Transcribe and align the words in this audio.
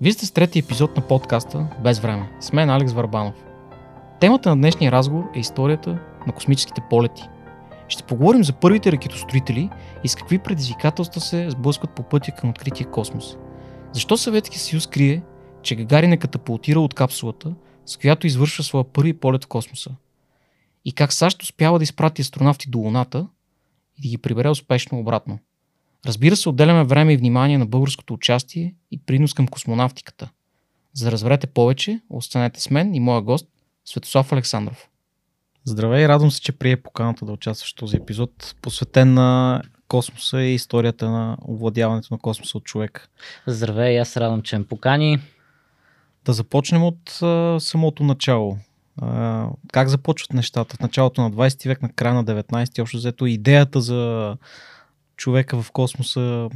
Вие 0.00 0.12
сте 0.12 0.26
с 0.26 0.30
трети 0.30 0.58
епизод 0.58 0.96
на 0.96 1.06
подкаста 1.06 1.66
Без 1.84 1.98
време. 1.98 2.30
С 2.40 2.52
мен 2.52 2.70
Алекс 2.70 2.92
Варбанов. 2.92 3.34
Темата 4.20 4.48
на 4.48 4.56
днешния 4.56 4.92
разговор 4.92 5.24
е 5.34 5.38
историята 5.38 5.98
на 6.26 6.32
космическите 6.32 6.82
полети. 6.90 7.22
Ще 7.88 8.02
поговорим 8.02 8.44
за 8.44 8.52
първите 8.52 8.92
ракетостроители 8.92 9.70
и 10.04 10.08
с 10.08 10.14
какви 10.14 10.38
предизвикателства 10.38 11.20
се 11.20 11.50
сблъскват 11.50 11.90
по 11.90 12.02
пътя 12.02 12.32
към 12.32 12.50
открития 12.50 12.90
космос. 12.90 13.36
Защо 13.92 14.16
Съветския 14.16 14.60
съюз 14.60 14.86
крие, 14.86 15.22
че 15.62 15.76
Гагарин 15.76 16.12
е 16.12 16.16
катапултирал 16.16 16.84
от 16.84 16.94
капсулата, 16.94 17.54
с 17.86 17.96
която 17.96 18.26
извършва 18.26 18.64
своя 18.64 18.84
първи 18.84 19.12
полет 19.12 19.44
в 19.44 19.48
космоса? 19.48 19.90
И 20.84 20.92
как 20.92 21.12
САЩ 21.12 21.42
успява 21.42 21.78
да 21.78 21.82
изпрати 21.82 22.22
астронавти 22.22 22.70
до 22.70 22.78
Луната 22.78 23.26
и 23.98 24.02
да 24.02 24.08
ги 24.08 24.18
прибере 24.18 24.48
успешно 24.48 24.98
обратно? 24.98 25.38
Разбира 26.06 26.36
се, 26.36 26.48
отделяме 26.48 26.84
време 26.84 27.12
и 27.12 27.16
внимание 27.16 27.58
на 27.58 27.66
българското 27.66 28.14
участие 28.14 28.74
и 28.90 28.98
принос 28.98 29.34
към 29.34 29.48
космонавтиката. 29.48 30.30
За 30.94 31.04
да 31.04 31.12
разберете 31.12 31.46
повече, 31.46 32.00
останете 32.10 32.60
с 32.60 32.70
мен 32.70 32.94
и 32.94 33.00
моя 33.00 33.22
гост 33.22 33.46
Светослав 33.84 34.32
Александров. 34.32 34.88
Здравей, 35.64 36.08
радвам 36.08 36.30
се, 36.30 36.40
че 36.40 36.52
прие 36.52 36.76
поканата 36.76 37.24
да 37.24 37.32
участваш 37.32 37.72
в 37.72 37.76
този 37.76 37.96
епизод, 37.96 38.54
посветен 38.62 39.14
на 39.14 39.62
космоса 39.88 40.42
и 40.42 40.54
историята 40.54 41.10
на 41.10 41.36
овладяването 41.48 42.14
на 42.14 42.18
космоса 42.18 42.58
от 42.58 42.64
човек. 42.64 43.08
Здравей, 43.46 44.00
аз 44.00 44.16
радвам, 44.16 44.42
че 44.42 44.58
ме 44.58 44.66
покани. 44.66 45.18
Да 46.24 46.32
започнем 46.32 46.82
от 46.82 47.22
а, 47.22 47.56
самото 47.60 48.04
начало. 48.04 48.58
А, 49.02 49.48
как 49.72 49.88
започват 49.88 50.32
нещата? 50.32 50.76
В 50.76 50.80
началото 50.80 51.22
на 51.22 51.30
20 51.30 51.68
век, 51.68 51.82
на 51.82 51.88
края 51.92 52.14
на 52.14 52.24
19 52.24 52.82
общо 52.82 52.96
взето 52.96 53.26
идеята 53.26 53.80
за 53.80 54.36
човека 55.16 55.62
в 55.62 55.72
космоса, 55.72 56.48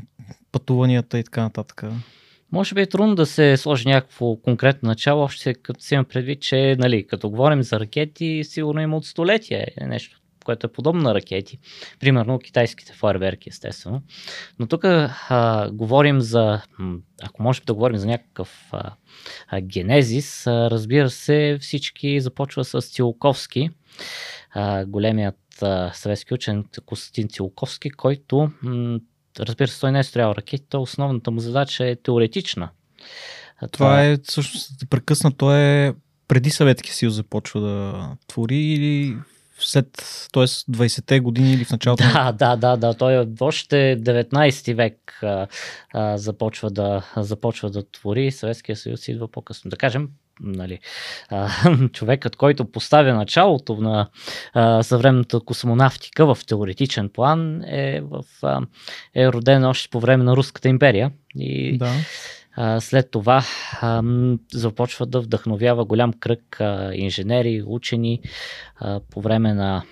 пътуванията 0.53 1.19
и 1.19 1.25
така 1.25 1.43
нататък? 1.43 1.85
Може 2.53 2.75
би 2.75 2.81
е 2.81 2.87
трудно 2.87 3.15
да 3.15 3.27
се 3.27 3.57
сложи 3.57 3.89
някакво 3.89 4.37
конкретно 4.37 4.87
начало, 4.89 5.23
още 5.23 5.55
като 5.55 5.81
си 5.81 5.95
имам 5.95 6.05
предвид, 6.05 6.43
че 6.43 6.77
нали, 6.79 7.07
като 7.07 7.31
говорим 7.31 7.63
за 7.63 7.81
ракети, 7.81 8.45
сигурно 8.45 8.81
има 8.81 8.97
от 8.97 9.07
столетия 9.07 9.67
е 9.81 9.87
нещо, 9.87 10.21
което 10.45 10.67
е 10.67 10.73
подобно 10.73 11.03
на 11.03 11.15
ракети. 11.15 11.59
Примерно 12.01 12.39
китайските 12.39 12.93
фойерверки, 12.93 13.49
естествено. 13.49 14.03
Но 14.59 14.67
тук 14.67 14.85
говорим 15.73 16.21
за, 16.21 16.61
ако 17.23 17.43
може 17.43 17.63
да 17.63 17.75
говорим 17.75 17.97
за 17.97 18.07
някакъв 18.07 18.69
а, 18.73 18.93
а, 19.49 19.61
генезис, 19.61 20.47
а, 20.47 20.71
разбира 20.71 21.11
се, 21.11 21.59
всички 21.61 22.21
започва 22.21 22.65
с 22.65 22.81
Цилковски, 22.81 23.71
а, 24.51 24.85
големият 24.85 25.37
съветски 25.93 26.35
учен 26.35 26.65
Костин 26.87 27.29
Цилковски, 27.29 27.91
който, 27.91 28.51
разбира 29.39 29.69
се, 29.69 29.81
той 29.81 29.93
не 29.93 29.99
е 29.99 30.05
строял 30.05 30.35
ракети, 30.37 30.65
то 30.69 30.83
основната 30.83 31.31
му 31.31 31.41
задача 31.41 31.87
е 31.87 31.97
теоретична. 31.97 32.71
Това, 33.59 33.69
Това 33.73 34.05
е, 34.05 34.19
всъщност, 34.25 34.79
да 34.81 34.87
прекъсна, 34.87 35.33
то 35.33 35.57
е 35.57 35.95
преди 36.29 36.51
Съветския 36.51 36.95
съюз 36.95 37.15
започва 37.15 37.61
да 37.61 38.09
твори 38.27 38.57
или 38.57 39.17
след, 39.59 39.87
т.е. 40.33 40.47
20-те 40.47 41.21
години 41.21 41.53
или 41.53 41.65
в 41.65 41.71
началото? 41.71 42.05
Да, 42.13 42.33
да, 42.33 42.57
да, 42.57 42.77
да. 42.77 42.95
Той 42.95 43.23
е 43.23 43.27
още 43.41 43.77
19 44.01 44.75
век 44.75 45.19
а, 45.23 45.47
а, 45.93 46.19
започва, 46.19 46.71
да, 46.71 47.13
започва 47.17 47.71
да 47.71 47.91
твори. 47.91 48.33
Съветския 48.33 48.77
съюз 48.77 49.09
идва 49.09 49.29
по-късно. 49.29 49.69
Да 49.69 49.77
кажем, 49.77 50.09
нали, 50.43 50.79
а, 51.29 51.49
човекът, 51.93 52.37
който 52.37 52.65
поставя 52.65 53.15
началото 53.15 53.77
на 53.77 54.09
а, 54.53 54.83
съвременната 54.83 55.41
космонавтика 55.41 56.35
в 56.35 56.39
теоретичен 56.47 57.09
план 57.09 57.63
е, 57.65 58.01
в, 58.01 58.25
а, 58.43 58.61
е 59.15 59.29
роден 59.29 59.65
още 59.65 59.89
по 59.89 60.01
време 60.01 60.25
на 60.25 60.37
Руската 60.37 60.69
империя. 60.69 61.11
И 61.37 61.79
да. 61.79 61.93
а, 62.57 62.81
след 62.81 63.11
това 63.11 63.45
а, 63.81 64.03
започва 64.53 65.07
да 65.07 65.21
вдъхновява 65.21 65.85
голям 65.85 66.13
кръг 66.13 66.61
а, 66.61 66.91
инженери, 66.95 67.63
учени 67.67 68.21
по 69.11 69.21
време 69.21 69.55
на 69.55 69.83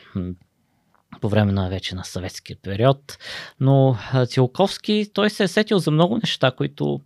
по 1.21 1.29
време 1.29 1.53
на 1.53 1.69
вече 1.69 1.95
на 1.95 2.05
съветския 2.05 2.57
период. 2.63 3.19
Но 3.61 3.97
Цилковски, 4.27 5.11
той 5.15 5.31
се 5.31 5.45
е 5.45 5.49
сетил 5.49 5.79
за 5.79 5.91
много 5.91 6.17
неща, 6.17 6.51
които 6.51 7.01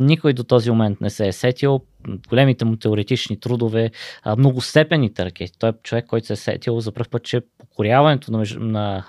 никой 0.00 0.32
до 0.32 0.44
този 0.44 0.70
момент 0.70 1.00
не 1.00 1.10
се 1.10 1.28
е 1.28 1.32
сетил. 1.32 1.80
Големите 2.28 2.64
му 2.64 2.76
теоретични 2.76 3.40
трудове, 3.40 3.90
а, 4.22 4.36
многостепенните 4.36 5.24
ракети. 5.24 5.58
Той 5.58 5.70
е 5.70 5.72
човек, 5.82 6.06
който 6.06 6.26
се 6.26 6.32
е 6.32 6.36
сетил 6.36 6.80
за 6.80 6.92
първ 6.92 7.08
път, 7.10 7.24
че 7.24 7.40
покоряването 7.58 8.32
на, 8.32 8.44
на 8.56 9.04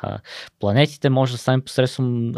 планетите 0.59 1.09
може 1.09 1.31
да 1.31 1.37
стане 1.37 1.63
посредством 1.63 2.33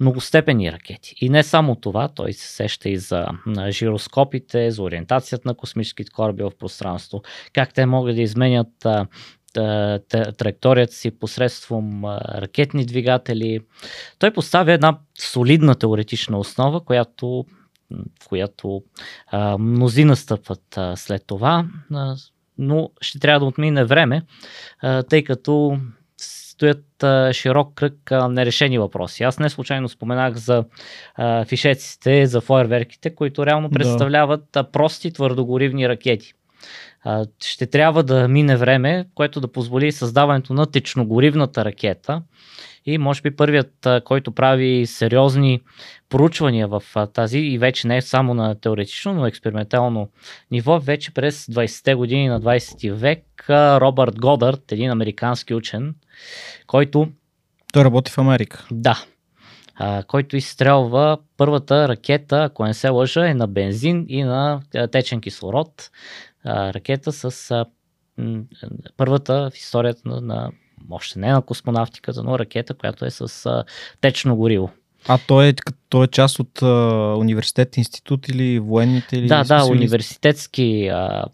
многостепени 0.00 0.72
ракети. 0.72 1.14
И 1.20 1.28
не 1.28 1.42
само 1.42 1.74
това, 1.74 2.08
той 2.08 2.32
се 2.32 2.48
сеща 2.48 2.88
и 2.88 2.96
за 2.96 3.26
жироскопите, 3.68 4.70
за 4.70 4.82
ориентацията 4.82 5.48
на 5.48 5.54
космическите 5.54 6.10
кораби 6.10 6.42
в 6.42 6.52
пространство, 6.58 7.22
как 7.52 7.74
те 7.74 7.86
могат 7.86 8.16
да 8.16 8.22
изменят 8.22 8.86
траекторията 10.38 10.92
си 10.94 11.10
посредством 11.10 12.04
ракетни 12.04 12.86
двигатели. 12.86 13.60
Той 14.18 14.30
поставя 14.30 14.72
една 14.72 14.98
солидна 15.18 15.74
теоретична 15.74 16.38
основа, 16.38 16.84
която, 16.84 17.44
в 18.22 18.28
която 18.28 18.82
а, 19.26 19.58
мнози 19.58 20.04
настъпват 20.04 20.76
а, 20.76 20.96
след 20.96 21.22
това, 21.26 21.66
а, 21.94 22.16
но 22.58 22.90
ще 23.00 23.18
трябва 23.18 23.40
да 23.40 23.46
отмине 23.46 23.84
време, 23.84 24.22
а, 24.80 25.02
тъй 25.02 25.24
като 25.24 25.78
стоят 26.18 27.02
а, 27.02 27.32
широк 27.32 27.74
кръг 27.74 28.12
а, 28.12 28.28
нерешени 28.28 28.78
въпроси. 28.78 29.22
Аз 29.22 29.38
не 29.38 29.50
случайно 29.50 29.88
споменах 29.88 30.34
за 30.34 30.64
а, 31.14 31.44
фишеците, 31.44 32.26
за 32.26 32.40
фойерверките, 32.40 33.14
които 33.14 33.46
реално 33.46 33.70
представляват 33.70 34.44
да. 34.52 34.70
прости 34.70 35.12
твърдогоривни 35.12 35.88
ракети 35.88 36.32
ще 37.42 37.66
трябва 37.66 38.02
да 38.02 38.28
мине 38.28 38.56
време, 38.56 39.06
което 39.14 39.40
да 39.40 39.52
позволи 39.52 39.92
създаването 39.92 40.54
на 40.54 40.66
течногоривната 40.66 41.64
ракета. 41.64 42.22
И 42.86 42.98
може 42.98 43.22
би 43.22 43.36
първият, 43.36 43.86
който 44.04 44.32
прави 44.32 44.86
сериозни 44.86 45.60
проучвания 46.08 46.68
в 46.68 46.82
тази 47.12 47.38
и 47.38 47.58
вече 47.58 47.88
не 47.88 47.96
е 47.96 48.02
само 48.02 48.34
на 48.34 48.60
теоретично, 48.60 49.14
но 49.14 49.26
експериментално 49.26 50.08
ниво, 50.50 50.80
вече 50.80 51.14
през 51.14 51.46
20-те 51.46 51.94
години 51.94 52.28
на 52.28 52.40
20 52.40 52.92
век 52.92 53.44
Робърт 53.50 54.20
Годърт, 54.20 54.72
един 54.72 54.90
американски 54.90 55.54
учен, 55.54 55.94
който... 56.66 57.08
Той 57.72 57.84
работи 57.84 58.12
в 58.12 58.18
Америка. 58.18 58.66
Да, 58.70 59.04
който 60.06 60.36
изстрелва 60.36 61.18
първата 61.36 61.88
ракета, 61.88 62.44
ако 62.44 62.64
не 62.64 62.74
се 62.74 62.88
лъжа, 62.88 63.28
е 63.28 63.34
на 63.34 63.46
бензин 63.46 64.06
и 64.08 64.22
на 64.22 64.60
течен 64.92 65.20
кислород 65.20 65.90
а, 66.46 66.72
ракета 66.72 67.12
с 67.12 67.50
а, 67.50 67.64
м, 68.18 68.42
първата 68.96 69.50
в 69.52 69.56
историята 69.56 70.08
на, 70.08 70.20
на, 70.20 70.50
още 70.90 71.18
не 71.18 71.32
на 71.32 71.42
космонавтиката, 71.42 72.22
но 72.22 72.38
ракета, 72.38 72.74
която 72.74 73.04
е 73.04 73.10
с 73.10 73.46
а, 73.46 73.64
течно 74.00 74.36
гориво. 74.36 74.70
А 75.08 75.18
той 75.26 75.48
е, 75.48 75.54
той 75.88 76.04
е 76.04 76.08
част 76.08 76.38
от 76.38 76.62
а, 76.62 76.66
университет, 77.18 77.76
институт 77.76 78.28
или 78.28 78.58
военните? 78.58 79.16
Или 79.16 79.26
да, 79.26 79.44
да, 79.44 79.64
университетски 79.64 80.88
а, 80.88 81.24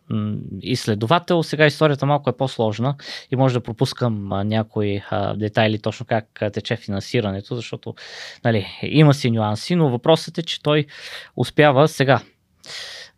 изследовател. 0.63 1.43
Сега 1.43 1.67
историята 1.67 2.07
малко 2.07 2.31
е 2.31 2.37
по-сложна 2.37 2.95
и 3.31 3.37
може 3.37 3.55
да 3.55 3.61
пропускам 3.61 4.33
а, 4.33 4.45
някои 4.45 5.03
а, 5.11 5.35
детайли 5.35 5.79
точно 5.79 6.07
как 6.07 6.43
а, 6.43 6.51
тече 6.51 6.77
финансирането, 6.77 7.57
защото 7.57 7.95
нали, 8.45 8.67
има 8.83 9.15
си 9.15 9.31
нюанси, 9.31 9.75
но 9.75 9.91
въпросът 9.91 10.39
е, 10.39 10.43
че 10.43 10.63
той 10.63 10.87
успява 11.37 11.89
сега. 11.89 12.21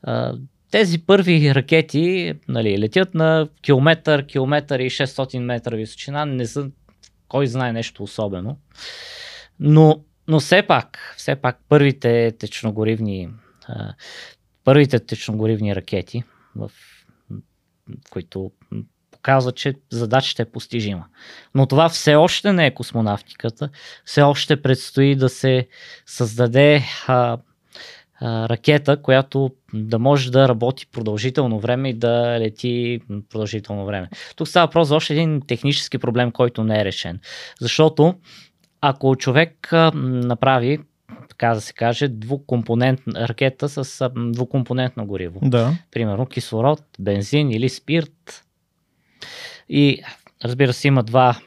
А, 0.02 0.34
тези 0.70 0.98
първи 0.98 1.54
ракети 1.54 2.34
нали, 2.48 2.78
летят 2.78 3.14
на 3.14 3.48
километър, 3.62 4.26
километър 4.26 4.80
и 4.80 4.90
600 4.90 5.38
метра 5.38 5.76
височина, 5.76 6.26
не 6.26 6.46
са 6.46 6.70
кой 7.28 7.46
знае 7.46 7.72
нещо 7.72 8.02
особено. 8.02 8.58
Но, 9.60 10.04
но 10.28 10.40
все 10.40 10.62
пак, 10.62 11.14
все 11.16 11.36
пак 11.36 11.58
първите 11.68 12.32
течногоривни, 12.38 13.28
първите 14.64 14.98
течногоривни 14.98 15.76
ракети, 15.76 16.22
в, 16.56 16.70
които 18.10 18.50
показват, 19.10 19.56
че 19.56 19.74
задачата 19.90 20.42
е 20.42 20.50
постижима. 20.50 21.06
Но 21.54 21.66
това 21.66 21.88
все 21.88 22.14
още 22.14 22.52
не 22.52 22.66
е 22.66 22.74
космонавтиката. 22.74 23.68
Все 24.04 24.22
още 24.22 24.62
предстои 24.62 25.16
да 25.16 25.28
се 25.28 25.68
създаде 26.06 26.82
а, 27.06 27.38
ракета, 28.22 29.02
която 29.02 29.50
да 29.74 29.98
може 29.98 30.30
да 30.30 30.48
работи 30.48 30.86
продължително 30.92 31.58
време 31.58 31.88
и 31.88 31.94
да 31.94 32.40
лети 32.40 33.00
продължително 33.30 33.86
време. 33.86 34.08
Тук 34.36 34.48
става 34.48 34.66
въпрос 34.66 34.88
за 34.88 34.96
още 34.96 35.12
един 35.12 35.42
технически 35.46 35.98
проблем, 35.98 36.30
който 36.30 36.64
не 36.64 36.80
е 36.80 36.84
решен. 36.84 37.20
Защото 37.60 38.14
ако 38.80 39.16
човек 39.16 39.68
направи 39.94 40.78
така 41.28 41.54
да 41.54 41.60
се 41.60 41.72
каже, 41.72 42.08
двукомпонентна 42.08 43.28
ракета 43.28 43.68
с 43.68 44.10
двукомпонентно 44.16 45.06
гориво. 45.06 45.40
Да. 45.42 45.72
Примерно 45.90 46.26
кислород, 46.26 46.82
бензин 47.00 47.50
или 47.50 47.68
спирт. 47.68 48.44
И 49.68 50.02
разбира 50.44 50.72
се, 50.72 50.88
има 50.88 51.02
два 51.02 51.40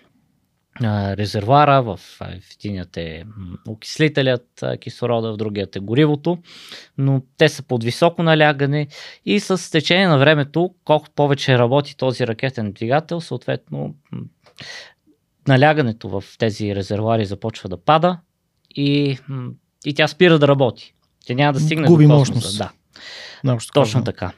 резервуара, 1.17 1.81
в, 1.81 1.99
единият 2.53 2.97
е 2.97 3.23
окислителят 3.67 4.63
кислорода, 4.79 5.33
в 5.33 5.37
другият 5.37 5.75
е 5.75 5.79
горивото, 5.79 6.37
но 6.97 7.21
те 7.37 7.49
са 7.49 7.63
под 7.63 7.83
високо 7.83 8.23
налягане 8.23 8.87
и 9.25 9.39
с 9.39 9.71
течение 9.71 10.07
на 10.07 10.17
времето, 10.17 10.73
колкото 10.85 11.11
повече 11.15 11.57
работи 11.57 11.97
този 11.97 12.27
ракетен 12.27 12.71
двигател, 12.71 13.21
съответно 13.21 13.95
налягането 15.47 16.09
в 16.09 16.23
тези 16.37 16.75
резервуари 16.75 17.25
започва 17.25 17.69
да 17.69 17.77
пада 17.77 18.19
и, 18.75 19.17
и 19.85 19.93
тя 19.93 20.07
спира 20.07 20.39
да 20.39 20.47
работи. 20.47 20.93
Тя 21.25 21.33
няма 21.33 21.53
да 21.53 21.59
стигне 21.59 21.87
Губи 21.87 22.07
до 22.07 22.19
космоса. 22.19 22.47
мощност. 22.47 22.57
Да, 23.43 23.57
точно 23.73 24.03
така. 24.03 24.31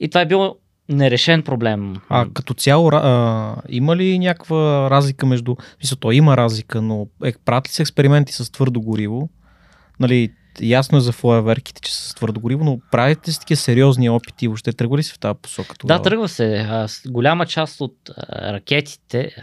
И 0.00 0.08
това 0.08 0.20
е 0.20 0.26
било 0.26 0.56
нерешен 0.92 1.42
проблем. 1.42 1.96
А 2.08 2.26
като 2.34 2.54
цяло, 2.54 2.88
а, 2.92 3.56
има 3.68 3.96
ли 3.96 4.18
някаква 4.18 4.90
разлика 4.90 5.26
между... 5.26 5.56
Мисля, 5.82 5.96
то 5.96 6.12
има 6.12 6.36
разлика, 6.36 6.82
но 6.82 7.06
е, 7.24 7.32
правят 7.44 7.68
ли 7.68 7.72
се 7.72 7.82
експерименти 7.82 8.32
с 8.32 8.52
твърдо 8.52 8.80
гориво? 8.80 9.28
Нали, 10.00 10.32
ясно 10.60 10.98
е 10.98 11.00
за 11.00 11.12
флоеверките, 11.12 11.80
че 11.80 11.94
са 11.94 12.08
с 12.08 12.14
твърдо 12.14 12.40
гориво, 12.40 12.64
но 12.64 12.80
правите 12.90 13.32
си 13.32 13.40
такива 13.40 13.56
сериозни 13.56 14.10
опити? 14.10 14.48
Въобще 14.48 14.72
тръгва 14.72 14.98
ли 14.98 15.02
се 15.02 15.12
в 15.12 15.18
тази 15.18 15.38
посока 15.42 15.78
тогава? 15.78 15.98
Да, 15.98 16.02
тръгва 16.02 16.28
се. 16.28 16.56
А, 16.56 16.88
Голяма 17.08 17.46
част 17.46 17.80
от 17.80 17.96
а, 18.16 18.52
ракетите, 18.52 19.36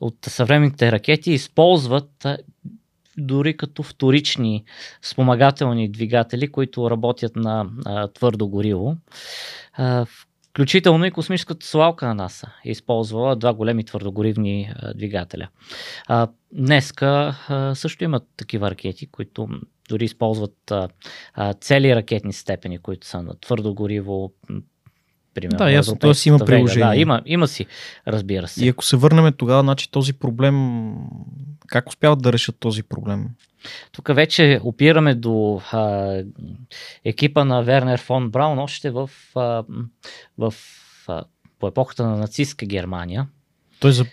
от 0.00 0.16
съвременните 0.22 0.92
ракети 0.92 1.32
използват 1.32 2.24
а, 2.24 2.38
дори 3.18 3.56
като 3.56 3.82
вторични 3.82 4.64
спомагателни 5.02 5.92
двигатели, 5.92 6.52
които 6.52 6.90
работят 6.90 7.36
на 7.36 7.66
а, 7.86 8.08
твърдо 8.08 8.48
гориво. 8.48 8.96
А, 9.72 10.06
Включително 10.50 11.04
и 11.04 11.10
космическата 11.10 11.66
слалка 11.66 12.06
на 12.06 12.14
НАСА 12.14 12.52
е 12.64 12.70
използвала 12.70 13.36
два 13.36 13.54
големи 13.54 13.84
твърдогоривни 13.84 14.72
двигателя. 14.94 15.48
Днеска 16.52 17.34
също 17.74 18.04
имат 18.04 18.22
такива 18.36 18.70
ракети, 18.70 19.06
които 19.06 19.48
дори 19.88 20.04
използват 20.04 20.72
цели 21.60 21.96
ракетни 21.96 22.32
степени, 22.32 22.78
които 22.78 23.06
са 23.06 23.22
на 23.22 23.40
твърдо 23.40 23.74
гориво. 23.74 24.32
Примерно, 25.34 25.58
Да, 25.58 25.70
ясно, 25.70 25.96
т.е. 25.96 26.12
има 26.26 26.36
Вега. 26.36 26.44
приложение. 26.44 26.88
Да, 26.88 26.96
има, 26.96 27.22
има 27.26 27.48
си, 27.48 27.66
разбира 28.08 28.48
се. 28.48 28.64
И 28.64 28.68
ако 28.68 28.84
се 28.84 28.96
върнем 28.96 29.32
тогава, 29.36 29.62
значи 29.62 29.90
този 29.90 30.12
проблем, 30.12 30.94
как 31.66 31.88
успяват 31.88 32.22
да 32.22 32.32
решат 32.32 32.56
този 32.58 32.82
проблем? 32.82 33.28
Тук 33.92 34.14
вече 34.14 34.60
опираме 34.64 35.14
до 35.14 35.60
а, 35.72 36.14
екипа 37.04 37.44
на 37.44 37.62
Вернер 37.62 38.00
фон 38.00 38.30
Браун 38.30 38.58
още 38.58 38.90
в, 38.90 39.10
а, 39.36 39.64
в 40.38 40.54
а, 41.08 41.24
по 41.58 41.68
епохата 41.68 42.06
на 42.06 42.16
нацистска 42.16 42.66
Германия. 42.66 43.28
Той, 43.80 43.92
за... 43.92 44.04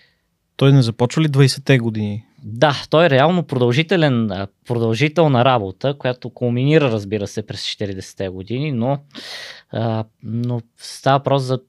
той 0.55 0.73
не 0.73 0.81
започва 0.81 1.21
ли 1.21 1.27
20-те 1.27 1.77
години? 1.77 2.25
Да, 2.49 2.83
той 2.89 3.05
е 3.05 3.09
реално 3.09 3.43
продължителен, 3.43 4.47
продължителна 4.67 5.45
работа, 5.45 5.97
която 5.97 6.29
кулминира, 6.29 6.91
разбира 6.91 7.27
се, 7.27 7.47
през 7.47 7.61
40-те 7.65 8.29
години, 8.29 8.71
но, 8.71 8.97
а, 9.71 10.05
но 10.23 10.61
става 10.77 11.17
въпрос 11.17 11.43
за 11.43 11.59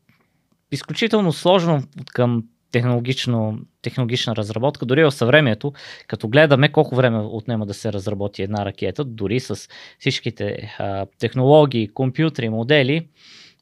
изключително 0.73 1.33
сложно 1.33 1.83
към 2.07 2.45
технологично, 2.73 3.59
технологична 3.83 4.37
разработка. 4.37 4.87
Дори 4.87 5.05
в 5.05 5.11
съвремието, 5.11 5.73
като 6.07 6.29
гледаме 6.29 6.73
колко 6.73 6.95
време 6.95 7.19
отнема 7.19 7.67
да 7.67 7.75
се 7.75 7.93
разработи 7.93 8.43
една 8.43 8.65
ракета, 8.65 9.05
дори 9.05 9.41
с 9.41 9.69
всичките 9.99 10.75
а, 10.79 11.07
технологии, 11.19 11.89
компютри, 11.89 12.49
модели, 12.49 13.09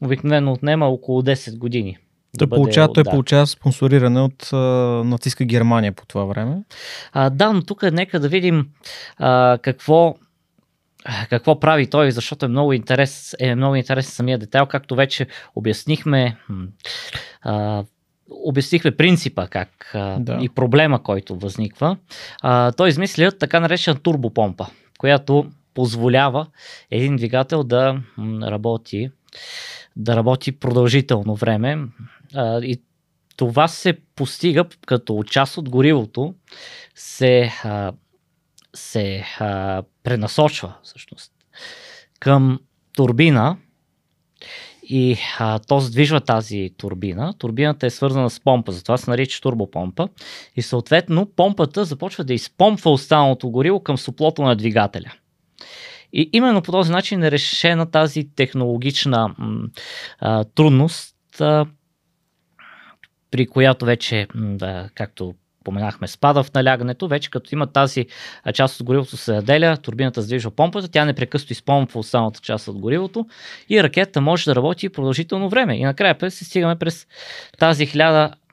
обикновено 0.04 0.52
отнема 0.52 0.86
около 0.86 1.22
10 1.22 1.58
години. 1.58 1.98
Той, 2.38 2.46
бъде- 2.46 2.58
получава, 2.58 2.92
той 2.92 3.04
да. 3.04 3.10
получава 3.10 3.46
спонсориране 3.46 4.20
от 4.20 4.52
а, 4.52 4.56
нацистска 5.04 5.44
Германия 5.44 5.92
по 5.92 6.06
това 6.06 6.24
време. 6.24 6.56
А, 7.12 7.30
да, 7.30 7.52
но 7.52 7.62
тук 7.62 7.82
нека 7.82 8.20
да 8.20 8.28
видим 8.28 8.68
а, 9.18 9.58
какво, 9.62 10.14
какво 11.30 11.60
прави 11.60 11.86
той, 11.86 12.10
защото 12.10 12.46
е 12.46 12.48
много, 12.48 12.72
интерес, 12.72 13.34
е 13.40 13.54
много 13.54 13.74
интересен 13.74 14.10
самия 14.10 14.38
детайл, 14.38 14.66
както 14.66 14.94
вече 14.94 15.26
обяснихме. 15.54 16.36
А, 17.42 17.84
обяснихме 18.30 18.96
принципа 18.96 19.46
как 19.46 19.90
а, 19.94 20.16
Да. 20.20 20.38
и 20.42 20.48
проблема, 20.48 21.02
който 21.02 21.36
възниква. 21.36 21.96
А, 22.42 22.72
той 22.72 22.88
измисля 22.88 23.32
така 23.32 23.60
наречена 23.60 23.96
турбопомпа, 23.96 24.66
която 24.98 25.46
позволява 25.74 26.46
един 26.90 27.16
двигател 27.16 27.64
да 27.64 28.00
работи 28.42 29.10
да 29.96 30.16
работи 30.16 30.52
продължително 30.52 31.34
време. 31.34 31.78
А, 32.36 32.60
и 32.60 32.82
това 33.36 33.68
се 33.68 33.98
постига 34.16 34.64
като 34.86 35.22
част 35.22 35.56
от 35.56 35.68
горивото 35.68 36.34
се, 36.94 37.52
а, 37.64 37.92
се 38.74 39.24
а, 39.38 39.82
пренасочва 40.02 40.74
всъщност 40.82 41.32
към 42.20 42.60
турбина 42.92 43.56
и 44.82 45.16
а, 45.38 45.58
то 45.58 45.80
задвижва 45.80 46.20
тази 46.20 46.70
турбина. 46.76 47.34
Турбината 47.38 47.86
е 47.86 47.90
свързана 47.90 48.30
с 48.30 48.40
помпа, 48.40 48.72
затова 48.72 48.96
се 48.96 49.10
нарича 49.10 49.40
турбопомпа 49.40 50.08
и 50.56 50.62
съответно 50.62 51.26
помпата 51.36 51.84
започва 51.84 52.24
да 52.24 52.34
изпомпва 52.34 52.90
останалото 52.90 53.50
гориво 53.50 53.80
към 53.80 53.98
суплото 53.98 54.42
на 54.42 54.56
двигателя. 54.56 55.12
И 56.12 56.30
именно 56.32 56.62
по 56.62 56.72
този 56.72 56.92
начин 56.92 57.22
е 57.22 57.30
решена 57.30 57.90
тази 57.90 58.28
технологична 58.36 59.34
м, 59.38 59.68
а, 60.18 60.44
трудност, 60.44 61.40
а, 61.40 61.66
при 63.36 63.46
която 63.46 63.84
вече, 63.84 64.26
да, 64.34 64.88
както 64.94 65.34
поменахме, 65.64 66.08
спада 66.08 66.42
в 66.42 66.54
налягането, 66.54 67.08
вече 67.08 67.30
като 67.30 67.50
има 67.52 67.66
тази 67.66 68.06
част 68.54 68.80
от 68.80 68.86
горивото 68.86 69.16
се 69.16 69.34
заделя, 69.34 69.76
турбината 69.76 70.22
задвижва 70.22 70.50
помпата, 70.50 70.88
тя 70.88 71.04
непрекъснато 71.04 71.52
изпомпва 71.52 72.00
останалата 72.00 72.40
част 72.40 72.68
от 72.68 72.78
горивото 72.78 73.26
и 73.68 73.82
ракетата 73.82 74.20
може 74.20 74.44
да 74.44 74.54
работи 74.56 74.88
продължително 74.88 75.48
време. 75.48 75.76
И 75.76 75.84
накрая 75.84 76.30
се 76.30 76.44
стигаме 76.44 76.76
през 76.76 77.06
тази 77.58 77.86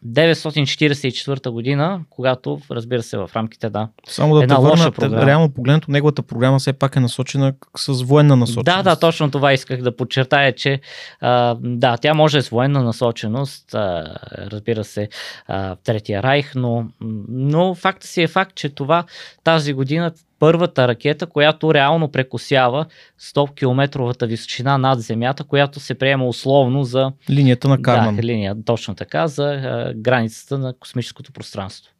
1944 0.07 1.49
година, 1.49 2.01
когато, 2.09 2.59
разбира 2.71 3.03
се, 3.03 3.17
в 3.17 3.29
рамките 3.35 3.69
да, 3.69 3.87
Само 4.07 4.35
да 4.35 4.43
Една 4.43 4.55
те 4.55 4.61
лоша 4.61 4.83
върна, 4.83 4.91
програма. 4.91 5.25
реално 5.25 5.49
погледнато, 5.49 5.91
неговата 5.91 6.21
програма 6.21 6.59
все 6.59 6.73
пак 6.73 6.95
е 6.95 6.99
насочена 6.99 7.53
с 7.77 8.01
военна 8.01 8.35
насоченост. 8.35 8.65
Да, 8.65 8.83
да, 8.83 8.95
точно 8.95 9.31
това 9.31 9.53
исках 9.53 9.81
да 9.81 9.95
подчертая, 9.95 10.55
че 10.55 10.79
а, 11.21 11.57
да, 11.61 11.97
тя 11.97 12.13
може 12.13 12.41
с 12.41 12.49
военна 12.49 12.83
насоченост, 12.83 13.73
а, 13.73 14.15
разбира 14.51 14.83
се, 14.83 15.09
а, 15.47 15.75
Третия 15.75 16.23
райх, 16.23 16.51
но, 16.55 16.85
но 17.29 17.75
факта 17.75 18.07
си 18.07 18.21
е 18.21 18.27
факт, 18.27 18.55
че 18.55 18.69
това 18.69 19.03
тази 19.43 19.73
година 19.73 20.11
първата 20.39 20.87
ракета, 20.87 21.27
която 21.27 21.73
реално 21.73 22.11
прекосява 22.11 22.85
100 23.21 23.55
км 23.55 24.25
височина 24.27 24.77
над 24.77 25.01
Земята, 25.01 25.43
която 25.43 25.79
се 25.79 25.93
приема 25.93 26.27
условно 26.27 26.83
за 26.83 27.11
Линията 27.29 27.67
на 27.67 27.81
Карман. 27.81 28.15
да, 28.15 28.23
линия, 28.23 28.55
точно 28.65 28.95
така, 28.95 29.27
за 29.27 29.43
а, 29.43 29.93
границата 29.95 30.57
на 30.57 30.73
космическото 30.73 31.31
пространство. 31.31 31.91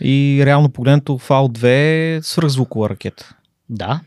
И 0.00 0.42
реално 0.44 0.68
погледнато 0.68 1.18
Фал-2 1.18 1.64
е 1.64 2.22
свръхзвукова 2.22 2.90
ракета. 2.90 3.34
Да, 3.68 4.00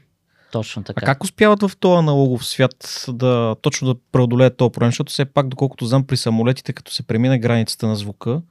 точно 0.51 0.83
така. 0.83 1.01
А 1.03 1.05
как 1.05 1.23
успяват 1.23 1.61
в 1.61 1.71
този 1.79 1.97
аналогов 1.99 2.45
свят 2.45 3.05
да 3.07 3.55
точно 3.61 3.93
да 3.93 3.99
преодолеят 4.11 4.57
този 4.57 4.71
проблем? 4.71 4.87
Защото 4.87 5.11
все 5.11 5.25
пак, 5.25 5.47
доколкото 5.47 5.85
знам, 5.85 6.03
при 6.03 6.17
самолетите, 6.17 6.73
като 6.73 6.93
се 6.93 7.03
премине 7.03 7.39
границата 7.39 7.87
на 7.87 7.95
звука, 7.95 8.41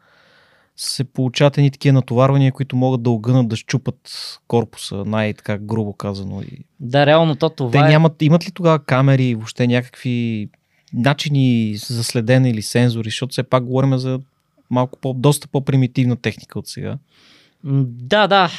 се 0.76 1.04
получават 1.04 1.58
едни 1.58 1.70
такива 1.70 1.92
натоварвания, 1.92 2.52
които 2.52 2.76
могат 2.76 3.02
да 3.02 3.10
огънат, 3.10 3.48
да 3.48 3.56
щупат 3.56 4.10
корпуса, 4.48 5.04
най-така 5.04 5.58
грубо 5.58 5.92
казано. 5.92 6.42
И... 6.42 6.64
Да, 6.80 7.06
реално 7.06 7.36
то 7.36 7.50
това 7.50 7.70
Те 7.70 7.78
е... 7.78 7.82
нямат, 7.82 8.22
имат 8.22 8.46
ли 8.46 8.50
тогава 8.50 8.78
камери, 8.78 9.34
въобще 9.34 9.66
някакви 9.66 10.48
начини 10.92 11.74
за 11.76 12.04
следене 12.04 12.50
или 12.50 12.62
сензори, 12.62 13.08
защото 13.08 13.30
все 13.30 13.42
пак 13.42 13.64
говорим 13.64 13.98
за 13.98 14.20
малко 14.70 14.98
по, 14.98 15.14
доста 15.14 15.48
по-примитивна 15.48 16.16
техника 16.16 16.58
от 16.58 16.68
сега. 16.68 16.98
Да, 17.64 18.26
да. 18.26 18.50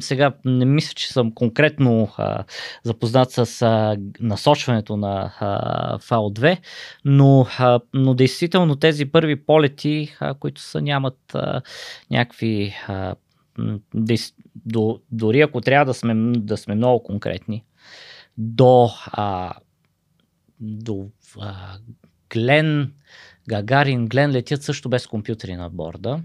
Сега 0.00 0.32
не 0.44 0.64
мисля, 0.64 0.94
че 0.94 1.12
съм 1.12 1.34
конкретно 1.34 2.08
запознат 2.82 3.30
с 3.30 3.66
насочването 4.20 4.96
на 4.96 5.32
а, 5.40 5.98
FAO-2, 5.98 6.58
но, 7.04 7.46
но 7.94 8.14
действително 8.14 8.76
тези 8.76 9.06
първи 9.06 9.46
полети, 9.46 10.16
които 10.40 10.60
са 10.60 10.80
нямат 10.80 11.36
някакви. 12.10 12.74
Дори 15.12 15.40
ако 15.40 15.60
трябва 15.60 15.84
да 15.84 15.94
сме, 15.94 16.14
да 16.38 16.56
сме 16.56 16.74
много 16.74 17.02
конкретни, 17.02 17.64
до, 18.38 18.90
до 20.60 21.06
Глен, 22.30 22.92
Гагарин, 23.48 24.06
Глен 24.06 24.30
летят 24.30 24.62
също 24.62 24.88
без 24.88 25.06
компютри 25.06 25.56
на 25.56 25.70
борда. 25.70 26.20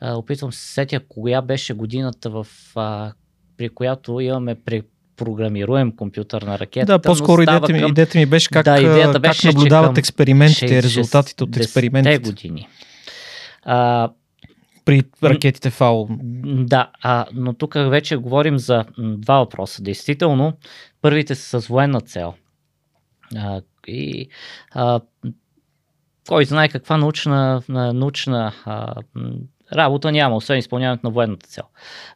А, 0.00 0.14
опитвам 0.14 0.52
се 0.52 0.72
сетя 0.72 1.00
коя 1.08 1.42
беше 1.42 1.74
годината, 1.74 2.30
в, 2.30 2.46
а, 2.74 3.12
при 3.56 3.68
която 3.68 4.20
имаме 4.20 4.54
при 4.54 4.82
програмируем 5.16 5.96
компютър 5.96 6.42
на 6.42 6.58
ракета. 6.58 6.86
да, 6.86 6.98
по-скоро 6.98 7.42
идеята 7.42 7.72
ми, 7.72 7.78
идеята 7.88 8.18
ми 8.18 8.26
беше 8.26 8.48
как, 8.50 8.64
Да, 8.64 8.78
идеята 8.78 9.12
как 9.12 9.22
беше, 9.22 9.40
че 9.40 9.46
наблюдават 9.46 9.88
към 9.88 9.98
експериментите, 9.98 10.82
резултатите 10.82 11.44
от 11.44 11.50
60-те 11.50 11.62
експериментите. 11.62 12.18
години. 12.18 12.68
А, 13.62 14.10
при 14.84 15.02
ракетите 15.22 15.70
фаул. 15.70 16.08
Да, 16.44 16.90
а, 17.02 17.26
но 17.32 17.52
тук 17.52 17.74
вече 17.74 18.16
говорим 18.16 18.58
за 18.58 18.84
два 18.98 19.38
въпроса. 19.38 19.82
Действително, 19.82 20.52
първите 21.02 21.34
са 21.34 21.60
с 21.60 21.66
военна 21.66 22.00
цел. 22.00 22.34
А, 23.36 23.60
и 23.86 24.28
а, 24.70 25.00
кой 26.28 26.44
знае 26.44 26.68
каква 26.68 26.96
научна, 26.96 27.62
научна 27.68 28.52
а, 28.64 28.94
работа 29.72 30.12
няма, 30.12 30.36
освен 30.36 30.58
изпълняването 30.58 31.06
на 31.06 31.10
военната 31.10 31.46
цел. 31.46 31.64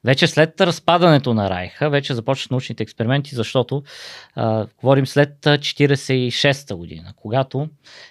Вече 0.05 0.27
след 0.27 0.61
разпадането 0.61 1.35
на 1.35 1.51
Райха, 1.51 1.91
вече 1.91 2.15
започват 2.15 2.51
научните 2.51 2.83
експерименти, 2.83 3.35
защото 3.35 3.83
а, 4.35 4.67
говорим 4.81 5.07
след 5.07 5.37
46-та 5.43 6.75
година, 6.75 7.13
когато 7.17 7.69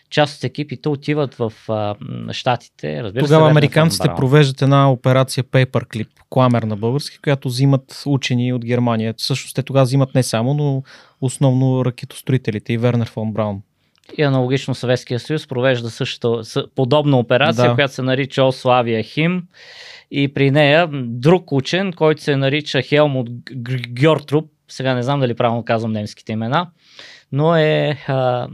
част 0.09 0.37
от 0.37 0.43
екипите 0.43 0.89
отиват 0.89 1.35
в 1.35 1.53
а, 1.69 1.95
Штатите. 2.31 3.03
Разбира 3.03 3.23
Тогава 3.23 3.45
се, 3.45 3.51
американците 3.51 4.09
провеждат 4.15 4.61
една 4.61 4.91
операция 4.91 5.43
Paperclip, 5.43 6.09
кламер 6.29 6.63
на 6.63 6.75
български, 6.75 7.19
която 7.19 7.47
взимат 7.47 8.03
учени 8.05 8.53
от 8.53 8.65
Германия. 8.65 9.13
Всъщност 9.17 9.55
те 9.55 9.63
тогава 9.63 9.83
взимат 9.83 10.15
не 10.15 10.23
само, 10.23 10.53
но 10.53 10.83
основно 11.21 11.85
ракетостроителите 11.85 12.73
и 12.73 12.77
Вернер 12.77 13.09
фон 13.09 13.33
Браун. 13.33 13.61
И 14.17 14.23
аналогично 14.23 14.75
Съветския 14.75 15.19
съюз 15.19 15.47
провежда 15.47 15.89
същата 15.89 16.41
подобна 16.75 17.17
операция, 17.17 17.69
да. 17.69 17.75
която 17.75 17.93
се 17.93 18.01
нарича 18.01 18.43
Ославия 18.43 19.03
Хим. 19.03 19.43
И 20.11 20.33
при 20.33 20.51
нея 20.51 20.89
друг 20.93 21.51
учен, 21.51 21.93
който 21.93 22.23
се 22.23 22.35
нарича 22.35 22.81
Хелмут 22.81 23.29
Гьортруп, 23.89 24.51
сега 24.67 24.93
не 24.93 25.03
знам 25.03 25.19
дали 25.19 25.33
правилно 25.33 25.65
казвам 25.65 25.91
немските 25.91 26.31
имена, 26.31 26.69
но 27.31 27.55
е 27.55 27.97
а, 28.07 28.47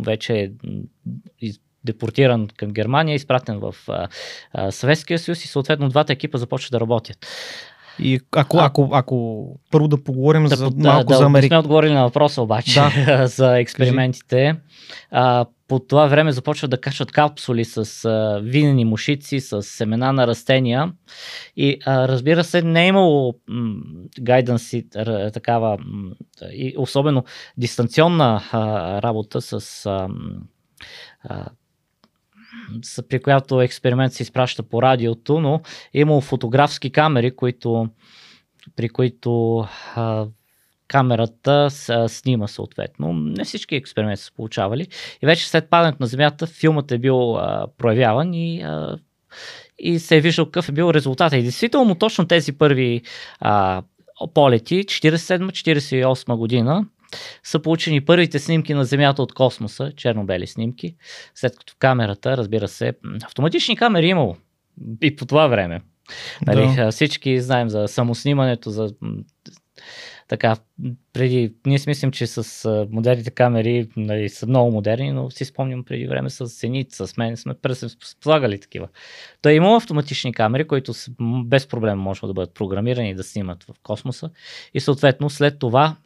вече 0.00 0.50
е 1.42 1.50
депортиран 1.84 2.48
към 2.56 2.70
Германия, 2.70 3.14
изпратен 3.14 3.58
в 3.58 3.74
а, 3.88 4.08
а, 4.52 4.70
Съветския 4.70 5.18
съюз 5.18 5.44
и 5.44 5.48
съответно 5.48 5.88
двата 5.88 6.12
екипа 6.12 6.38
започват 6.38 6.72
да 6.72 6.80
работят. 6.80 7.26
И 8.02 8.20
ако, 8.32 8.58
а, 8.58 8.66
ако, 8.66 8.88
ако 8.92 9.46
първо 9.70 9.88
да 9.88 10.04
поговорим 10.04 10.44
да, 10.44 10.56
за 10.56 10.70
да, 10.70 10.88
малко 10.88 11.12
да, 11.12 11.18
за 11.18 11.24
Америка. 11.24 11.48
Да, 11.48 11.54
сме 11.54 11.58
отговорили 11.58 11.92
на 11.92 12.02
въпроса 12.02 12.42
обаче 12.42 12.80
да. 13.06 13.26
за 13.26 13.58
експериментите. 13.58 14.56
А, 15.10 15.46
по 15.68 15.78
това 15.78 16.06
време 16.06 16.32
започват 16.32 16.70
да 16.70 16.80
качват 16.80 17.12
капсули 17.12 17.64
с 17.64 18.04
а, 18.04 18.40
винени 18.42 18.84
мушици, 18.84 19.40
с 19.40 19.62
семена 19.62 20.12
на 20.12 20.26
растения. 20.26 20.92
И 21.56 21.78
а, 21.86 22.08
разбира 22.08 22.44
се, 22.44 22.62
не 22.62 22.84
е 22.84 22.86
имало 22.86 23.34
гайданси, 24.20 24.88
такава, 25.32 25.78
м- 25.78 26.12
и 26.52 26.74
особено 26.78 27.24
дистанционна 27.56 28.42
а, 28.52 29.02
работа 29.02 29.40
с 29.40 29.86
а, 29.86 30.08
а, 31.24 31.46
при 33.08 33.22
която 33.22 33.60
експеримент 33.60 34.12
се 34.12 34.22
изпраща 34.22 34.62
по 34.62 34.82
радиото, 34.82 35.40
но 35.40 35.60
е 35.94 36.00
имало 36.00 36.20
фотографски 36.20 36.90
камери, 36.90 37.36
които, 37.36 37.88
при 38.76 38.88
които 38.88 39.64
а, 39.94 40.26
камерата 40.88 41.68
а, 41.88 42.08
снима 42.08 42.46
съответно. 42.46 43.12
Не 43.12 43.44
всички 43.44 43.76
експерименти 43.76 44.22
са 44.22 44.32
получавали. 44.32 44.86
И 45.22 45.26
вече 45.26 45.48
след 45.48 45.70
падането 45.70 45.98
на 46.00 46.06
Земята 46.06 46.46
филмът 46.46 46.92
е 46.92 46.98
бил 46.98 47.36
а, 47.36 47.66
проявяван 47.78 48.34
и, 48.34 48.62
а, 48.62 48.98
и 49.78 49.98
се 49.98 50.16
е 50.16 50.20
виждал 50.20 50.46
какъв 50.46 50.68
е 50.68 50.72
бил 50.72 50.90
резултат. 50.90 51.32
И 51.32 51.42
действително 51.42 51.94
точно 51.94 52.26
тези 52.26 52.52
първи 52.52 53.02
а, 53.40 53.82
полети, 54.34 54.84
47-48 54.84 56.36
година, 56.36 56.86
са 57.42 57.62
получени 57.62 58.00
първите 58.00 58.38
снимки 58.38 58.74
на 58.74 58.84
Земята 58.84 59.22
от 59.22 59.32
космоса, 59.32 59.92
черно-бели 59.96 60.46
снимки, 60.46 60.94
след 61.34 61.58
като 61.58 61.74
камерата, 61.78 62.36
разбира 62.36 62.68
се, 62.68 62.92
автоматични 63.24 63.76
камери 63.76 64.08
имало 64.08 64.36
и 65.02 65.16
по 65.16 65.26
това 65.26 65.46
време. 65.46 65.80
Нали, 66.46 66.76
да. 66.76 66.90
Всички 66.90 67.40
знаем 67.40 67.68
за 67.68 67.88
самоснимането, 67.88 68.70
за 68.70 68.90
така, 70.28 70.56
преди, 71.12 71.54
ние 71.66 71.78
си 71.78 71.88
мислим, 71.88 72.10
че 72.10 72.26
с 72.26 72.68
модерните 72.90 73.30
камери 73.30 73.88
нали, 73.96 74.28
са 74.28 74.46
много 74.46 74.70
модерни, 74.70 75.12
но 75.12 75.30
си 75.30 75.44
спомням 75.44 75.84
преди 75.84 76.06
време 76.06 76.30
с 76.30 76.46
Зенит, 76.46 76.92
с 76.92 77.16
мен 77.16 77.36
сме 77.36 77.54
слагали 78.22 78.60
такива. 78.60 78.88
Той 79.42 79.52
е 79.52 79.54
имало 79.54 79.76
автоматични 79.76 80.32
камери, 80.32 80.66
които 80.66 80.92
без 81.44 81.66
проблем 81.66 81.98
може 81.98 82.20
да 82.20 82.32
бъдат 82.32 82.54
програмирани 82.54 83.14
да 83.14 83.24
снимат 83.24 83.64
в 83.64 83.74
космоса 83.82 84.30
и 84.74 84.80
съответно 84.80 85.30
след 85.30 85.58
това 85.58 85.96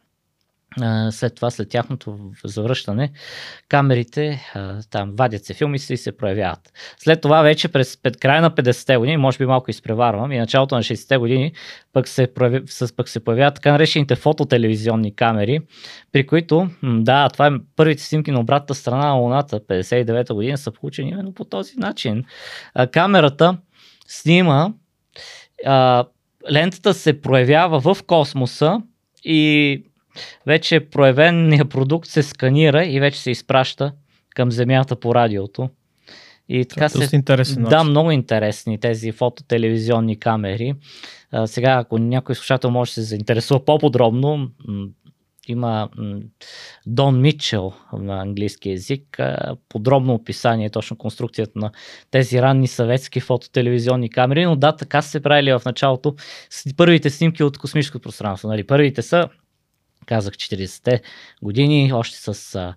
след 1.11 1.35
това, 1.35 1.51
след 1.51 1.69
тяхното 1.69 2.19
завръщане, 2.45 3.13
камерите 3.69 4.41
там 4.91 5.13
вадят 5.19 5.45
се 5.45 5.55
филми 5.55 5.77
и 5.77 5.97
се 5.97 6.17
проявяват. 6.17 6.73
След 6.99 7.21
това 7.21 7.43
вече 7.43 7.69
през 7.69 7.99
края 8.21 8.43
на 8.43 8.51
50-те 8.51 8.97
години, 8.97 9.17
може 9.17 9.39
би 9.39 9.47
малко 9.47 9.71
изпреварвам, 9.71 10.33
и 10.33 10.39
началото 10.39 10.75
на 10.75 10.83
60-те 10.83 11.17
години 11.17 11.53
пък 11.93 12.09
се, 12.09 12.35
прояви, 12.35 12.61
пък 12.97 13.09
се 13.09 13.25
появяват 13.25 13.55
така 13.55 13.73
наречените 13.73 14.17
фототелевизионни 14.17 15.15
камери, 15.15 15.61
при 16.13 16.27
които, 16.27 16.69
да, 16.83 17.29
това 17.29 17.47
е 17.47 17.51
първите 17.77 18.03
снимки 18.03 18.31
на 18.31 18.41
обратната 18.41 18.75
страна 18.75 19.07
на 19.07 19.15
Луната, 19.15 19.61
59-та 19.61 20.35
година 20.35 20.59
са 20.59 20.71
получени 20.71 21.11
именно 21.11 21.35
по 21.35 21.45
този 21.45 21.77
начин. 21.77 22.25
Камерата 22.93 23.57
снима, 24.07 24.73
лентата 26.53 26.95
се 26.95 27.21
проявява 27.21 27.81
в 27.81 27.97
космоса 28.07 28.83
и 29.25 29.83
вече 30.47 30.81
проявения 30.81 31.65
продукт 31.65 32.09
се 32.09 32.23
сканира 32.23 32.85
и 32.85 33.01
вече 33.01 33.21
се 33.21 33.31
изпраща 33.31 33.93
към 34.35 34.53
Земята 34.53 34.97
по 34.97 35.15
радиото. 35.15 35.69
И 36.49 36.65
така 36.65 36.89
Това 36.89 37.05
е 37.05 37.07
се. 37.07 37.17
Интересен 37.17 37.63
да, 37.63 37.71
начин. 37.71 37.91
много 37.91 38.11
интересни 38.11 38.81
тези 38.81 39.13
фототелевизионни 39.13 40.21
камери. 40.21 40.75
А, 41.33 41.47
сега, 41.47 41.73
ако 41.73 41.99
някой 41.99 42.35
слушател 42.35 42.71
може 42.71 42.91
да 42.91 42.95
се 42.95 43.03
заинтересува 43.03 43.65
по-подробно, 43.65 44.51
има 45.49 45.89
Дон 46.87 47.21
Митчел 47.21 47.73
на 47.93 48.21
английски 48.21 48.71
язик, 48.71 49.19
подробно 49.69 50.15
описание, 50.15 50.71
точно 50.71 50.97
конструкцията 50.97 51.53
на 51.59 51.71
тези 52.11 52.43
ранни 52.43 52.69
съветски 52.69 53.21
фототелевизионни 53.21 54.11
камери, 54.11 54.45
но 54.45 54.57
да, 54.57 54.77
така 54.77 55.03
се 55.03 55.23
правили 55.23 55.53
в 55.53 55.63
началото 55.67 56.15
с 56.51 56.77
първите 56.77 57.11
снимки 57.11 57.43
от 57.43 57.59
космическото 57.59 58.03
пространство. 58.03 58.49
Нали? 58.49 58.67
Първите 58.67 59.03
са 59.03 59.29
казах 60.07 60.35
40-те 60.35 61.03
години, 61.43 61.93
още 61.93 62.17
с 62.17 62.55
а, 62.55 62.75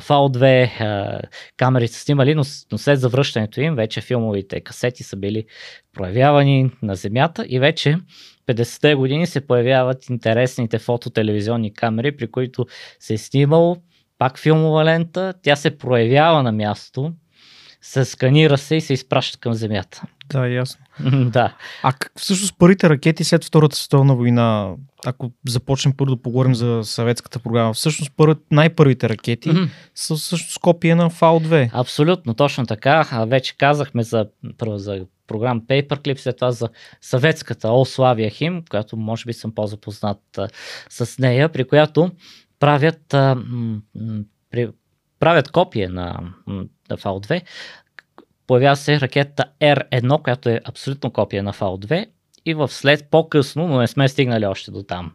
FAO2, 0.00 0.70
а, 0.80 1.20
камерите 1.56 1.94
са 1.94 2.00
снимали, 2.00 2.34
но, 2.34 2.42
но 2.72 2.78
след 2.78 3.00
завръщането 3.00 3.60
им 3.60 3.74
вече 3.74 4.00
филмовите 4.00 4.60
касети 4.60 5.02
са 5.02 5.16
били 5.16 5.44
проявявани 5.92 6.70
на 6.82 6.94
Земята 6.94 7.46
и 7.48 7.58
вече 7.58 7.96
50-те 8.46 8.94
години 8.94 9.26
се 9.26 9.46
появяват 9.46 10.08
интересните 10.08 10.78
фототелевизионни 10.78 11.74
камери, 11.74 12.16
при 12.16 12.30
които 12.30 12.66
се 13.00 13.14
е 13.14 13.18
снимало 13.18 13.76
пак 14.18 14.38
филмова 14.38 14.84
лента, 14.84 15.34
тя 15.42 15.56
се 15.56 15.78
проявява 15.78 16.42
на 16.42 16.52
място, 16.52 17.12
се 17.80 18.04
сканира 18.04 18.58
се 18.58 18.76
и 18.76 18.80
се 18.80 18.92
изпраща 18.92 19.38
към 19.38 19.54
Земята. 19.54 20.02
Да, 20.28 20.46
ясно. 20.46 20.84
да. 21.30 21.54
А 21.82 21.92
всъщност 22.16 22.54
първите 22.58 22.88
ракети 22.88 23.24
след 23.24 23.44
Втората 23.44 23.76
световна 23.76 24.14
война, 24.14 24.74
ако 25.06 25.32
започнем 25.48 25.94
първо 25.96 26.16
да 26.16 26.22
поговорим 26.22 26.54
за 26.54 26.80
съветската 26.84 27.38
програма, 27.38 27.72
всъщност 27.72 28.12
първи, 28.16 28.40
най-първите 28.50 29.08
ракети 29.08 29.50
mm-hmm. 29.50 29.68
са 29.94 30.14
всъщност 30.14 30.58
копия 30.58 30.96
на 30.96 31.10
FAO-2. 31.10 31.70
Абсолютно, 31.72 32.34
точно 32.34 32.66
така. 32.66 33.08
А 33.10 33.24
вече 33.24 33.56
казахме 33.56 34.02
за, 34.02 34.26
първо 34.58 34.78
за 34.78 35.06
програм 35.26 35.60
Paperclip, 35.60 36.16
след 36.16 36.36
това 36.36 36.52
за 36.52 36.68
съветската 37.00 37.70
Ославия 37.70 38.30
Хим, 38.30 38.62
която 38.70 38.96
може 38.96 39.24
би 39.24 39.32
съм 39.32 39.54
по-запознат 39.54 40.38
а, 40.38 40.48
с 40.90 41.18
нея, 41.18 41.48
при 41.48 41.64
която 41.64 42.10
правят, 42.58 43.14
а, 43.14 43.34
м- 43.34 43.80
при, 44.50 44.68
правят 45.18 45.50
копия 45.50 45.90
на, 45.90 46.20
на 46.90 46.96
FAO-2, 46.96 47.42
Появява 48.46 48.76
се 48.76 49.00
ракетата 49.00 49.44
R1, 49.60 50.22
която 50.22 50.48
е 50.48 50.60
абсолютно 50.64 51.10
копия 51.10 51.42
на 51.42 51.52
FAL-2 51.52 52.06
и 52.46 52.54
в 52.54 52.68
след 52.68 53.10
по-късно, 53.10 53.68
но 53.68 53.78
не 53.78 53.86
сме 53.86 54.08
стигнали 54.08 54.46
още 54.46 54.70
до 54.70 54.82
там. 54.82 55.12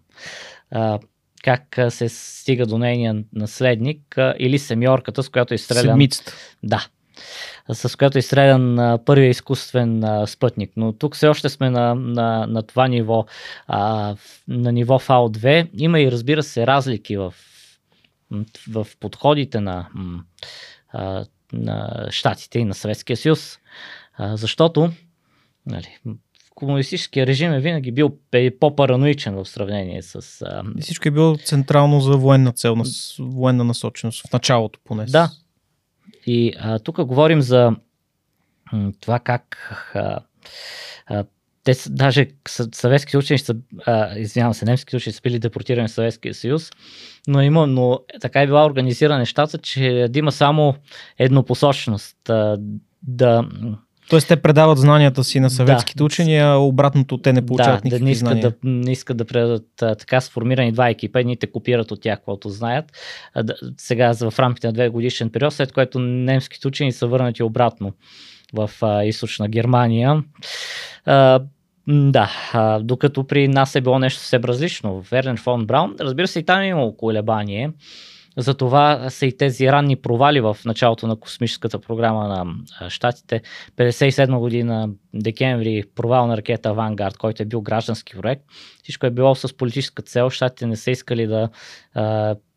А, 0.71 0.99
как 1.43 1.79
се 1.89 2.09
стига 2.09 2.65
до 2.65 2.77
нейния 2.77 3.23
наследник 3.33 4.17
а, 4.17 4.35
или 4.39 4.59
семьорката, 4.59 5.23
с 5.23 5.29
която 5.29 5.53
е 5.53 5.55
изстрелян... 5.55 5.83
Седмицата. 5.83 6.33
Да, 6.63 6.87
с 7.73 7.97
която 7.97 8.17
е 8.17 8.19
изстрелян 8.19 8.99
първия 9.05 9.29
изкуствен 9.29 10.03
а, 10.03 10.27
спътник. 10.27 10.71
Но 10.77 10.93
тук 10.93 11.15
все 11.15 11.27
още 11.27 11.49
сме 11.49 11.69
на, 11.69 11.95
на, 11.95 12.47
на 12.47 12.63
това 12.63 12.87
ниво, 12.87 13.25
а, 13.67 14.15
на 14.47 14.71
ниво 14.71 14.99
FAL-2. 14.99 15.69
Има 15.77 15.99
и 15.99 16.11
разбира 16.11 16.43
се 16.43 16.67
разлики 16.67 17.17
в, 17.17 17.33
в 18.69 18.87
подходите 18.99 19.59
на 19.59 19.87
а, 20.93 21.25
на 21.53 22.07
Штатите 22.09 22.59
и 22.59 22.65
на 22.65 22.73
Съветския 22.73 23.17
съюз. 23.17 23.59
А, 24.13 24.37
защото 24.37 24.91
нали, 25.65 25.97
комунистическия 26.55 27.27
режим 27.27 27.53
е 27.53 27.59
винаги 27.59 27.91
бил 27.91 28.17
по-параноичен 28.59 29.35
в 29.35 29.45
сравнение 29.45 30.01
с... 30.01 30.41
А... 30.41 30.63
И 30.77 30.81
всичко 30.81 31.07
е 31.07 31.11
било 31.11 31.37
централно 31.37 32.01
за 32.01 32.17
военна 32.17 32.51
цел, 32.51 32.75
на 32.75 32.83
военна 33.19 33.63
насоченост, 33.63 34.27
в 34.27 34.33
началото 34.33 34.79
поне. 34.83 35.05
Да. 35.05 35.31
И 36.25 36.53
а, 36.59 36.79
тук 36.79 37.05
говорим 37.05 37.41
за 37.41 37.75
това 38.99 39.19
как 39.19 39.55
а, 39.93 40.19
а, 41.05 41.25
те 41.63 41.73
са, 41.73 41.89
даже 41.89 42.27
съветските 42.73 43.17
учени 43.17 43.39
са, 43.39 43.55
а, 43.85 44.17
извинявам 44.17 44.53
се, 44.53 44.65
немските 44.65 44.95
учени 44.95 45.13
са 45.13 45.21
били 45.21 45.39
депортирани 45.39 45.87
в 45.87 45.91
Съветския 45.91 46.33
съюз, 46.33 46.71
но 47.27 47.41
има, 47.41 47.67
но 47.67 47.99
така 48.21 48.41
е 48.41 48.45
била 48.45 48.65
организирана 48.65 49.19
нещата, 49.19 49.57
че 49.57 50.07
да 50.09 50.19
има 50.19 50.31
само 50.31 50.75
еднопосочност, 51.19 52.29
а, 52.29 52.57
да 53.03 53.45
Тоест 54.09 54.27
те 54.27 54.35
предават 54.35 54.77
знанията 54.77 55.23
си 55.23 55.39
на 55.39 55.49
съветските 55.49 55.97
да. 55.97 56.03
учени, 56.03 56.37
а 56.37 56.55
обратното 56.55 57.17
те 57.17 57.33
не 57.33 57.45
получават 57.45 57.81
да, 57.81 57.85
никакви 57.85 57.99
да 57.99 58.05
не 58.05 58.11
искат 58.11 58.27
знания. 58.27 58.49
Да, 58.49 58.55
не 58.63 58.91
искат 58.91 59.17
да 59.17 59.25
предадат 59.25 59.81
а, 59.81 59.95
така 59.95 60.21
сформирани 60.21 60.71
два 60.71 60.89
екипа, 60.89 61.19
едните 61.19 61.47
копират 61.47 61.91
от 61.91 62.01
тях, 62.01 62.17
каквото 62.17 62.49
знаят. 62.49 62.85
А, 63.33 63.43
да, 63.43 63.55
сега 63.77 64.13
в 64.13 64.39
рамките 64.39 64.67
на 64.67 64.73
две 64.73 64.89
годишен 64.89 65.29
период, 65.29 65.53
след 65.53 65.71
което 65.71 65.99
немските 65.99 66.67
учени 66.67 66.91
са 66.91 67.07
върнати 67.07 67.43
обратно 67.43 67.93
в 68.53 68.71
а, 68.81 69.03
източна 69.03 69.47
Германия. 69.47 70.23
А, 71.05 71.41
да, 71.87 72.31
а, 72.53 72.79
докато 72.79 73.27
при 73.27 73.47
нас 73.47 73.75
е 73.75 73.81
било 73.81 73.99
нещо 73.99 74.19
съвсем 74.19 74.43
различно. 74.43 75.01
Вернер 75.11 75.39
фон 75.39 75.65
Браун, 75.65 75.95
разбира 75.99 76.27
се, 76.27 76.39
и 76.39 76.43
там 76.43 76.61
е 76.61 76.67
имало 76.67 76.97
колебание. 76.97 77.71
Затова 78.37 79.09
са 79.09 79.25
и 79.25 79.37
тези 79.37 79.67
ранни 79.67 79.95
провали 79.95 80.41
в 80.41 80.57
началото 80.65 81.07
на 81.07 81.15
космическата 81.15 81.79
програма 81.79 82.27
на 82.27 82.89
Штатите. 82.89 83.41
57 83.77 84.39
година, 84.39 84.89
декември, 85.13 85.83
провал 85.95 86.27
на 86.27 86.37
ракета 86.37 86.69
Авангард, 86.69 87.17
който 87.17 87.43
е 87.43 87.45
бил 87.45 87.61
граждански 87.61 88.13
проект. 88.15 88.43
Всичко 88.83 89.05
е 89.05 89.11
било 89.11 89.35
с 89.35 89.57
политическа 89.57 90.01
цел. 90.01 90.29
Штатите 90.29 90.67
не 90.67 90.75
са 90.75 90.91
искали 90.91 91.27
да, 91.27 91.49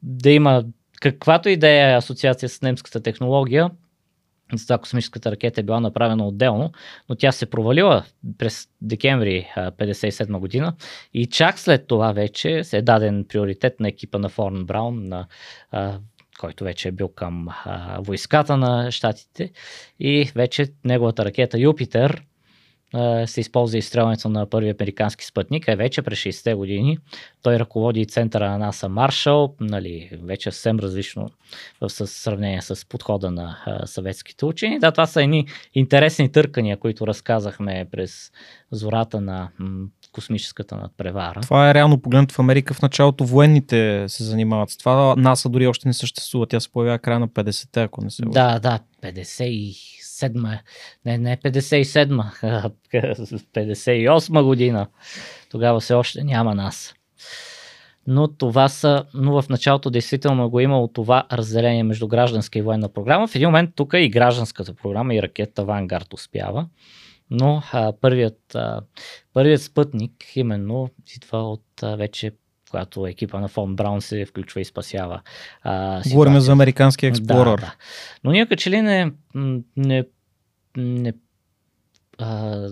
да 0.03 0.31
има 0.31 0.65
каквато 1.01 1.49
и 1.49 1.57
да 1.57 1.69
е 1.69 1.95
асоциация 1.97 2.49
с 2.49 2.63
немската 2.63 3.01
технология, 3.01 3.71
затова 4.59 4.79
космическата 4.79 5.31
ракета 5.33 5.61
е 5.61 5.65
била 5.65 5.81
направена 5.81 6.27
отделно, 6.27 6.73
но 7.09 7.15
тя 7.15 7.33
се 7.33 7.47
провалила 7.47 8.05
през 8.39 8.69
декември 8.83 9.49
1957 9.57 10.39
година. 10.39 10.75
И 11.15 11.27
чак 11.27 11.59
след 11.59 11.87
това 11.87 12.13
вече 12.13 12.65
се 12.65 12.77
е 12.77 12.83
даден 12.83 13.25
приоритет 13.29 13.81
на 13.81 13.89
екипа 13.89 14.19
на 14.19 14.29
Форн 14.29 14.65
Браун, 14.65 15.09
на, 15.09 15.27
а, 15.71 15.99
който 16.41 16.65
вече 16.65 16.89
е 16.89 16.93
бил 16.93 17.09
към 17.09 17.49
а, 17.65 18.01
войската 18.01 18.57
на 18.57 18.91
щатите. 18.91 19.51
И 20.01 20.31
вече 20.35 20.67
неговата 20.85 21.25
ракета 21.25 21.59
Юпитер 21.59 22.23
се 23.27 23.41
използва 23.41 23.79
изстрелването 23.79 24.29
на 24.29 24.47
първи 24.51 24.75
американски 24.81 25.25
спътник, 25.25 25.69
а 25.69 25.75
вече 25.75 26.03
през 26.03 26.19
60-те 26.19 26.55
години 26.55 26.99
той 27.43 27.59
ръководи 27.59 28.07
центъра 28.07 28.51
на 28.51 28.59
НАСА 28.59 28.89
Маршал, 28.89 29.55
нали, 29.61 30.11
вече 30.23 30.51
съвсем 30.51 30.79
различно 30.79 31.29
в 31.81 31.91
сравнение 31.91 32.63
с 32.63 32.89
подхода 32.89 33.31
на 33.31 33.59
а, 33.67 33.87
съветските 33.87 34.45
учени. 34.45 34.79
Да, 34.79 34.93
това 34.93 35.07
са 35.07 35.23
едни 35.23 35.47
интересни 35.75 36.33
търкания, 36.33 36.77
които 36.77 37.07
разказахме 37.07 37.87
през 37.91 38.33
зората 38.73 39.21
на 39.21 39.49
м- 39.59 39.87
космическата 40.13 40.77
надпревара. 40.77 41.41
Това 41.41 41.71
е 41.71 41.75
реално 41.75 42.01
погледнато 42.01 42.35
в 42.35 42.39
Америка. 42.39 42.75
В 42.75 42.83
началото 42.83 43.25
военните 43.25 44.05
се 44.09 44.25
занимават 44.25 44.71
с 44.71 44.77
това. 44.77 45.15
НАСА 45.17 45.49
дори 45.49 45.67
още 45.67 45.89
не 45.89 45.95
съществува. 45.95 46.47
Тя 46.47 46.61
се 46.61 46.73
появява 46.73 46.99
края 46.99 47.21
на 47.21 47.29
50-те, 47.29 47.83
ако 47.83 48.05
не 48.05 48.11
се 48.11 48.23
Да, 48.23 48.59
да, 48.59 48.79
57 50.31 50.59
не, 51.05 51.19
не 51.19 51.37
57 51.37 52.71
58 53.55 54.43
година. 54.45 54.87
Тогава 55.51 55.81
все 55.81 55.95
още 55.95 56.25
няма 56.25 56.55
нас. 56.55 56.95
Но 58.07 58.29
това 58.29 58.69
са, 58.69 59.05
но 59.15 59.43
в 59.43 59.49
началото 59.49 59.91
действително 59.91 60.51
го 60.51 60.61
е 60.61 60.63
имало 60.63 60.89
това 60.89 61.27
разделение 61.33 61.83
между 61.83 62.09
гражданска 62.09 62.59
и 62.59 62.63
военна 62.63 62.89
програма. 62.89 63.27
В 63.27 63.35
един 63.35 63.49
момент 63.49 63.71
тук 63.75 63.93
и 63.95 64.09
гражданската 64.09 64.75
програма 64.75 65.15
и 65.15 65.23
ракета 65.23 65.65
Вангард 65.65 66.15
успява. 66.15 66.69
Но 67.31 67.63
а, 67.73 67.93
първият, 68.01 68.55
а, 68.55 68.81
първият 69.33 69.63
спътник 69.63 70.13
именно 70.37 70.91
идва 71.17 71.39
от 71.39 71.65
а, 71.83 71.97
вече 71.97 72.33
когато 72.71 73.07
екипа 73.07 73.41
на 73.41 73.49
Фон 73.49 73.77
Браун 73.77 74.01
се 74.01 74.27
включва 74.27 74.61
и 74.61 74.65
спасява. 74.65 75.21
А, 75.63 76.03
Говорим 76.11 76.41
за 76.41 76.53
американски 76.53 77.07
експлорър. 77.07 77.61
Да, 77.61 77.67
да. 77.67 77.75
Но 78.25 78.31
ние 78.31 78.47
че 78.47 78.71
ли 78.71 78.83
не, 78.83 79.13
не, 79.77 80.05
не 80.77 81.13
а, 82.19 82.69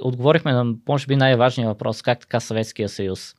отговорихме 0.00 0.52
на, 0.52 0.74
може 0.88 1.06
би, 1.06 1.16
най-важния 1.16 1.68
въпрос, 1.68 2.02
как 2.02 2.20
така 2.20 2.40
Съветския 2.40 2.88
съюз 2.88 3.34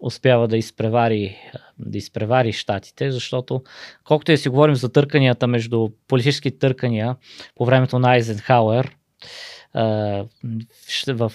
успява 0.00 0.48
да 0.48 0.56
изпревари, 0.56 1.36
да 1.78 1.98
изпревари 1.98 2.52
щатите, 2.52 3.12
защото 3.12 3.62
колкото 4.04 4.32
и 4.32 4.36
си 4.36 4.48
говорим 4.48 4.74
за 4.74 4.92
търканията 4.92 5.46
между 5.46 5.88
политически 6.08 6.58
търкания 6.58 7.16
по 7.54 7.64
времето 7.64 7.98
на 7.98 8.10
Айзенхауер, 8.10 8.96
в 11.08 11.32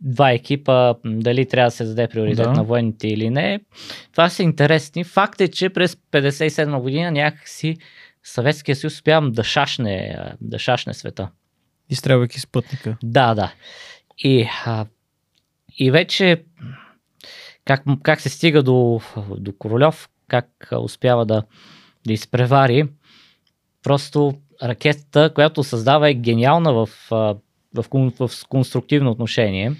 два 0.00 0.32
екипа, 0.32 0.94
дали 1.04 1.46
трябва 1.46 1.66
да 1.66 1.70
се 1.70 1.84
даде 1.84 2.08
приоритет 2.08 2.44
да. 2.44 2.52
на 2.52 2.64
военните 2.64 3.08
или 3.08 3.30
не. 3.30 3.60
Това 4.12 4.28
са 4.28 4.42
интересни. 4.42 5.04
Факт 5.04 5.40
е, 5.40 5.48
че 5.48 5.68
през 5.68 5.94
57 5.94 6.80
година 6.80 7.10
някакси 7.10 7.76
Съветския 8.24 8.76
съюз 8.76 8.94
успява 8.94 9.30
да 9.30 9.44
шашне, 9.44 10.16
да 10.40 10.58
шашне 10.58 10.94
света. 10.94 11.30
Изстрелвайки 11.90 12.40
спътника. 12.40 12.96
Да, 13.02 13.34
да. 13.34 13.52
И, 14.18 14.48
а, 14.64 14.86
и 15.78 15.90
вече 15.90 16.44
как, 17.64 17.82
как 18.02 18.20
се 18.20 18.28
стига 18.28 18.62
до, 18.62 19.00
до 19.38 19.52
Королев, 19.52 20.08
как 20.28 20.68
успява 20.80 21.26
да, 21.26 21.42
да 22.06 22.12
изпревари, 22.12 22.88
просто 23.82 24.34
ракетата, 24.62 25.32
която 25.34 25.64
създава 25.64 26.10
е 26.10 26.14
гениална 26.14 26.72
в, 26.72 26.88
в, 27.10 27.36
в 27.74 28.46
конструктивно 28.48 29.10
отношение. 29.10 29.72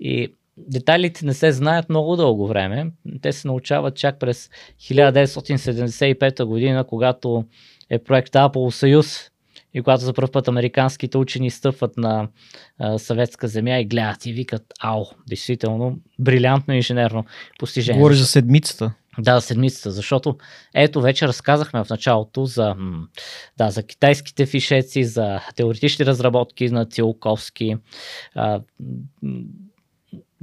И 0.00 0.34
детайлите 0.66 1.26
не 1.26 1.34
се 1.34 1.52
знаят 1.52 1.88
много 1.88 2.16
дълго 2.16 2.46
време. 2.46 2.90
Те 3.22 3.32
се 3.32 3.48
научават 3.48 3.96
чак 3.96 4.18
през 4.18 4.50
1975 4.80 6.44
година, 6.44 6.84
когато 6.84 7.44
е 7.90 7.98
проект 7.98 8.32
Apollo 8.32 8.70
Съюз 8.70 9.30
и 9.74 9.82
когато 9.82 10.04
за 10.04 10.12
първ 10.12 10.30
път 10.32 10.48
американските 10.48 11.18
учени 11.18 11.50
стъпват 11.50 11.96
на 11.96 12.28
а, 12.78 12.98
съветска 12.98 13.48
земя 13.48 13.78
и 13.78 13.84
гледат 13.84 14.26
и 14.26 14.32
викат, 14.32 14.62
ау, 14.80 15.04
действително, 15.28 15.98
брилянтно 16.18 16.74
инженерно 16.74 17.24
постижение. 17.58 18.00
Говори 18.00 18.14
за 18.14 18.26
седмицата. 18.26 18.94
Да, 19.18 19.40
седмицата, 19.40 19.90
защото 19.90 20.36
ето 20.74 21.00
вече 21.00 21.28
разказахме 21.28 21.84
в 21.84 21.90
началото 21.90 22.44
за, 22.44 22.74
да, 23.58 23.70
за 23.70 23.82
китайските 23.82 24.46
фишеци, 24.46 25.04
за 25.04 25.40
теоретични 25.56 26.06
разработки 26.06 26.70
на 26.70 26.86
Цилковски, 26.86 27.76
а, 28.34 28.60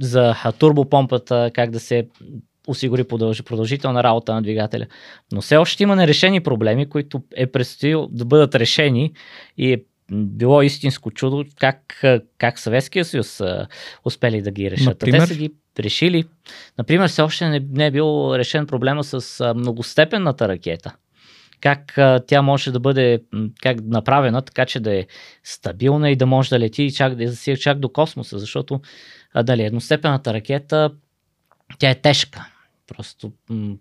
за 0.00 0.34
турбопомпата, 0.58 1.50
как 1.54 1.70
да 1.70 1.80
се 1.80 2.08
осигури 2.66 3.04
продълж, 3.04 3.42
продължителна 3.42 4.02
работа 4.02 4.34
на 4.34 4.42
двигателя. 4.42 4.86
Но 5.32 5.40
все 5.40 5.56
още 5.56 5.82
има 5.82 5.96
нерешени 5.96 6.40
проблеми, 6.40 6.88
които 6.88 7.22
е 7.36 7.46
предстоило 7.46 8.06
да 8.06 8.24
бъдат 8.24 8.54
решени 8.54 9.12
и 9.58 9.72
е 9.72 9.82
било 10.12 10.62
истинско 10.62 11.10
чудо 11.10 11.44
как, 11.60 12.02
как 12.38 12.58
Съветския 12.58 13.04
съюз 13.04 13.42
успели 14.04 14.42
да 14.42 14.50
ги 14.50 14.70
решат. 14.70 14.86
Например? 14.86 15.20
Те 15.20 15.26
са 15.26 15.34
ги 15.34 15.52
решили. 15.78 16.24
Например, 16.78 17.08
все 17.08 17.22
още 17.22 17.48
не, 17.48 17.66
не 17.70 17.86
е 17.86 17.90
бил 17.90 18.34
решен 18.34 18.66
проблема 18.66 19.04
с 19.04 19.54
многостепенната 19.54 20.48
ракета. 20.48 20.94
Как 21.60 21.98
а, 21.98 22.20
тя 22.26 22.42
може 22.42 22.72
да 22.72 22.80
бъде 22.80 23.22
как 23.62 23.76
направена 23.84 24.42
така, 24.42 24.66
че 24.66 24.80
да 24.80 24.94
е 24.94 25.06
стабилна 25.44 26.10
и 26.10 26.16
да 26.16 26.26
може 26.26 26.50
да 26.50 26.58
лети 26.58 26.82
и 26.82 26.92
чак, 26.92 27.14
да 27.14 27.56
чак 27.56 27.78
до 27.78 27.88
космоса, 27.88 28.38
защото 28.38 28.80
а, 29.34 29.42
дали, 29.42 29.62
едностепенната 29.62 30.34
ракета 30.34 30.90
тя 31.78 31.90
е 31.90 31.94
тежка. 31.94 32.46
Просто 32.86 33.32
м- 33.50 33.76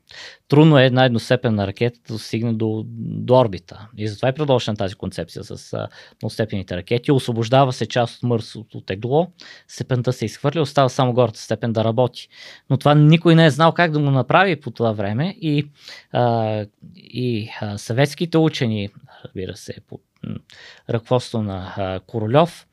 трудно 0.48 0.80
е 0.80 0.86
една 0.86 1.06
едностепенна 1.06 1.68
ракета 1.68 2.00
да 2.14 2.20
стигне 2.20 2.54
до, 2.54 2.84
до 2.88 3.40
орбита. 3.40 3.88
И 3.98 4.08
затова 4.08 4.30
е 4.30 4.34
продължена 4.34 4.78
тази 4.78 4.96
концепция 4.96 5.44
с 5.44 5.88
многостепените 6.22 6.78
ракети. 6.78 7.12
Освобождава 7.12 7.74
се 7.74 7.86
част 7.86 8.18
от 8.18 8.24
мърсото 8.24 8.82
тегло, 8.82 9.28
степента 9.68 10.14
се 10.14 10.26
изхвърля, 10.26 10.62
остава 10.62 10.90
само 10.90 11.14
гората 11.14 11.40
степен 11.40 11.74
да 11.74 11.84
работи. 11.84 12.30
Но 12.70 12.78
това 12.78 12.96
никой 12.96 13.36
не 13.36 13.46
е 13.46 13.50
знал 13.50 13.72
как 13.72 13.92
да 13.92 14.00
го 14.00 14.12
направи 14.12 14.60
по 14.60 14.72
това 14.72 14.92
време 14.92 15.38
и, 15.42 15.70
а, 16.12 16.66
и 16.96 17.50
а, 17.62 17.78
съветските 17.78 18.38
учени, 18.38 18.90
разбира 19.26 19.56
се, 19.56 19.76
по 19.88 20.00
ръководство 20.90 21.44
на 21.44 21.74
а, 21.78 22.00
Королев, 22.00 22.68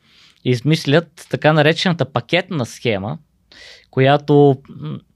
измислят 0.44 1.26
така 1.30 1.52
наречената 1.52 2.12
пакетна 2.12 2.66
схема, 2.66 3.18
която, 3.90 4.62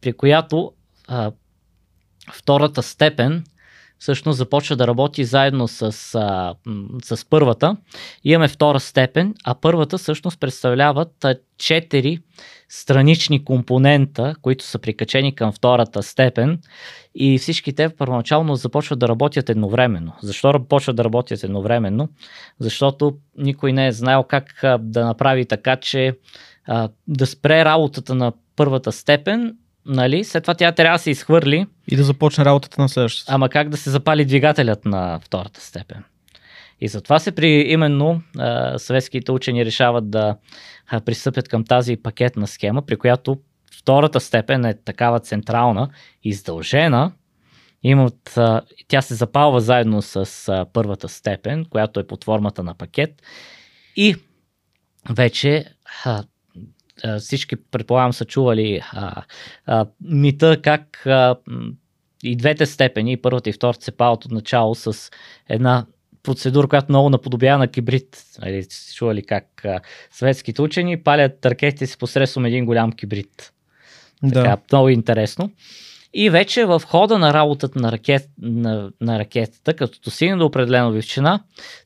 при 0.01 0.13
която 0.13 0.73
а, 1.09 1.33
втората 2.33 2.83
степен 2.83 3.45
всъщност 3.99 4.39
започва 4.39 4.77
да 4.77 4.87
работи 4.87 5.25
заедно 5.25 5.69
с, 5.69 5.83
а, 6.15 6.55
с 7.05 7.29
първата. 7.31 7.77
Имаме 8.25 8.49
втора 8.49 8.81
степен, 8.81 9.35
а 9.45 9.55
първата 9.55 9.99
всъщност 9.99 10.41
представляват 10.41 11.27
четири 11.59 12.19
странични 12.69 13.45
компонента, 13.45 14.35
които 14.43 14.65
са 14.65 14.79
прикачени 14.79 15.35
към 15.35 15.53
втората 15.53 16.03
степен 16.03 16.59
и 17.15 17.39
всички 17.39 17.73
те 17.73 17.89
първоначално 17.89 18.55
започват 18.55 18.99
да 18.99 19.09
работят 19.09 19.51
едновременно. 19.51 20.13
Защо 20.23 20.53
започват 20.53 20.97
да 20.97 21.05
работят 21.05 21.45
едновременно? 21.45 22.09
Защото 22.61 23.17
никой 23.39 23.73
не 23.73 23.87
е 23.87 23.93
знаел 23.93 24.23
как 24.23 24.65
да 24.79 25.07
направи 25.07 25.47
така, 25.47 25.77
че 25.77 26.13
а, 26.67 26.89
да 27.09 27.27
спре 27.27 27.65
работата 27.65 28.15
на 28.15 28.33
първата 28.57 28.93
степен, 28.93 29.57
нали? 29.87 30.25
След 30.25 30.45
това 30.45 30.55
тя 30.55 30.73
трябва 30.73 30.99
да 30.99 31.03
се 31.03 31.11
изхвърли. 31.11 31.67
И 31.89 31.97
да 31.97 32.05
започне 32.05 32.45
работата 32.45 32.83
на 32.83 32.89
следващата. 32.89 33.35
Ама 33.35 33.49
как 33.49 33.69
да 33.69 33.77
се 33.77 33.91
запали 33.91 34.25
двигателят 34.25 34.85
на 34.85 35.21
втората 35.25 35.61
степен? 35.61 36.05
И 36.81 36.89
затова 36.89 37.19
се 37.19 37.33
при 37.33 37.49
именно 37.49 38.23
а, 38.39 38.79
съветските 38.79 39.33
учени 39.33 39.65
решават 39.65 40.11
да 40.11 40.37
а, 40.87 41.01
пристъпят 41.01 41.49
към 41.49 41.65
тази 41.65 41.97
пакетна 41.97 42.47
схема, 42.47 42.83
при 42.83 42.97
която 42.97 43.39
втората 43.79 44.21
степен 44.21 44.65
е 44.65 44.75
такава 44.75 45.21
централна, 45.21 45.89
издължена, 46.25 47.13
имат, 47.83 48.37
а, 48.37 48.61
тя 48.89 49.03
се 49.03 49.15
запалва 49.15 49.61
заедно 49.61 50.03
с 50.03 50.49
а, 50.49 50.67
първата 50.73 51.09
степен, 51.09 51.65
която 51.65 52.01
е 52.01 52.07
под 52.07 52.25
формата 52.25 52.63
на 52.63 52.75
пакет 52.75 53.23
и 53.97 54.17
вече 55.11 55.65
а, 56.05 56.25
всички 57.19 57.57
предполагам 57.57 58.13
са 58.13 58.25
чували 58.25 58.81
а, 58.93 59.23
а, 59.67 59.87
мита 60.01 60.63
как 60.63 61.07
а, 61.07 61.37
и 62.23 62.37
двете 62.37 62.67
степени, 62.67 63.17
първата 63.17 63.51
и 63.51 63.53
втората 63.53 63.85
се 63.85 63.93
палят 63.93 64.25
от 64.25 64.31
начало 64.31 64.75
с 64.75 65.11
една 65.49 65.87
процедура, 66.23 66.69
която 66.69 66.87
много 66.89 67.11
наподобява 67.11 67.59
на 67.59 67.69
кибрид. 67.69 68.25
Нали, 68.43 68.67
чували 68.95 69.23
как 69.23 69.65
а, 69.65 69.81
съветските 70.11 70.63
учени 70.63 71.03
палят 71.03 71.47
ракетите 71.47 71.87
си 71.87 71.99
посредством 71.99 72.45
един 72.45 72.67
голям 72.67 72.93
кибрид. 72.93 73.53
Да. 74.23 74.43
Така, 74.43 74.57
много 74.73 74.89
интересно. 74.89 75.51
И 76.19 76.31
вече 76.31 76.65
в 76.65 76.83
хода 76.87 77.19
на 77.19 77.35
работата 77.35 77.81
на, 77.81 77.93
ракет, 77.93 78.29
на, 78.43 78.91
на 79.01 79.19
ракетата, 79.19 79.75
като 79.75 79.99
достигне 80.05 80.37
до 80.37 80.47
определена 80.47 80.91
величина, 80.91 81.41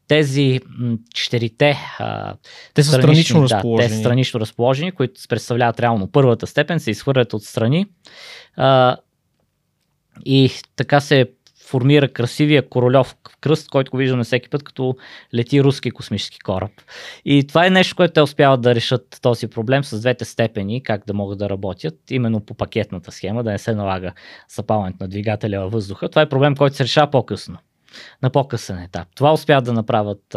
тези 0.08 0.60
четирите 1.14 1.78
а, 1.98 2.34
Те 2.74 2.82
са 2.82 2.92
странично 2.92 3.40
да, 3.40 3.54
разположени. 3.54 3.88
те 3.88 3.94
са 3.94 4.00
странично 4.00 4.40
разположени, 4.40 4.92
които 4.92 5.20
представляват 5.28 5.80
реално 5.80 6.12
първата 6.12 6.46
степен, 6.46 6.80
се 6.80 6.90
изхвърлят 6.90 7.32
отстрани. 7.32 7.86
А, 8.56 8.96
и 10.24 10.50
така 10.76 11.00
се 11.00 11.26
формира 11.70 12.08
красивия 12.08 12.68
королев 12.68 13.14
кръст, 13.40 13.68
който 13.68 13.90
го 13.90 13.96
виждаме 13.96 14.24
всеки 14.24 14.50
път, 14.50 14.62
като 14.62 14.96
лети 15.34 15.62
руски 15.62 15.90
космически 15.90 16.38
кораб. 16.38 16.70
И 17.24 17.46
това 17.46 17.66
е 17.66 17.70
нещо, 17.70 17.96
което 17.96 18.14
те 18.14 18.22
успяват 18.22 18.60
да 18.60 18.74
решат 18.74 19.18
този 19.22 19.46
проблем 19.46 19.84
с 19.84 20.00
двете 20.00 20.24
степени, 20.24 20.82
как 20.82 21.06
да 21.06 21.14
могат 21.14 21.38
да 21.38 21.50
работят, 21.50 21.94
именно 22.10 22.40
по 22.40 22.54
пакетната 22.54 23.12
схема, 23.12 23.44
да 23.44 23.50
не 23.50 23.58
се 23.58 23.74
налага 23.74 24.12
запалването 24.56 24.96
на 25.00 25.08
двигателя 25.08 25.60
във 25.60 25.72
въздуха. 25.72 26.08
Това 26.08 26.22
е 26.22 26.28
проблем, 26.28 26.54
който 26.56 26.76
се 26.76 26.84
решава 26.84 27.10
по-късно 27.10 27.58
на 28.22 28.30
по-късен 28.30 28.78
етап. 28.78 29.08
Това 29.16 29.32
успяват 29.32 29.64
да 29.64 29.72
направят, 29.72 30.36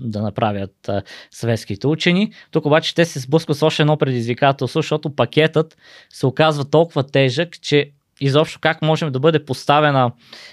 да 0.00 0.22
направят 0.22 0.90
съветските 1.30 1.86
учени. 1.86 2.32
Тук 2.50 2.66
обаче 2.66 2.94
те 2.94 3.04
се 3.04 3.18
сблъскват 3.18 3.58
с 3.58 3.62
още 3.62 3.82
едно 3.82 3.96
предизвикателство, 3.96 4.78
защото 4.78 5.16
пакетът 5.16 5.76
се 6.10 6.26
оказва 6.26 6.64
толкова 6.64 7.02
тежък, 7.02 7.60
че 7.60 7.90
изобщо 8.20 8.58
как 8.60 8.82
можем 8.82 9.12
да 9.12 9.20
бъде 9.20 9.44
поставена 9.44 10.12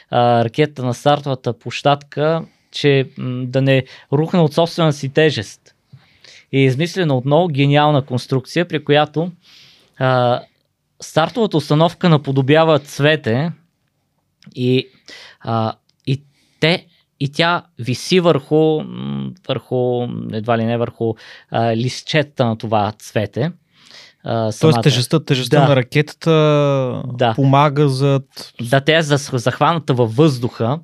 а, 0.10 0.46
ракета 0.46 0.84
на 0.84 0.94
стартовата 0.94 1.60
площадка, 1.60 2.46
че 2.72 3.10
м, 3.18 3.46
да 3.48 3.62
не 3.62 3.84
рухне 4.14 4.40
от 4.40 4.54
собствена 4.54 4.94
си 4.94 5.10
тежест. 5.10 5.76
И 6.52 6.60
е 6.60 6.66
измислена 6.66 7.18
отново 7.18 7.48
гениална 7.48 8.06
конструкция, 8.06 8.68
при 8.68 8.84
която 8.84 9.32
а, 9.98 10.42
стартовата 11.02 11.58
установка 11.58 12.10
наподобява 12.10 12.80
цвете 12.80 13.52
и, 14.56 14.88
а, 15.40 15.74
и 16.08 16.24
те 16.60 16.86
и 17.20 17.32
тя 17.32 17.64
виси 17.80 18.20
върху, 18.20 18.82
върху 19.48 20.08
едва 20.34 20.58
ли 20.58 20.66
не 20.66 20.78
върху 20.78 21.14
а, 21.50 21.76
листчета 21.76 22.46
на 22.46 22.58
това 22.58 22.92
цвете. 22.92 23.52
А, 24.24 24.52
Тоест 24.62 24.82
тежестта, 24.82 25.26
тежестта 25.26 25.60
Да. 25.62 25.68
на 25.68 25.76
ракетата 25.76 26.32
Да. 27.14 27.34
помага 27.36 27.90
за... 27.90 28.22
Да, 28.62 28.82
тя 28.82 28.98
е 28.98 29.02
захваната 29.32 29.94
във 29.94 30.16
въздуха 30.16 30.80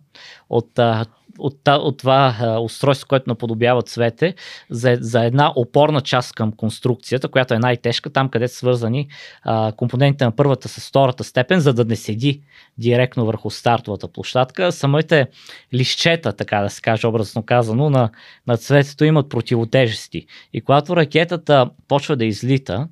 от, 0.50 0.80
а, 0.80 1.06
от, 1.40 1.68
от 1.68 1.98
това 1.98 2.58
устройство, 2.62 3.08
което 3.08 3.30
наподобява 3.30 3.82
цвете, 3.82 4.36
за, 4.70 4.98
за 5.02 5.26
една 5.26 5.54
опорна 5.56 6.02
част 6.02 6.34
към 6.34 6.52
конструкцията, 6.52 7.28
която 7.28 7.54
е 7.54 7.60
най-тежка, 7.60 8.10
там 8.10 8.30
където 8.30 8.54
са 8.54 8.58
свързани 8.58 9.08
а, 9.44 9.72
компонентите 9.72 10.26
на 10.26 10.36
първата 10.36 10.68
с 10.68 10.90
втората 10.90 11.24
степен, 11.24 11.60
за 11.60 11.74
да 11.74 11.86
не 11.86 11.96
седи 11.96 12.42
директно 12.78 13.26
върху 13.26 13.50
стартовата 13.50 14.08
площадка. 14.08 14.72
Самите 14.72 15.28
лищета, 15.74 16.34
така 16.34 16.60
да 16.60 16.70
се 16.70 16.82
каже 16.82 17.08
образно 17.08 17.44
казано, 17.44 17.90
на, 17.90 18.10
на 18.48 18.58
цветето 18.58 19.06
имат 19.06 19.30
противотежести. 19.30 20.26
И 20.54 20.62
когато 20.62 20.96
ракетата 20.96 21.70
почва 21.88 22.16
да 22.16 22.26
излита, 22.26 22.88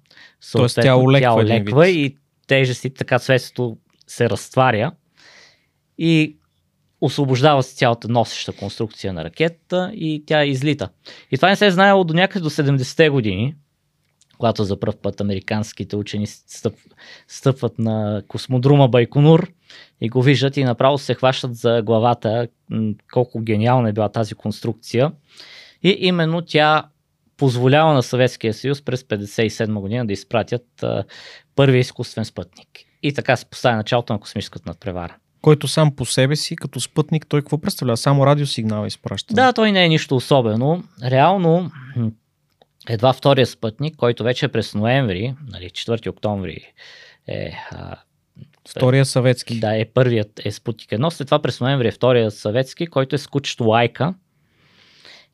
Тоест 0.51 0.75
тя 0.75 0.81
съответно, 0.81 1.03
олеква 1.03 1.21
тя 1.21 1.33
олеква 1.33 1.87
и 1.87 2.15
тежестите, 2.47 2.95
така 2.97 3.19
цветето 3.19 3.77
се 4.07 4.29
разтваря 4.29 4.91
и 5.97 6.37
освобождава 7.05 7.63
се 7.63 7.75
цялата 7.75 8.07
носеща 8.07 8.51
конструкция 8.51 9.13
на 9.13 9.23
ракетата 9.23 9.91
и 9.93 10.23
тя 10.27 10.45
излита. 10.45 10.89
И 11.31 11.35
това 11.35 11.49
не 11.49 11.55
се 11.55 11.65
е 11.65 11.71
знаело 11.71 12.03
до 12.03 12.13
някъде 12.13 12.43
до 12.43 12.49
70-те 12.49 13.09
години, 13.09 13.55
когато 14.37 14.63
за 14.63 14.79
първ 14.79 14.93
път 15.01 15.21
американските 15.21 15.95
учени 15.95 16.27
стъп, 16.27 16.73
стъпват 17.27 17.79
на 17.79 18.23
космодрума 18.27 18.87
Байконур 18.87 19.51
и 20.01 20.09
го 20.09 20.21
виждат 20.21 20.57
и 20.57 20.63
направо 20.63 20.97
се 20.97 21.13
хващат 21.13 21.55
за 21.55 21.81
главата 21.81 22.47
колко 23.13 23.39
гениална 23.39 23.89
е 23.89 23.93
била 23.93 24.09
тази 24.09 24.35
конструкция. 24.35 25.11
И 25.83 25.97
именно 25.99 26.41
тя 26.41 26.83
позволява 27.37 27.93
на 27.93 28.03
Съветския 28.03 28.53
съюз 28.53 28.81
през 28.81 29.03
1957 29.03 29.79
година 29.79 30.05
да 30.05 30.13
изпратят 30.13 30.83
а, 30.83 31.03
първия 31.55 31.79
изкуствен 31.79 32.25
спътник. 32.25 32.67
И 33.03 33.13
така 33.13 33.35
се 33.35 33.45
поставя 33.45 33.75
началото 33.75 34.13
на 34.13 34.19
космическата 34.19 34.69
надпревара. 34.69 35.17
Който 35.45 35.67
сам 35.67 35.95
по 35.95 36.05
себе 36.05 36.35
си, 36.35 36.55
като 36.55 36.79
спътник, 36.79 37.27
той 37.27 37.41
какво 37.41 37.57
представлява? 37.57 37.97
Само 37.97 38.25
радиосигнал 38.25 38.85
изпраща. 38.85 39.33
Да, 39.33 39.53
той 39.53 39.71
не 39.71 39.85
е 39.85 39.89
нищо 39.89 40.15
особено. 40.15 40.83
Реално, 41.03 41.71
едва 42.89 43.13
втория 43.13 43.47
спътник, 43.47 43.95
който 43.95 44.23
вече 44.23 44.45
е 44.45 44.49
през 44.49 44.75
ноември, 44.75 45.35
нали, 45.47 45.69
4 45.69 46.09
октомври 46.09 46.73
е, 47.27 47.51
а, 47.71 47.95
Втория 48.69 49.05
съветски. 49.05 49.59
да, 49.59 49.77
е 49.77 49.85
първият 49.85 50.41
е 50.45 50.51
Спутник 50.51 50.89
1, 50.89 51.09
след 51.09 51.27
това 51.27 51.41
през 51.41 51.61
ноември 51.61 51.87
е 51.87 51.91
втория 51.91 52.31
съветски, 52.31 52.87
който 52.87 53.15
е 53.15 53.19
с 53.19 53.27
кучето 53.27 53.63
Лайка. 53.63 54.13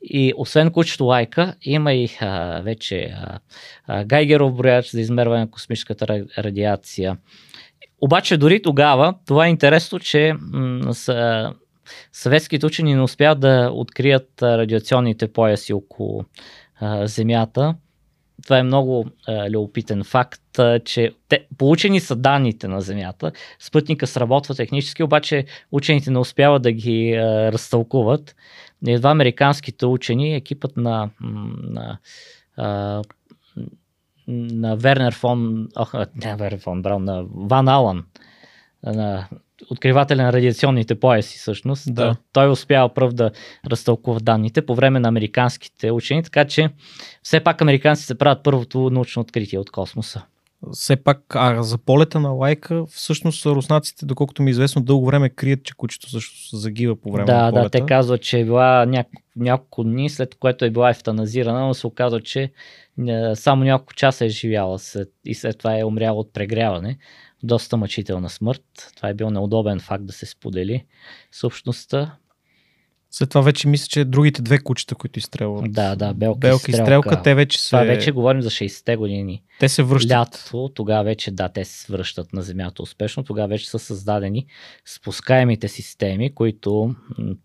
И 0.04 0.34
освен 0.38 0.72
кучето 0.72 1.06
Лайка, 1.06 1.56
има 1.62 1.94
и 1.94 2.10
а, 2.20 2.62
вече 2.62 3.14
а, 3.16 3.40
а, 3.88 4.04
Гайгеров 4.04 4.56
брояч 4.56 4.92
за 4.92 5.02
измерване 5.02 5.42
на 5.42 5.52
космическата 5.52 6.08
ра- 6.08 6.38
радиация. 6.38 7.18
Обаче 8.02 8.38
дори 8.38 8.62
тогава, 8.62 9.14
това 9.28 9.46
е 9.46 9.50
интересно, 9.50 10.00
че 10.00 10.34
съветските 12.14 12.66
учени 12.66 12.96
не 12.96 13.02
успяват 13.02 13.40
да 13.40 13.70
открият 13.74 14.42
радиационните 14.42 15.34
пояси 15.34 15.74
около 15.74 16.26
а, 16.80 17.08
Земята. 17.08 17.76
Това 18.44 18.58
е 18.58 18.64
много 18.64 19.06
а, 19.28 19.50
любопитен 19.50 20.04
факт, 20.04 20.60
а, 20.60 20.80
че 20.80 21.12
те, 21.30 21.46
получени 21.58 22.00
са 22.00 22.16
данните 22.16 22.68
на 22.68 22.82
Земята, 22.82 23.32
спътника 23.60 24.08
сработва 24.08 24.56
технически, 24.56 25.04
обаче 25.04 25.46
учените 25.72 26.12
не 26.12 26.20
успяват 26.20 26.62
да 26.62 26.72
ги 26.72 27.14
а, 27.14 27.52
разтълкуват. 27.52 28.36
Едва 28.88 29.12
американските 29.12 29.86
учени, 29.86 30.36
екипът 30.36 30.78
на, 30.78 31.10
на, 31.64 31.98
а, 32.58 33.02
на 34.28 34.76
Вернер 34.76 35.14
фон, 35.14 35.68
ох, 35.76 35.94
не 36.16 36.36
Вернер 36.36 36.60
фон 36.60 36.82
Браун, 36.82 37.04
на 37.04 37.26
Ван 37.36 37.68
Алън, 37.68 38.04
на 38.84 39.28
откривателя 39.70 40.24
на 40.24 40.34
радиационните 40.34 41.00
пояси 41.00 41.38
всъщност. 41.38 41.96
Да. 41.96 42.16
Той 42.34 42.52
успява 42.52 42.94
пръв 42.94 43.14
да 43.14 43.32
разтълкува 43.68 44.20
данните 44.20 44.66
по 44.66 44.76
време 44.76 45.00
на 45.00 45.08
американските 45.08 45.92
учени, 45.92 46.24
така 46.24 46.46
че 46.46 46.70
все 47.24 47.40
пак 47.40 47.62
американците 47.62 48.16
правят 48.16 48.44
първото 48.44 48.90
научно 48.90 49.22
откритие 49.22 49.60
от 49.60 49.72
космоса. 49.72 50.24
Все 50.72 50.96
пак, 50.96 51.36
а 51.36 51.64
за 51.64 51.78
полета 51.78 52.20
на 52.20 52.30
лайка, 52.30 52.86
всъщност 52.86 53.46
руснаците, 53.46 54.06
доколкото 54.06 54.44
ми 54.44 54.50
е 54.50 54.52
известно, 54.52 54.82
дълго 54.82 55.06
време 55.06 55.30
крият, 55.30 55.64
че 55.64 55.74
кучето 55.74 56.10
също 56.10 56.58
загива 56.58 56.96
по 56.96 57.12
време 57.12 57.26
да, 57.26 57.42
на 57.42 57.50
полета. 57.50 57.64
да, 57.64 57.70
те 57.70 57.86
казват, 57.86 58.22
че 58.22 58.40
е 58.40 58.44
била 58.44 58.86
няко, 58.86 59.12
няколко 59.36 59.84
дни, 59.84 60.10
след 60.10 60.36
което 60.36 60.66
е 60.66 60.70
била 60.70 60.90
ефтаназирана, 60.90 61.68
но 61.68 61.74
се 61.74 61.88
оказва, 61.88 62.22
че 62.22 62.52
само 63.36 63.64
няколко 63.64 63.94
часа 63.94 64.26
е 64.26 64.30
живяла 64.30 64.80
след, 64.80 65.10
и 65.26 65.36
след 65.36 65.58
това 65.58 65.80
е 65.80 65.84
умряла 65.84 66.20
от 66.20 66.34
прегряване. 66.34 66.98
доста 67.44 67.78
мъчителна 67.78 68.30
смърт. 68.30 68.92
Това 68.96 69.10
е 69.10 69.14
бил 69.14 69.30
неудобен 69.30 69.80
факт 69.80 70.06
да 70.06 70.14
се 70.14 70.26
сподели 70.26 70.86
с 71.32 71.44
общността. 71.44 72.16
След 73.14 73.30
това 73.30 73.42
вече 73.42 73.68
мисля, 73.68 73.88
че 73.88 74.06
другите 74.06 74.42
две 74.42 74.60
кучета, 74.60 74.96
които 74.96 75.20
изстрелват. 75.20 75.72
Да, 75.72 75.96
да, 75.96 76.14
Белка, 76.14 76.40
Белка 76.40 76.72
и 76.72 76.74
стрелка, 76.74 77.22
те 77.22 77.36
вече 77.36 77.62
се... 77.62 77.70
Това 77.70 77.84
вече 77.84 78.12
говорим 78.12 78.42
за 78.42 78.50
60-те 78.50 78.96
години. 78.96 79.44
Те 79.60 79.70
се 79.70 79.84
връщат. 79.84 80.12
Лято, 80.12 80.70
тогава 80.74 81.04
вече, 81.04 81.32
да, 81.32 81.50
те 81.50 81.66
се 81.66 81.94
връщат 81.94 82.34
на 82.34 82.42
Земята 82.42 82.84
успешно. 82.84 83.24
Тогава 83.24 83.48
вече 83.48 83.70
са 83.70 83.80
създадени 83.80 84.46
спускаемите 84.86 85.68
системи, 85.68 86.36
които 86.36 86.96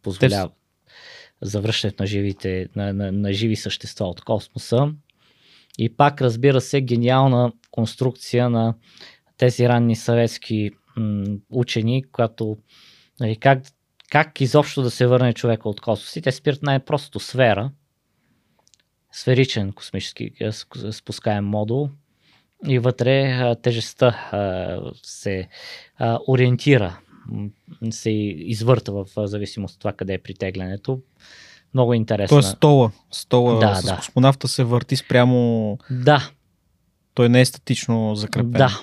позволяват 0.02 0.52
завръщането 1.42 2.02
на, 2.02 2.06
живите, 2.06 2.68
на, 2.76 2.92
на, 2.92 3.12
на 3.12 3.32
живи 3.32 3.56
същества 3.56 4.06
от 4.06 4.20
космоса. 4.20 4.92
И 5.78 5.96
пак, 5.96 6.22
разбира 6.22 6.60
се, 6.60 6.80
гениална 6.80 7.52
конструкция 7.70 8.50
на 8.50 8.74
тези 9.36 9.68
ранни 9.68 9.96
съветски 9.96 10.70
м, 10.96 11.24
учени, 11.50 12.04
която 12.12 12.56
нали, 13.20 13.36
как, 13.36 13.62
как 14.10 14.40
изобщо 14.40 14.82
да 14.82 14.90
се 14.90 15.06
върне 15.06 15.32
човека 15.32 15.68
от 15.68 15.80
космос. 15.80 16.16
И 16.16 16.22
те 16.22 16.32
спират 16.32 16.62
най-простото 16.62 17.20
сфера, 17.20 17.70
сферичен 19.12 19.72
космически 19.72 20.30
е, 20.40 20.52
спускаем 20.92 21.44
модул 21.44 21.90
и 22.68 22.78
вътре 22.78 23.32
а, 23.32 23.54
тежестта 23.54 24.06
а, 24.06 24.92
се 25.02 25.48
а, 25.96 26.18
ориентира, 26.28 27.00
се 27.90 28.10
извърта 28.10 28.92
в 28.92 29.06
зависимост 29.16 29.74
от 29.74 29.78
това 29.78 29.92
къде 29.92 30.14
е 30.14 30.18
притеглянето. 30.18 31.00
Много 31.74 31.94
интересно. 31.94 32.34
Тоест 32.34 32.56
стола. 32.56 32.90
Стола 33.10 33.58
Да, 33.58 33.74
с 33.74 33.84
да. 33.84 33.96
космонавта 33.96 34.48
се 34.48 34.64
върти 34.64 34.96
спрямо... 34.96 35.78
Да, 35.90 36.30
Той 37.14 37.28
не 37.28 37.40
е 37.40 37.44
статично 37.44 38.14
закрепен. 38.14 38.50
Да. 38.50 38.80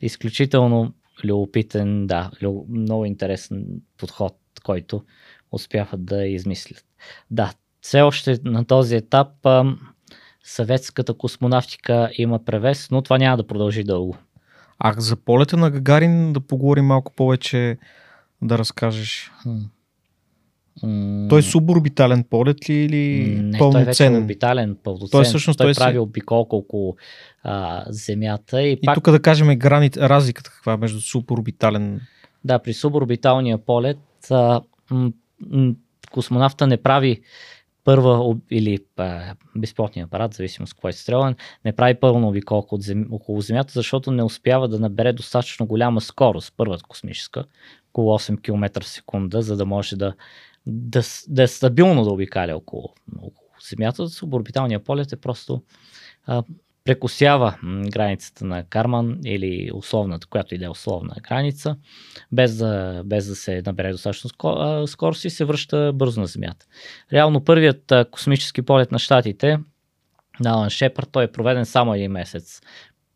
Изключително 0.00 0.92
любопитен, 1.24 2.06
да, 2.06 2.30
люб... 2.42 2.68
много 2.68 3.04
интересен 3.04 3.66
подход, 3.98 4.36
който 4.64 5.04
успяват 5.52 6.04
да 6.04 6.26
измислят. 6.26 6.84
Да, 7.30 7.52
все 7.80 8.00
още 8.00 8.38
на 8.44 8.64
този 8.64 8.96
етап 8.96 9.46
а, 9.46 9.76
съветската 10.44 11.14
космонавтика 11.14 12.10
има 12.18 12.44
превес, 12.44 12.90
но 12.90 13.02
това 13.02 13.18
няма 13.18 13.36
да 13.36 13.46
продължи 13.46 13.84
дълго. 13.84 14.16
А 14.78 14.94
за 15.00 15.16
полета 15.16 15.56
на 15.56 15.70
Гагарин 15.70 16.32
да 16.32 16.40
поговорим 16.40 16.84
малко 16.84 17.12
повече, 17.12 17.78
да 18.42 18.58
разкажеш. 18.58 19.32
М, 20.82 21.26
Той 21.28 21.38
е 21.38 21.42
суборбитален 21.42 22.24
полет 22.30 22.70
ли 22.70 22.74
или 22.74 23.26
Не, 23.42 23.58
той 23.58 23.68
е 23.68 23.72
пълноценен? 23.72 24.22
орбитален, 24.22 24.76
пълноценен. 24.84 25.10
Той 25.10 25.24
всъщност 25.24 25.58
той 25.58 25.66
той 25.66 25.74
си- 25.74 25.78
прави 25.78 25.98
обиколка 25.98 26.56
около 26.56 26.96
а, 27.42 27.84
Земята 27.88 28.62
и, 28.62 28.72
И 28.72 28.80
пак 28.86 28.94
тук 28.94 29.10
да 29.10 29.22
кажем 29.22 29.58
грани... 29.58 29.90
разликата 29.96 30.50
каква 30.50 30.72
е 30.72 30.76
между 30.76 31.00
суборбитален. 31.00 32.00
Да, 32.44 32.58
при 32.58 32.74
суборбиталния 32.74 33.58
полет 33.58 33.98
а, 34.30 34.60
м, 34.90 35.12
м, 35.50 35.74
космонавта 36.10 36.66
не 36.66 36.76
прави 36.76 37.20
първа 37.84 38.36
или 38.50 38.78
а, 38.96 39.34
апарат, 40.02 40.34
зависимо 40.34 40.66
с 40.66 40.74
кой 40.74 40.90
е 40.90 40.92
стрелен, 40.92 41.34
не 41.64 41.72
прави 41.72 41.94
пълна 41.94 42.28
обиколка 42.28 42.74
от 42.74 42.82
зем... 42.82 43.06
около 43.10 43.40
Земята, 43.40 43.72
защото 43.74 44.10
не 44.10 44.22
успява 44.22 44.68
да 44.68 44.78
набере 44.78 45.12
достатъчно 45.12 45.66
голяма 45.66 46.00
скорост, 46.00 46.54
първата 46.56 46.84
космическа, 46.84 47.44
около 47.90 48.18
8 48.18 48.42
км 48.42 48.80
в 48.80 48.88
секунда, 48.88 49.42
за 49.42 49.56
да 49.56 49.66
може 49.66 49.96
да, 49.96 50.14
да, 50.66 51.02
да 51.28 51.42
е 51.42 51.46
стабилно 51.46 52.04
да 52.04 52.10
обикаля 52.10 52.56
около, 52.56 52.94
около 53.16 53.48
Земята. 53.70 54.08
Суборбиталния 54.08 54.84
полет 54.84 55.12
е 55.12 55.16
просто 55.16 55.62
а, 56.26 56.42
прекосява 56.84 57.58
границата 57.90 58.44
на 58.44 58.64
Карман 58.64 59.18
или 59.24 59.70
условната, 59.74 60.26
която 60.26 60.54
и 60.54 60.58
да 60.58 60.64
е 60.64 60.68
условна 60.68 61.14
граница, 61.22 61.76
без 62.32 62.56
да, 62.56 63.02
без 63.04 63.26
да 63.26 63.36
се 63.36 63.62
набере 63.66 63.92
достатъчно 63.92 64.30
скорост 64.86 65.24
и 65.24 65.30
се 65.30 65.44
връща 65.44 65.92
бързо 65.94 66.20
на 66.20 66.26
Земята. 66.26 66.66
Реално 67.12 67.44
първият 67.44 67.92
космически 68.10 68.62
полет 68.62 68.92
на 68.92 68.98
щатите 68.98 69.58
на 70.40 70.50
Алан 70.50 70.70
Шепард, 70.70 71.08
той 71.12 71.24
е 71.24 71.32
проведен 71.32 71.66
само 71.66 71.94
един 71.94 72.12
месец 72.12 72.60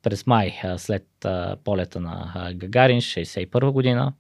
през 0.03 0.27
май 0.27 0.61
след 0.77 1.07
полета 1.65 2.01
на 2.01 2.51
Гагарин 2.55 3.01
61 3.01 3.71
година 3.71 4.13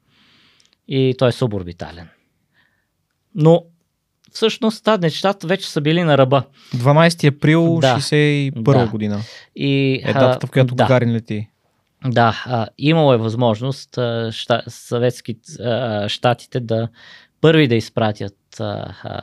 и 0.89 1.15
той 1.19 1.29
е 1.29 1.33
суборбитален. 1.33 2.09
Но 3.37 3.64
всъщност 4.33 4.85
тази 4.85 5.01
нещата 5.01 5.46
вече 5.46 5.70
са 5.70 5.81
били 5.81 6.03
на 6.03 6.18
ръба. 6.18 6.42
12 6.75 7.37
април 7.37 7.79
Да. 7.81 7.96
61 7.96 8.62
Да. 8.62 8.87
година 8.87 9.20
И, 9.57 10.01
е 10.05 10.12
датата, 10.12 10.46
в 10.46 10.51
която 10.51 10.75
да, 10.75 10.85
Гагарин 10.85 11.12
лети. 11.12 11.49
Да, 12.07 12.42
а, 12.46 12.66
имало 12.79 13.12
е 13.12 13.16
възможност 13.16 13.99
а, 13.99 14.29
ща, 14.33 14.62
съветски 14.68 15.37
а, 15.61 16.09
щатите 16.09 16.61
да 16.61 16.88
първи 17.40 17.68
да 17.68 17.75
изпратят 17.75 18.37
а, 18.61 18.94
а, 19.05 19.20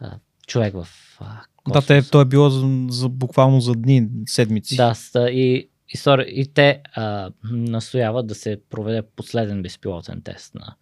а, 0.00 0.10
човек 0.46 0.74
в 0.74 0.88
а, 1.20 1.40
Да, 1.68 1.80
те, 1.80 1.86
космоса. 1.86 2.10
то 2.10 2.20
е 2.20 2.24
било 2.24 2.50
за, 2.50 2.66
за, 2.88 3.08
буквално 3.08 3.60
за 3.60 3.74
дни, 3.74 4.08
седмици. 4.26 4.76
Да, 4.76 4.94
и, 5.30 5.68
история, 5.88 6.26
и 6.28 6.46
те 6.46 6.80
а, 6.94 7.30
настояват 7.44 8.26
да 8.26 8.34
се 8.34 8.60
проведе 8.70 9.02
последен 9.16 9.62
безпилотен 9.62 10.22
тест 10.22 10.54
на 10.54 10.74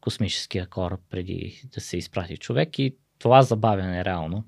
космическия 0.00 0.66
кораб 0.66 1.00
преди 1.10 1.62
да 1.74 1.80
се 1.80 1.96
изпрати 1.96 2.36
човек 2.36 2.78
и 2.78 2.96
това 3.18 3.42
забавяне 3.42 4.04
реално 4.04 4.44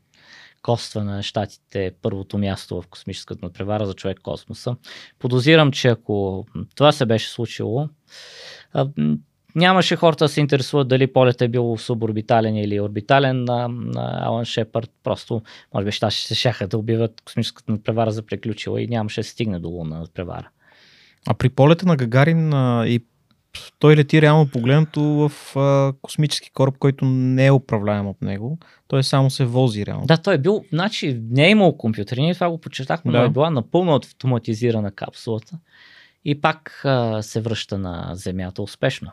коства 0.62 1.04
на 1.04 1.22
щатите 1.22 1.92
първото 2.02 2.38
място 2.38 2.82
в 2.82 2.88
космическата 2.88 3.46
надпревара 3.46 3.86
за 3.86 3.94
човек 3.94 4.18
космоса. 4.22 4.76
Подозирам, 5.18 5.72
че 5.72 5.88
ако 5.88 6.46
това 6.74 6.92
се 6.92 7.06
беше 7.06 7.30
случило, 7.30 7.88
нямаше 9.54 9.96
хората 9.96 10.24
да 10.24 10.28
се 10.28 10.40
интересуват 10.40 10.88
дали 10.88 11.12
полет 11.12 11.42
е 11.42 11.48
бил 11.48 11.76
суборбитален 11.78 12.56
или 12.56 12.80
орбитален 12.80 13.44
на, 13.44 13.68
на 13.68 14.18
Алан 14.22 14.44
Шепард. 14.44 14.90
Просто, 15.02 15.42
може 15.74 15.84
би, 15.84 15.92
щати 15.92 16.16
се 16.16 16.34
шаха 16.34 16.68
да 16.68 16.78
убиват 16.78 17.20
космическата 17.24 17.72
надпревара 17.72 18.10
за 18.10 18.22
приключила 18.22 18.82
и 18.82 18.88
нямаше 18.88 19.20
да 19.20 19.24
стигне 19.24 19.58
до 19.58 19.68
лунна 19.68 19.98
надпревара. 19.98 20.48
А 21.28 21.34
при 21.34 21.48
полета 21.48 21.86
на 21.86 21.96
Гагарин 21.96 22.52
и 22.86 23.04
той 23.78 23.96
лети 23.96 24.22
реално 24.22 24.48
погледнато 24.48 25.02
в 25.02 25.56
а, 25.56 25.92
космически 26.02 26.50
кораб, 26.50 26.78
който 26.78 27.04
не 27.04 27.46
е 27.46 27.52
управляем 27.52 28.06
от 28.06 28.22
него. 28.22 28.58
Той 28.88 29.04
само 29.04 29.30
се 29.30 29.44
вози 29.44 29.86
реално. 29.86 30.06
Да, 30.06 30.16
той 30.16 30.34
е 30.34 30.38
бил, 30.38 30.64
значи 30.72 31.20
не 31.30 31.46
е 31.46 31.50
имал 31.50 31.76
компютър, 31.76 32.16
ние 32.16 32.34
това 32.34 32.50
го 32.50 32.58
подчертахме, 32.58 33.12
но 33.12 33.18
Да. 33.18 33.24
е 33.24 33.28
била 33.28 33.50
напълно 33.50 33.94
автоматизирана 33.94 34.92
капсулата 34.92 35.58
и 36.24 36.40
пак 36.40 36.80
а, 36.84 37.22
се 37.22 37.40
връща 37.40 37.78
на 37.78 38.10
Земята 38.12 38.62
успешно. 38.62 39.10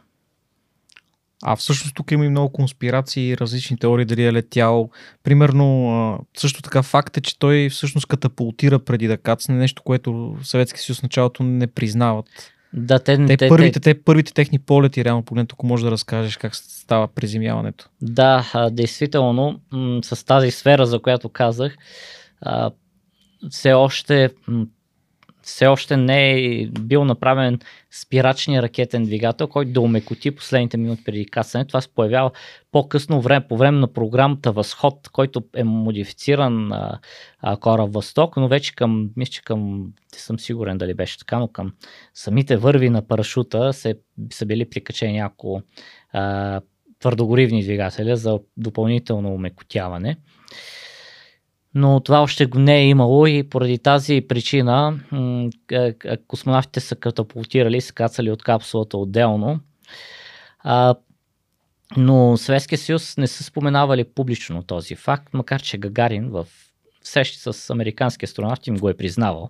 А 1.43 1.56
всъщност 1.56 1.95
тук 1.95 2.12
има 2.12 2.26
и 2.26 2.30
много 2.30 2.54
конспирации 2.54 3.30
и 3.30 3.38
различни 3.38 3.78
теории 3.78 4.06
дали 4.06 4.23
е 4.26 4.34
летял. 4.34 4.89
Примерно, 5.23 6.19
също 6.38 6.62
така 6.62 6.84
факт 6.84 7.17
е, 7.17 7.21
че 7.21 7.39
той 7.39 7.69
всъщност 7.69 8.08
катапултира 8.08 8.80
преди 8.80 9.08
да 9.08 9.17
кацне 9.17 9.56
нещо, 9.56 9.84
което 9.84 10.38
Съветски 10.43 10.80
съюз 10.80 11.04
началото 11.04 11.43
не 11.43 11.67
признават. 11.67 12.26
Да, 12.73 12.99
те, 12.99 13.25
Те, 13.25 13.38
те, 13.38 13.47
първите, 13.47 13.80
те, 13.80 14.01
първите 14.03 14.34
техни 14.34 14.60
полети, 14.60 15.06
реално 15.06 15.23
погледнато, 15.23 15.56
ако 15.56 15.65
можеш 15.67 15.84
да 15.84 15.91
разкажеш 15.91 16.38
как 16.38 16.56
става 16.56 17.08
приземяването. 17.08 17.89
Да, 18.01 18.51
а, 18.53 18.69
действително, 18.69 19.60
м- 19.71 19.99
с 20.03 20.25
тази 20.25 20.51
сфера, 20.51 20.86
за 20.86 20.99
която 20.99 21.30
казах, 21.30 21.75
а, 22.41 22.71
все 23.49 23.73
още 23.73 24.30
м- 24.47 24.65
все 25.47 25.67
още 25.67 25.97
не 25.97 26.31
е 26.31 26.67
бил 26.67 27.05
направен 27.05 27.60
спирачния 27.91 28.62
ракетен 28.62 29.03
двигател, 29.03 29.47
който 29.47 29.71
да 29.71 29.81
умекоти 29.81 30.31
последните 30.31 30.77
минути 30.77 31.03
преди 31.03 31.25
кацане. 31.25 31.65
Това 31.65 31.81
се 31.81 31.93
появява 31.95 32.31
по-късно 32.71 33.21
време, 33.21 33.47
по 33.47 33.57
време 33.57 33.79
на 33.79 33.93
програмата 33.93 34.51
Възход, 34.51 35.10
който 35.12 35.43
е 35.55 35.63
модифициран 35.63 36.71
а, 36.71 36.99
а, 37.39 37.57
кораб 37.57 37.93
Възток, 37.93 38.38
но 38.38 38.47
вече 38.47 38.75
към, 38.75 39.10
мисля, 39.15 39.31
че 39.31 39.41
към, 39.41 39.79
не 40.13 40.19
съм 40.19 40.39
сигурен 40.39 40.77
дали 40.77 40.93
беше 40.93 41.17
така, 41.17 41.39
но 41.39 41.47
към 41.47 41.73
самите 42.13 42.57
върви 42.57 42.89
на 42.89 43.07
парашута 43.07 43.73
се, 43.73 43.95
са 44.31 44.45
били 44.45 44.69
прикачени 44.69 45.19
няколко 45.19 45.62
твърдогоривни 46.99 47.63
двигателя 47.63 48.17
за 48.17 48.39
допълнително 48.57 49.33
умекотяване. 49.33 50.17
Но 51.75 51.99
това 51.99 52.21
още 52.21 52.45
го 52.45 52.60
не 52.60 52.77
е 52.77 52.88
имало 52.88 53.27
и 53.27 53.49
поради 53.49 53.77
тази 53.77 54.21
причина 54.21 54.99
космонавтите 56.27 56.80
са 56.80 56.95
катапултирали, 56.95 57.82
са 57.82 57.93
кацали 57.93 58.32
от 58.32 58.43
капсулата 58.43 58.97
отделно. 58.97 59.60
Но 61.97 62.38
Съветския 62.38 62.77
съюз 62.77 63.17
не 63.17 63.27
са 63.27 63.43
споменавали 63.43 64.03
публично 64.03 64.63
този 64.63 64.95
факт, 64.95 65.34
макар 65.34 65.62
че 65.62 65.77
Гагарин 65.77 66.30
в 66.30 66.47
срещи 67.03 67.38
с 67.39 67.69
американски 67.69 68.25
астронавти 68.25 68.69
им 68.69 68.77
го 68.77 68.89
е 68.89 68.97
признавал. 68.97 69.49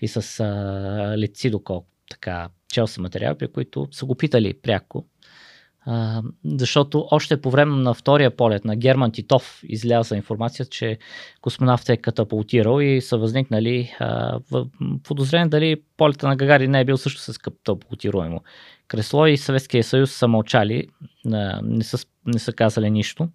И 0.00 0.08
с 0.08 0.40
а, 0.40 1.18
летци, 1.18 1.50
доколко 1.50 1.88
така, 2.10 2.48
чел 2.72 2.86
са 2.86 3.00
материали, 3.00 3.38
при 3.38 3.52
които 3.52 3.88
са 3.92 4.06
го 4.06 4.14
питали 4.14 4.54
пряко 4.54 5.06
А, 5.90 6.22
защото 6.44 7.08
още 7.10 7.40
по 7.40 7.50
време 7.50 7.76
на 7.76 7.94
втория 7.94 8.36
полет 8.36 8.64
на 8.64 8.76
Герман 8.76 9.12
Титов 9.12 9.60
изляза 9.68 10.16
информация, 10.16 10.66
че 10.66 10.98
космонавтът 11.40 11.88
е 11.88 11.96
катапултирал 11.96 12.80
и 12.80 13.00
са 13.00 13.18
възникнали 13.18 13.96
а, 14.00 14.38
дали 15.46 15.76
полета 15.96 16.28
на 16.28 16.36
Гагари 16.36 16.68
не 16.68 16.80
е 16.80 16.84
бил 16.84 16.96
също 16.96 17.20
с 17.20 17.38
катапултируемо 17.38 18.40
кресло 18.88 19.26
и 19.26 19.36
Съветския 19.36 19.84
съюз 19.84 20.12
са 20.12 20.28
мълчали, 20.28 20.86
не 21.62 21.84
са, 21.84 21.98
не 22.26 22.38
са 22.38 22.52
казали 22.52 22.90
нищо. 22.90 23.28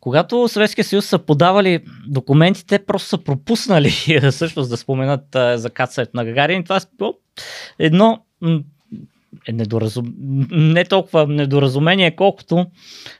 Когато 0.00 0.48
Съветския 0.48 0.84
съюз 0.84 1.06
са 1.06 1.18
подавали 1.18 1.84
документите, 2.06 2.78
просто 2.78 3.08
са 3.08 3.18
пропуснали 3.18 3.90
всъщност 4.30 4.70
да 4.70 4.76
споменат 4.76 5.24
за 5.54 5.70
кацането 5.70 6.10
на 6.14 6.24
Гагарин. 6.24 6.64
Това 6.64 6.76
е 6.76 6.80
едно 7.78 8.24
е 9.48 9.52
недоразум... 9.52 10.14
не 10.50 10.84
толкова 10.84 11.26
недоразумение, 11.26 12.16
колкото 12.16 12.66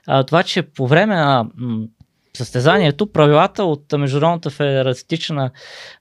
а, 0.07 0.23
това, 0.23 0.43
че 0.43 0.61
по 0.61 0.87
време 0.87 1.15
на 1.15 1.45
състезанието, 2.37 3.11
правилата 3.11 3.63
от 3.63 3.91
Международната 3.97 4.49
федератична 4.49 5.51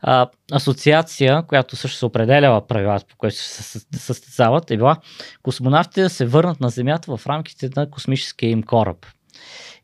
а, 0.01 0.27
асоциация, 0.53 1.43
която 1.47 1.77
също 1.77 1.99
се 1.99 2.07
определяла 2.07 2.67
правилата, 2.67 3.07
по 3.09 3.17
които 3.17 3.37
се 3.37 3.81
състезават, 3.97 4.71
е 4.71 4.77
била 4.77 4.97
космонавтите 5.43 6.03
да 6.03 6.11
се 6.11 6.27
върнат 6.27 6.61
на 6.61 6.69
Земята 6.69 7.17
в 7.17 7.27
рамките 7.27 7.71
на 7.77 7.91
космическия 7.91 8.51
им 8.51 8.63
кораб. 8.63 9.07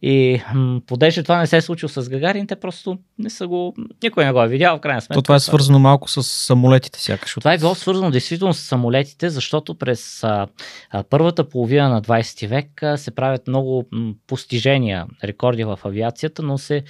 И 0.03 0.41
м- 0.55 0.81
понеже 0.87 1.23
това 1.23 1.39
не 1.39 1.47
се 1.47 1.57
е 1.57 1.61
случило 1.61 1.89
с 1.89 2.09
Гагарин, 2.09 2.47
те 2.47 2.57
просто 2.57 2.99
не 3.19 3.31
са 3.31 3.47
го, 3.47 3.75
никой 4.03 4.25
не 4.25 4.33
го 4.33 4.43
е 4.43 4.49
видял 4.49 4.77
в 4.77 4.81
крайна 4.81 5.01
сметка. 5.01 5.15
То 5.15 5.23
това 5.23 5.35
е 5.35 5.41
свързано 5.41 5.79
малко 5.79 6.11
с 6.11 6.23
самолетите 6.23 7.01
сякаш. 7.01 7.35
Това 7.35 7.53
е 7.53 7.59
било 7.59 7.75
свързано 7.75 8.11
действително 8.11 8.55
с 8.55 8.61
самолетите, 8.61 9.31
защото 9.31 9.75
през 9.75 10.25
а, 10.25 10.47
а, 10.91 11.03
първата 11.03 11.49
половина 11.49 11.89
на 11.89 12.03
20 12.03 12.47
век 12.47 12.83
а, 12.83 12.97
се 12.97 13.11
правят 13.11 13.49
много 13.49 13.85
м- 13.93 14.13
постижения, 14.27 15.07
рекорди 15.25 15.65
в 15.65 15.79
авиацията, 15.85 16.43
но 16.43 16.59
се 16.59 16.83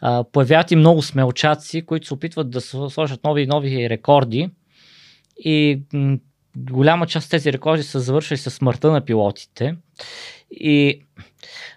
а, 0.00 0.24
появяват 0.24 0.70
и 0.70 0.76
много 0.76 1.02
смелчаци, 1.02 1.86
които 1.86 2.06
се 2.06 2.14
опитват 2.14 2.50
да 2.50 2.60
сложат 2.60 3.24
нови 3.24 3.42
и 3.42 3.46
нови 3.46 3.90
рекорди. 3.90 4.50
И 5.38 5.82
м- 5.92 6.18
голяма 6.56 7.06
част 7.06 7.24
от 7.24 7.30
тези 7.30 7.52
рекорди 7.52 7.82
са 7.82 8.00
завършили 8.00 8.38
с 8.38 8.50
смъртта 8.50 8.92
на 8.92 9.00
пилотите. 9.00 9.76
И 10.50 11.00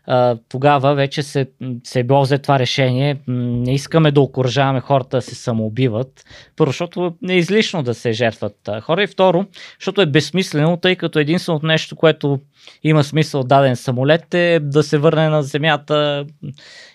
а, 0.05 0.37
тогава 0.49 0.95
вече 0.95 1.23
се, 1.23 1.47
се 1.83 1.99
е 1.99 2.03
било 2.03 2.21
взе 2.21 2.37
това 2.37 2.59
решение. 2.59 3.17
Не 3.27 3.73
искаме 3.73 4.11
да 4.11 4.21
окоръжаваме 4.21 4.79
хората 4.79 5.17
да 5.17 5.21
се 5.21 5.35
самоубиват. 5.35 6.23
Първо, 6.55 6.69
защото 6.71 7.15
не 7.21 7.33
е 7.33 7.37
излишно 7.37 7.83
да 7.83 7.93
се 7.93 8.11
жертват 8.11 8.69
хора. 8.81 9.03
И 9.03 9.07
второ, 9.07 9.45
защото 9.79 10.01
е 10.01 10.05
безсмислено, 10.05 10.77
тъй 10.77 10.95
като 10.95 11.19
единственото 11.19 11.65
нещо, 11.65 11.95
което 11.95 12.39
има 12.83 13.03
смисъл 13.03 13.43
даден 13.43 13.75
самолет 13.75 14.33
е 14.33 14.59
да 14.59 14.83
се 14.83 14.97
върне 14.97 15.29
на 15.29 15.43
земята 15.43 16.25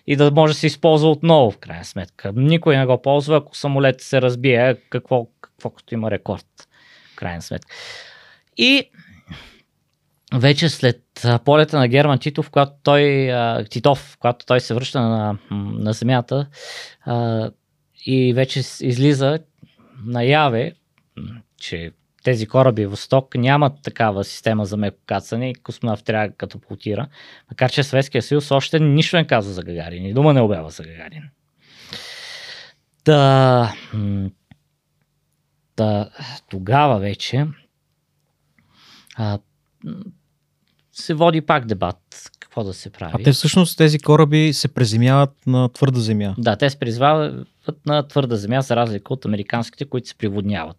и 0.06 0.16
да 0.16 0.30
може 0.30 0.52
да 0.52 0.58
се 0.58 0.66
използва 0.66 1.10
отново, 1.10 1.50
в 1.50 1.58
крайна 1.58 1.84
сметка. 1.84 2.32
Никой 2.36 2.76
не 2.76 2.86
го 2.86 3.02
ползва, 3.02 3.36
ако 3.36 3.56
самолет 3.56 4.00
се 4.00 4.22
разбие, 4.22 4.76
какво, 4.90 5.26
какво 5.40 5.70
като 5.70 5.94
има 5.94 6.10
рекорд, 6.10 6.46
крайна 7.22 7.42
сметка. 7.42 7.74
И 8.56 8.90
вече 10.34 10.68
след 10.68 11.00
полета 11.44 11.78
на 11.78 11.88
Герман 11.88 12.18
Титов, 12.18 12.50
когато 12.50 12.72
той, 12.82 13.30
Титов, 13.70 14.16
когато 14.20 14.46
той 14.46 14.60
се 14.60 14.74
връща 14.74 15.00
на, 15.00 15.38
на 15.50 15.92
земята 15.92 16.46
и 18.06 18.32
вече 18.34 18.58
излиза 18.80 19.38
наяве, 20.04 20.72
че 21.60 21.92
тези 22.22 22.46
кораби 22.46 22.86
Восток 22.86 23.34
нямат 23.34 23.72
такава 23.82 24.24
система 24.24 24.64
за 24.64 24.76
меко 24.76 24.98
кацане 25.06 25.50
и 25.50 25.54
космонавт 25.54 26.04
трябва 26.04 26.28
да 26.28 26.34
катапултира, 26.34 27.08
макар 27.50 27.70
че 27.70 27.82
Съветския 27.82 28.22
съюз 28.22 28.50
още 28.50 28.80
нищо 28.80 29.16
не 29.16 29.26
казва 29.26 29.52
за 29.52 29.62
Гагарин 29.62 30.06
и 30.06 30.14
дума 30.14 30.32
не 30.32 30.40
обява 30.40 30.70
за 30.70 30.82
Гагарин. 30.82 31.22
Та, 33.04 33.74
та 35.82 36.10
тогава 36.50 36.98
вече 36.98 37.46
а, 39.16 39.38
се 40.92 41.14
води 41.14 41.40
пак 41.40 41.66
дебат 41.66 42.30
какво 42.38 42.64
да 42.64 42.72
се 42.72 42.90
прави. 42.90 43.12
А 43.14 43.22
те 43.22 43.32
всъщност 43.32 43.78
тези 43.78 43.98
кораби 43.98 44.52
се 44.52 44.68
преземяват 44.68 45.30
на 45.46 45.68
твърда 45.68 46.00
земя. 46.00 46.34
Да, 46.38 46.56
те 46.56 46.70
се 46.70 46.78
призвават 46.78 47.48
на 47.86 48.08
твърда 48.08 48.36
земя, 48.36 48.60
за 48.60 48.76
разлика 48.76 49.12
от 49.12 49.24
американските, 49.24 49.84
които 49.84 50.08
се 50.08 50.14
приводняват. 50.14 50.76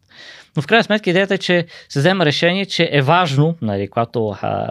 Но 0.55 0.61
в 0.61 0.67
крайна 0.67 0.83
сметка 0.83 1.09
идеята 1.09 1.33
е, 1.33 1.37
че 1.37 1.65
се 1.89 1.99
взема 1.99 2.25
решение, 2.25 2.65
че 2.65 2.89
е 2.91 3.01
важно, 3.01 3.55
нали, 3.61 3.87
когато, 3.87 4.35
а, 4.41 4.69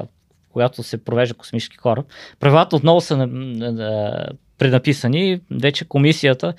когато 0.53 0.83
се 0.83 1.05
провежда 1.05 1.35
космически 1.35 1.77
кораб, 1.77 2.07
правилата 2.41 2.77
отново 2.77 3.01
са 3.01 3.15
а, 3.15 4.27
пренаписани. 4.59 5.41
Вече 5.51 5.85
комисията 5.85 6.55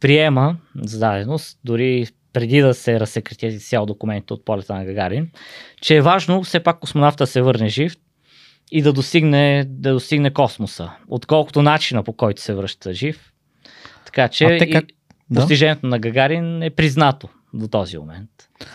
приема 0.00 0.56
за 0.82 0.98
даденост, 0.98 1.58
дори 1.64 2.06
преди 2.36 2.60
да 2.60 2.74
се 2.74 3.00
разсекрети 3.00 3.58
цял 3.58 3.86
документ 3.86 4.30
от 4.30 4.44
полета 4.44 4.74
на 4.74 4.84
Гагарин, 4.84 5.30
че 5.80 5.96
е 5.96 6.02
важно 6.02 6.42
все 6.42 6.60
пак 6.60 6.80
космонавта 6.80 7.26
се 7.26 7.42
върне 7.42 7.68
жив 7.68 7.96
и 8.72 8.82
да 8.82 8.92
достигне, 8.92 9.64
да 9.68 9.92
достигне 9.92 10.32
космоса, 10.32 10.90
отколкото 11.08 11.62
начина 11.62 12.02
по 12.02 12.12
който 12.12 12.42
се 12.42 12.54
връща 12.54 12.94
жив. 12.94 13.32
Така 14.06 14.28
че 14.28 14.44
а 14.44 14.58
те 14.58 14.70
как... 14.70 14.84
постижението 15.34 15.82
да? 15.82 15.88
на 15.88 15.98
Гагарин 15.98 16.62
е 16.62 16.70
признато 16.70 17.28
до 17.54 17.68
този 17.68 17.98
момент. 17.98 18.30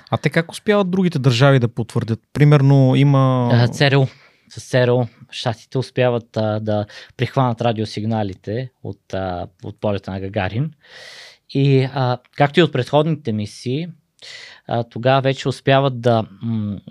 А 0.09 0.17
те 0.17 0.29
как 0.29 0.51
успяват 0.51 0.91
другите 0.91 1.19
държави 1.19 1.59
да 1.59 1.67
потвърдят? 1.67 2.19
Примерно 2.33 2.95
има... 2.95 3.67
ЦРУ. 3.71 4.05
С 4.49 4.69
ЦРУ 4.69 5.05
щатите 5.31 5.77
успяват 5.77 6.37
а, 6.37 6.59
да 6.59 6.85
прихванат 7.17 7.61
радиосигналите 7.61 8.69
от, 8.83 9.13
а, 9.13 9.47
от 9.63 9.81
полета 9.81 10.11
на 10.11 10.19
Гагарин 10.19 10.71
и 11.53 11.89
а, 11.93 12.17
както 12.35 12.59
и 12.59 12.63
от 12.63 12.71
предходните 12.71 13.31
мисии, 13.31 13.87
а, 14.67 14.83
тогава 14.83 15.21
вече 15.21 15.49
успяват 15.49 16.01
да, 16.01 16.25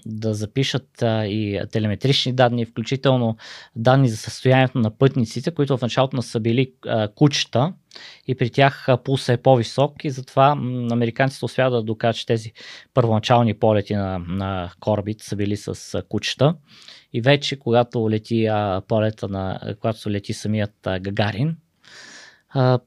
да 0.06 0.34
запишат 0.34 1.02
а, 1.02 1.26
и 1.26 1.60
телеметрични 1.72 2.32
данни, 2.32 2.66
включително 2.66 3.36
данни 3.76 4.08
за 4.08 4.16
състоянието 4.16 4.78
на 4.78 4.98
пътниците, 4.98 5.50
които 5.50 5.76
в 5.76 5.82
началото 5.82 6.22
са 6.22 6.40
били 6.40 6.72
а, 6.86 7.08
кучета 7.08 7.72
и 8.26 8.34
при 8.34 8.50
тях 8.50 8.86
пулса 9.04 9.32
е 9.32 9.36
по-висок 9.36 10.04
и 10.04 10.10
затова 10.10 10.50
американците 10.92 11.44
успяват 11.44 11.72
да 11.72 11.82
докажат, 11.82 12.16
че 12.16 12.26
тези 12.26 12.52
първоначални 12.94 13.54
полети 13.54 13.94
на, 13.94 14.18
на 14.18 14.72
корабите 14.80 15.24
са 15.24 15.36
били 15.36 15.56
с 15.56 16.02
кучета. 16.08 16.54
И 17.12 17.20
вече, 17.20 17.58
когато 17.58 18.10
лети 18.10 18.46
а, 18.46 18.82
полета 18.88 19.28
на, 19.28 19.60
когато 19.80 20.10
лети 20.10 20.32
самият 20.32 20.86
а, 20.86 20.98
Гагарин, 20.98 21.56
а, 22.50 22.78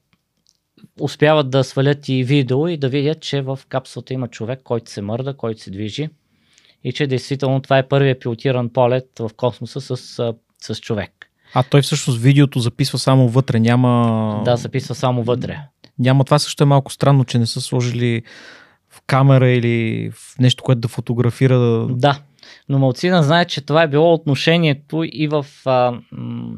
успяват 1.00 1.50
да 1.50 1.63
свалят 1.63 2.10
и 2.10 2.24
видео 2.24 2.67
и 2.67 2.78
да 2.78 2.89
видят, 2.89 3.22
че 3.22 3.41
в 3.41 3.60
капсулата 3.69 4.13
има 4.13 4.28
човек, 4.28 4.60
който 4.63 4.91
се 4.91 5.02
мърда, 5.02 5.34
който 5.34 5.62
се 5.62 5.72
движи 5.72 6.10
и 6.84 6.93
че 6.93 7.08
действително 7.08 7.62
това 7.62 7.78
е 7.78 7.88
първият 7.88 8.19
пилотиран 8.19 8.69
полет 8.69 9.10
в 9.19 9.32
космоса 9.38 9.82
с, 9.82 10.34
с 10.62 10.76
човек. 10.76 11.30
А 11.54 11.63
той 11.63 11.82
всъщност 11.82 12.19
видеото 12.19 12.60
записва 12.60 13.00
само 13.00 13.30
вътре, 13.30 13.60
няма... 13.60 14.41
Да, 14.46 14.56
записва 14.56 14.96
само 14.96 15.24
вътре. 15.24 15.60
Няма, 16.00 16.24
това 16.24 16.39
също 16.39 16.63
е 16.63 16.67
малко 16.67 16.91
странно, 16.91 17.26
че 17.26 17.39
не 17.39 17.46
са 17.46 17.62
сложили 17.62 18.22
в 18.89 19.02
камера 19.08 19.50
или 19.50 20.10
в 20.12 20.39
нещо, 20.39 20.63
което 20.63 20.82
да 20.82 20.88
фотографира. 20.88 21.88
Да, 21.89 22.19
но 22.69 22.80
малцина 22.80 23.24
знае, 23.24 23.46
че 23.46 23.62
това 23.62 23.84
е 23.84 23.88
било 23.88 24.13
отношението 24.13 25.04
и 25.04 25.28
в 25.28 25.46
а, 25.65 25.91
м- 26.12 26.56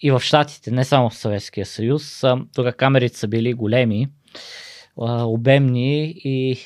и 0.00 0.10
в 0.10 0.20
Штатите, 0.20 0.70
не 0.70 0.84
само 0.84 1.10
в 1.10 1.16
Съветския 1.16 1.66
съюз. 1.66 2.24
Тук 2.54 2.74
камерите 2.76 3.18
са 3.18 3.28
били 3.28 3.52
големи, 3.52 4.08
обемни 4.96 6.14
и 6.24 6.58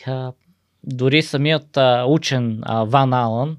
дори 0.84 1.22
самият 1.22 1.78
учен 2.06 2.62
Ван 2.66 3.12
Алън, 3.12 3.56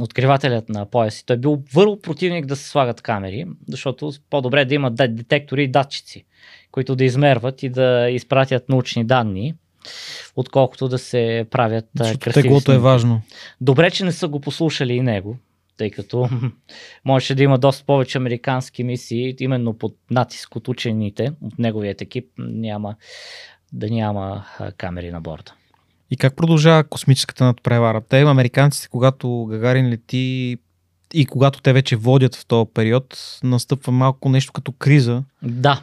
откривателят 0.00 0.68
на 0.68 0.86
пояси, 0.86 1.26
той 1.26 1.36
е 1.36 1.38
бил 1.38 1.62
върл 1.74 2.00
противник 2.00 2.46
да 2.46 2.56
се 2.56 2.68
слагат 2.68 3.02
камери, 3.02 3.46
защото 3.68 4.12
по-добре 4.30 4.64
да 4.64 4.74
имат 4.74 4.94
детектори 4.94 5.64
и 5.64 5.68
датчици, 5.68 6.24
които 6.70 6.96
да 6.96 7.04
измерват 7.04 7.62
и 7.62 7.68
да 7.68 8.08
изпратят 8.10 8.68
научни 8.68 9.04
данни 9.04 9.54
отколкото 10.36 10.88
да 10.88 10.98
се 10.98 11.46
правят 11.50 11.84
Защото 11.98 12.20
красиви 12.20 12.42
теглото 12.42 12.72
е 12.72 12.78
важно. 12.78 13.22
Добре, 13.60 13.90
че 13.90 14.04
не 14.04 14.12
са 14.12 14.28
го 14.28 14.40
послушали 14.40 14.92
и 14.92 15.00
него, 15.00 15.36
тъй 15.78 15.90
като 15.90 16.28
можеше 17.04 17.34
да 17.34 17.42
има 17.42 17.58
доста 17.58 17.84
повече 17.84 18.18
американски 18.18 18.84
мисии, 18.84 19.36
именно 19.40 19.78
под 19.78 19.96
натиск 20.10 20.56
от 20.56 20.68
учените, 20.68 21.32
от 21.42 21.58
неговият 21.58 22.00
екип, 22.00 22.26
няма, 22.38 22.96
да 23.72 23.90
няма 23.90 24.44
камери 24.76 25.10
на 25.10 25.20
борда. 25.20 25.52
И 26.10 26.16
как 26.16 26.36
продължава 26.36 26.84
космическата 26.84 27.44
надпревара? 27.44 28.00
Те, 28.08 28.20
американците, 28.20 28.88
когато 28.88 29.44
Гагарин 29.44 29.88
лети 29.88 30.56
и 31.14 31.26
когато 31.26 31.60
те 31.60 31.72
вече 31.72 31.96
водят 31.96 32.34
в 32.34 32.46
този 32.46 32.70
период, 32.74 33.38
настъпва 33.42 33.92
малко 33.92 34.28
нещо 34.28 34.52
като 34.52 34.72
криза. 34.72 35.22
Да. 35.42 35.82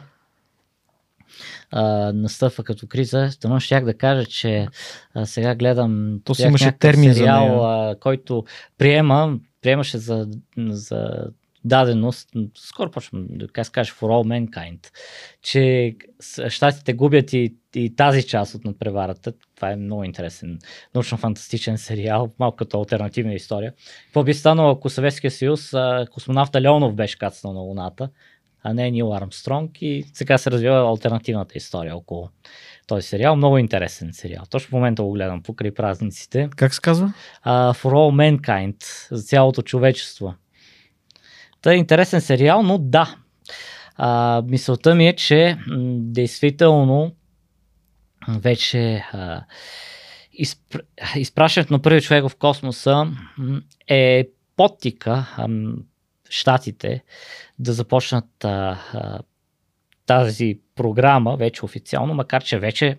А, 1.70 2.12
настъпва 2.12 2.64
като 2.64 2.86
криза. 2.86 3.30
Тъно 3.40 3.60
щях 3.60 3.84
да 3.84 3.94
кажа, 3.94 4.26
че 4.26 4.68
а, 5.14 5.26
сега 5.26 5.54
гледам 5.54 6.20
То 6.24 6.34
си 6.34 6.42
имаше 6.42 6.72
термин 6.72 7.14
сериал, 7.14 7.60
за 7.60 7.90
а, 7.90 7.96
който 8.00 8.44
приема 8.78 9.38
приемаше 9.66 9.98
за, 9.98 10.28
за 10.58 11.26
даденост, 11.64 12.28
скоро 12.54 12.90
почвам 12.90 13.26
да 13.30 13.64
се 13.64 13.72
каже 13.72 13.92
for 13.92 14.06
all 14.06 14.48
mankind, 14.48 14.86
че 15.42 15.94
щатите 16.48 16.92
губят 16.92 17.32
и, 17.32 17.54
и 17.74 17.96
тази 17.96 18.22
част 18.22 18.54
от 18.54 18.64
надпреварата. 18.64 19.32
Това 19.56 19.70
е 19.70 19.76
много 19.76 20.04
интересен, 20.04 20.58
научно-фантастичен 20.94 21.76
сериал, 21.76 22.32
малко 22.38 22.56
като 22.56 22.78
альтернативна 22.78 23.34
история. 23.34 23.72
Какво 24.04 24.24
би 24.24 24.34
станало, 24.34 24.70
ако 24.70 24.90
Съветския 24.90 25.30
съюз, 25.30 25.72
космонавта 26.10 26.60
Леонов 26.60 26.94
беше 26.94 27.18
кацнал 27.18 27.52
на 27.52 27.60
Луната, 27.60 28.08
а 28.62 28.74
не 28.74 28.90
Нил 28.90 29.14
Армстронг 29.14 29.82
и 29.82 30.04
сега 30.14 30.38
се 30.38 30.50
развива 30.50 30.90
альтернативната 30.90 31.58
история 31.58 31.96
около 31.96 32.28
този 32.86 33.08
сериал. 33.08 33.36
Много 33.36 33.58
интересен 33.58 34.12
сериал. 34.12 34.44
Точно 34.50 34.68
в 34.68 34.72
момента 34.72 35.02
го 35.02 35.12
гледам 35.12 35.42
покрай 35.42 35.74
празниците. 35.74 36.48
Как 36.56 36.74
се 36.74 36.80
казва? 36.80 37.12
Uh, 37.46 37.72
For 37.72 37.92
All 37.92 38.40
Mankind, 38.40 38.84
за 39.14 39.22
цялото 39.22 39.62
човечество. 39.62 40.34
Та 41.62 41.72
е 41.72 41.76
интересен 41.76 42.20
сериал, 42.20 42.62
но 42.62 42.78
да. 42.78 43.16
А, 43.96 44.42
мисълта 44.46 44.94
ми 44.94 45.08
е, 45.08 45.16
че 45.16 45.58
м, 45.66 45.76
действително 45.98 47.14
вече 48.28 49.04
а, 49.12 49.44
изпр... 50.32 50.80
изпращането 51.16 51.72
на 51.72 51.82
първи 51.82 52.02
човек 52.02 52.28
в 52.28 52.36
космоса 52.36 53.06
е 53.88 54.28
подтика 54.56 55.34
а, 55.36 55.48
щатите 56.28 57.04
да 57.58 57.72
започнат 57.72 58.44
а, 58.44 58.78
а, 58.92 59.18
тази 60.06 60.60
програма 60.76 61.36
вече 61.36 61.64
официално, 61.64 62.14
макар 62.14 62.44
че 62.44 62.58
вече 62.58 62.98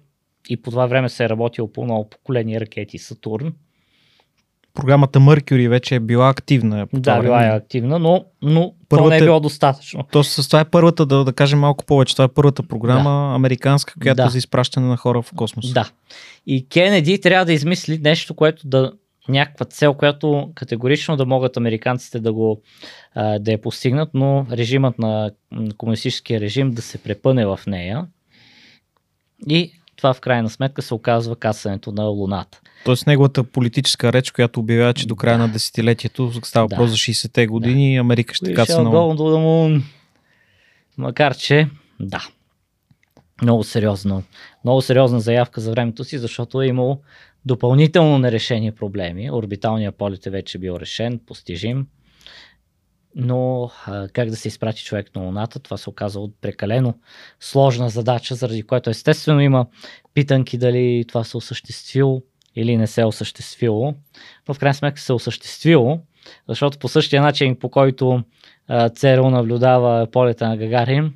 и 0.49 0.61
по 0.61 0.71
това 0.71 0.85
време 0.85 1.09
се 1.09 1.25
е 1.25 1.29
работило 1.29 1.71
по 1.71 1.83
много 1.83 2.09
поколения 2.09 2.61
ракети 2.61 2.97
Сатурн 2.97 3.53
програмата 4.77 5.19
Mercury 5.19 5.69
вече 5.69 5.95
е 5.95 5.99
била 5.99 6.29
активна. 6.29 6.87
По 6.87 6.99
да, 6.99 7.19
била 7.19 7.45
е 7.45 7.49
активна, 7.49 7.99
но, 7.99 8.25
но 8.41 8.73
първата, 8.89 9.09
то 9.09 9.09
не 9.09 9.17
е 9.17 9.23
било 9.23 9.39
достатъчно. 9.39 10.03
То 10.11 10.23
с 10.23 10.47
това 10.47 10.59
е 10.59 10.65
първата, 10.65 11.05
да, 11.05 11.23
да 11.23 11.33
кажем 11.33 11.59
малко 11.59 11.85
повече, 11.85 12.15
това 12.15 12.25
е 12.25 12.27
първата 12.27 12.63
програма, 12.63 13.29
да. 13.29 13.35
американска, 13.35 13.93
която 14.01 14.23
да. 14.23 14.29
за 14.29 14.37
изпращане 14.37 14.87
на 14.87 14.97
хора 14.97 15.21
в 15.21 15.31
космоса. 15.35 15.73
Да. 15.73 15.89
И 16.47 16.69
Кенеди 16.69 17.21
трябва 17.21 17.45
да 17.45 17.53
измисли 17.53 17.97
нещо, 17.97 18.33
което 18.33 18.67
да 18.67 18.91
някаква 19.29 19.65
цел, 19.65 19.93
която 19.93 20.51
категорично 20.55 21.17
да 21.17 21.25
могат 21.25 21.57
американците 21.57 22.19
да 22.19 22.33
го 22.33 22.61
да 23.15 23.51
я 23.51 23.61
постигнат, 23.61 24.09
но 24.13 24.45
режимът 24.51 24.99
на 24.99 25.31
комунистическия 25.77 26.39
режим 26.39 26.71
да 26.71 26.81
се 26.81 26.97
препъне 26.97 27.45
в 27.45 27.59
нея. 27.67 28.07
И 29.47 29.71
това 29.95 30.13
в 30.13 30.21
крайна 30.21 30.49
сметка 30.49 30.81
се 30.81 30.93
оказва 30.93 31.35
касането 31.35 31.91
на 31.91 32.03
Луната. 32.03 32.61
Тоест 32.85 33.07
неговата 33.07 33.43
политическа 33.43 34.13
реч, 34.13 34.31
която 34.31 34.59
обявява, 34.59 34.93
че 34.93 35.07
до 35.07 35.15
края 35.15 35.37
да. 35.37 35.47
на 35.47 35.53
десетилетието 35.53 36.31
става 36.43 36.67
да. 36.67 36.75
въпрос 36.75 36.89
за 36.89 36.97
60-те 36.97 37.47
години, 37.47 37.95
да. 37.95 37.99
Америка 37.99 38.33
ще 38.33 38.53
каса 38.53 38.81
много. 38.81 39.29
Да 39.29 39.37
му... 39.37 39.81
Макар 40.97 41.37
че, 41.37 41.69
да, 41.99 42.27
много 43.41 43.63
сериозно. 43.63 44.23
Много 44.63 44.81
сериозна 44.81 45.19
заявка 45.19 45.61
за 45.61 45.71
времето 45.71 46.03
си, 46.03 46.17
защото 46.17 46.61
е 46.61 46.67
имало 46.67 47.01
допълнително 47.47 48.17
нерешени 48.17 48.71
проблеми. 48.71 49.31
Орбиталният 49.31 49.95
полет 49.95 50.25
е 50.27 50.29
вече 50.29 50.57
бил 50.57 50.77
решен, 50.79 51.19
постижим 51.25 51.87
но 53.19 53.71
а, 53.85 54.07
как 54.07 54.29
да 54.29 54.35
се 54.35 54.47
изпрати 54.47 54.83
човек 54.83 55.15
на 55.15 55.21
Луната, 55.21 55.59
това 55.59 55.77
се 55.77 55.89
оказа 55.89 56.19
от 56.19 56.41
прекалено 56.41 56.93
сложна 57.39 57.89
задача, 57.89 58.35
заради 58.35 58.63
което 58.63 58.89
естествено 58.89 59.41
има 59.41 59.67
питанки 60.13 60.57
дали 60.57 61.05
това 61.07 61.23
се 61.23 61.37
осъществило 61.37 62.21
или 62.55 62.77
не 62.77 62.87
се 62.87 63.01
е 63.01 63.05
осъществило, 63.05 63.93
в 64.49 64.59
крайна 64.59 64.73
сметка 64.73 65.01
се 65.01 65.11
е 65.11 65.15
осъществило, 65.15 65.99
защото 66.47 66.79
по 66.79 66.87
същия 66.87 67.21
начин, 67.21 67.55
по 67.55 67.69
който 67.69 68.23
ЦРУ 68.95 69.29
наблюдава 69.29 70.07
полета 70.11 70.47
на 70.47 70.57
Гагарин 70.57 71.13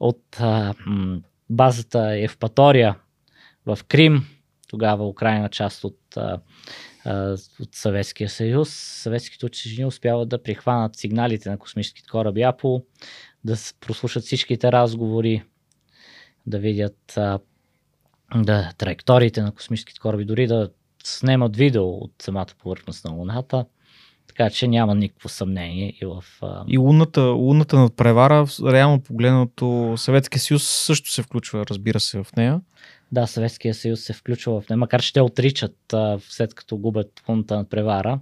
от 0.00 0.22
а, 0.40 0.74
базата 1.50 2.18
Евпатория 2.18 2.96
в 3.66 3.78
Крим, 3.88 4.26
тогава 4.66 5.08
Украина 5.08 5.48
част 5.48 5.84
от 5.84 5.98
от 7.60 7.68
Съветския 7.74 8.28
съюз. 8.28 8.70
Съветските 8.70 9.46
учени 9.46 9.84
успяват 9.84 10.28
да 10.28 10.42
прихванат 10.42 10.96
сигналите 10.96 11.50
на 11.50 11.58
космическите 11.58 12.08
кораби 12.08 12.40
Apple, 12.40 12.84
да 13.44 13.56
прослушат 13.80 14.24
всичките 14.24 14.72
разговори, 14.72 15.42
да 16.46 16.58
видят 16.58 17.18
да, 18.34 18.72
траекториите 18.78 19.42
на 19.42 19.52
космическите 19.52 20.00
кораби, 20.00 20.24
дори 20.24 20.46
да 20.46 20.70
снимат 21.04 21.56
видео 21.56 21.88
от 21.88 22.12
самата 22.22 22.46
повърхност 22.62 23.04
на 23.04 23.10
Луната. 23.10 23.66
Така 24.26 24.50
че 24.50 24.68
няма 24.68 24.94
никакво 24.94 25.28
съмнение 25.28 25.98
и 26.02 26.06
в... 26.06 26.24
А... 26.42 26.64
И 26.68 26.78
лунната, 26.78 27.20
лунната 27.22 27.78
надпревара, 27.78 28.46
реално 28.64 29.00
погледнато, 29.00 29.94
Съветския 29.96 30.40
съюз 30.40 30.64
също 30.64 31.12
се 31.12 31.22
включва, 31.22 31.66
разбира 31.70 32.00
се, 32.00 32.22
в 32.22 32.26
нея. 32.36 32.60
Да, 33.12 33.26
Съветския 33.26 33.74
съюз 33.74 34.00
се 34.00 34.12
включва 34.12 34.60
в 34.60 34.68
нея, 34.68 34.78
макар 34.78 35.02
че 35.02 35.12
те 35.12 35.20
отричат, 35.20 35.94
след 36.20 36.54
като 36.54 36.76
губят 36.76 37.22
лунната 37.28 37.56
надпревара. 37.56 38.20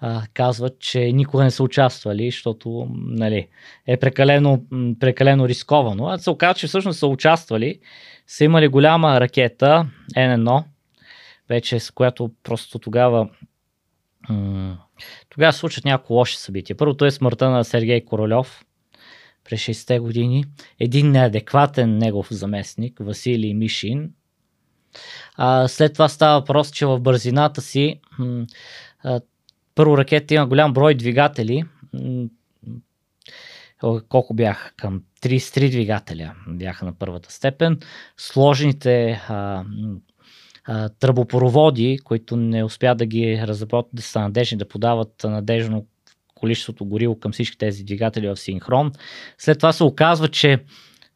А, 0.00 0.22
казват, 0.34 0.78
че 0.78 1.00
никога 1.00 1.44
не 1.44 1.50
са 1.50 1.62
участвали, 1.62 2.30
защото 2.30 2.86
нали, 2.90 3.48
е 3.86 3.96
прекалено, 3.96 4.62
прекалено 5.00 5.48
рисковано. 5.48 6.08
А 6.08 6.18
се 6.18 6.30
оказва, 6.30 6.54
че 6.54 6.66
всъщност 6.66 6.98
са 6.98 7.06
участвали. 7.06 7.80
Са 8.26 8.44
имали 8.44 8.68
голяма 8.68 9.20
ракета 9.20 9.86
N1, 10.16 10.64
вече 11.48 11.80
с 11.80 11.90
която 11.90 12.30
просто 12.42 12.78
тогава 12.78 13.28
тогава 15.28 15.52
случат 15.52 15.84
няколко 15.84 16.12
лоши 16.12 16.36
събития. 16.36 16.76
Първото 16.76 17.04
е 17.04 17.10
смъртта 17.10 17.50
на 17.50 17.64
Сергей 17.64 18.04
Королев 18.04 18.64
през 19.52 19.60
60-те 19.60 19.98
години. 19.98 20.44
Един 20.80 21.10
неадекватен 21.10 21.98
негов 21.98 22.28
заместник, 22.30 22.98
Василий 23.00 23.54
Мишин. 23.54 24.10
А, 25.36 25.68
след 25.68 25.92
това 25.92 26.08
става 26.08 26.40
въпрос, 26.40 26.70
че 26.70 26.86
в 26.86 27.00
бързината 27.00 27.60
си 27.60 28.00
а, 29.04 29.20
първо 29.74 29.98
ракета 29.98 30.34
има 30.34 30.46
голям 30.46 30.72
брой 30.72 30.94
двигатели. 30.94 31.64
Колко 34.08 34.34
бяха? 34.34 34.72
Към 34.76 35.02
33 35.22 35.70
двигателя 35.70 36.34
бяха 36.48 36.84
на 36.84 36.92
първата 36.98 37.32
степен. 37.32 37.78
Сложните 38.16 39.22
а, 39.28 39.64
тръбопроводи, 40.98 41.98
които 42.04 42.36
не 42.36 42.64
успят 42.64 42.98
да 42.98 43.06
ги 43.06 43.42
разработят 43.46 43.90
да 43.94 44.02
са 44.02 44.20
надежни, 44.20 44.58
да 44.58 44.68
подават 44.68 45.24
надежно 45.24 45.86
количеството 46.42 46.84
гориво 46.84 47.18
към 47.18 47.32
всички 47.32 47.58
тези 47.58 47.84
двигатели 47.84 48.28
в 48.28 48.36
синхрон. 48.36 48.92
След 49.38 49.58
това 49.58 49.72
се 49.72 49.84
оказва, 49.84 50.28
че 50.28 50.58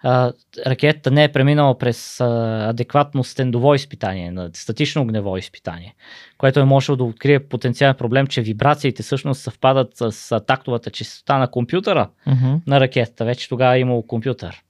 а, 0.03 0.33
ракетата 0.67 1.11
не 1.11 1.25
е 1.25 1.33
преминала 1.33 1.79
през 1.79 2.21
а, 2.21 2.69
адекватно 2.71 3.25
стендово 3.25 3.75
изпитание, 3.75 4.31
на 4.31 4.51
статично 4.53 5.03
огнево 5.03 5.37
изпитание, 5.37 5.95
което 6.39 6.61
е 6.61 6.65
можело 6.65 6.97
да 6.97 7.05
открие 7.05 7.41
потенциален 7.41 7.95
проблем, 7.95 8.27
че 8.27 8.43
вибрациите 8.43 9.03
всъщност 9.03 9.41
съвпадат 9.41 9.97
с, 9.97 10.13
с 10.13 10.41
тактовата 10.47 10.91
частота 10.91 11.39
на 11.39 11.51
компютъра 11.51 12.09
uh-huh. 12.27 12.61
на 12.67 12.81
ракетата. 12.81 13.25
Вече 13.25 13.49
тогава 13.49 13.77
е 13.77 13.81
имало 13.81 14.07
компютър. 14.07 14.63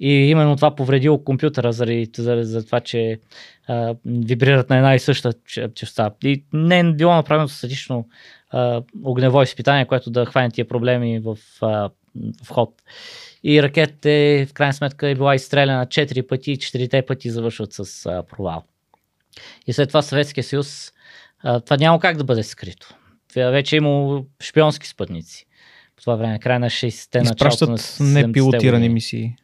И 0.00 0.12
именно 0.12 0.56
това 0.56 0.74
повредило 0.74 1.24
компютъра 1.24 1.72
заради, 1.72 2.10
заради 2.16 2.44
за 2.44 2.66
това, 2.66 2.80
че 2.80 3.20
а, 3.68 3.94
вибрират 4.06 4.70
на 4.70 4.76
една 4.76 4.94
и 4.94 4.98
съща 4.98 5.32
частота. 5.74 6.10
И 6.24 6.44
не 6.52 6.78
е 6.78 6.92
било 6.92 7.14
направено 7.14 7.48
статично 7.48 8.08
а, 8.50 8.82
огнево 9.04 9.42
изпитание, 9.42 9.86
което 9.86 10.10
да 10.10 10.26
хване 10.26 10.50
тия 10.50 10.68
проблеми 10.68 11.18
в, 11.18 11.38
а, 11.62 11.90
в 12.44 12.48
ход. 12.50 12.82
И 13.44 13.62
ракетата 13.62 14.10
е, 14.10 14.46
в 14.46 14.52
крайна 14.52 14.72
сметка 14.72 15.08
е 15.08 15.14
била 15.14 15.34
изстреляна 15.34 15.86
4 15.86 16.26
пъти 16.26 16.52
и 16.52 16.58
4 16.58 17.06
пъти 17.06 17.30
завършват 17.30 17.72
с 17.72 18.06
а, 18.06 18.22
провал. 18.22 18.64
И 19.66 19.72
след 19.72 19.88
това 19.88 20.02
Съветския 20.02 20.44
съюз, 20.44 20.92
а, 21.42 21.60
това 21.60 21.76
няма 21.76 22.00
как 22.00 22.16
да 22.16 22.24
бъде 22.24 22.42
скрито. 22.42 22.94
Вече 23.36 23.76
е 23.76 23.78
имало 23.78 24.24
шпионски 24.42 24.88
спътници. 24.88 25.46
По 25.96 26.02
това 26.02 26.16
време, 26.16 26.38
край 26.38 26.58
на 26.58 26.70
60-те, 26.70 27.22
началото 27.22 27.70
на 27.70 27.78
70-те 27.78 28.26
непилотирани 28.26 28.88
мисии. 28.88 29.36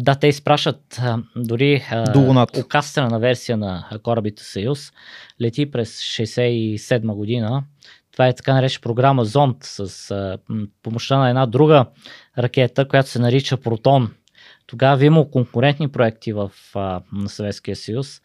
Да, 0.00 0.14
те 0.14 0.26
изпращат 0.26 0.98
а, 0.98 1.18
дори 1.36 1.84
а, 1.90 2.14
окастрена 2.58 3.18
версия 3.18 3.56
на 3.56 3.88
корабите 4.02 4.44
Съюз. 4.44 4.92
Лети 5.40 5.70
през 5.70 6.00
67 6.00 7.14
година. 7.14 7.64
Това 8.12 8.28
е 8.28 8.34
така 8.34 8.54
наречена 8.54 8.82
програма 8.82 9.24
Зонд 9.24 9.56
с 9.60 10.10
а, 10.10 10.38
помощта 10.82 11.18
на 11.18 11.28
една 11.28 11.46
друга 11.46 11.86
ракета, 12.38 12.88
която 12.88 13.10
се 13.10 13.18
нарича 13.18 13.56
Протон. 13.56 14.14
Тогава 14.66 15.04
има 15.04 15.30
конкурентни 15.30 15.88
проекти 15.88 16.32
в 16.32 16.50
Съветския 17.26 17.76
съюз. 17.76 18.20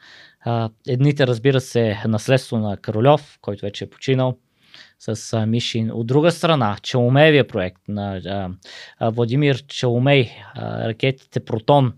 А, 0.45 0.69
едните, 0.87 1.27
разбира 1.27 1.61
се, 1.61 2.03
наследство 2.07 2.57
на 2.57 2.77
Каролев, 2.77 3.37
който 3.41 3.65
вече 3.65 3.83
е 3.83 3.89
починал 3.89 4.37
с 4.99 5.33
а, 5.33 5.45
Мишин. 5.45 5.91
От 5.91 6.07
друга 6.07 6.31
страна, 6.31 6.77
Челомеевия 6.81 7.47
проект 7.47 7.81
на 7.87 8.17
а, 8.17 8.49
а, 8.99 9.09
Владимир 9.09 9.65
Челомей, 9.67 10.29
а, 10.53 10.87
ракетите 10.87 11.45
Протон, 11.45 11.93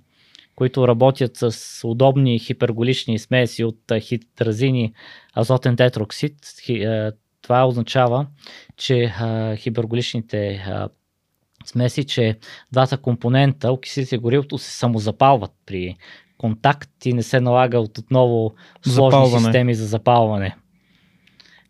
които 0.55 0.87
работят 0.87 1.31
с 1.35 1.87
удобни 1.87 2.39
хиперголични 2.39 3.19
смеси 3.19 3.63
от 3.63 3.79
хитразини 3.99 4.93
азотен 5.35 5.75
тетроксид. 5.75 6.35
Хи, 6.65 6.83
а, 6.83 7.11
това 7.41 7.67
означава, 7.67 8.27
че 8.77 9.13
а, 9.19 9.55
хиперголичните 9.55 10.63
а, 10.67 10.89
смеси, 11.65 12.03
че 12.03 12.37
двата 12.71 12.97
компонента, 12.97 13.71
окисите 13.71 14.17
горилото, 14.17 14.57
се 14.57 14.71
самозапалват 14.71 15.51
при 15.65 15.95
контакт 16.37 17.05
и 17.05 17.13
не 17.13 17.23
се 17.23 17.39
налага 17.39 17.79
от 17.79 17.97
отново 17.97 18.53
сложни 18.85 19.17
Запалване. 19.19 19.43
системи 19.43 19.75
за 19.75 19.85
запалване. 19.85 20.55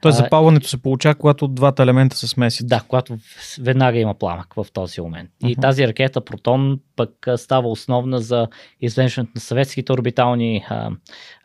Тоест 0.01 0.17
запалването 0.17 0.67
се 0.67 0.82
получава, 0.82 1.15
когато 1.15 1.47
двата 1.47 1.84
елемента 1.84 2.17
се 2.17 2.28
смесят. 2.28 2.67
Да, 2.67 2.82
когато 2.88 3.17
веднага 3.61 3.99
има 3.99 4.13
пламък 4.13 4.53
в 4.53 4.65
този 4.74 5.01
момент. 5.01 5.30
И 5.43 5.51
Мгм. 5.51 5.61
тази 5.61 5.88
ракета 5.88 6.22
Протон 6.26 6.80
пък 6.95 7.28
става 7.36 7.70
основна 7.70 8.20
за 8.20 8.47
извеждането 8.82 9.32
на 9.36 9.41
съветските 9.41 9.91
орбитални 9.91 10.65
а, 10.70 10.91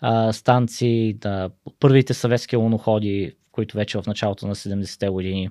а, 0.00 0.32
станции, 0.32 1.14
да, 1.14 1.50
първите 1.80 2.14
съветски 2.14 2.56
луноходи, 2.56 3.32
които 3.54 3.76
вече 3.76 3.98
в 3.98 4.06
началото 4.06 4.46
на 4.46 4.54
70-те 4.54 5.08
години. 5.08 5.50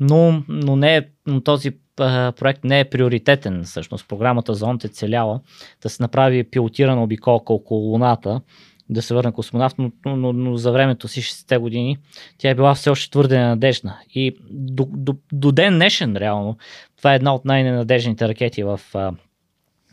Но, 0.00 0.42
но, 0.48 0.76
не 0.76 0.96
е, 0.96 1.02
но 1.26 1.40
този 1.40 1.70
проект 1.96 2.64
не 2.64 2.80
е 2.80 2.84
приоритетен. 2.84 3.64
Всъщност 3.64 4.08
програмата 4.08 4.54
за 4.54 4.66
ОНТ 4.66 4.84
е 4.84 4.88
целяла 4.88 5.40
да 5.82 5.88
се 5.88 6.02
направи 6.02 6.50
пилотирана 6.50 7.02
обиколка 7.02 7.52
около 7.52 7.80
Луната, 7.80 8.40
да 8.88 9.02
се 9.02 9.14
върне 9.14 9.32
космонавт, 9.32 9.74
но, 9.78 9.90
но, 10.06 10.32
но, 10.32 10.56
за 10.56 10.72
времето 10.72 11.08
си 11.08 11.22
60-те 11.22 11.58
години 11.58 11.98
тя 12.38 12.50
е 12.50 12.54
била 12.54 12.74
все 12.74 12.90
още 12.90 13.10
твърде 13.10 13.38
ненадежна. 13.38 13.98
И 14.14 14.36
до, 14.50 14.88
до, 14.90 15.16
до 15.32 15.52
ден 15.52 15.74
днешен, 15.74 16.16
реално, 16.16 16.56
това 16.96 17.12
е 17.12 17.16
една 17.16 17.34
от 17.34 17.44
най-ненадежните 17.44 18.28
ракети 18.28 18.62
в 18.62 18.80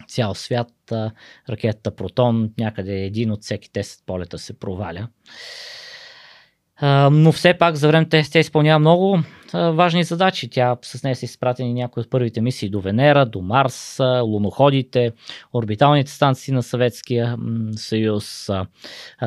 цял 0.08 0.34
свят. 0.34 0.72
А, 0.92 1.12
ракетата 1.50 1.96
Протон, 1.96 2.52
някъде 2.60 3.06
един 3.06 3.32
от 3.32 3.42
всеки 3.42 3.70
10 3.70 4.06
полета 4.06 4.38
се 4.38 4.60
проваля. 4.60 5.08
Но 7.12 7.32
все 7.32 7.54
пак 7.54 7.76
за 7.76 7.88
време 7.88 8.08
тя 8.10 8.40
изпълнява 8.40 8.80
много 8.80 9.20
важни 9.54 10.04
задачи. 10.04 10.50
Тя 10.50 10.78
с 10.82 11.04
нея 11.04 11.16
са 11.16 11.26
изпратени 11.26 11.74
някои 11.74 12.02
от 12.02 12.10
първите 12.10 12.42
мисии 12.42 12.70
до 12.70 12.82
Венера, 12.82 13.26
до 13.26 13.42
Марс, 13.42 13.98
луноходите, 14.24 15.12
орбиталните 15.54 16.12
станции 16.12 16.54
на 16.54 16.64
Съветския 16.64 17.38
съюз. 17.76 18.50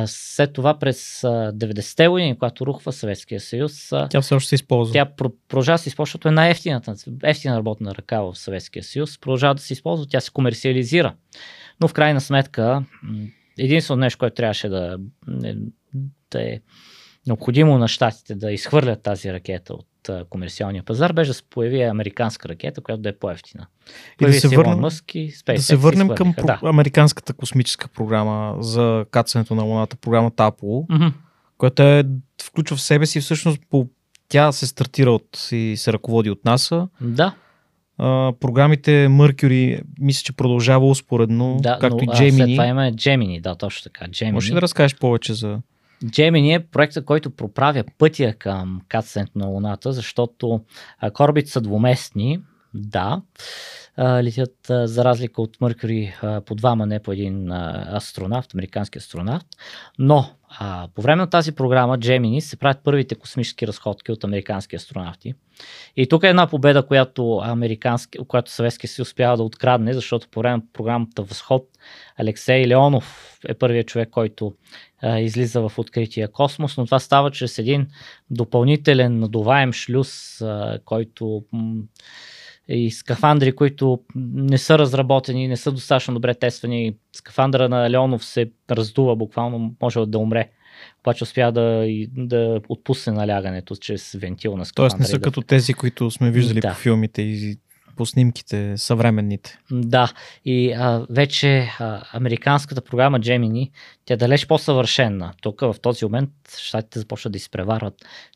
След 0.07 0.53
това 0.53 0.79
през 0.79 1.25
а, 1.25 1.29
90-те 1.53 2.09
години, 2.09 2.35
когато 2.35 2.67
рухва 2.67 2.93
Съветския 2.93 3.41
съюз, 3.41 3.93
Тя 4.11 4.21
все 4.21 4.35
още 4.35 4.49
се 4.49 4.55
използва. 4.55 4.93
тя 4.93 5.07
про- 5.07 5.33
продължава 5.49 5.75
да 5.75 5.83
се 5.83 5.89
използва, 5.89 6.07
защото 6.09 6.29
е 6.29 6.33
най-ефтината, 6.33 6.95
ефтина 7.23 7.57
работна 7.57 7.95
ръка 7.95 8.21
в 8.21 8.35
Съветския 8.35 8.83
съюз. 8.83 9.19
Продължава 9.19 9.55
да 9.55 9.63
се 9.63 9.73
използва, 9.73 10.07
тя 10.07 10.21
се 10.21 10.31
комерциализира. 10.31 11.15
Но 11.81 11.89
в 11.89 11.93
крайна 11.93 12.21
сметка, 12.21 12.85
единственото 13.59 14.01
нещо, 14.01 14.19
което 14.19 14.35
трябваше 14.35 14.69
да, 14.69 14.99
не- 15.27 15.57
да 16.31 16.43
е 16.43 16.61
необходимо 17.27 17.79
на 17.79 17.89
щатите 17.89 18.35
да 18.35 18.53
изхвърлят 18.53 19.03
тази 19.03 19.33
ракета 19.33 19.75
от 19.75 19.87
а, 20.09 20.25
комерциалния 20.25 20.83
пазар, 20.83 21.13
беше 21.13 21.29
да 21.29 21.35
се 21.35 21.43
появи 21.45 21.83
американска 21.83 22.49
ракета, 22.49 22.81
която 22.81 23.03
да 23.03 23.09
е 23.09 23.13
по-ефтина. 23.13 23.67
И 24.21 24.27
да 24.27 24.33
се 24.33 24.49
върнем- 24.49 24.79
Мъск 24.79 25.15
и 25.15 25.27
да 25.27 25.33
SpaceX 25.33 25.57
се 25.57 25.77
върнем 25.77 26.09
към 26.09 26.35
про- 26.35 26.59
американската 26.65 27.33
космическа 27.33 27.89
програма 27.89 28.57
за 28.59 29.05
кацането 29.11 29.55
на 29.55 29.63
Луната, 29.63 29.97
програмата 29.97 30.43
Apollo, 30.43 30.87
Да. 30.89 30.95
Мгм. 30.97 31.07
която 31.59 31.83
е, 31.83 32.05
включва 32.43 32.77
в 32.77 32.83
себе 32.83 33.07
си 33.07 33.21
всъщност 33.21 33.59
по 33.71 33.87
тя 34.29 34.53
се 34.53 34.67
стартира 34.67 35.11
от 35.13 35.49
и 35.53 35.75
се 35.77 35.93
ръководи 35.93 36.31
от 36.31 36.45
НАСА. 36.45 36.89
Да, 37.01 37.35
А, 37.99 38.33
програмите 38.33 38.91
Mercury 39.09 39.81
мисля, 40.01 40.23
че 40.23 40.33
продължава 40.33 40.87
успоредно, 40.87 41.57
да 41.61 41.79
както 41.81 41.97
но, 41.97 42.03
и 42.03 42.07
а, 42.13 42.17
след 42.17 42.33
това 42.33 42.65
Gemini. 42.65 42.71
има 42.71 42.83
Gemini, 42.83 43.41
да, 43.41 43.55
точно 43.55 43.83
така. 43.85 44.05
Gemini. 44.05 44.31
Може 44.31 44.51
ли 44.51 44.55
да 44.55 44.63
разкажеш 44.63 44.99
повече 44.99 45.35
за... 45.35 45.59
Gemini 46.05 46.55
е 46.55 46.67
проектът, 46.67 47.05
който 47.05 47.31
проправя 47.31 47.85
пътя 47.99 48.35
към 48.39 48.81
кацането 48.89 49.39
на 49.39 49.47
Луната, 49.47 49.93
защото 49.93 50.61
корабите 51.13 51.51
са 51.51 51.61
двуместни, 51.61 52.41
да, 52.77 53.23
а, 53.97 54.23
летят 54.23 54.57
за 54.69 55.05
разлика 55.05 55.43
от 55.43 55.61
Меркюри 55.61 56.15
а, 56.23 56.41
по 56.41 56.55
двама, 56.55 56.87
не 56.87 57.03
по 57.03 57.13
един 57.13 57.53
астронавт, 57.53 58.55
американски 58.55 58.99
астронавт, 58.99 59.47
но 59.99 60.31
по 60.95 61.03
време 61.03 61.23
на 61.23 61.31
тази 61.31 61.53
програма 61.53 61.99
Gemini 61.99 62.41
се 62.41 62.57
правят 62.57 62.79
първите 62.85 63.15
космически 63.15 63.67
разходки 63.67 64.13
от 64.13 64.25
американски 64.25 64.77
астронавти. 64.77 65.35
И 65.97 66.09
тук 66.09 66.23
е 66.23 66.29
една 66.29 66.47
победа, 66.47 66.87
която, 66.87 67.41
американски, 67.43 68.19
която 68.29 68.51
Съветския 68.51 68.91
съюз 68.91 69.09
успява 69.09 69.37
да 69.37 69.43
открадне, 69.43 69.95
защото 69.95 70.29
по 70.29 70.41
време 70.41 70.57
на 70.57 70.63
програмата 70.73 71.23
Възход 71.23 71.69
Алексей 72.17 72.67
Леонов 72.67 73.39
е 73.49 73.55
първият 73.55 73.89
човек, 73.89 74.11
който 74.11 74.55
излиза 75.19 75.69
в 75.69 75.73
открития 75.79 76.29
космос, 76.29 76.77
но 76.77 76.85
това 76.85 76.99
става 76.99 77.31
чрез 77.31 77.59
един 77.59 77.87
допълнителен 78.31 79.19
надуваем 79.19 79.73
шлюз, 79.73 80.43
който 80.85 81.43
и 82.69 82.91
скафандри, 82.91 83.57
които 83.57 84.01
не 84.35 84.59
са 84.59 84.79
разработени, 84.79 85.49
не 85.49 85.57
са 85.57 85.73
достатъчно 85.73 86.15
добре 86.15 86.35
тествани. 86.35 86.95
Скафандъра 87.13 87.69
на 87.69 87.91
Леонов 87.91 88.25
се 88.25 88.51
раздува, 88.71 89.17
буквално 89.17 89.75
може 89.83 90.01
да 90.07 90.19
умре. 90.19 90.49
Обаче 91.01 91.25
успя 91.25 91.53
да, 91.53 91.87
да 92.17 92.61
отпусне 92.69 93.13
налягането 93.13 93.77
чрез 93.77 94.13
вентил 94.13 94.57
на 94.57 94.65
скафандъра. 94.65 94.91
Тоест 94.91 95.01
не 95.01 95.07
са 95.07 95.19
да- 95.19 95.23
като 95.23 95.43
тези, 95.43 95.75
които 95.75 96.11
сме 96.11 96.31
виждали 96.31 96.61
Да. 96.61 96.69
по 96.69 96.75
филмите 96.75 97.23
и 97.23 97.57
по 97.97 98.07
снимките, 98.07 98.79
съвременните. 98.79 99.59
Да, 99.71 100.13
и 100.45 100.73
а, 100.73 101.07
вече 101.11 101.69
а, 101.79 102.03
американската 102.13 102.81
програма 102.81 103.21
Gemini, 103.21 103.71
тя 104.05 104.15
е 104.15 104.17
далеч 104.17 104.47
по-съвършена. 104.47 105.33
Тук 105.43 105.61
в 105.61 105.77
този 105.83 106.05
момент 106.05 106.31
щатите 106.59 106.99
започват 106.99 107.33
да 107.33 107.37
изпреварват 107.37 107.95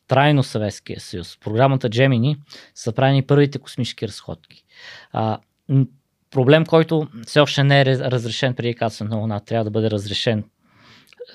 трайно 0.09 0.43
Съветския 0.43 1.01
съюз. 1.01 1.39
Програмата 1.45 1.91
Gemini 1.91 2.37
са 2.75 2.93
правени 2.93 3.23
първите 3.23 3.59
космически 3.59 4.09
разходки. 4.09 4.65
А, 5.13 5.39
проблем, 6.31 6.67
който 6.67 7.09
все 7.27 7.41
още 7.41 7.65
не 7.65 7.81
е 7.81 7.85
раз- 7.85 8.01
разрешен 8.11 8.55
преди 8.55 8.75
кацането 8.75 9.15
на 9.15 9.21
Луна, 9.21 9.41
трябва 9.41 9.65
да 9.65 9.71
бъде 9.71 9.91
разрешен. 9.91 10.45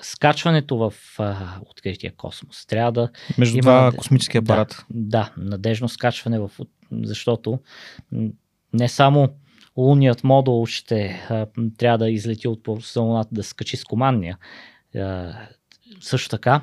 Скачването 0.02 0.76
в 0.76 0.94
а, 1.18 1.36
открития 1.70 2.12
космос. 2.16 2.66
Трябва 2.66 2.92
да 2.92 3.08
Между 3.38 3.58
Има 3.58 3.62
два 3.62 3.92
космически 3.96 4.38
апарата. 4.38 4.84
да, 4.90 5.30
да, 5.36 5.50
надежно 5.50 5.88
скачване, 5.88 6.38
в, 6.38 6.50
защото 6.92 7.58
не 8.72 8.88
само 8.88 9.28
лунният 9.76 10.24
модул 10.24 10.66
ще 10.66 11.26
а, 11.30 11.46
трябва 11.78 11.98
да 11.98 12.10
излети 12.10 12.48
от 12.48 12.62
повърхността 12.62 13.00
на 13.00 13.06
Луната, 13.06 13.28
да 13.32 13.42
скачи 13.42 13.76
с 13.76 13.84
командния. 13.84 14.38
А, 14.96 15.32
също 16.00 16.28
така, 16.28 16.60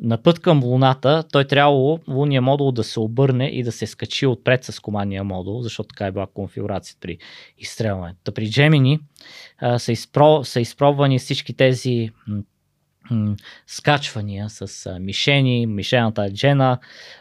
на 0.00 0.22
път 0.22 0.38
към 0.38 0.64
Луната, 0.64 1.24
той 1.32 1.44
трябвало 1.44 1.98
лунния 2.08 2.42
модул 2.42 2.72
да 2.72 2.84
се 2.84 3.00
обърне 3.00 3.46
и 3.46 3.62
да 3.62 3.72
се 3.72 3.86
скачи 3.86 4.26
отпред 4.26 4.64
с 4.64 4.80
командния 4.80 5.24
модул, 5.24 5.62
защото 5.62 5.88
така 5.88 6.06
е 6.06 6.12
била 6.12 6.26
конфигурацията 6.26 7.00
при 7.00 7.18
изстрелването. 7.58 8.32
При 8.32 8.46
Gemini 8.46 9.00
а, 9.58 9.78
са, 9.78 9.92
изпро, 9.92 10.44
са 10.44 10.60
изпробвани 10.60 11.18
всички 11.18 11.54
тези 11.54 12.10
м, 13.10 13.36
скачвания 13.66 14.50
с 14.50 14.86
а, 14.86 14.98
мишени, 14.98 15.66
мишената 15.66 16.30
Джена, 16.32 16.78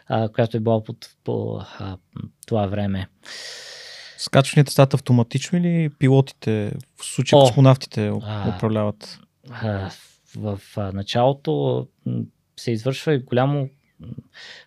а, 0.08 0.30
която 0.30 0.58
е 0.58 0.60
била 0.60 0.84
под, 0.84 1.10
по 1.24 1.62
а, 1.80 1.98
това 2.48 2.68
време. 2.68 3.08
Скачванията 4.18 4.72
стават 4.72 4.94
автоматично 4.94 5.58
или 5.58 5.90
пилотите, 6.00 6.72
в 6.96 7.06
случая 7.06 7.42
космонавтите 7.42 8.12
управляват? 8.56 9.20
А, 9.50 9.90
в, 10.36 10.62
в 10.76 10.92
началото 10.94 11.88
се 12.58 12.72
извършва 12.72 13.14
и 13.14 13.20
голямо 13.20 13.70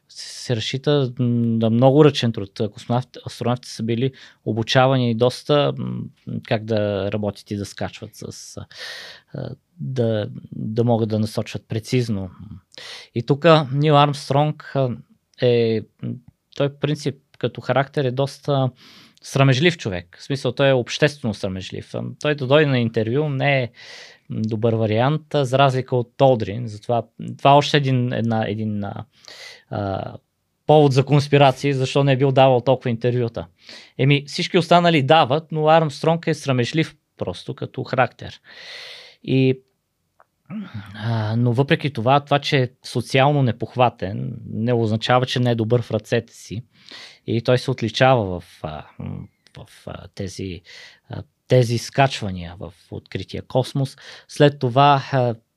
се 0.08 0.56
разчита 0.56 1.12
на 1.18 1.70
много 1.70 2.04
ръчен 2.04 2.32
труд. 2.32 2.60
Космонавт, 2.72 3.08
астронавтите 3.26 3.74
са 3.74 3.82
били 3.82 4.12
обучавани 4.44 5.14
доста 5.14 5.72
м, 5.78 6.02
как 6.48 6.64
да 6.64 7.12
работят 7.12 7.50
и 7.50 7.56
да 7.56 7.66
скачват 7.66 8.10
с 8.12 8.56
да, 9.80 10.30
да 10.52 10.84
могат 10.84 11.08
да 11.08 11.18
насочват 11.18 11.68
прецизно. 11.68 12.30
И 13.14 13.22
тук 13.22 13.46
Нил 13.72 13.98
Армстронг 13.98 14.74
е 15.42 15.80
той 16.56 16.78
принцип 16.78 17.16
като 17.38 17.60
характер 17.60 18.04
е 18.04 18.10
доста 18.10 18.70
срамежлив 19.22 19.76
човек. 19.76 20.16
В 20.20 20.22
смисъл, 20.22 20.52
той 20.52 20.68
е 20.68 20.72
обществено 20.72 21.34
срамежлив. 21.34 21.94
Той 22.20 22.34
да 22.34 22.46
дойде 22.46 22.70
на 22.70 22.78
интервю 22.78 23.28
не 23.28 23.62
е 23.62 23.70
добър 24.30 24.74
вариант, 24.74 25.22
за 25.34 25.58
разлика 25.58 25.96
от 25.96 26.12
Толдрин. 26.16 26.66
Затова 26.66 27.02
това 27.38 27.50
е 27.50 27.54
още 27.54 27.76
един, 27.76 28.12
една, 28.12 28.44
един 28.48 28.84
а, 29.70 30.14
повод 30.66 30.92
за 30.92 31.04
конспирации, 31.04 31.72
защо 31.72 32.04
не 32.04 32.12
е 32.12 32.16
бил 32.16 32.32
давал 32.32 32.60
толкова 32.60 32.90
интервюта. 32.90 33.46
Еми, 33.98 34.24
всички 34.26 34.58
останали 34.58 35.02
дават, 35.02 35.52
но 35.52 35.68
Армстронг 35.68 36.26
е 36.26 36.34
срамежлив 36.34 36.96
просто 37.16 37.54
като 37.54 37.84
характер. 37.84 38.40
И 39.22 39.60
а, 40.94 41.36
но 41.36 41.52
въпреки 41.52 41.92
това, 41.92 42.20
това, 42.20 42.38
че 42.38 42.58
е 42.58 42.68
социално 42.84 43.42
непохватен, 43.42 44.36
не 44.46 44.72
означава, 44.72 45.26
че 45.26 45.40
не 45.40 45.50
е 45.50 45.54
добър 45.54 45.82
в 45.82 45.90
ръцете 45.90 46.32
си. 46.32 46.62
И 47.26 47.42
той 47.42 47.58
се 47.58 47.70
отличава 47.70 48.40
в, 48.40 48.44
в 48.62 49.86
а, 49.86 50.08
тези, 50.14 50.62
тези 51.48 51.78
скачвания 51.78 52.54
в 52.58 52.72
открития 52.90 53.42
космос. 53.42 53.96
След 54.28 54.58
това, 54.58 55.02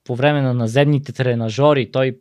по 0.03 0.15
време 0.15 0.41
на 0.41 0.53
наземните 0.53 1.11
тренажори, 1.11 1.91
той 1.91 2.17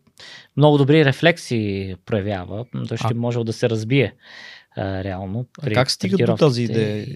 много 0.57 0.79
добри 0.79 1.05
рефлекси 1.05 1.95
проявява. 2.07 2.65
Той 2.89 2.97
ще 2.97 3.07
А- 3.11 3.15
може 3.15 3.39
да 3.39 3.53
се 3.53 3.71
разбие 3.71 4.15
а, 4.77 5.05
реално. 5.05 5.47
А 5.63 5.71
как 5.71 5.91
стига 5.91 6.27
до 6.27 6.37
тази 6.37 6.63
идея? 6.63 7.07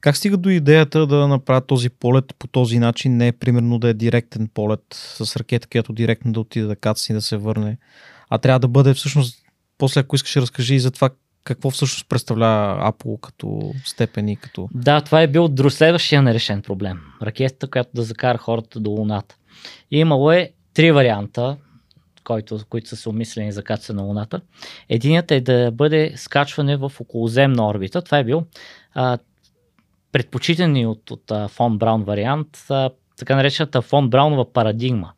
Как 0.00 0.16
стига 0.16 0.36
до 0.36 0.48
идеята 0.48 1.06
да 1.06 1.28
направят 1.28 1.66
този 1.66 1.90
полет 1.90 2.24
по 2.38 2.46
този 2.46 2.78
начин, 2.78 3.16
не 3.16 3.32
примерно 3.32 3.78
да 3.78 3.88
е 3.88 3.94
директен 3.94 4.48
полет 4.54 4.84
с 4.90 5.36
ракета, 5.36 5.68
която 5.68 5.92
директно 5.92 6.32
да 6.32 6.40
отиде 6.40 6.66
да 6.66 6.76
кацне 6.76 7.12
и 7.12 7.14
да 7.14 7.22
се 7.22 7.36
върне, 7.36 7.78
а 8.30 8.38
трябва 8.38 8.60
да 8.60 8.68
бъде 8.68 8.94
всъщност, 8.94 9.44
после 9.78 10.00
ако 10.00 10.16
искаш 10.16 10.36
разкажи 10.36 10.74
и 10.74 10.80
за 10.80 10.90
това 10.90 11.10
какво 11.48 11.70
всъщност 11.70 12.08
представлява 12.08 12.92
Apple 12.92 13.20
като 13.20 13.72
степени, 13.84 14.36
като... 14.36 14.68
Да, 14.74 15.00
това 15.00 15.22
е 15.22 15.26
бил 15.26 15.48
следващия 15.70 16.22
нерешен 16.22 16.62
проблем. 16.62 17.00
Ракетата, 17.22 17.70
която 17.70 17.90
да 17.94 18.02
закара 18.02 18.38
хората 18.38 18.80
до 18.80 18.90
Луната. 18.90 19.36
Имало 19.90 20.32
е 20.32 20.50
три 20.74 20.92
варианта, 20.92 21.56
който, 22.24 22.60
които 22.70 22.88
са 22.88 22.96
се 22.96 23.08
обмислени 23.08 23.52
за 23.52 23.62
кацане 23.62 24.00
на 24.00 24.06
Луната. 24.06 24.40
Единият 24.88 25.30
е 25.30 25.40
да 25.40 25.70
бъде 25.70 26.12
скачване 26.16 26.76
в 26.76 26.92
околоземна 27.00 27.68
орбита. 27.68 28.02
Това 28.02 28.18
е 28.18 28.24
бил 28.24 28.44
а, 28.94 29.18
предпочитан 30.12 30.76
и 30.76 30.86
от, 30.86 31.10
от 31.10 31.30
а, 31.30 31.48
фон 31.48 31.78
Браун 31.78 32.04
вариант, 32.04 32.48
а, 32.70 32.90
така 33.18 33.36
наречената 33.36 33.82
фон 33.82 34.10
Браунова 34.10 34.52
парадигма. 34.52 35.12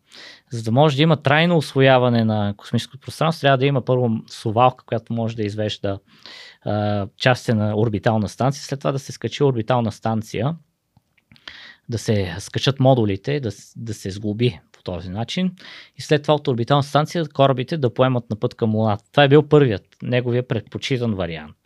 За 0.53 0.62
да 0.62 0.72
може 0.72 0.96
да 0.96 1.03
има 1.03 1.16
трайно 1.16 1.57
освояване 1.57 2.24
на 2.24 2.55
космическото 2.57 3.01
пространство, 3.01 3.40
трябва 3.40 3.59
да 3.59 3.66
има 3.66 3.84
първо 3.84 4.11
совалка, 4.26 4.84
която 4.84 5.12
може 5.12 5.36
да 5.36 5.42
извежда 5.42 5.98
а, 6.62 7.07
части 7.16 7.53
на 7.53 7.76
орбитална 7.76 8.28
станция, 8.28 8.62
след 8.62 8.80
това 8.80 8.92
да 8.92 8.98
се 8.98 9.12
скачи 9.12 9.44
орбитална 9.44 9.92
станция, 9.92 10.57
да 11.88 11.98
се 11.98 12.36
скачат 12.38 12.80
модулите, 12.80 13.40
да, 13.40 13.51
да 13.76 13.94
се 13.94 14.11
сглоби 14.11 14.61
по 14.72 14.82
този 14.82 15.09
начин 15.09 15.55
и 15.96 16.03
след 16.03 16.22
това 16.22 16.34
от 16.34 16.48
орбитална 16.48 16.82
станция 16.82 17.28
корабите 17.28 17.76
да 17.76 17.94
поемат 17.94 18.30
на 18.30 18.36
път 18.36 18.55
към 18.55 18.74
Луната. 18.74 19.05
Това 19.11 19.24
е 19.24 19.28
бил 19.28 19.42
първият, 19.42 19.82
неговия 20.03 20.48
предпочитан 20.48 21.14
вариант. 21.14 21.57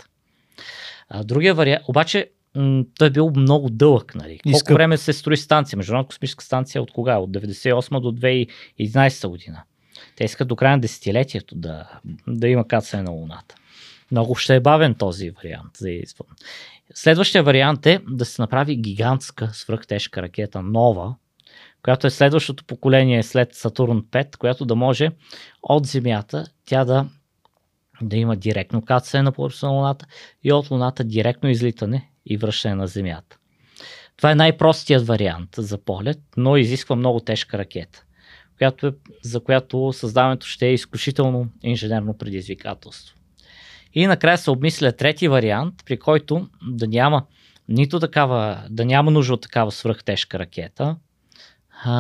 А, 1.09 1.25
другия 1.25 1.55
вариант, 1.55 1.85
обаче 1.89 2.31
м, 2.55 2.85
той 2.99 3.09
е 3.09 3.11
бил 3.11 3.33
много 3.37 3.71
дълъг. 3.71 4.15
Нали? 4.15 4.39
Колко 4.39 4.59
скъп. 4.59 4.75
време 4.75 4.97
се 4.97 5.13
строи 5.13 5.37
станция? 5.37 5.77
Международна 5.77 6.07
космическа 6.07 6.45
станция 6.45 6.83
от 6.83 6.93
кога? 6.93 7.17
От 7.17 7.31
98 7.31 8.01
до 8.01 8.13
2011 8.13 9.29
година. 9.29 9.63
Те 10.17 10.25
искат 10.25 10.49
до 10.49 10.57
края 10.57 10.77
на 10.77 10.81
десетилетието 10.81 11.55
да, 11.55 11.89
да 12.27 12.49
има 12.49 12.69
кацане 12.69 13.03
на 13.03 13.11
Луната. 13.11 13.55
Много 14.11 14.35
ще 14.35 14.55
е 14.55 14.61
бавен 14.61 14.95
този 14.95 15.31
вариант. 15.31 15.77
За 15.77 15.91
извън. 15.91 16.27
Следващия 16.95 17.43
вариант 17.43 17.87
е 17.87 18.01
да 18.09 18.25
се 18.25 18.43
направи 18.43 18.77
гигантска 18.77 19.51
свръхтежка 19.53 20.23
ракета 20.23 20.63
нова, 20.63 21.15
която 21.83 22.07
е 22.07 22.11
следващото 22.11 22.65
поколение 22.65 23.23
след 23.23 23.55
Сатурн 23.55 24.03
5, 24.03 24.37
която 24.37 24.65
да 24.65 24.75
може 24.75 25.11
от 25.63 25.87
Земята 25.87 26.47
тя 26.67 26.85
да, 26.85 27.07
да 28.03 28.17
има 28.17 28.37
директно 28.37 28.85
кацане 28.85 29.23
на 29.23 29.33
повърхността 29.33 29.67
на 29.67 29.73
Луната 29.73 30.07
и 30.45 30.53
от 30.53 30.71
Луната 30.71 31.05
директно 31.05 31.49
излитане 31.49 32.11
и 32.27 32.37
връщане 32.37 32.75
на 32.75 32.87
Земята. 32.87 33.39
Това 34.17 34.31
е 34.31 34.35
най-простият 34.35 35.07
вариант 35.07 35.49
за 35.59 35.79
полет, 35.79 36.21
но 36.37 36.57
изисква 36.57 36.97
много 36.97 37.21
тежка 37.21 37.59
ракета, 37.59 38.05
която 38.59 38.87
е, 38.87 38.93
за 39.23 39.41
която 39.41 39.93
създаването 39.93 40.47
ще 40.47 40.67
е 40.67 40.73
изключително 40.73 41.49
инженерно 41.63 42.19
предизвикателство. 42.19 43.17
И 43.95 44.07
накрая 44.07 44.39
се 44.39 44.51
обмисля 44.51 44.93
трети 44.93 45.29
вариант, 45.29 45.75
при 45.87 45.99
който 45.99 46.49
да 46.69 46.89
няма 46.89 47.27
нито 47.69 48.01
такава, 48.01 48.67
да 48.71 48.85
няма 48.85 49.11
нужда 49.11 49.35
от 49.35 49.43
такава 49.43 49.73
свръхтежка 49.73 50.39
ракета, 50.39 50.97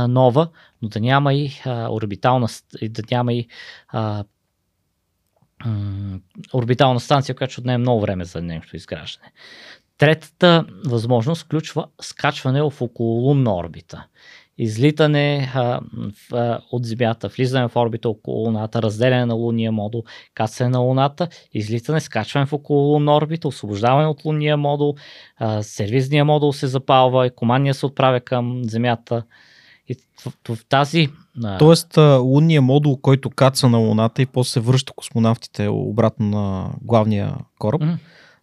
нова, 0.08 0.48
но 0.82 0.88
да 0.88 1.00
няма 1.00 1.34
и 1.34 1.50
орбитална, 1.66 2.48
да 2.82 3.02
няма 3.10 3.32
и 3.32 3.48
а, 3.88 4.24
орбитална 6.54 7.00
станция, 7.00 7.34
която 7.34 7.52
ще 7.52 7.60
отнеме 7.60 7.78
много 7.78 8.00
време 8.00 8.24
за 8.24 8.42
нейното 8.42 8.76
изграждане. 8.76 9.32
Третата 9.98 10.64
възможност 10.86 11.42
включва 11.42 11.86
скачване 12.00 12.62
в 12.62 12.72
окололунна 12.80 13.56
орбита. 13.56 14.06
Излитане 14.58 15.52
а, 15.54 15.80
в, 16.30 16.34
а, 16.34 16.60
от 16.72 16.84
Земята, 16.84 17.28
влизане 17.28 17.68
в 17.68 17.76
орбита 17.76 18.08
около 18.08 18.36
Луната, 18.36 18.82
разделяне 18.82 19.26
на 19.26 19.34
лунния 19.34 19.72
модул, 19.72 20.04
кацане 20.34 20.70
на 20.70 20.78
Луната, 20.78 21.28
излитане, 21.52 22.00
скачване 22.00 22.46
в 22.46 22.52
окололунна 22.52 23.16
орбита, 23.16 23.48
освобождаване 23.48 24.08
от 24.08 24.24
лунния 24.24 24.56
модул, 24.56 24.94
а, 25.36 25.62
сервизния 25.62 26.24
модул 26.24 26.52
се 26.52 26.66
запалва, 26.66 27.26
и 27.26 27.30
командния 27.30 27.74
се 27.74 27.86
отправя 27.86 28.20
към 28.20 28.60
Земята. 28.64 29.22
И 29.88 29.94
в, 30.24 30.56
в, 30.56 30.64
тази 30.68 31.08
Тоест, 31.58 31.96
лунния 31.96 32.62
модул, 32.62 32.96
който 32.96 33.30
каца 33.30 33.68
на 33.68 33.78
Луната 33.78 34.22
и 34.22 34.26
после 34.26 34.60
връща 34.60 34.92
космонавтите 34.96 35.68
обратно 35.68 36.26
на 36.26 36.70
главния 36.82 37.34
кораб, 37.58 37.80
Мгм. 37.80 37.94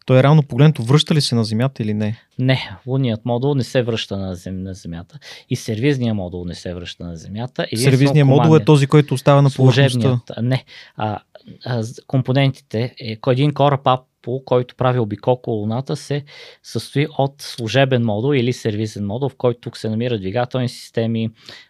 Той 0.05 0.19
е 0.19 0.23
реално 0.23 0.43
погледнато 0.43 0.83
връща 0.83 1.15
ли 1.15 1.21
се 1.21 1.35
на 1.35 1.43
Земята 1.43 1.83
или 1.83 1.93
не? 1.93 2.17
Не, 2.39 2.69
лунният 2.87 3.25
модул 3.25 3.55
не 3.55 3.63
се 3.63 3.81
връща 3.81 4.17
на, 4.17 4.35
зем, 4.35 4.63
на 4.63 4.73
Земята. 4.73 5.19
И 5.49 5.55
сервизният 5.55 6.15
модул 6.15 6.45
не 6.45 6.55
се 6.55 6.73
връща 6.73 7.03
на 7.03 7.15
Земята. 7.15 7.63
Единствено 7.63 7.91
Сервизният 7.91 8.27
модул 8.27 8.41
е 8.41 8.43
командният, 8.43 8.65
този, 8.65 8.87
който 8.87 9.13
остава 9.13 9.41
на 9.41 9.49
повърхността. 9.49 10.19
Не. 10.41 10.63
А, 10.95 11.19
а, 11.65 11.83
компонентите, 12.07 12.95
е, 12.99 13.17
един 13.27 13.53
кораб 13.53 13.87
Apple, 14.21 14.43
който 14.43 14.75
прави 14.75 14.99
обикол 14.99 15.33
около 15.33 15.57
Луната, 15.57 15.95
се 15.95 16.23
състои 16.63 17.07
от 17.17 17.41
служебен 17.41 18.05
модул 18.05 18.33
или 18.33 18.53
сервизен 18.53 19.05
модул, 19.05 19.29
в 19.29 19.35
който 19.35 19.59
тук 19.59 19.77
се 19.77 19.89
намират 19.89 20.21
двигателни 20.21 20.69
системи, 20.69 21.29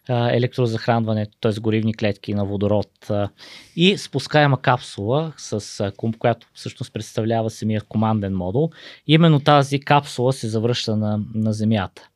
електрозахранване, 0.09 1.27
т.е. 1.41 1.59
горивни 1.59 1.93
клетки 1.93 2.33
на 2.33 2.45
водород 2.45 3.11
и 3.75 3.97
спускаема 3.97 4.61
капсула, 4.61 5.33
с, 5.37 5.91
която 6.19 6.47
всъщност 6.53 6.93
представлява 6.93 7.49
самия 7.49 7.81
команден 7.81 8.35
модул. 8.35 8.69
Именно 9.07 9.39
тази 9.39 9.79
капсула 9.79 10.33
се 10.33 10.47
завръща 10.47 10.95
на, 10.95 11.19
на 11.35 11.53
Земята. 11.53 12.07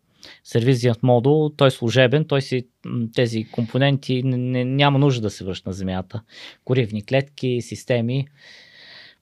Сервизият 0.44 1.04
модул, 1.04 1.50
той 1.58 1.68
е 1.68 1.72
служебен, 1.72 2.26
той 2.26 2.42
си, 2.42 2.68
тези 3.16 3.46
компоненти 3.52 4.24
не, 4.24 4.38
не, 4.38 4.66
няма 4.66 5.00
нужда 5.00 5.22
да 5.22 5.30
се 5.30 5.46
връщат 5.46 5.66
на 5.66 5.74
Земята. 5.74 6.22
Горивни 6.66 7.06
клетки, 7.06 7.62
системи, 7.62 8.28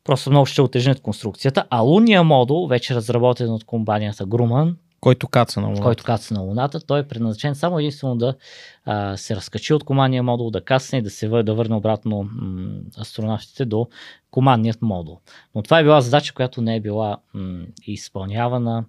просто 0.03 0.29
много 0.29 0.45
ще 0.45 0.61
отежнят 0.61 1.01
конструкцията. 1.01 1.65
А 1.69 1.79
лунния 1.79 2.23
модул, 2.23 2.67
вече 2.67 2.95
разработен 2.95 3.49
от 3.49 3.63
компанията 3.63 4.27
Grumman, 4.27 4.75
Който 5.01 5.27
каца 5.27 5.61
на 5.61 5.67
Луната. 5.67 5.83
който 5.83 6.03
каца 6.03 6.33
на 6.33 6.39
Луната, 6.41 6.79
той 6.85 6.99
е 6.99 7.07
предназначен 7.07 7.55
само 7.55 7.79
единствено 7.79 8.15
да 8.15 8.35
а, 8.85 9.17
се 9.17 9.35
разкачи 9.35 9.73
от 9.73 9.83
командния 9.83 10.23
модул, 10.23 10.49
да 10.49 10.61
кацне 10.61 10.99
и 10.99 11.01
да 11.01 11.09
се 11.09 11.27
вър, 11.27 11.43
да 11.43 11.53
върне 11.53 11.75
обратно 11.75 12.23
м, 12.23 12.69
астронавтите 12.99 13.65
до 13.65 13.87
командният 14.31 14.81
модул. 14.81 15.19
Но 15.55 15.61
това 15.61 15.79
е 15.79 15.83
била 15.83 16.01
задача, 16.01 16.33
която 16.33 16.61
не 16.61 16.75
е 16.75 16.79
била 16.79 17.17
м, 17.33 17.63
изпълнявана 17.87 18.85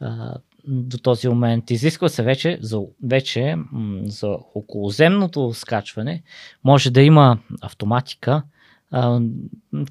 а, 0.00 0.34
до 0.66 0.98
този 0.98 1.28
момент. 1.28 1.70
Изисква 1.70 2.08
се 2.08 2.22
вече 2.22 2.58
за, 2.62 2.80
вече, 3.04 3.56
м, 3.72 4.00
за 4.04 4.36
околоземното 4.54 5.52
скачване, 5.54 6.22
може 6.64 6.90
да 6.90 7.02
има 7.02 7.38
автоматика, 7.62 8.42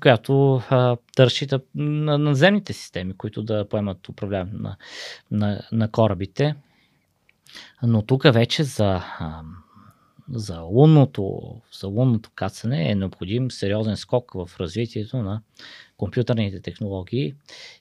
която 0.01 0.61
да 1.17 1.59
на 1.75 2.17
наземните 2.17 2.73
системи, 2.73 3.17
които 3.17 3.43
да 3.43 3.69
поемат 3.69 4.09
управлението 4.09 4.57
на, 4.57 4.77
на, 5.31 5.61
на 5.71 5.91
корабите. 5.91 6.55
Но 7.83 8.01
тук 8.01 8.23
вече 8.23 8.63
за, 8.63 9.01
за, 10.33 10.59
лунното, 10.59 11.41
за 11.79 11.87
лунното 11.87 12.29
кацане 12.35 12.91
е 12.91 12.95
необходим 12.95 13.51
сериозен 13.51 13.97
скок 13.97 14.31
в 14.33 14.49
развитието 14.59 15.17
на 15.17 15.41
компютърните 15.97 16.61
технологии 16.61 17.33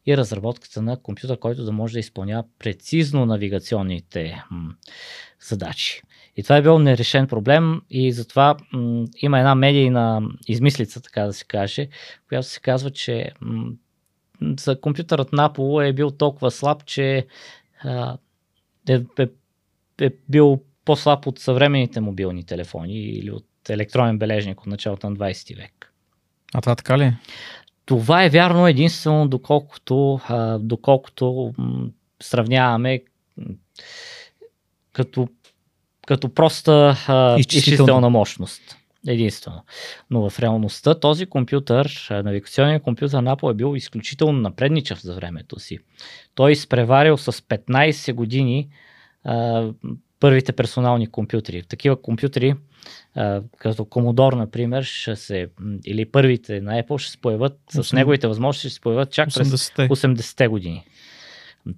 и 0.07 0.17
разработката 0.17 0.83
на 0.83 0.97
компютър, 0.97 1.39
който 1.39 1.65
да 1.65 1.73
може 1.73 1.93
да 1.93 2.01
изпълнява 2.01 2.45
прецизно 2.59 3.27
навигационните 3.27 4.43
м, 4.51 4.75
задачи. 5.49 6.03
И 6.37 6.43
това 6.43 6.57
е 6.57 6.63
бил 6.63 6.79
нерешен 6.79 7.27
проблем 7.27 7.83
и 7.91 8.13
затова 8.13 8.57
м, 8.73 9.05
има 9.17 9.39
една 9.39 9.55
медийна 9.55 10.23
измислица, 10.49 11.01
така 11.03 11.23
да 11.23 11.33
се 11.33 11.45
каже, 11.45 11.89
която 12.29 12.47
се 12.49 12.61
казва, 12.61 12.91
че 12.91 13.31
м, 13.41 13.73
за 14.59 14.81
компютърът 14.81 15.33
на 15.33 15.53
е 15.83 15.93
бил 15.93 16.11
толкова 16.11 16.51
слаб, 16.51 16.85
че 16.85 17.27
а, 17.85 18.19
е, 18.89 19.01
е, 19.19 19.29
е 20.01 20.11
бил 20.29 20.63
по-слаб 20.85 21.27
от 21.27 21.39
съвременните 21.39 22.01
мобилни 22.01 22.45
телефони 22.45 23.01
или 23.01 23.31
от 23.31 23.47
електронен 23.69 24.19
бележник 24.19 24.61
от 24.61 24.67
началото 24.67 25.11
на 25.11 25.17
20 25.17 25.57
век. 25.57 25.93
А 26.55 26.61
това 26.61 26.75
така 26.75 26.99
ли? 26.99 27.05
е? 27.05 27.17
Това 27.85 28.25
е 28.25 28.29
вярно 28.29 28.67
единствено 28.67 29.29
доколкото, 29.29 30.21
а, 30.29 30.59
доколкото 30.59 31.55
м, 31.59 31.87
сравняваме 32.23 33.03
като, 34.93 35.29
като 36.07 36.35
проста 36.35 36.97
а, 37.09 37.39
Изчислителна. 37.39 38.11
мощност. 38.11 38.77
Единствено. 39.07 39.65
Но 40.11 40.31
в 40.31 40.41
реалността 40.41 41.01
този 41.01 41.27
компютър, 41.27 42.09
навигационният 42.11 42.83
компютър 42.83 43.23
на 43.23 43.37
Apple 43.37 43.51
е 43.51 43.55
бил 43.55 43.77
изключително 43.77 44.41
напредничав 44.41 45.03
за 45.03 45.15
времето 45.15 45.61
си. 45.61 45.79
Той 46.35 46.53
изпреварил 46.53 47.17
с 47.17 47.33
15 47.33 48.13
години 48.13 48.69
а, 49.25 49.69
първите 50.23 50.53
персонални 50.53 51.07
компютри. 51.07 51.63
Такива 51.63 52.03
компютри, 52.03 52.55
а, 53.15 53.43
като 53.59 53.83
Commodore, 53.85 54.35
например, 54.35 54.83
ще 54.83 55.17
се, 55.17 55.49
или 55.87 56.05
първите 56.05 56.61
на 56.61 56.83
Apple 56.83 56.99
ще 56.99 57.11
се 57.11 57.21
появят, 57.21 57.59
8... 57.73 57.83
с 57.83 57.93
неговите 57.93 58.29
възможности 58.29 58.69
ще 58.69 58.75
се 58.75 58.81
появят 58.81 59.11
чак 59.11 59.29
80-те. 59.29 59.89
през 59.89 60.01
80-те 60.01 60.49
години. 60.49 60.85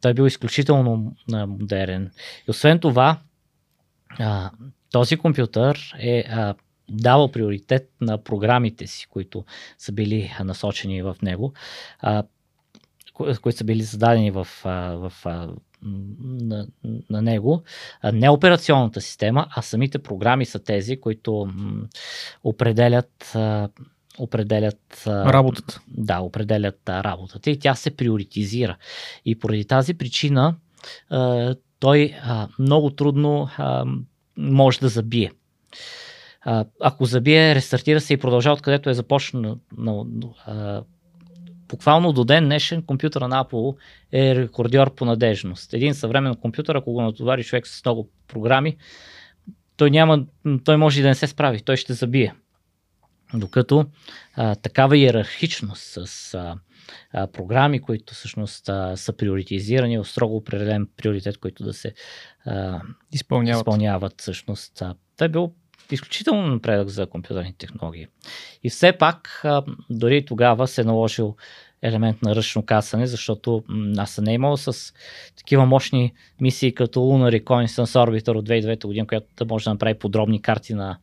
Той 0.01 0.11
е 0.11 0.15
бил 0.15 0.27
изключително 0.27 1.17
а, 1.33 1.47
модерен. 1.47 2.11
И 2.49 2.51
освен 2.51 2.79
това, 2.79 3.19
а, 4.19 4.51
този 4.93 5.17
компютър 5.17 5.95
е 5.99 6.25
а, 6.31 6.55
давал 6.89 7.31
приоритет 7.31 7.91
на 8.01 8.25
програмите 8.25 8.87
си, 8.87 9.07
които 9.11 9.45
са 9.79 9.93
били 9.93 10.33
насочени 10.45 11.03
в 11.03 11.17
него, 11.23 11.53
а, 12.01 12.23
които 13.15 13.59
са 13.59 13.65
били 13.65 13.83
зададени 13.83 14.31
в, 14.31 14.49
в, 14.65 15.13
в 15.25 15.49
на, 15.85 16.67
на 17.11 17.23
него. 17.23 17.63
Не 18.13 18.31
операционната 18.31 19.01
система, 19.01 19.47
а 19.51 19.63
самите 19.63 19.99
програми 19.99 20.47
са 20.47 20.59
тези, 20.59 21.01
които 21.01 21.49
определят 22.45 23.37
определят 24.19 25.05
работата. 25.07 25.81
Да, 25.89 26.21
определят 26.21 26.81
работата 26.89 27.51
и 27.51 27.59
тя 27.59 27.75
се 27.75 27.97
приоритизира. 27.97 28.77
И 29.25 29.39
поради 29.39 29.65
тази 29.65 29.95
причина 29.95 30.55
той 31.81 32.15
много 32.59 32.91
трудно 32.91 33.49
може 34.37 34.81
да 34.81 34.89
забие. 34.89 35.33
Ако 36.81 37.05
забие, 37.05 37.55
рестартира 37.55 38.01
се 38.01 38.15
и 38.15 38.17
продължава 38.17 38.55
откъдето 38.55 38.91
е 38.91 38.95
започнал. 38.95 39.57
Буквално 41.75 42.13
до 42.13 42.25
ден 42.25 42.45
днешен 42.45 42.83
компютъра 42.83 43.29
на 43.29 43.45
Apple 43.45 43.77
е 44.13 44.35
рекордьор 44.35 44.95
по 44.95 45.05
надежност. 45.05 45.75
Един 45.75 45.95
съвременен 45.95 46.37
компютър, 46.37 46.75
ако 46.75 46.93
го 46.93 47.03
натовари 47.03 47.45
човек 47.45 47.67
с 47.67 47.85
много 47.85 48.11
програми, 48.29 48.77
той, 49.77 49.91
няма, 49.91 50.27
той 50.65 50.77
може 50.77 51.01
и 51.01 51.03
да 51.03 51.09
не 51.09 51.15
се 51.15 51.27
справи, 51.27 51.61
той 51.61 51.77
ще 51.77 51.93
забие. 51.93 52.35
Докато 53.35 53.87
а, 54.35 54.55
такава 54.55 54.97
иерархичност 54.97 55.99
с 56.07 56.35
а, 56.35 56.55
а, 57.13 57.27
програми, 57.27 57.81
които 57.81 58.15
всъщност 58.15 58.69
а, 58.69 58.97
са 58.97 59.13
приоритизирани 59.13 59.99
в 59.99 60.05
строго 60.05 60.37
определен 60.37 60.89
приоритет, 60.97 61.39
който 61.39 61.65
да 61.65 61.73
се 61.73 61.95
а, 62.47 62.81
изпълняват. 63.13 63.61
изпълняват 63.61 64.21
всъщност. 64.21 64.83
А, 64.83 64.95
той 65.17 65.27
е 65.27 65.31
бил 65.31 65.53
изключително 65.91 66.47
напредък 66.47 66.89
за 66.89 67.07
компютърни 67.07 67.55
технологии. 67.59 68.07
И 68.63 68.71
все 68.71 68.93
пак, 68.93 69.41
а, 69.45 69.63
дори 69.91 70.25
тогава 70.25 70.69
се 70.69 70.81
е 70.81 70.85
наложил 70.85 71.37
елемент 71.85 72.23
на 72.23 72.37
ръчно 72.37 72.63
касане, 72.63 73.07
защото 73.07 73.63
аз 73.99 74.19
не 74.19 74.31
е 74.31 74.35
имал 74.35 74.57
с 74.57 74.93
такива 75.37 75.67
мощни 75.67 76.13
мисии 76.41 76.75
като 76.75 77.01
Lunar 77.01 77.43
Reconnaissance 77.43 77.85
Orbiter 77.85 78.37
от 78.37 78.49
2009 78.49 78.87
година, 78.87 79.07
която 79.07 79.47
може 79.51 79.65
да 79.65 79.71
направи 79.71 79.99
подробни 79.99 80.43
карти 80.43 80.75
на 80.75 80.99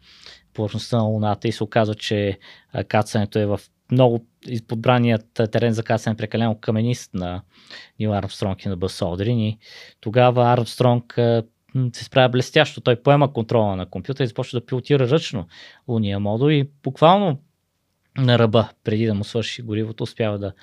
повърхността 0.53 0.97
на 0.97 1.03
Луната 1.03 1.47
и 1.47 1.51
се 1.51 1.63
оказва, 1.63 1.95
че 1.95 2.39
кацането 2.88 3.39
е 3.39 3.45
в 3.45 3.59
много 3.91 4.25
подбраният 4.67 5.25
терен 5.51 5.73
за 5.73 5.84
кацане 5.84 6.13
е 6.13 6.17
прекалено 6.17 6.59
каменист 6.59 7.13
на 7.13 7.41
Нил 7.99 8.13
Армстронг 8.13 8.65
и 8.65 8.69
на 8.69 8.77
Бъс 8.77 9.01
Олдрин 9.01 9.39
и 9.39 9.57
тогава 10.01 10.53
Армстронг 10.53 11.13
се 11.93 12.03
справя 12.03 12.29
блестящо. 12.29 12.82
Той 12.82 12.95
поема 12.95 13.34
контрола 13.34 13.75
на 13.75 13.86
компютъра 13.86 14.23
и 14.23 14.27
започва 14.27 14.59
да 14.59 14.65
пилотира 14.65 15.09
ръчно 15.09 15.47
луния 15.88 16.19
модул 16.19 16.49
и 16.49 16.69
буквално 16.84 17.39
на 18.18 18.39
ръба, 18.39 18.70
преди 18.84 19.05
да 19.05 19.14
му 19.14 19.24
свърши 19.24 19.62
горивото, 19.62 20.03
успява 20.03 20.39
да, 20.39 20.53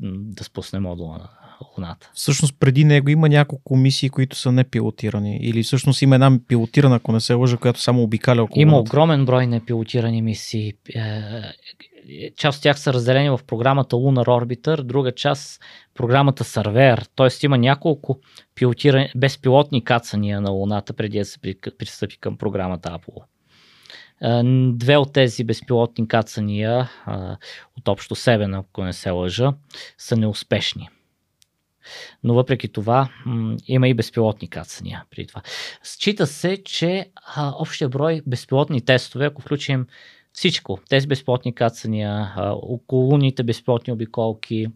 да 0.00 0.44
спусне 0.44 0.80
модула 0.80 1.18
на 1.18 1.28
Луната. 1.76 2.10
Всъщност 2.14 2.54
преди 2.60 2.84
него 2.84 3.08
има 3.08 3.28
няколко 3.28 3.76
мисии, 3.76 4.08
които 4.08 4.36
са 4.36 4.52
непилотирани. 4.52 5.38
Или 5.42 5.62
всъщност 5.62 6.02
има 6.02 6.14
една 6.14 6.38
пилотирана, 6.48 6.96
ако 6.96 7.12
не 7.12 7.20
се 7.20 7.34
лъжа, 7.34 7.56
която 7.56 7.80
само 7.80 8.02
обикаля 8.02 8.42
около 8.42 8.62
Има 8.62 8.72
Луната. 8.72 8.90
огромен 8.90 9.24
брой 9.24 9.46
непилотирани 9.46 10.22
мисии. 10.22 10.72
Е, 10.94 12.32
част 12.36 12.56
от 12.56 12.62
тях 12.62 12.80
са 12.80 12.92
разделени 12.92 13.30
в 13.30 13.40
програмата 13.46 13.96
Lunar 13.96 14.26
Orbiter, 14.26 14.82
друга 14.82 15.12
част 15.12 15.62
програмата 15.94 16.44
Surveyor. 16.44 17.08
Т.е. 17.16 17.46
има 17.46 17.58
няколко 17.58 18.18
пилотирани, 18.54 19.10
безпилотни 19.16 19.84
кацания 19.84 20.40
на 20.40 20.50
Луната 20.50 20.92
преди 20.92 21.18
да 21.18 21.24
се 21.24 21.38
пристъпи 21.78 22.18
към 22.18 22.36
програмата 22.36 22.88
Apollo. 22.88 23.22
Две 24.72 24.96
от 24.96 25.12
тези 25.12 25.44
безпилотни 25.44 26.08
кацания, 26.08 26.90
от 27.78 27.88
общо 27.88 28.14
7, 28.14 28.58
ако 28.58 28.84
не 28.84 28.92
се 28.92 29.10
лъжа, 29.10 29.52
са 29.98 30.16
неуспешни. 30.16 30.88
Но 32.24 32.34
въпреки 32.34 32.68
това 32.68 33.08
има 33.66 33.88
и 33.88 33.94
безпилотни 33.94 34.48
кацания 34.48 35.04
при 35.10 35.26
това. 35.26 35.42
Счита 35.82 36.26
се, 36.26 36.62
че 36.64 37.10
общия 37.36 37.88
брой 37.88 38.22
безпилотни 38.26 38.80
тестове, 38.80 39.26
ако 39.26 39.42
включим 39.42 39.86
всичко, 40.32 40.78
тези 40.88 41.06
безпилотни 41.06 41.54
кацания, 41.54 42.32
околоните 42.62 43.42
безпилотни 43.42 43.92
обиколки, 43.92 44.66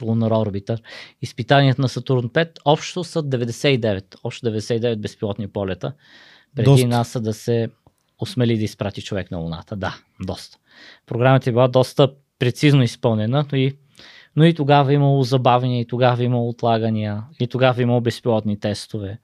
Lunar 0.00 0.30
Orbiter, 0.30 0.82
изпитанията 1.22 1.82
на 1.82 1.88
Сатурн 1.88 2.28
5, 2.28 2.58
общо 2.64 3.04
са 3.04 3.22
99, 3.22 4.16
общо 4.24 4.46
99 4.46 4.96
безпилотни 4.96 5.48
полета, 5.48 5.92
преди 6.56 6.64
Доста. 6.64 6.86
НАСА 6.86 7.20
да 7.20 7.34
се 7.34 7.68
осмели 8.18 8.58
да 8.58 8.64
изпрати 8.64 9.02
човек 9.02 9.30
на 9.30 9.38
Луната. 9.38 9.76
Да, 9.76 9.96
доста. 10.20 10.58
Програмата 11.06 11.50
е 11.50 11.52
била 11.52 11.68
доста 11.68 12.12
прецизно 12.38 12.82
изпълнена, 12.82 13.46
но 13.52 13.58
и, 13.58 13.76
но 14.36 14.44
и 14.44 14.54
тогава 14.54 14.92
е 14.92 14.94
имало 14.94 15.22
забавения, 15.22 15.80
и 15.80 15.86
тогава 15.86 16.22
е 16.22 16.26
имало 16.26 16.48
отлагания, 16.48 17.22
и 17.40 17.46
тогава 17.46 17.80
е 17.80 17.82
имало 17.82 18.00
безпилотни 18.00 18.60
тестове. 18.60 19.18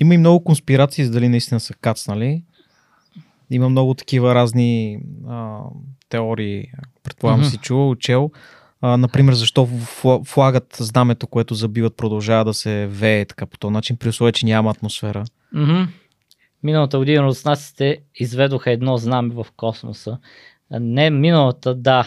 Има 0.00 0.14
и 0.14 0.18
много 0.18 0.44
конспирации, 0.44 1.10
дали 1.10 1.28
наистина 1.28 1.60
са 1.60 1.74
кацнали. 1.74 2.44
Има 3.50 3.68
много 3.68 3.94
такива 3.94 4.34
разни 4.34 4.98
а, 5.28 5.60
теории, 6.08 6.64
предполагам 7.02 7.42
mm-hmm. 7.42 7.50
си 7.50 7.58
чувал, 7.58 7.94
чел. 7.94 8.30
А, 8.80 8.96
например, 8.96 9.34
защо 9.34 9.68
флагът, 10.24 10.76
знамето, 10.80 11.26
което 11.26 11.54
забиват, 11.54 11.96
продължава 11.96 12.44
да 12.44 12.54
се 12.54 12.86
вее 12.86 13.24
така 13.24 13.46
по 13.46 13.58
този 13.58 13.72
начин, 13.72 13.96
при 13.96 14.08
условие, 14.08 14.32
че 14.32 14.46
няма 14.46 14.70
атмосфера. 14.70 15.24
Mm-hmm. 15.54 15.88
Миналата 16.62 16.98
година 16.98 17.22
руснаците 17.22 17.98
изведоха 18.14 18.70
едно 18.70 18.96
знаме 18.96 19.34
в 19.34 19.46
космоса. 19.56 20.18
Не 20.70 21.10
миналата, 21.10 21.74
да. 21.74 22.06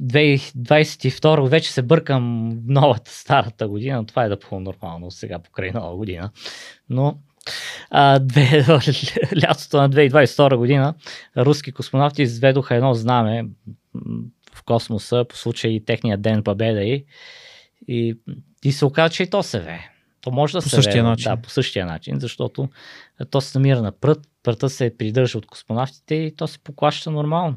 2022 0.00 1.48
вече 1.48 1.72
се 1.72 1.82
бъркам 1.82 2.52
новата, 2.66 3.10
старата 3.10 3.68
година. 3.68 4.06
Това 4.06 4.24
е 4.24 4.28
да 4.28 4.38
по-нормално 4.38 5.10
сега 5.10 5.38
покрай 5.38 5.70
нова 5.70 5.96
година. 5.96 6.30
Но 6.90 7.18
а, 7.90 8.18
две, 8.18 8.64
лятото 9.42 9.76
на 9.76 9.90
2022 9.90 10.56
година 10.56 10.94
руски 11.36 11.72
космонавти 11.72 12.22
изведоха 12.22 12.74
едно 12.74 12.94
знаме 12.94 13.46
в 14.54 14.62
космоса 14.64 15.24
по 15.28 15.36
случай 15.36 15.84
техния 15.86 16.18
ден 16.18 16.42
победа 16.42 16.84
и, 16.84 17.04
и, 17.88 18.18
и 18.64 18.72
се 18.72 18.84
оказа, 18.84 19.14
че 19.14 19.22
и 19.22 19.30
то 19.30 19.42
се 19.42 19.60
вее. 19.60 19.97
То 20.20 20.30
може 20.30 20.52
да 20.52 20.58
по 20.58 20.68
се 20.68 20.76
същия 20.76 21.02
вее, 21.02 21.10
начин. 21.10 21.30
Да, 21.30 21.36
по 21.36 21.50
същия 21.50 21.86
начин, 21.86 22.20
защото 22.20 22.68
то 23.30 23.40
се 23.40 23.58
намира 23.58 23.82
на 23.82 23.92
прът, 23.92 24.28
пръта 24.42 24.68
се 24.68 24.96
придържа 24.98 25.38
от 25.38 25.46
космонавтите 25.46 26.14
и 26.14 26.36
то 26.36 26.46
се 26.46 26.58
поклаща 26.58 27.10
нормално. 27.10 27.56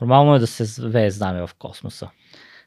Нормално 0.00 0.34
е 0.34 0.38
да 0.38 0.46
се 0.46 0.88
вее 0.88 1.10
знаме 1.10 1.46
в 1.46 1.50
космоса. 1.58 2.10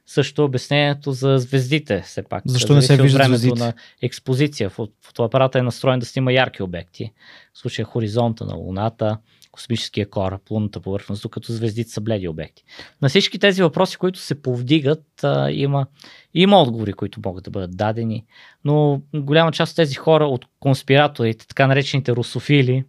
Също 0.08 0.44
обяснението 0.44 1.12
за 1.12 1.38
звездите, 1.38 2.02
все 2.02 2.24
пак. 2.24 2.44
Защо 2.46 2.76
не 2.76 2.82
се 2.82 2.98
вижда 3.02 3.24
звездите? 3.24 3.60
на 3.60 3.74
експозиция. 4.02 4.70
Фотоапарата 4.70 5.60
е 5.60 5.62
настроен 5.62 6.00
да 6.00 6.06
снима 6.06 6.32
ярки 6.32 6.64
обекти. 6.64 7.14
В 7.54 7.60
случая 7.60 7.86
хоризонта 7.86 8.46
на 8.46 8.56
Луната, 8.56 9.18
космическия 9.56 10.10
кораб, 10.10 10.52
лунната 10.52 10.80
повърхност, 10.80 11.22
докато 11.22 11.52
звездите 11.52 11.92
са 11.92 12.02
бледи 12.02 12.28
обекти. 12.28 12.64
На 13.02 13.10
всички 13.10 13.40
тези 13.40 13.64
въпроси, 13.64 13.98
които 13.98 14.20
се 14.20 14.42
повдигат, 14.42 15.24
а, 15.24 15.52
има, 15.52 15.88
има 16.34 16.62
отговори, 16.62 16.94
които 16.94 17.20
могат 17.26 17.44
да 17.44 17.52
бъдат 17.52 17.78
дадени, 17.78 18.26
но 18.66 19.02
голяма 19.16 19.52
част 19.52 19.72
от 19.72 19.76
тези 19.76 19.96
хора, 19.96 20.26
от 20.26 20.46
конспираторите, 20.60 21.48
така 21.48 21.68
наречените 21.68 22.12
русофили, 22.12 22.84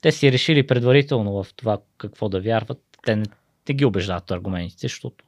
те 0.00 0.12
си 0.12 0.32
решили 0.32 0.66
предварително 0.66 1.32
в 1.32 1.46
това 1.56 1.78
какво 1.98 2.28
да 2.28 2.40
вярват. 2.40 2.78
Те 3.04 3.16
не, 3.16 3.24
не 3.68 3.74
ги 3.74 3.84
убеждават 3.84 4.30
аргументите, 4.30 4.88
защото 4.88 5.24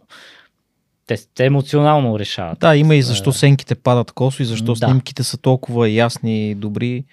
те, 1.09 1.17
те 1.35 1.47
емоционално 1.47 2.19
решават. 2.19 2.59
Да, 2.59 2.77
има 2.77 2.95
и 2.95 3.03
защо 3.03 3.33
сенките 3.33 3.75
падат 3.75 4.13
косо 4.13 4.43
и 4.43 4.47
защо 4.47 4.75
да. 4.75 4.87
снимките 4.87 5.23
са 5.25 5.39
толкова 5.39 5.91
ясни 5.91 6.51
и 6.51 6.55
добри. 6.55 7.05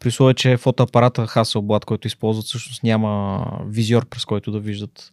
При 0.00 0.08
условие, 0.08 0.34
че 0.34 0.56
фотоапарата 0.56 1.26
Hasselblad, 1.26 1.84
който 1.84 2.06
използват, 2.06 2.46
всъщност 2.46 2.82
няма 2.82 3.44
визиор, 3.66 4.06
през 4.06 4.24
който 4.24 4.50
да 4.50 4.58
виждат. 4.58 5.10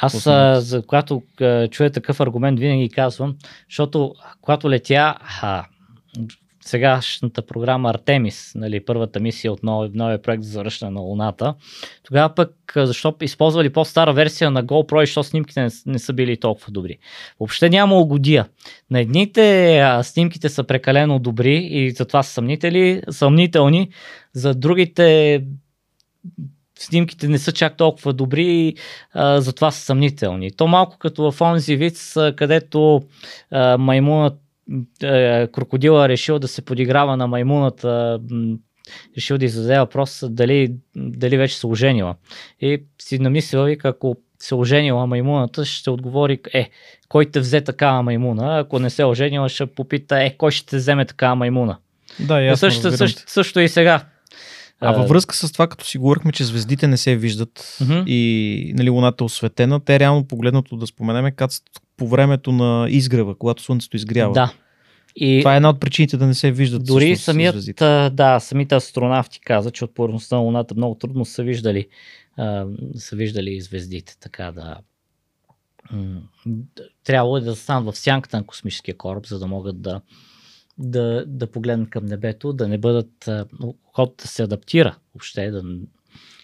Аз, 0.00 0.26
а, 0.26 0.60
за 0.60 0.82
когато 0.82 1.22
а, 1.40 1.68
чуя 1.68 1.90
такъв 1.90 2.20
аргумент, 2.20 2.58
винаги 2.58 2.88
казвам, 2.88 3.36
защото 3.70 4.14
когато 4.40 4.70
летя, 4.70 5.14
а, 5.42 5.64
сегашната 6.64 7.46
програма 7.46 7.90
Артемис, 7.90 8.52
нали, 8.54 8.84
първата 8.84 9.20
мисия 9.20 9.52
от 9.52 9.62
новия, 9.62 9.90
новия 9.94 10.22
проект 10.22 10.42
за 10.42 10.50
завръщане 10.50 10.90
на 10.90 11.00
Луната. 11.00 11.54
Тогава 12.02 12.34
пък, 12.34 12.72
защо 12.76 13.14
използвали 13.20 13.72
по-стара 13.72 14.12
версия 14.12 14.50
на 14.50 14.64
GoPro 14.64 15.02
и 15.02 15.06
защо 15.06 15.22
снимките 15.22 15.62
не, 15.62 15.68
не 15.86 15.98
са 15.98 16.12
били 16.12 16.36
толкова 16.36 16.72
добри. 16.72 16.98
Въобще 17.40 17.70
няма 17.70 17.98
угодия. 17.98 18.48
На 18.90 19.00
едните 19.00 19.78
а, 19.78 20.02
снимките 20.02 20.48
са 20.48 20.64
прекалено 20.64 21.18
добри 21.18 21.56
и 21.56 21.90
затова 21.90 22.22
са 22.22 22.32
съмнители, 22.32 23.02
съмнителни, 23.10 23.88
за 24.32 24.54
другите 24.54 25.40
снимките 26.78 27.28
не 27.28 27.38
са 27.38 27.52
чак 27.52 27.76
толкова 27.76 28.12
добри 28.12 28.74
а, 29.12 29.40
затова 29.40 29.70
са 29.70 29.80
съмнителни. 29.80 30.50
То 30.50 30.66
малко 30.66 30.98
като 30.98 31.32
в 31.32 31.40
онзи 31.40 31.76
вид, 31.76 31.96
където 32.36 33.02
а, 33.50 33.78
маймунът 33.78 34.43
е, 35.02 35.46
крокодила 35.46 36.08
решил 36.08 36.38
да 36.38 36.48
се 36.48 36.62
подиграва 36.62 37.16
на 37.16 37.26
маймуната, 37.26 38.20
решил 39.16 39.38
да 39.38 39.44
издаде 39.44 39.78
въпрос 39.78 40.24
дали, 40.28 40.74
дали 40.96 41.36
вече 41.36 41.58
се 41.58 41.66
оженила. 41.66 42.14
И 42.60 42.82
си 43.02 43.18
намислил, 43.18 43.64
вика, 43.64 43.88
ако 43.88 44.16
се 44.38 44.54
оженила 44.54 45.06
маймуната, 45.06 45.64
ще 45.64 45.90
отговори, 45.90 46.38
е, 46.52 46.70
кой 47.08 47.26
те 47.26 47.40
взе 47.40 47.60
такава 47.60 48.02
маймуна, 48.02 48.58
ако 48.58 48.78
не 48.78 48.90
се 48.90 49.04
оженила, 49.04 49.48
ще 49.48 49.66
попита, 49.66 50.22
е, 50.22 50.36
кой 50.36 50.50
ще 50.50 50.66
те 50.66 50.76
вземе 50.76 51.04
такава 51.04 51.34
маймуна. 51.34 51.76
Да, 52.20 52.40
ясно, 52.40 52.70
също, 52.70 52.96
също, 52.96 53.22
също 53.26 53.60
и 53.60 53.68
сега. 53.68 54.04
А 54.80 54.92
във 54.92 55.08
връзка 55.08 55.34
с 55.34 55.52
това, 55.52 55.66
като 55.66 55.86
си 55.86 55.98
говорихме, 55.98 56.32
че 56.32 56.44
звездите 56.44 56.86
не 56.86 56.96
се 56.96 57.16
виждат 57.16 57.58
uh-huh. 57.58 58.04
и 58.06 58.72
нали, 58.76 58.90
Луната 58.90 59.24
е 59.24 59.26
осветена, 59.26 59.80
те 59.80 59.98
реално 59.98 60.24
погледнато 60.24 60.76
да 60.76 60.86
споменеме 60.86 61.30
кацат 61.30 61.62
по 61.96 62.08
времето 62.08 62.52
на 62.52 62.86
изгрева, 62.90 63.34
когато 63.34 63.62
Слънцето 63.62 63.96
изгрява. 63.96 64.32
Да. 64.32 64.52
И 65.16 65.40
това 65.40 65.52
е 65.52 65.56
една 65.56 65.70
от 65.70 65.80
причините 65.80 66.16
да 66.16 66.26
не 66.26 66.34
се 66.34 66.52
виждат. 66.52 66.84
Дори 66.84 67.16
самият, 67.16 67.56
да, 68.16 68.40
самите 68.40 68.74
астронавти 68.74 69.40
каза, 69.40 69.70
че 69.70 69.84
от 69.84 69.94
повърхността 69.94 70.36
на 70.36 70.42
Луната 70.42 70.74
много 70.74 70.94
трудно 70.94 71.24
са 71.24 71.42
виждали, 71.42 71.88
а, 72.36 72.66
са 72.96 73.16
виждали 73.16 73.60
звездите. 73.60 74.16
Така 74.20 74.52
да. 74.52 74.78
Трябвало 77.04 77.36
е 77.36 77.40
да 77.40 77.56
станат 77.56 77.94
в 77.94 77.98
сянката 77.98 78.36
на 78.36 78.46
космическия 78.46 78.96
кораб, 78.96 79.26
за 79.26 79.38
да 79.38 79.46
могат 79.46 79.82
да, 79.82 80.00
да, 80.78 81.24
да 81.26 81.46
погледнат 81.46 81.90
към 81.90 82.06
небето, 82.06 82.52
да 82.52 82.68
не 82.68 82.78
бъдат, 82.78 83.28
ход 83.92 84.14
да 84.22 84.28
се 84.28 84.42
адаптира 84.42 84.96
въобще 85.14 85.50
да, 85.50 85.62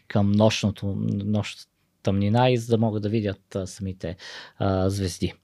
към 0.08 0.32
нощното, 0.32 0.94
нощната 1.24 1.70
тъмнина 2.02 2.50
и 2.50 2.56
за 2.56 2.66
да 2.66 2.78
могат 2.78 3.02
да 3.02 3.08
видят 3.08 3.56
а, 3.56 3.66
самите 3.66 4.16
а, 4.58 4.90
звезди. 4.90 5.34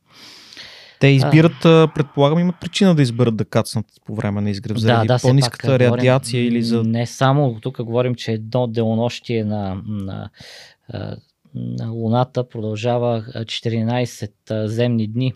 Те 1.01 1.07
избират, 1.07 1.65
а, 1.65 1.89
предполагам, 1.95 2.39
имат 2.39 2.61
причина 2.61 2.95
да 2.95 3.03
изберат 3.03 3.37
да 3.37 3.45
кацнат 3.45 3.87
по 4.05 4.15
време 4.15 4.41
на 4.41 4.51
изгрев, 4.51 4.79
заради 4.79 5.09
да, 5.09 5.15
да, 5.15 5.23
по-ниската 5.23 5.79
радиация 5.79 6.41
говорим, 6.41 6.57
или 6.57 6.63
за... 6.63 6.83
Не 6.83 7.07
само, 7.07 7.61
тук 7.61 7.83
говорим, 7.83 8.15
че 8.15 8.33
едно 8.33 8.67
делонощие 8.67 9.45
на, 9.45 9.83
на, 9.87 10.31
на 11.55 11.91
Луната 11.91 12.49
продължава 12.49 13.25
14 13.35 14.67
земни 14.67 15.07
дни. 15.09 15.33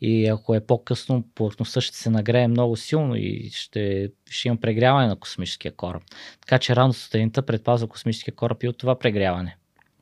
И 0.00 0.26
ако 0.26 0.54
е 0.54 0.60
по-късно, 0.60 1.24
повърхността 1.34 1.80
ще 1.80 1.96
се 1.96 2.10
нагрее 2.10 2.48
много 2.48 2.76
силно 2.76 3.14
и 3.16 3.50
ще, 3.52 4.10
ще 4.30 4.48
има 4.48 4.56
прегряване 4.56 5.06
на 5.06 5.16
космическия 5.16 5.72
кораб. 5.76 6.02
Така 6.40 6.58
че 6.58 6.76
рано 6.76 6.92
сутринта 6.92 7.42
предпазва 7.42 7.88
космическия 7.88 8.34
кораб 8.34 8.62
и 8.62 8.68
от 8.68 8.78
това 8.78 8.98
прегряване. 8.98 9.56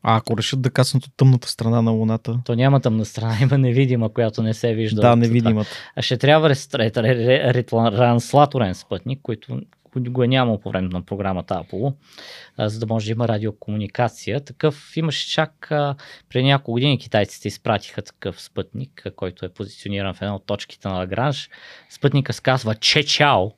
А 0.06 0.16
ако 0.16 0.38
решат 0.38 0.62
да 0.62 0.70
каснат 0.70 1.04
от 1.04 1.12
тъмната 1.16 1.48
страна 1.48 1.82
на 1.82 1.90
Луната? 1.90 2.40
То 2.44 2.54
няма 2.54 2.80
тъмна 2.80 3.04
страна, 3.04 3.36
има 3.42 3.58
невидима, 3.58 4.12
която 4.12 4.42
не 4.42 4.54
се 4.54 4.74
вижда. 4.74 5.00
Да, 5.00 5.16
невидимата. 5.16 5.70
А 5.96 6.02
ще 6.02 6.16
трябва 6.16 6.50
ретранслаторен 7.54 8.74
спътник, 8.74 9.20
който 9.22 9.60
го 9.96 10.22
е 10.22 10.28
нямал 10.28 10.60
по 10.60 10.70
време 10.70 10.88
на 10.88 11.02
програмата 11.02 11.54
Apollo, 11.54 11.94
за 12.58 12.78
да 12.80 12.86
може 12.86 13.06
да 13.06 13.12
има 13.12 13.28
радиокомуникация. 13.28 14.40
Такъв 14.40 14.96
имаше 14.96 15.30
чак 15.30 15.66
преди 16.28 16.44
няколко 16.44 16.72
години 16.72 16.98
китайците 16.98 17.48
изпратиха 17.48 18.02
такъв 18.02 18.42
спътник, 18.42 19.06
който 19.16 19.46
е 19.46 19.48
позициониран 19.48 20.14
в 20.14 20.22
една 20.22 20.34
от 20.34 20.46
точките 20.46 20.88
на 20.88 20.94
Лагранж. 20.94 21.50
Спътника 21.90 22.32
се 22.32 22.42
казва 22.42 22.74
Че 22.74 23.02
Чао 23.02 23.50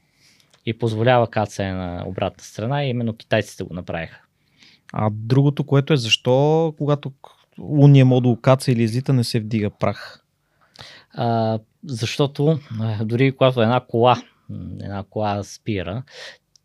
и 0.66 0.78
позволява 0.78 1.30
кацане 1.30 1.72
на 1.72 2.04
обратна 2.06 2.44
страна 2.44 2.84
и 2.84 2.88
именно 2.88 3.16
китайците 3.16 3.64
го 3.64 3.74
направиха. 3.74 4.25
А 4.92 5.10
другото, 5.12 5.64
което 5.64 5.92
е 5.92 5.96
защо, 5.96 6.74
когато 6.78 7.12
лунния 7.58 8.04
модул 8.04 8.36
каца 8.36 8.72
или 8.72 8.82
излита, 8.82 9.12
не 9.12 9.24
се 9.24 9.40
вдига 9.40 9.70
прах? 9.70 10.24
А, 11.14 11.58
защото 11.84 12.58
дори 13.02 13.32
когато 13.32 13.62
една 13.62 13.80
кола, 13.80 14.22
една 14.80 15.04
кола 15.10 15.42
спира, 15.42 16.02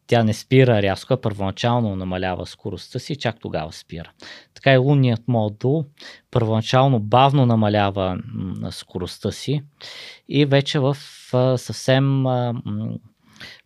тя 0.08 0.24
не 0.24 0.34
спира 0.34 0.82
рязко, 0.82 1.14
а 1.14 1.22
първоначално 1.22 1.96
намалява 1.96 2.46
скоростта 2.46 3.00
си 3.00 3.14
и 3.14 3.16
чак 3.16 3.40
тогава 3.40 3.72
спира. 3.72 4.12
Така 4.54 4.74
и 4.74 4.78
лунният 4.78 5.28
модул 5.28 5.86
първоначално 6.32 7.00
бавно 7.00 7.46
намалява 7.46 8.20
скоростта 8.70 9.32
си 9.32 9.64
и 10.30 10.46
вече 10.46 10.80
в 10.80 10.98
съвсем 11.58 12.24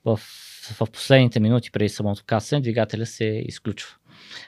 в, 0.05 0.19
в 0.79 0.91
последните 0.93 1.39
минути 1.39 1.71
преди 1.71 1.89
самото 1.89 2.23
касане 2.25 2.61
двигателя 2.61 3.05
се 3.05 3.25
изключва 3.25 3.95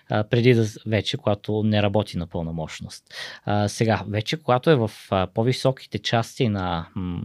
а, 0.09 0.23
преди 0.23 0.53
да 0.53 0.65
вече, 0.85 1.17
когато 1.17 1.63
не 1.63 1.83
работи 1.83 2.17
на 2.17 2.27
пълна 2.27 2.51
мощност. 2.51 3.03
А, 3.45 3.67
сега, 3.67 4.03
вече 4.07 4.37
когато 4.37 4.69
е 4.69 4.75
в 4.75 4.91
а, 5.11 5.27
по-високите 5.33 5.99
части 5.99 6.49
на 6.49 6.87
м- 6.95 7.21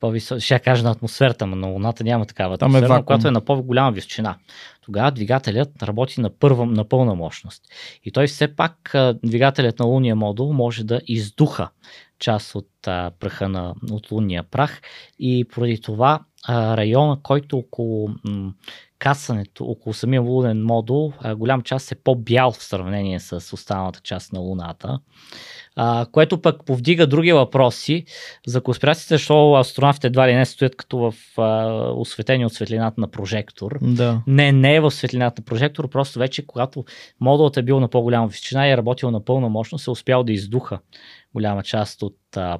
по-висок, 0.00 0.38
ще 0.38 0.58
кажа 0.58 0.84
на 0.84 0.90
атмосферата, 0.90 1.46
но 1.46 1.56
на 1.56 1.66
Луната 1.66 2.04
няма 2.04 2.26
такава 2.26 2.54
атмосфера, 2.54 2.98
е 3.00 3.04
която 3.04 3.28
е 3.28 3.30
на 3.30 3.40
по-голяма 3.40 3.92
височина. 3.92 4.36
Тогава 4.80 5.10
двигателят 5.10 5.82
работи 5.82 6.20
на, 6.20 6.30
първа, 6.30 6.66
на 6.66 6.88
пълна 6.88 7.14
мощност. 7.14 7.62
И 8.04 8.12
той 8.12 8.26
все 8.26 8.56
пак, 8.56 8.94
двигателят 9.24 9.78
на 9.78 9.86
лунния 9.86 10.16
модул 10.16 10.52
може 10.52 10.84
да 10.84 11.00
издуха 11.06 11.68
част 12.18 12.54
от 12.54 12.68
а, 12.86 13.10
праха 13.20 13.48
на, 13.48 13.74
от 13.90 14.10
лунния 14.10 14.42
прах 14.42 14.80
и 15.18 15.44
поради 15.48 15.80
това 15.80 16.20
а, 16.48 16.76
района, 16.76 17.18
който 17.22 17.58
около 17.58 18.08
м- 18.24 18.52
касането 18.98 19.64
около 19.64 19.94
самия 19.94 20.20
лунен 20.20 20.64
модул, 20.64 21.12
голям 21.36 21.62
част 21.62 21.92
е 21.92 21.94
по-бял 21.94 22.52
в 22.52 22.62
сравнение 22.62 23.20
с 23.20 23.52
останалата 23.52 24.00
част 24.00 24.32
на 24.32 24.40
Луната, 24.40 25.00
а, 25.76 26.06
което 26.12 26.42
пък 26.42 26.64
повдига 26.64 27.06
други 27.06 27.32
въпроси 27.32 28.04
за 28.46 28.60
конспирациите, 28.60 29.14
защото 29.14 29.52
астронавтите 29.54 30.06
едва 30.06 30.28
ли 30.28 30.34
не 30.34 30.46
стоят 30.46 30.76
като 30.76 30.98
в 30.98 31.14
а, 31.38 31.66
осветени 31.96 32.46
от 32.46 32.52
светлината 32.52 33.00
на 33.00 33.08
прожектор. 33.08 33.78
Да. 33.82 34.22
Не, 34.26 34.52
не 34.52 34.74
е 34.74 34.80
в 34.80 34.90
светлината 34.90 35.42
на 35.42 35.44
прожектор, 35.44 35.88
просто 35.88 36.18
вече 36.18 36.46
когато 36.46 36.84
модулът 37.20 37.56
е 37.56 37.62
бил 37.62 37.80
на 37.80 37.88
по-голяма 37.88 38.26
височина 38.26 38.68
и 38.68 38.70
е 38.70 38.76
работил 38.76 39.10
на 39.10 39.24
пълна 39.24 39.48
мощност, 39.48 39.86
е 39.86 39.90
успял 39.90 40.24
да 40.24 40.32
издуха 40.32 40.78
голяма 41.34 41.62
част 41.62 42.02
от 42.02 42.18
а, 42.36 42.58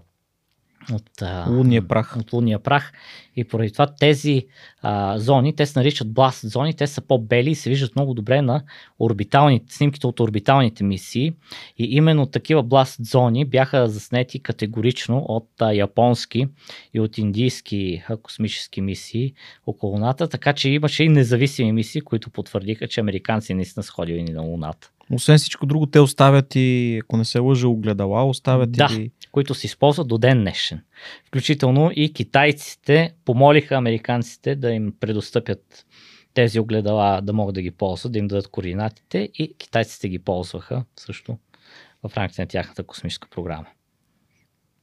от 0.92 1.22
лунния 1.48 1.88
прах. 1.88 2.16
От 2.16 2.32
лунния 2.32 2.58
прах. 2.58 2.92
И 3.36 3.44
поради 3.44 3.72
това 3.72 3.86
тези 3.86 4.46
а, 4.82 5.18
зони, 5.18 5.56
те 5.56 5.66
се 5.66 5.78
наричат 5.78 6.12
бласт 6.12 6.50
зони, 6.50 6.74
те 6.74 6.86
са 6.86 7.00
по-бели 7.00 7.50
и 7.50 7.54
се 7.54 7.70
виждат 7.70 7.96
много 7.96 8.14
добре 8.14 8.42
на 8.42 8.62
орбиталните, 9.00 9.74
снимките 9.74 10.06
от 10.06 10.20
орбиталните 10.20 10.84
мисии. 10.84 11.32
И 11.78 11.84
именно 11.84 12.26
такива 12.26 12.62
бласт 12.62 12.96
зони 13.04 13.44
бяха 13.44 13.88
заснети 13.88 14.42
категорично 14.42 15.18
от 15.18 15.48
а, 15.60 15.72
японски 15.72 16.46
и 16.94 17.00
от 17.00 17.18
индийски 17.18 18.02
а, 18.08 18.16
космически 18.16 18.80
мисии 18.80 19.32
около 19.66 19.92
Луната, 19.92 20.28
така 20.28 20.52
че 20.52 20.70
имаше 20.70 21.04
и 21.04 21.08
независими 21.08 21.72
мисии, 21.72 22.00
които 22.00 22.30
потвърдиха, 22.30 22.88
че 22.88 23.00
американци 23.00 23.54
наистина 23.54 23.82
са 23.82 23.92
ходили 23.92 24.22
на 24.22 24.42
Луната. 24.42 24.90
Освен 25.12 25.38
всичко 25.38 25.66
друго, 25.66 25.86
те 25.86 26.00
оставят 26.00 26.54
и, 26.54 26.98
ако 27.02 27.16
не 27.16 27.24
се 27.24 27.38
лъжа, 27.38 27.68
огледала, 27.68 28.24
оставят 28.24 28.72
да, 28.72 28.88
и... 28.92 29.10
които 29.36 29.54
се 29.54 29.66
използват 29.66 30.08
до 30.08 30.18
ден 30.18 30.40
днешен. 30.40 30.84
Включително 31.24 31.90
и 31.96 32.12
китайците 32.12 33.14
помолиха 33.24 33.74
американците 33.74 34.56
да 34.56 34.70
им 34.70 34.94
предостъпят 35.00 35.86
тези 36.34 36.60
огледала 36.60 37.20
да 37.20 37.32
могат 37.32 37.54
да 37.54 37.62
ги 37.62 37.70
ползват, 37.70 38.12
да 38.12 38.18
им 38.18 38.28
дадат 38.28 38.48
координатите 38.48 39.28
и 39.34 39.54
китайците 39.58 40.08
ги 40.08 40.18
ползваха 40.18 40.84
също 40.96 41.38
в 42.08 42.16
рамките 42.16 42.42
на 42.42 42.46
тяхната 42.46 42.82
космическа 42.82 43.28
програма. 43.28 43.66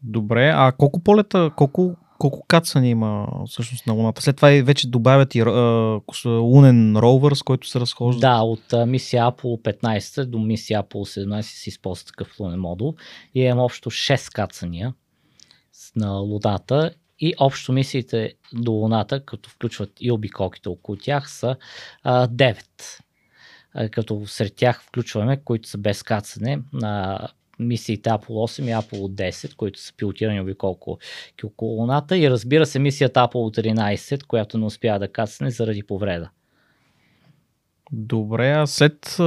Добре, 0.03 0.51
а 0.55 0.71
колко 0.71 0.99
полета, 0.99 1.51
колко 1.55 1.95
колко 2.18 2.45
кацани 2.47 2.89
има 2.89 3.28
всъщност 3.47 3.88
на 3.88 3.93
Луната? 3.93 4.22
След 4.22 4.36
това 4.36 4.61
вече 4.64 4.88
добавят 4.88 5.36
и 5.36 5.41
а, 5.41 5.99
лунен 6.26 6.97
ровър, 6.97 7.34
с 7.34 7.43
който 7.43 7.68
се 7.68 7.80
разхожда. 7.80 8.20
Да, 8.20 8.41
от 8.41 8.74
а, 8.74 8.86
мисия 8.86 9.24
Apollo 9.24 9.82
15 9.82 10.26
до 10.26 10.39
мисия 10.39 10.84
Apollo 10.84 11.26
17 11.26 11.41
се 11.41 11.70
използва 11.70 12.05
такъв 12.05 12.39
лунен 12.39 12.59
модул 12.59 12.95
и 13.36 13.41
имам 13.41 13.59
общо 13.59 13.91
6 13.91 14.34
кацания 14.34 14.93
на 15.95 16.11
Луната 16.11 16.91
и 17.20 17.34
общо 17.39 17.74
мисиите 17.74 18.34
до 18.53 18.72
Луната, 18.72 19.26
като 19.26 19.49
включват 19.49 19.91
и 19.99 20.11
обиколките 20.11 20.70
около 20.70 20.97
тях, 20.97 21.32
са 21.32 21.55
а, 22.03 22.28
9. 22.28 22.64
А, 23.74 23.89
като 23.89 24.28
сред 24.28 24.55
тях 24.55 24.84
включваме, 24.84 25.43
които 25.43 25.70
са 25.70 25.78
без 25.78 26.03
кацане, 26.03 26.59
на 26.74 27.20
мисиите 27.59 28.09
Apollo 28.09 28.61
8 28.61 28.63
и 28.63 28.83
Apollo 28.83 29.31
10, 29.31 29.55
които 29.55 29.79
са 29.79 29.93
пилотирани 29.97 30.41
обиколко 30.41 30.99
около 31.43 31.71
Луната 31.71 32.17
и 32.17 32.29
разбира 32.29 32.65
се 32.65 32.79
мисията 32.79 33.19
Apollo 33.19 33.61
13, 33.61 34.25
която 34.25 34.57
не 34.57 34.65
успя 34.65 34.99
да 34.99 35.11
кацне 35.11 35.51
заради 35.51 35.83
повреда. 35.83 36.29
Добре, 37.91 38.51
а 38.51 38.67
след 38.67 39.17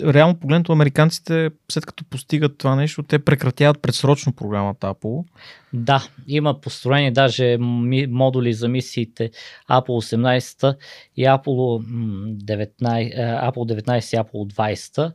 реално 0.00 0.34
погледнато 0.40 0.72
американците, 0.72 1.50
след 1.72 1.86
като 1.86 2.04
постигат 2.04 2.58
това 2.58 2.76
нещо, 2.76 3.02
те 3.02 3.18
прекратяват 3.18 3.82
предсрочно 3.82 4.32
програмата 4.32 4.86
Apollo. 4.86 5.24
Да, 5.72 6.08
има 6.26 6.60
построени 6.60 7.12
даже 7.12 7.56
модули 8.08 8.52
за 8.52 8.68
мисиите 8.68 9.30
Apollo 9.70 10.16
18 10.16 10.76
и 11.16 11.24
Apollo 11.24 11.84
19, 12.44 12.80
Apollo 13.52 13.82
19 13.82 14.14
и 14.14 14.20
Apollo 14.20 14.54
20, 14.54 15.12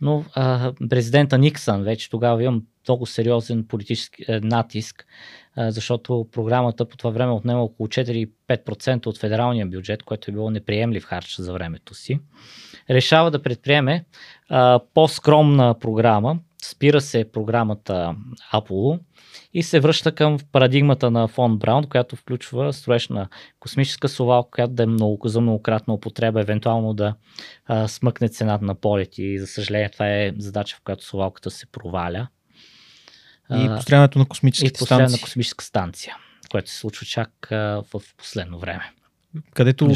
но 0.00 0.24
а, 0.34 0.72
президента 0.90 1.38
Никсън 1.38 1.82
вече 1.82 2.10
тогава 2.10 2.42
имам 2.42 2.62
много 2.88 3.06
сериозен 3.06 3.64
политически 3.64 4.24
е, 4.28 4.40
натиск, 4.40 5.06
а, 5.56 5.70
защото 5.70 6.26
програмата 6.32 6.88
по 6.88 6.96
това 6.96 7.10
време 7.10 7.32
отнема 7.32 7.62
около 7.62 7.88
4-5% 7.88 9.06
от 9.06 9.18
федералния 9.18 9.66
бюджет, 9.66 10.02
което 10.02 10.30
е 10.30 10.34
било 10.34 10.50
неприемлив 10.50 11.04
харч 11.04 11.36
за 11.36 11.52
времето 11.52 11.94
си 11.94 12.20
решава 12.90 13.30
да 13.30 13.42
предприеме 13.42 14.04
а, 14.48 14.80
по-скромна 14.94 15.78
програма. 15.78 16.38
Спира 16.64 17.00
се 17.00 17.32
програмата 17.32 18.16
Apollo 18.52 19.00
и 19.54 19.62
се 19.62 19.80
връща 19.80 20.14
към 20.14 20.38
парадигмата 20.52 21.10
на 21.10 21.28
фон 21.28 21.58
Браун, 21.58 21.84
която 21.84 22.16
включва 22.16 22.72
строеж 22.72 23.08
на 23.08 23.28
космическа 23.60 24.08
совалка, 24.08 24.50
която 24.50 24.72
да 24.72 24.82
е 24.82 24.86
много, 24.86 25.28
за 25.28 25.40
многократна 25.40 25.94
употреба, 25.94 26.40
евентуално 26.40 26.94
да 26.94 27.14
а, 27.66 27.88
смъкне 27.88 28.28
цената 28.28 28.64
на 28.64 28.74
полети. 28.74 29.22
И 29.22 29.38
за 29.38 29.46
съжаление 29.46 29.90
това 29.90 30.08
е 30.08 30.32
задача, 30.38 30.76
в 30.76 30.80
която 30.84 31.04
совалката 31.04 31.50
се 31.50 31.66
проваля. 31.66 32.28
И 33.54 33.68
построяването 33.76 34.18
на 34.18 34.26
космическите 34.26 34.84
станции. 34.84 35.16
на 35.16 35.22
космическа 35.22 35.64
станция, 35.64 36.16
което 36.50 36.70
се 36.70 36.76
случва 36.76 37.06
чак 37.06 37.52
а, 37.52 37.82
в 37.94 38.02
последно 38.16 38.58
време 38.58 38.92
където, 39.54 39.90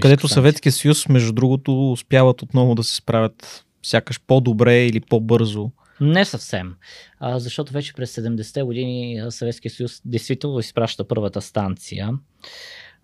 където 0.00 0.28
Съветския 0.28 0.72
съюз, 0.72 1.08
между 1.08 1.32
другото, 1.32 1.92
успяват 1.92 2.42
отново 2.42 2.74
да 2.74 2.82
се 2.82 2.96
справят 2.96 3.64
сякаш 3.82 4.20
по-добре 4.26 4.86
или 4.86 5.00
по-бързо. 5.00 5.70
Не 6.00 6.24
съвсем, 6.24 6.74
а, 7.18 7.38
защото 7.38 7.72
вече 7.72 7.92
през 7.94 8.16
70-те 8.16 8.62
години 8.62 9.22
Съветския 9.30 9.70
съюз 9.70 10.02
действително 10.04 10.58
изпраща 10.58 11.08
първата 11.08 11.40
станция. 11.40 12.10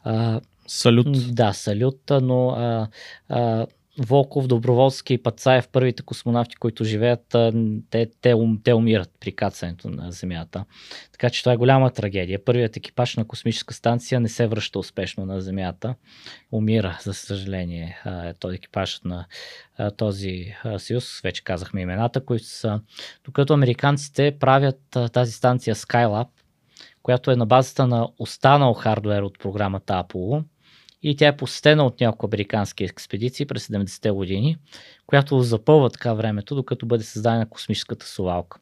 А, 0.04 0.40
салют. 0.66 1.34
Да, 1.34 1.52
салют, 1.52 2.00
но 2.22 2.48
а, 2.48 2.88
а, 3.28 3.66
Волков, 3.98 4.46
Доброволски 4.46 5.14
и 5.14 5.22
Пацаев, 5.22 5.68
първите 5.68 6.02
космонавти, 6.02 6.56
които 6.56 6.84
живеят, 6.84 7.36
те, 7.90 8.10
те, 8.20 8.36
те 8.64 8.74
умират 8.74 9.10
при 9.20 9.32
кацането 9.32 9.88
на 9.88 10.12
Земята. 10.12 10.64
Така 11.12 11.30
че 11.30 11.42
това 11.42 11.52
е 11.52 11.56
голяма 11.56 11.90
трагедия. 11.90 12.44
Първият 12.44 12.76
екипаж 12.76 13.16
на 13.16 13.24
космическа 13.24 13.74
станция 13.74 14.20
не 14.20 14.28
се 14.28 14.46
връща 14.46 14.78
успешно 14.78 15.26
на 15.26 15.40
Земята. 15.40 15.94
Умира, 16.52 16.98
за 17.02 17.14
съжаление, 17.14 17.98
този 18.38 18.56
екипаж 18.56 19.00
на 19.04 19.26
този 19.96 20.54
съюз. 20.78 21.20
Вече 21.20 21.44
казахме 21.44 21.80
имената, 21.80 22.24
които 22.24 22.46
са. 22.46 22.80
Докато 23.24 23.54
американците 23.54 24.36
правят 24.40 24.80
тази 25.12 25.32
станция 25.32 25.74
Skylab, 25.74 26.28
която 27.02 27.30
е 27.30 27.36
на 27.36 27.46
базата 27.46 27.86
на 27.86 28.08
останал 28.18 28.74
хардвер 28.74 29.22
от 29.22 29.38
програмата 29.38 29.92
Apollo 29.92 30.44
и 31.02 31.16
тя 31.16 31.26
е 31.26 31.36
посетена 31.36 31.86
от 31.86 32.00
няколко 32.00 32.26
американски 32.26 32.84
експедиции 32.84 33.46
през 33.46 33.66
70-те 33.66 34.10
години, 34.10 34.56
която 35.06 35.40
запълва 35.40 35.90
така 35.90 36.14
времето, 36.14 36.54
докато 36.54 36.86
бъде 36.86 37.04
създадена 37.04 37.48
космическата 37.48 38.06
совалка. 38.06 38.60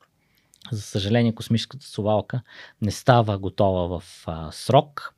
За 0.73 0.83
съжаление, 0.83 1.35
космическата 1.35 1.87
совалка 1.87 2.43
не 2.83 2.91
става 2.91 3.39
готова 3.39 4.01
в 4.01 4.25
а, 4.27 4.53
срок 4.53 5.15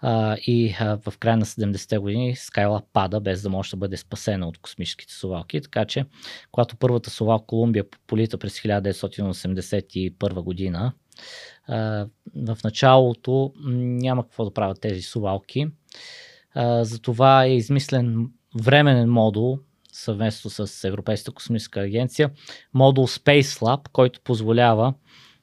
а, 0.00 0.36
и 0.46 0.76
а, 0.80 0.98
в 1.10 1.18
края 1.18 1.36
на 1.36 1.44
70-те 1.44 1.98
години 1.98 2.36
Скайла 2.36 2.82
пада, 2.92 3.20
без 3.20 3.42
да 3.42 3.50
може 3.50 3.70
да 3.70 3.76
бъде 3.76 3.96
спасена 3.96 4.48
от 4.48 4.58
космическите 4.58 5.14
совалки. 5.14 5.60
Така 5.60 5.84
че, 5.84 6.04
когато 6.52 6.76
първата 6.76 7.10
совалка 7.10 7.46
Колумбия 7.46 7.84
полита 8.06 8.38
през 8.38 8.60
1981 8.60 10.42
година, 10.42 10.92
а, 11.66 12.06
в 12.36 12.58
началото 12.64 13.52
няма 13.64 14.22
какво 14.22 14.44
да 14.44 14.54
правят 14.54 14.80
тези 14.80 15.02
совалки 15.02 15.66
за 16.82 16.98
това 17.02 17.44
е 17.44 17.56
измислен 17.56 18.30
временен 18.62 19.10
модул 19.10 19.58
съвместно 19.92 20.50
с 20.50 20.88
Европейската 20.88 21.32
космическа 21.32 21.80
агенция, 21.80 22.30
модул 22.74 23.06
Space 23.06 23.42
Lab, 23.42 23.88
който 23.92 24.20
позволява 24.20 24.94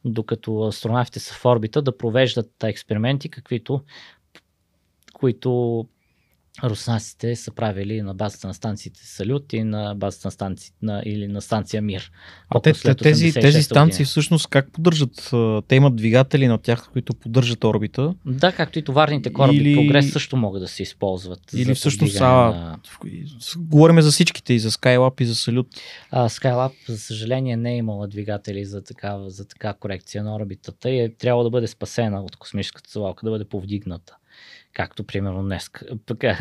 докато 0.05 0.61
астронавтите 0.61 1.19
са 1.19 1.33
в 1.33 1.45
орбита 1.45 1.81
да 1.81 1.97
провеждат 1.97 2.63
експерименти, 2.63 3.29
каквито 3.29 3.81
които 5.13 5.85
руснаците 6.63 7.35
са 7.35 7.51
правили 7.51 8.01
на 8.01 8.13
базата 8.13 8.47
на 8.47 8.53
станциите 8.53 8.99
Салют 9.03 9.53
и 9.53 9.63
на 9.63 9.95
базата 9.95 10.27
на 10.27 10.31
станция 10.31 10.73
на, 10.81 11.03
или 11.05 11.27
на 11.27 11.41
станция 11.41 11.81
Мир. 11.81 12.11
А 12.49 12.59
те, 12.59 12.73
тези, 12.95 13.33
тези 13.33 13.63
станции 13.63 13.97
година. 13.97 14.05
всъщност 14.05 14.47
как 14.47 14.71
поддържат? 14.71 15.31
Те 15.67 15.75
имат 15.75 15.95
двигатели 15.95 16.47
на 16.47 16.57
тях, 16.57 16.89
които 16.93 17.15
поддържат 17.15 17.63
орбита. 17.63 18.15
Да, 18.25 18.51
както 18.51 18.79
и 18.79 18.81
товарните 18.81 19.33
кораби. 19.33 19.55
Или... 19.57 19.75
Прогрес 19.75 20.11
също 20.11 20.37
могат 20.37 20.61
да 20.61 20.67
се 20.67 20.83
използват. 20.83 21.53
Или 21.53 21.75
всъщност 21.75 22.21
а, 22.21 22.25
на... 22.25 22.79
говорим 23.57 24.01
за 24.01 24.11
всичките 24.11 24.53
и 24.53 24.59
за 24.59 24.71
Skylab 24.71 25.21
и 25.21 25.25
за 25.25 25.35
Салют. 25.35 25.67
А, 26.11 26.29
Skylab, 26.29 26.71
за 26.87 26.97
съжаление, 26.97 27.57
не 27.57 27.73
е 27.73 27.77
имала 27.77 28.07
двигатели 28.07 28.65
за 28.65 28.83
такава, 28.83 29.29
за 29.29 29.47
така 29.47 29.73
корекция 29.73 30.23
на 30.23 30.35
орбитата 30.35 30.89
и 30.89 30.99
е 30.99 31.15
трябва 31.15 31.43
да 31.43 31.49
бъде 31.49 31.67
спасена 31.67 32.23
от 32.23 32.35
космическата 32.35 32.89
завалка, 32.93 33.25
да 33.25 33.31
бъде 33.31 33.45
повдигната 33.45 34.15
както 34.73 35.03
примерно 35.03 35.43
днес, 35.43 35.69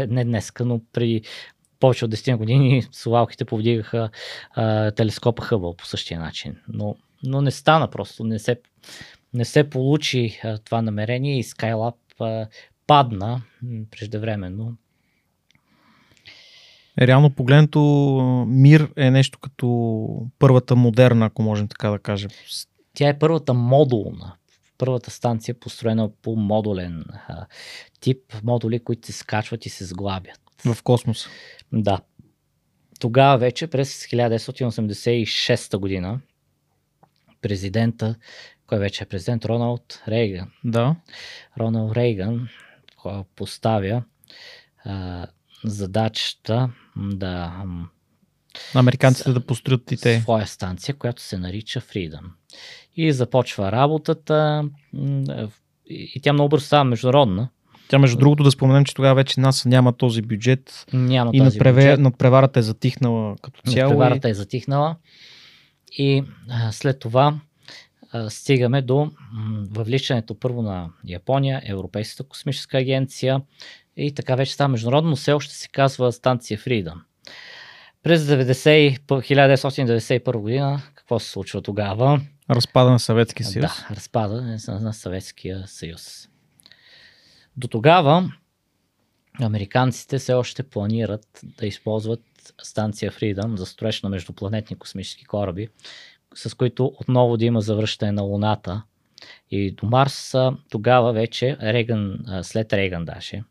не 0.09 0.25
днес, 0.25 0.53
но 0.61 0.81
при 0.93 1.23
повече 1.81 2.05
от 2.05 2.15
10 2.15 2.37
години 2.37 2.83
совалките 2.93 3.45
повдигаха 3.45 4.11
а, 4.51 4.91
телескопа 4.91 5.43
Хъбъл 5.43 5.77
по 5.77 5.87
същия 5.87 6.21
начин. 6.21 6.57
Но, 6.69 6.97
но 7.23 7.41
не 7.41 7.51
стана 7.51 7.91
просто, 7.91 8.25
не 8.25 8.39
се, 8.39 8.61
не 9.35 9.45
се 9.45 9.71
получи 9.71 10.41
а, 10.45 10.59
това 10.59 10.83
намерение 10.83 11.39
и 11.39 11.45
Skylab 11.45 11.95
а, 12.21 12.47
падна 12.87 13.43
преждевременно. 13.91 14.77
Реално 17.01 17.31
погледнато, 17.31 17.81
Мир 18.49 18.91
е 18.97 19.11
нещо 19.11 19.39
като 19.39 20.27
първата 20.39 20.77
модерна, 20.77 21.27
ако 21.27 21.43
можем 21.43 21.69
така 21.69 21.91
да 21.91 21.99
кажем. 21.99 22.31
Тя 22.95 23.09
е 23.09 23.19
първата 23.19 23.55
модулна 23.55 24.35
първата 24.85 25.11
станция 25.11 25.55
построена 25.55 26.11
по 26.23 26.37
модулен 26.37 27.05
а, 27.29 27.47
тип 28.01 28.21
модули, 28.43 28.85
които 28.85 29.07
се 29.07 29.13
скачват 29.13 29.67
и 29.67 29.69
се 29.69 29.85
сглабят. 29.85 30.41
В 30.65 30.83
космоса. 30.83 31.29
Да. 31.73 32.01
Тогава 33.01 33.39
вече 33.39 33.67
през 33.67 34.07
1986 34.07 35.79
година 35.79 36.21
президента, 37.41 38.15
кой 38.67 38.79
вече 38.79 39.05
е 39.05 39.07
президент, 39.07 39.45
Роналд 39.45 40.03
Рейган. 40.09 40.51
Да. 40.65 40.97
Роналд 41.59 41.97
Рейган 41.97 42.49
поставя 43.37 44.05
а, 44.85 45.27
задачата 45.65 46.71
да 46.97 47.65
Американците 48.75 49.33
да 49.33 49.47
построят 49.47 49.93
и 49.93 49.97
те. 49.97 50.21
Своя 50.21 50.47
станция, 50.47 50.95
която 50.95 51.23
се 51.23 51.39
нарича 51.39 51.81
Freedom. 51.81 52.23
И 52.97 53.13
започва 53.13 53.73
работата 53.73 54.65
и 55.87 56.21
тя 56.23 56.33
много 56.33 56.49
бързо 56.49 56.67
става 56.67 56.85
международна. 56.85 57.49
Тя, 57.89 57.99
между 57.99 58.19
другото, 58.19 58.43
да 58.43 58.51
споменем, 58.51 58.85
че 58.85 58.95
тогава 58.95 59.15
вече 59.15 59.41
НАСА 59.41 59.69
няма 59.69 59.93
този 59.93 60.23
бюджет. 60.23 60.87
Няма 60.93 61.31
и 61.35 61.39
този 61.39 61.51
надпреве... 61.51 61.83
бюджет. 61.83 62.01
надпреварата 62.01 62.61
е 62.61 62.63
затихнала 62.63 63.37
като 63.43 63.61
цяло. 63.71 63.91
Надпреварата 63.91 64.29
и... 64.29 64.31
е 64.31 64.35
затихнала. 64.35 64.97
И 65.99 66.25
а, 66.51 66.73
след 66.73 66.99
това 66.99 67.35
а, 68.13 68.31
стигаме 68.31 68.83
до 68.83 69.11
м- 69.33 69.65
въвличането 69.71 70.35
първо 70.35 70.63
на 70.63 70.91
Япония, 71.09 71.63
Европейската 71.67 72.29
космическа 72.29 72.79
агенция 72.79 73.41
и 73.97 74.15
така 74.15 74.35
вече 74.35 74.53
става 74.53 74.69
международно, 74.69 75.11
но 75.11 75.17
все 75.17 75.33
още 75.33 75.55
се 75.55 75.69
казва 75.69 76.13
станция 76.13 76.59
Freedom. 76.59 76.95
През 78.03 78.23
90, 78.23 78.99
1991 78.99 80.37
година, 80.37 80.83
какво 81.05 81.21
се 81.21 81.31
случва 81.31 81.63
тогава? 81.63 82.21
Разпада 82.51 82.91
на 82.91 82.99
Съветския 82.99 83.47
съюз. 83.47 83.63
Да, 83.89 83.95
разпада 83.95 84.59
на, 84.69 84.93
Съветския 84.93 85.65
съюз. 85.67 86.29
До 87.57 87.69
тогава 87.69 88.33
американците 89.43 90.19
все 90.19 90.35
още 90.35 90.63
планират 90.63 91.41
да 91.43 91.67
използват 91.67 92.21
станция 92.63 93.13
Freedom 93.13 93.55
за 93.55 93.67
строеж 93.67 94.03
на 94.03 94.09
междупланетни 94.09 94.77
космически 94.77 95.25
кораби, 95.25 95.69
с 96.35 96.55
които 96.55 96.95
отново 97.01 97.37
да 97.37 97.45
има 97.45 97.61
завръщане 97.61 98.13
на 98.13 98.23
Луната 98.23 98.83
и 99.51 99.71
до 99.71 99.87
Марс. 99.87 100.35
Тогава 100.71 101.13
вече, 101.13 101.57
Реган, 101.63 102.25
след 102.43 102.73
Реган 102.73 103.05
даже, 103.05 103.43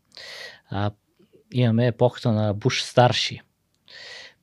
имаме 1.52 1.86
епохата 1.86 2.32
на 2.32 2.54
Буш 2.54 2.82
старши– 2.82 3.40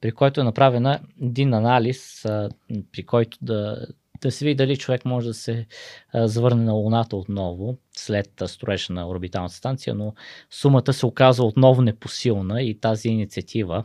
при 0.01 0.11
който 0.11 0.41
е 0.41 0.43
направена 0.43 0.99
един 1.21 1.53
анализ, 1.53 2.25
при 2.91 3.03
който 3.05 3.37
да 3.41 3.87
да 4.21 4.31
се 4.31 4.45
види 4.45 4.55
дали 4.55 4.77
човек 4.77 5.05
може 5.05 5.27
да 5.27 5.33
се 5.33 5.65
а, 6.13 6.27
завърне 6.27 6.63
на 6.63 6.73
Луната 6.73 7.15
отново 7.15 7.77
след 7.91 8.43
строежа 8.45 8.93
на 8.93 9.09
орбиталната 9.09 9.55
станция, 9.55 9.95
но 9.95 10.13
сумата 10.49 10.93
се 10.93 11.05
оказа 11.05 11.43
отново 11.43 11.81
непосилна 11.81 12.61
и 12.61 12.79
тази 12.79 13.09
инициатива 13.09 13.83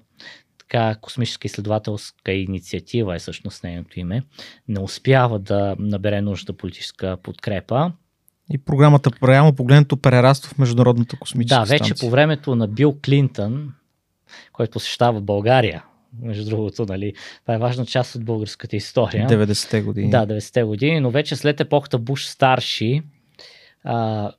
така 0.68 0.94
космическа 1.00 1.46
изследователска 1.46 2.32
инициатива 2.32 3.16
е 3.16 3.18
всъщност 3.18 3.64
нейното 3.64 4.00
име, 4.00 4.22
не 4.68 4.80
успява 4.80 5.38
да 5.38 5.76
набере 5.78 6.20
нужда 6.20 6.52
политическа 6.52 7.16
подкрепа. 7.22 7.92
И 8.52 8.58
програмата, 8.58 9.10
реално 9.28 9.54
погледнато, 9.54 9.96
прераства 9.96 10.50
в 10.54 10.58
Международната 10.58 11.18
космическа 11.18 11.60
Да, 11.60 11.64
вече 11.64 11.84
станция. 11.84 12.06
по 12.06 12.10
времето 12.10 12.54
на 12.54 12.68
Бил 12.68 12.96
Клинтън, 13.04 13.72
който 14.52 14.70
посещава 14.70 15.20
България, 15.20 15.84
между 16.22 16.44
другото, 16.50 16.86
нали, 16.88 17.12
това 17.42 17.54
е 17.54 17.59
важна 17.59 17.86
част 17.86 18.14
от 18.14 18.24
българската 18.24 18.76
история. 18.76 19.28
90-те 19.28 19.82
години. 19.82 20.11
Да, 20.11 20.26
90-те 20.26 20.62
години, 20.62 21.00
но 21.00 21.11
вече 21.11 21.36
след 21.36 21.61
епохата 21.61 21.98
Буш 21.98 22.26
старши, 22.26 23.02
а, 23.84 24.32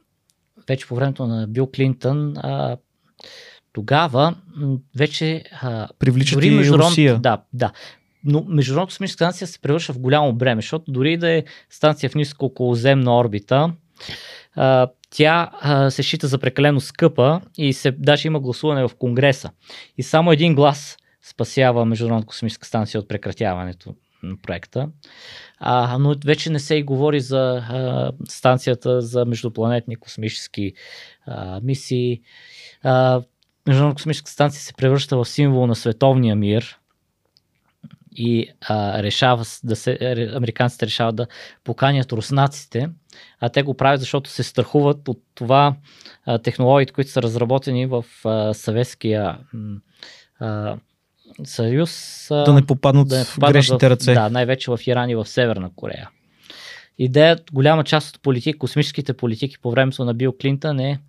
вече 0.67 0.87
по 0.87 0.95
времето 0.95 1.27
на 1.27 1.47
Бил 1.47 1.69
Клинтън, 1.75 2.33
а, 2.37 2.77
тогава 3.73 4.35
вече 4.95 5.43
а, 5.61 5.87
Привличат 5.99 6.35
дори 6.35 6.47
и 6.47 6.69
Русия. 6.69 7.19
Да, 7.19 7.41
да. 7.53 7.71
Но 8.23 8.45
Международната 8.47 8.89
космическа 8.89 9.17
станция 9.17 9.47
се 9.47 9.59
превръща 9.59 9.93
в 9.93 9.99
голямо 9.99 10.33
бреме, 10.33 10.61
защото 10.61 10.91
дори 10.91 11.17
да 11.17 11.29
е 11.29 11.43
станция 11.69 12.09
в 12.09 12.15
ниско 12.15 12.45
околоземна 12.45 13.17
орбита, 13.17 13.73
а, 14.55 14.87
тя 15.09 15.51
а, 15.61 15.91
се 15.91 16.03
счита 16.03 16.27
за 16.27 16.37
прекалено 16.37 16.79
скъпа 16.79 17.41
и 17.57 17.73
се, 17.73 17.91
даже 17.91 18.27
има 18.27 18.39
гласуване 18.39 18.87
в 18.87 18.95
Конгреса. 18.95 19.49
И 19.97 20.03
само 20.03 20.31
един 20.31 20.55
глас 20.55 20.97
спасява 21.29 21.85
Международната 21.85 22.27
космическа 22.27 22.67
станция 22.67 23.01
от 23.01 23.07
прекратяването 23.07 23.95
на 24.23 24.37
проекта. 24.37 24.89
А, 25.59 25.97
но 25.97 26.15
вече 26.25 26.49
не 26.49 26.59
се 26.59 26.75
и 26.75 26.83
говори 26.83 27.19
за 27.19 27.63
а, 27.69 28.11
станцията 28.29 29.01
за 29.01 29.25
междупланетни 29.25 29.95
космически 29.95 30.73
а, 31.25 31.59
мисии. 31.63 32.21
А, 32.83 33.21
Международната 33.67 33.95
космическа 33.95 34.31
станция 34.31 34.61
се 34.61 34.73
превръща 34.73 35.17
в 35.17 35.25
символ 35.25 35.67
на 35.67 35.75
световния 35.75 36.35
мир 36.35 36.79
и 38.15 38.47
а, 38.67 39.03
решава 39.03 39.43
да 39.63 39.75
се, 39.75 39.97
американците 40.35 40.85
решават 40.85 41.15
да 41.15 41.27
поканят 41.63 42.11
руснаците, 42.11 42.89
а 43.39 43.49
те 43.49 43.63
го 43.63 43.73
правят, 43.73 43.99
защото 43.99 44.29
се 44.29 44.43
страхуват 44.43 45.07
от 45.07 45.21
това 45.35 45.75
а, 46.25 46.37
технологиите, 46.37 46.93
които 46.93 47.11
са 47.11 47.21
разработени 47.21 47.85
в 47.85 48.05
а, 48.25 48.53
Съветския 48.53 49.37
а, 50.39 50.77
съюз. 51.43 52.25
Да 52.29 52.53
не 52.53 52.65
попаднат, 52.65 53.07
да 53.07 53.17
не 53.17 53.23
в 53.23 53.35
попаднат 53.35 53.53
грешните 53.53 53.89
ръце. 53.89 54.13
Да, 54.13 54.29
най-вече 54.29 54.71
в 54.71 54.79
Иран 54.87 55.09
и 55.09 55.15
в 55.15 55.25
Северна 55.25 55.69
Корея. 55.75 56.09
Идеята, 56.99 57.43
голяма 57.53 57.83
част 57.83 58.15
от 58.15 58.21
политики, 58.21 58.57
космическите 58.57 59.13
политики 59.13 59.57
по 59.61 59.71
времето 59.71 60.05
на 60.05 60.13
Бил 60.13 60.33
Клинтън 60.41 60.79
е 60.79 60.99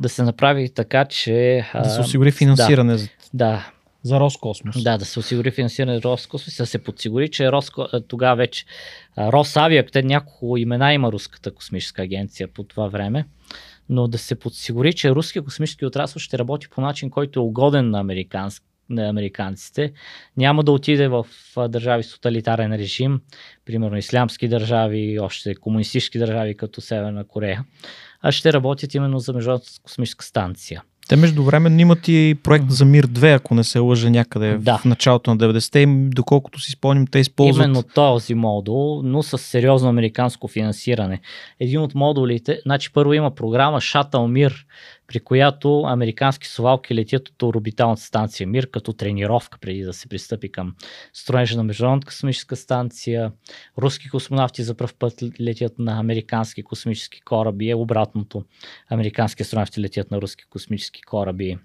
да 0.00 0.08
се 0.08 0.22
направи 0.22 0.70
така, 0.74 1.04
че... 1.04 1.66
Да 1.74 1.90
се 1.90 2.00
осигури 2.00 2.32
финансиране 2.32 2.98
за, 2.98 3.08
Да, 3.34 3.70
за 4.02 4.20
Роскосмос. 4.20 4.82
да, 4.82 4.98
да 4.98 5.04
се 5.04 5.18
осигури 5.18 5.50
финансиране 5.50 5.94
на 5.94 6.02
Роскосмос, 6.02 6.56
да 6.56 6.66
се 6.66 6.78
подсигури, 6.78 7.30
че 7.30 7.52
Роско, 7.52 7.86
тогава 8.08 8.36
вече 8.36 8.64
а, 9.16 9.32
Росавиа, 9.32 9.86
те 9.86 10.02
няколко 10.02 10.56
имена 10.56 10.94
има 10.94 11.12
руската 11.12 11.54
космическа 11.54 12.02
агенция 12.02 12.48
по 12.48 12.62
това 12.64 12.88
време, 12.88 13.24
но 13.88 14.08
да 14.08 14.18
се 14.18 14.34
подсигури, 14.34 14.92
че 14.92 15.10
руския 15.10 15.42
космически 15.42 15.86
отрасъл 15.86 16.20
ще 16.20 16.38
работи 16.38 16.68
по 16.68 16.80
начин, 16.80 17.10
който 17.10 17.40
е 17.40 17.42
угоден 17.42 17.90
на, 17.90 18.00
американс, 18.00 18.60
на 18.90 19.08
американците. 19.08 19.92
Няма 20.36 20.62
да 20.62 20.72
отиде 20.72 21.08
в 21.08 21.26
държави 21.68 22.02
с 22.02 22.12
тоталитарен 22.12 22.74
режим, 22.74 23.20
примерно 23.64 23.96
ислямски 23.96 24.48
държави, 24.48 25.18
още 25.20 25.54
комунистически 25.54 26.18
държави 26.18 26.56
като 26.56 26.80
Северна 26.80 27.24
Корея, 27.24 27.64
а 28.22 28.32
ще 28.32 28.52
работят 28.52 28.94
именно 28.94 29.18
за 29.18 29.32
Международната 29.32 29.70
космическа 29.82 30.24
станция. 30.24 30.82
Те 31.08 31.16
междувременно 31.16 31.80
имат 31.80 32.08
и 32.08 32.36
проект 32.42 32.70
за 32.70 32.84
Мир 32.84 33.06
2, 33.06 33.34
ако 33.34 33.54
не 33.54 33.64
се 33.64 33.78
лъжа 33.78 34.10
някъде 34.10 34.58
Да. 34.58 34.78
в 34.78 34.84
началото 34.84 35.30
на 35.30 35.36
90-те. 35.36 35.80
И 35.80 35.86
Доколкото 36.08 36.60
си 36.60 36.70
спомням, 36.70 37.06
те 37.06 37.18
използват 37.18 37.64
Именно 37.64 37.82
този 37.82 38.34
модул, 38.34 39.02
но 39.02 39.22
с 39.22 39.38
сериозно 39.38 39.88
американско 39.88 40.48
финансиране. 40.48 41.20
Един 41.60 41.80
от 41.80 41.94
модулите, 41.94 42.60
значи 42.66 42.92
първо 42.92 43.12
има 43.12 43.34
програма 43.34 43.80
Shuttle 43.80 44.26
Мир, 44.26 44.66
при 45.14 45.20
която 45.20 45.82
американски 45.82 46.48
совалки 46.48 46.94
летят 46.94 47.28
от 47.28 47.42
орбиталната 47.42 48.02
станция 48.02 48.46
Мир 48.46 48.70
като 48.70 48.92
тренировка 48.92 49.58
преди 49.58 49.82
да 49.82 49.92
се 49.92 50.08
пристъпи 50.08 50.52
към 50.52 50.74
строежа 51.12 51.56
на 51.56 51.64
Международната 51.64 52.06
космическа 52.06 52.56
станция. 52.56 53.32
Руски 53.78 54.08
космонавти 54.08 54.62
за 54.62 54.74
пръв 54.74 54.94
път 54.94 55.22
летят 55.40 55.78
на 55.78 55.98
американски 55.98 56.62
космически 56.62 57.20
кораби, 57.20 57.70
е 57.70 57.74
обратното. 57.74 58.44
Американски 58.90 59.42
астронавти 59.42 59.80
летят 59.80 60.10
на 60.10 60.20
руски 60.20 60.44
космически 60.44 61.02
кораби. 61.02 61.58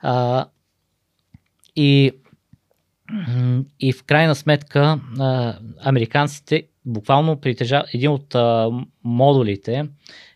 А, 0.00 0.46
и 1.76 2.12
И 3.80 3.92
в 3.92 4.04
крайна 4.04 4.34
сметка 4.34 5.00
американците 5.84 6.68
буквално 6.86 7.40
притежават 7.40 7.94
един 7.94 8.10
от 8.10 8.34
а, 8.34 8.70
модулите 9.04 9.88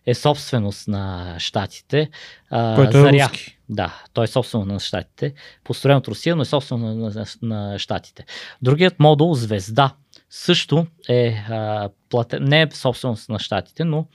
е 0.07 0.15
собственост 0.15 0.89
на 0.89 1.35
щатите. 1.39 2.11
А, 2.51 2.75
който 2.75 2.99
е 2.99 3.01
Заря. 3.01 3.25
руски. 3.25 3.59
Да, 3.69 4.03
той 4.13 4.25
е 4.25 4.27
собствено 4.27 4.65
на 4.65 4.81
щатите. 4.81 5.35
Построен 5.65 5.97
от 5.97 6.09
Русия, 6.09 6.37
но 6.37 6.43
е 6.43 6.45
собствено 6.45 6.95
на, 6.95 7.11
на, 7.11 7.25
на 7.43 7.79
щатите. 7.79 8.25
Другият 8.63 9.01
модул, 9.01 9.35
Звезда, 9.35 9.95
също 10.31 10.87
е 11.09 11.45
а, 11.51 11.89
платен, 12.09 12.45
не 12.45 12.63
е 12.63 12.69
собственост 12.71 13.29
на 13.29 13.39
щатите, 13.39 13.85
но 13.85 14.07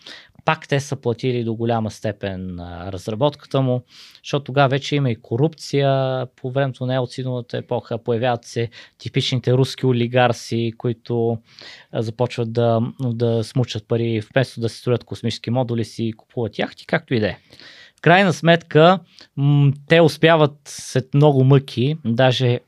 пак 0.45 0.67
те 0.67 0.79
са 0.79 0.95
платили 0.95 1.43
до 1.43 1.55
голяма 1.55 1.91
степен 1.91 2.59
разработката 2.87 3.61
му, 3.61 3.83
защото 4.23 4.43
тогава 4.43 4.69
вече 4.69 4.95
има 4.95 5.11
и 5.11 5.21
корупция 5.21 6.25
по 6.35 6.51
времето 6.51 6.85
на 6.85 6.95
елциновата 6.95 7.57
епоха, 7.57 7.97
появяват 7.97 8.45
се 8.45 8.69
типичните 8.97 9.53
руски 9.53 9.85
олигарси, 9.85 10.73
които 10.77 11.37
започват 11.93 12.53
да, 12.53 12.81
да 12.99 13.43
смучат 13.43 13.87
пари, 13.87 14.21
вместо 14.33 14.61
да 14.61 14.69
се 14.69 14.77
строят 14.77 15.03
космически 15.03 15.49
модули 15.49 15.85
си 15.85 16.13
купуват 16.17 16.59
яхти, 16.59 16.85
както 16.85 17.13
и 17.13 17.19
да 17.19 17.27
е. 17.27 17.37
В 17.97 18.01
крайна 18.01 18.33
сметка, 18.33 18.99
те 19.87 20.01
успяват 20.01 20.55
след 20.65 21.13
много 21.13 21.43
мъки, 21.43 21.97
даже 22.05 22.59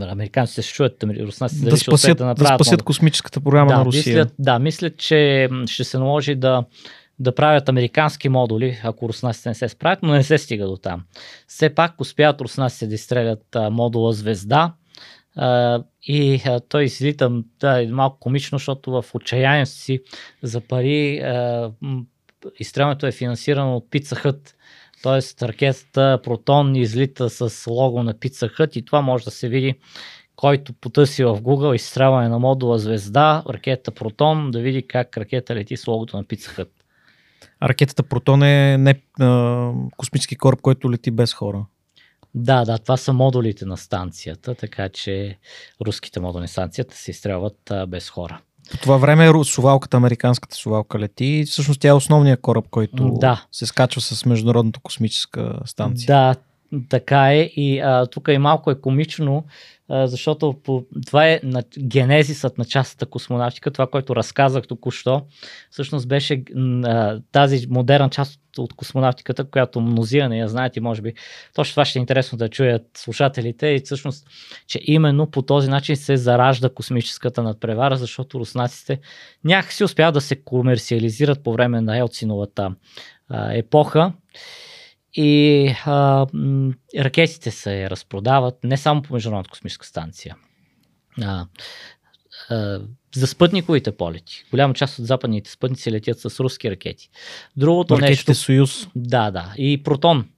американците 0.00 0.62
се 0.62 0.72
чуят, 0.72 1.02
ами, 1.02 1.26
руснаците 1.26 1.64
Да 1.64 1.76
ще 1.76 1.90
успеят 1.90 2.00
спасят, 2.00 2.18
да 2.18 2.24
да 2.24 2.28
направят 2.28 2.58
спасят 2.58 2.72
модул. 2.72 2.84
космическата 2.84 3.40
програма 3.40 3.70
да, 3.70 3.78
на 3.78 3.84
Русия. 3.84 4.00
Мислят, 4.00 4.34
да, 4.38 4.58
мислят, 4.58 4.96
че 4.96 5.48
ще 5.66 5.84
се 5.84 5.98
наложи 5.98 6.34
да, 6.34 6.64
да 7.18 7.34
правят 7.34 7.68
американски 7.68 8.28
модули, 8.28 8.80
ако 8.84 9.08
руснаците 9.08 9.48
не 9.48 9.54
се 9.54 9.68
справят, 9.68 9.98
но 10.02 10.12
не 10.12 10.22
се 10.22 10.38
стига 10.38 10.66
до 10.66 10.76
там. 10.76 11.04
Все 11.46 11.74
пак 11.74 12.00
успяват 12.00 12.40
руснаците 12.40 12.86
да 12.86 12.94
изстрелят 12.94 13.56
модула 13.70 14.12
Звезда, 14.12 14.72
а, 15.36 15.82
и 16.02 16.42
а, 16.46 16.60
той 16.60 16.84
излита 16.84 17.42
да, 17.60 17.82
е 17.82 17.86
малко 17.86 18.18
комично, 18.18 18.58
защото 18.58 18.90
в 18.90 19.04
отчаянието 19.14 19.70
си 19.70 20.00
за 20.42 20.60
пари 20.60 21.22
м, 21.80 22.02
изстрелването 22.58 23.06
е 23.06 23.12
финансирано 23.12 23.76
от 23.76 23.86
Pizza 23.90 24.24
Hut. 24.24 24.52
Тоест 25.02 25.42
ракетата 25.42 26.20
Протон 26.24 26.76
излита 26.76 27.30
с 27.30 27.66
лого 27.70 28.02
на 28.02 28.14
Pizza 28.14 28.58
Hut 28.58 28.76
и 28.76 28.84
това 28.84 29.00
може 29.00 29.24
да 29.24 29.30
се 29.30 29.48
види 29.48 29.74
който 30.38 30.72
потърси 30.72 31.24
в 31.24 31.36
Google 31.36 31.74
изстрелване 31.74 32.28
на 32.28 32.38
модула 32.38 32.78
Звезда, 32.78 33.42
ракета 33.48 33.90
Протон, 33.90 34.50
да 34.50 34.60
види 34.60 34.86
как 34.86 35.16
ракета 35.16 35.54
лети 35.54 35.76
с 35.76 35.86
логото 35.86 36.16
на 36.16 36.24
Pizza 36.24 36.58
Hut. 36.58 36.68
А 37.60 37.68
ракетата 37.68 38.02
Протон 38.02 38.42
е 38.42 38.78
не 38.78 39.02
а, 39.20 39.72
космически 39.96 40.36
кораб, 40.36 40.60
който 40.60 40.92
лети 40.92 41.10
без 41.10 41.34
хора. 41.34 41.66
Да, 42.34 42.64
да, 42.64 42.78
това 42.78 42.96
са 42.96 43.12
модулите 43.12 43.64
на 43.64 43.76
станцията, 43.76 44.54
така 44.54 44.88
че 44.88 45.38
руските 45.86 46.20
модули 46.20 46.42
на 46.42 46.48
станцията 46.48 46.96
се 46.96 47.10
изстрелват 47.10 47.70
а, 47.70 47.86
без 47.86 48.10
хора. 48.10 48.40
По 48.70 48.76
това 48.76 48.96
време 48.96 49.32
сувалката, 49.44 49.96
американската 49.96 50.56
сувалка 50.56 50.98
лети. 50.98 51.24
и 51.24 51.44
Всъщност 51.44 51.80
тя 51.80 51.88
е 51.88 51.92
основният 51.92 52.40
кораб, 52.40 52.64
който 52.70 53.14
Да. 53.20 53.44
се 53.52 53.66
скачва 53.66 54.00
с 54.00 54.24
Международната 54.26 54.80
космическа 54.80 55.52
станция. 55.64 56.06
Да, 56.06 56.34
така 56.88 57.34
е. 57.34 57.40
И 57.40 57.80
а, 57.80 58.06
тук 58.06 58.28
и 58.28 58.38
малко 58.38 58.70
е 58.70 58.80
комично, 58.80 59.44
а, 59.88 60.06
защото 60.06 60.56
по, 60.64 60.84
това 61.06 61.28
е 61.28 61.40
на, 61.42 61.62
генезисът 61.78 62.58
на 62.58 62.64
частата 62.64 63.06
космонавтика, 63.06 63.70
това, 63.70 63.86
което 63.86 64.16
разказах 64.16 64.66
току-що. 64.66 65.22
Всъщност 65.70 66.08
беше 66.08 66.42
а, 66.84 67.20
тази 67.32 67.66
модерна 67.70 68.10
част 68.10 68.40
от 68.58 68.74
космонавтиката, 68.74 69.44
която 69.44 69.80
мнозина 69.80 70.28
не 70.28 70.38
я 70.38 70.48
знаят 70.48 70.76
и 70.76 70.80
може 70.80 71.02
би 71.02 71.14
точно 71.54 71.72
това 71.72 71.84
ще 71.84 71.98
е 71.98 72.00
интересно 72.00 72.38
да 72.38 72.48
чуят 72.48 72.82
слушателите 72.96 73.66
и 73.66 73.80
всъщност, 73.84 74.26
че 74.66 74.80
именно 74.82 75.30
по 75.30 75.42
този 75.42 75.70
начин 75.70 75.96
се 75.96 76.16
заражда 76.16 76.68
космическата 76.68 77.42
надпревара, 77.42 77.96
защото 77.96 78.40
руснаците 78.40 79.00
някакси 79.44 79.84
успяват 79.84 80.14
да 80.14 80.20
се 80.20 80.36
комерциализират 80.36 81.42
по 81.42 81.52
време 81.52 81.80
на 81.80 81.98
Елциновата 81.98 82.74
а, 83.28 83.52
епоха 83.52 84.12
и 85.14 85.66
а, 85.86 86.26
м, 86.34 86.72
ракетите 86.98 87.50
се 87.50 87.90
разпродават 87.90 88.54
не 88.64 88.76
само 88.76 89.02
по 89.02 89.14
Международната 89.14 89.50
космическа 89.50 89.86
станция. 89.86 90.36
А, 91.22 91.46
а, 92.50 92.80
за 93.14 93.26
спътниковите 93.26 93.96
полети. 93.96 94.44
Голяма 94.50 94.74
част 94.74 94.98
от 94.98 95.06
западните 95.06 95.50
спътници 95.50 95.92
летят 95.92 96.20
с 96.20 96.40
руски 96.40 96.70
ракети. 96.70 97.10
Другото 97.56 97.94
Ракетите 97.94 98.30
нещо... 98.30 98.44
Съюз. 98.44 98.88
Да, 98.96 99.30
да. 99.30 99.54
И 99.58 99.82
Протон. 99.82 100.28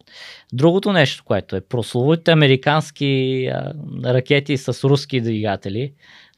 Другото 0.52 0.92
нещо, 0.92 1.24
което 1.24 1.56
е 1.56 1.60
прословутите 1.60 2.30
американски 2.30 3.47
а, 3.47 3.72
ракети 4.05 4.56
с 4.56 4.88
руски 4.88 5.20
двигатели, 5.20 5.92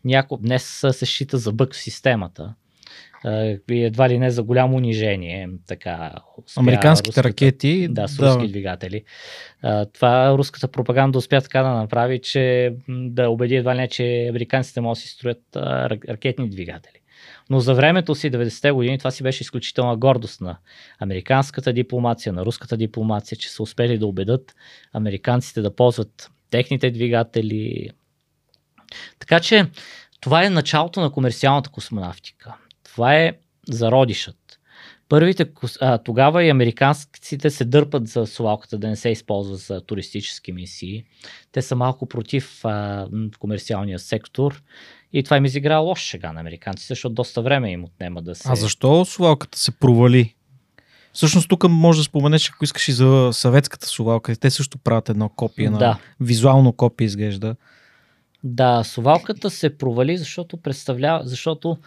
някой 0.05 0.39
днес 0.41 0.85
се 0.91 1.07
счита 1.07 1.39
за 1.39 1.53
бък 1.53 1.75
в 1.75 1.79
системата. 1.79 2.55
И 3.71 3.85
едва 3.85 4.09
ли 4.09 4.19
не 4.19 4.31
за 4.31 4.43
голямо 4.43 4.77
унижение. 4.77 5.49
Така, 5.67 6.13
успя 6.47 6.61
Американските 6.61 7.11
руската- 7.11 7.29
ракети. 7.29 7.89
Да, 7.91 8.09
с 8.09 8.19
руски 8.19 8.49
двигатели. 8.49 9.05
Това 9.93 10.39
руската 10.39 10.69
пропаганда 10.69 11.19
успя 11.19 11.41
така 11.41 11.63
да 11.63 11.71
направи, 11.71 12.21
че 12.21 12.75
да 12.89 13.29
убеди 13.29 13.57
едва 13.57 13.75
ли 13.75 13.79
не, 13.79 13.89
че 13.89 14.27
американците 14.31 14.81
могат 14.81 14.97
да 14.97 15.01
си 15.01 15.09
строят 15.09 15.43
ракетни 16.09 16.51
двигатели. 16.51 16.99
Но 17.51 17.61
за 17.61 17.75
времето 17.75 18.15
си, 18.15 18.31
90-те 18.31 18.71
години, 18.71 18.99
това 18.99 19.11
си 19.11 19.23
беше 19.23 19.43
изключителна 19.43 19.97
гордост 19.97 20.41
на 20.41 20.57
американската 20.99 21.73
дипломация, 21.73 22.33
на 22.33 22.45
руската 22.45 22.77
дипломация, 22.77 23.39
че 23.39 23.51
са 23.51 23.63
успели 23.63 23.99
да 23.99 24.07
убедат 24.07 24.55
американците 24.93 25.63
да 25.63 25.77
ползват 25.77 26.31
техните 26.51 26.91
двигатели. 26.91 27.91
Така 29.19 29.41
че 29.41 29.67
това 30.21 30.45
е 30.45 30.51
началото 30.51 31.01
на 31.01 31.11
комерциалната 31.13 31.71
космонавтика. 31.71 32.55
Това 32.93 33.15
е 33.17 33.33
зародишът. 33.69 34.37
Първите, 35.09 35.47
а, 35.81 35.99
тогава 35.99 36.45
и 36.45 36.51
американците 36.51 37.51
се 37.51 37.65
дърпат 37.65 38.09
за 38.09 38.27
совалката 38.27 38.79
да 38.79 38.89
не 38.89 38.97
се 38.97 39.09
използва 39.09 39.57
за 39.57 39.81
туристически 39.81 40.53
мисии. 40.53 41.05
Те 41.53 41.63
са 41.63 41.77
малко 41.77 42.07
против 42.07 42.65
а, 42.65 43.09
комерциалния 43.39 43.99
сектор 43.99 44.63
и 45.13 45.23
това 45.23 45.37
им 45.37 45.45
изигра 45.45 45.77
лош 45.77 46.01
шега 46.01 46.33
на 46.33 46.41
американците, 46.41 46.87
защото 46.89 47.15
доста 47.15 47.43
време 47.43 47.71
им 47.73 47.85
отнема 47.85 48.23
да 48.23 48.35
се... 48.35 48.49
А 48.49 48.55
защо 48.55 49.05
сувалката 49.05 49.59
се 49.59 49.71
провали? 49.71 50.35
Всъщност 51.13 51.49
тук 51.49 51.65
може 51.69 52.01
да 52.01 52.05
споменеш, 52.05 52.51
ако 52.51 52.65
искаш 52.65 52.89
и 52.89 52.93
за 52.93 53.31
съветската 53.33 53.87
сувалка. 53.87 54.37
Те 54.37 54.51
също 54.51 54.79
правят 54.79 55.09
едно 55.09 55.29
копие 55.29 55.71
на 55.71 55.79
Да. 55.79 55.99
визуално 56.21 56.73
копие 56.73 57.05
изглежда. 57.05 57.57
Да, 58.45 58.85
совалката 58.85 59.51
се 59.51 59.79
провали, 59.79 60.19
защото 60.19 60.57
представлява, 60.57 61.27
защото 61.27 61.79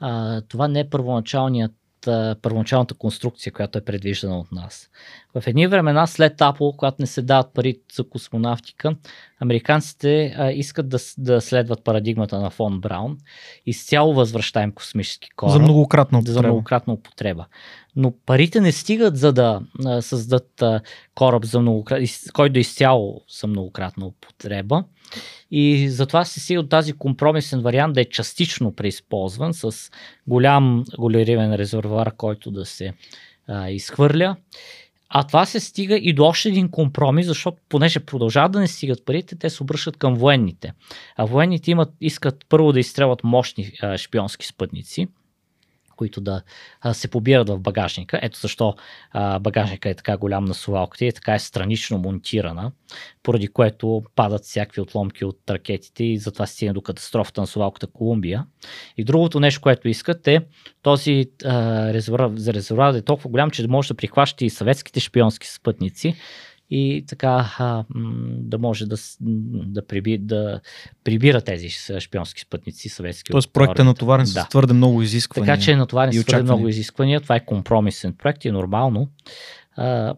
а, 0.00 0.40
това 0.40 0.68
не 0.68 0.80
е 0.80 0.90
първоначалният 0.90 1.72
първоначалната 2.42 2.94
конструкция, 2.94 3.52
която 3.52 3.78
е 3.78 3.84
предвиждана 3.84 4.38
от 4.38 4.52
нас. 4.52 4.90
В 5.40 5.46
едни 5.46 5.66
времена 5.66 6.06
след 6.06 6.38
Apple, 6.38 6.76
когато 6.76 6.96
не 7.00 7.06
се 7.06 7.22
дават 7.22 7.54
пари 7.54 7.80
за 7.94 8.08
космонавтика, 8.08 8.96
американците 9.40 10.34
а, 10.38 10.50
искат 10.52 10.88
да, 10.88 10.98
да 11.18 11.40
следват 11.40 11.84
парадигмата 11.84 12.40
на 12.40 12.50
фон 12.50 12.80
Браун. 12.80 13.18
Изцяло 13.66 14.14
възвръщаем 14.14 14.72
космически 14.72 15.28
кораб. 15.36 15.52
За 15.52 15.58
многократна 15.58 16.18
за 16.18 16.22
употреба. 16.22 16.48
многократна 16.48 16.92
употреба. 16.92 17.46
Но 17.96 18.12
парите 18.26 18.60
не 18.60 18.72
стигат 18.72 19.16
за 19.16 19.32
да 19.32 19.60
а, 19.84 20.02
създадат 20.02 20.62
а, 20.62 20.80
кораб, 21.14 21.44
за 21.44 21.60
многократ... 21.60 22.02
който 22.32 22.52
да 22.52 22.60
изцяло 22.60 23.20
за 23.40 23.46
многократна 23.46 24.06
употреба. 24.06 24.84
И 25.50 25.88
затова 25.88 26.24
се 26.24 26.40
стига 26.40 26.60
от 26.60 26.68
тази 26.68 26.92
компромисен 26.92 27.60
вариант 27.60 27.94
да 27.94 28.00
е 28.00 28.04
частично 28.04 28.74
преизползван 28.74 29.54
с 29.54 29.90
голям 30.26 30.84
голеривен 30.98 31.54
резервуар, 31.54 32.16
който 32.16 32.50
да 32.50 32.64
се 32.64 32.92
а, 33.48 33.70
изхвърля. 33.70 34.36
А 35.16 35.22
това 35.22 35.46
се 35.46 35.60
стига 35.60 35.96
и 35.96 36.12
до 36.12 36.24
още 36.24 36.48
един 36.48 36.70
компромис, 36.70 37.26
защото 37.26 37.56
понеже 37.68 38.00
продължават 38.00 38.52
да 38.52 38.60
не 38.60 38.68
стигат 38.68 39.04
парите, 39.04 39.36
те 39.36 39.50
се 39.50 39.62
обръщат 39.62 39.96
към 39.96 40.14
военните. 40.14 40.72
А 41.16 41.24
военните 41.24 41.70
имат, 41.70 41.92
искат 42.00 42.44
първо 42.48 42.72
да 42.72 42.80
изстрелват 42.80 43.24
мощни 43.24 43.72
а, 43.82 43.98
шпионски 43.98 44.46
спътници, 44.46 45.06
които 45.96 46.20
да 46.20 46.42
а, 46.80 46.94
се 46.94 47.08
побират 47.08 47.48
в 47.48 47.58
багажника. 47.58 48.18
Ето 48.22 48.38
защо 48.38 48.74
а, 49.10 49.38
багажника 49.38 49.88
е 49.88 49.94
така 49.94 50.16
голям 50.16 50.44
на 50.44 50.54
совалката 50.54 51.04
и 51.04 51.08
е 51.08 51.12
така 51.12 51.34
е 51.34 51.38
странично 51.38 51.98
монтирана, 51.98 52.72
поради 53.22 53.48
което 53.48 54.02
падат 54.16 54.44
всякакви 54.44 54.80
отломки 54.80 55.24
от 55.24 55.38
ракетите 55.50 56.04
и 56.04 56.18
затова 56.18 56.46
се 56.46 56.72
до 56.72 56.82
катастрофата 56.82 57.40
на 57.40 57.46
совалката 57.46 57.86
Колумбия. 57.86 58.46
И 58.96 59.04
другото 59.04 59.40
нещо, 59.40 59.60
което 59.60 59.88
искат 59.88 60.28
е 60.28 60.40
този 60.82 61.30
резервуар 61.44 62.92
да 62.92 62.98
е 62.98 63.02
толкова 63.02 63.30
голям, 63.30 63.50
че 63.50 63.62
да 63.62 63.68
може 63.68 63.88
да 63.88 63.94
прихваща 63.94 64.44
и 64.44 64.50
съветските 64.50 65.00
шпионски 65.00 65.46
спътници 65.46 66.14
и 66.74 67.04
така 67.06 67.50
а, 67.58 67.84
да 68.38 68.58
може 68.58 68.86
да, 68.86 68.96
да, 69.20 69.86
приби, 69.86 70.18
да 70.18 70.60
прибира 71.04 71.40
тези 71.40 71.68
шпионски 71.98 72.40
спътници 72.40 72.88
съветски. 72.88 73.32
Тоест 73.32 73.52
проектът 73.52 73.78
е 73.78 73.84
натоварен 73.84 74.24
Да. 74.24 74.42
с 74.42 74.48
твърде 74.48 74.74
много 74.74 75.02
изисквания. 75.02 75.54
Така 75.54 75.62
че 75.64 75.72
е 75.72 75.76
натоварен 75.76 76.12
с 76.12 76.24
твърде 76.24 76.42
много 76.42 76.68
изисквания. 76.68 77.20
Това 77.20 77.36
е 77.36 77.44
компромисен 77.44 78.12
проект 78.12 78.44
и 78.44 78.48
е 78.48 78.52
нормално. 78.52 79.08
А, 79.76 80.14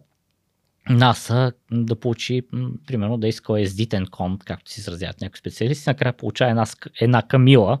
НАСА 0.89 1.51
да 1.71 1.95
получи, 1.95 2.41
примерно, 2.87 3.17
да 3.17 3.27
иска 3.27 3.61
ездитен 3.61 4.05
кон, 4.11 4.39
както 4.45 4.71
си 4.71 4.79
изразяват 4.79 5.21
някои 5.21 5.37
специалисти, 5.37 5.89
накрая 5.89 6.13
получава 6.13 6.51
една, 6.51 6.65
една 7.01 7.21
камила, 7.21 7.79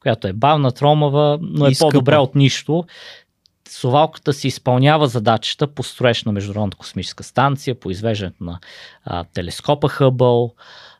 която 0.00 0.28
е 0.28 0.32
бавна, 0.32 0.72
тромава, 0.72 1.38
но 1.42 1.66
е 1.66 1.72
по-добре 1.78 2.16
от 2.16 2.34
нищо. 2.34 2.84
Совалката 3.68 4.32
си 4.32 4.48
изпълнява 4.48 5.08
задачата 5.08 5.66
по 5.66 5.82
строеж 5.82 6.24
на 6.24 6.32
Международната 6.32 6.76
космическа 6.76 7.24
станция, 7.24 7.80
по 7.80 7.90
извеждането 7.90 8.44
на 8.44 8.60
а, 9.04 9.24
телескопа 9.24 9.88
Хъбъл, 9.88 10.54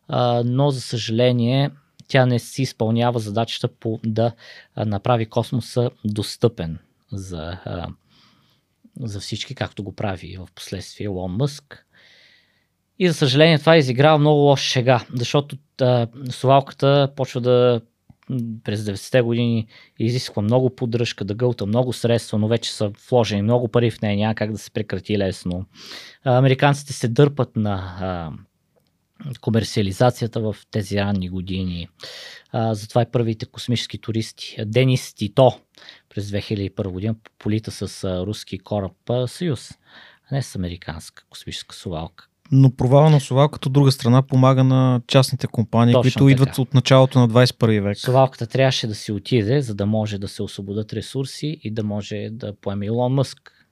а, 0.08 0.42
но 0.44 0.70
за 0.70 0.80
съжаление 0.80 1.70
тя 2.08 2.26
не 2.26 2.38
си 2.38 2.62
изпълнява 2.62 3.18
задачата 3.18 3.68
по 3.68 4.00
да 4.06 4.32
направи 4.76 5.26
космоса 5.26 5.90
достъпен 6.04 6.78
за, 7.12 7.58
а, 7.64 7.88
за 9.00 9.20
всички, 9.20 9.54
както 9.54 9.82
го 9.82 9.92
прави 9.92 10.36
в 10.36 10.48
последствие 10.54 11.04
Илон 11.04 11.32
Мъск. 11.32 11.86
И 12.98 13.08
за 13.08 13.14
съжаление 13.14 13.58
това 13.58 13.76
изиграва 13.76 14.18
много 14.18 14.40
лош 14.40 14.60
шега, 14.60 15.06
защото 15.14 15.56
а, 15.80 16.06
совалката 16.30 17.12
почва 17.16 17.40
да 17.40 17.80
през 18.64 18.80
90-те 18.80 19.20
години 19.20 19.66
изисква 19.98 20.42
много 20.42 20.76
поддръжка, 20.76 21.24
да 21.24 21.34
гълта 21.34 21.66
много 21.66 21.92
средства, 21.92 22.38
но 22.38 22.48
вече 22.48 22.72
са 22.72 22.92
вложени 23.10 23.42
много 23.42 23.68
пари 23.68 23.90
в 23.90 24.02
нея, 24.02 24.16
няма 24.16 24.34
как 24.34 24.52
да 24.52 24.58
се 24.58 24.70
прекрати 24.70 25.18
лесно. 25.18 25.66
Американците 26.24 26.92
се 26.92 27.08
дърпат 27.08 27.56
на 27.56 27.96
а, 28.00 28.32
комерциализацията 29.40 30.40
в 30.40 30.56
тези 30.70 30.96
ранни 30.96 31.28
години. 31.28 31.88
А, 32.52 32.74
затова 32.74 33.02
и 33.02 33.10
първите 33.12 33.46
космически 33.46 33.98
туристи. 33.98 34.56
Денис 34.66 35.14
Тито 35.14 35.52
през 36.08 36.30
2001 36.30 36.88
година 36.88 37.14
полита 37.38 37.70
с 37.70 38.04
руски 38.26 38.58
кораб 38.58 38.92
Съюз, 39.26 39.70
а 40.30 40.34
не 40.34 40.42
с 40.42 40.56
американска 40.56 41.24
космическа 41.30 41.74
совалка. 41.74 42.27
Но 42.52 42.70
провала 42.70 43.10
на 43.10 43.20
совалката 43.20 43.68
от 43.68 43.72
друга 43.72 43.92
страна 43.92 44.22
помага 44.22 44.64
на 44.64 45.00
частните 45.06 45.46
компании, 45.46 45.94
Точно 45.94 46.02
които 46.02 46.18
така. 46.18 46.32
идват 46.32 46.58
от 46.58 46.74
началото 46.74 47.18
на 47.18 47.28
21 47.28 47.80
век. 47.80 47.98
Совалката 47.98 48.46
трябваше 48.46 48.86
да 48.86 48.94
си 48.94 49.12
отиде, 49.12 49.62
за 49.62 49.74
да 49.74 49.86
може 49.86 50.18
да 50.18 50.28
се 50.28 50.42
освободят 50.42 50.92
ресурси 50.92 51.60
и 51.62 51.70
да 51.70 51.84
може 51.84 52.28
да 52.32 52.54
поеме 52.60 52.86
Илон 52.86 53.14
Мъск. 53.14 53.66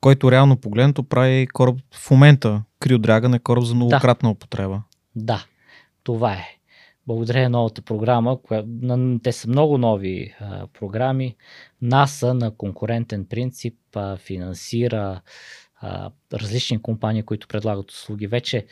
Който 0.00 0.30
реално 0.30 0.56
погледнато 0.56 1.02
прави 1.02 1.46
кораб 1.46 1.76
в 1.94 2.10
момента. 2.10 2.62
Крио 2.80 2.98
Драгън 2.98 3.34
е 3.34 3.38
кораб 3.38 3.64
за 3.64 3.74
многократна 3.74 4.30
употреба. 4.30 4.82
Да, 5.16 5.44
това 6.02 6.32
е. 6.32 6.46
Благодарение 7.06 7.48
на 7.48 7.58
новата 7.58 7.82
програма, 7.82 8.42
коя, 8.42 8.64
на, 8.66 9.18
те 9.22 9.32
са 9.32 9.48
много 9.48 9.78
нови 9.78 10.34
а, 10.40 10.66
програми, 10.66 11.36
НАСА 11.82 12.34
на 12.34 12.56
конкурентен 12.56 13.24
принцип 13.24 13.74
а, 13.94 14.16
финансира 14.16 14.96
а, 14.96 15.20
различни 16.32 16.82
компании, 16.82 17.22
които 17.22 17.48
предлагат 17.48 17.90
услуги. 17.90 18.26
Вече 18.26 18.66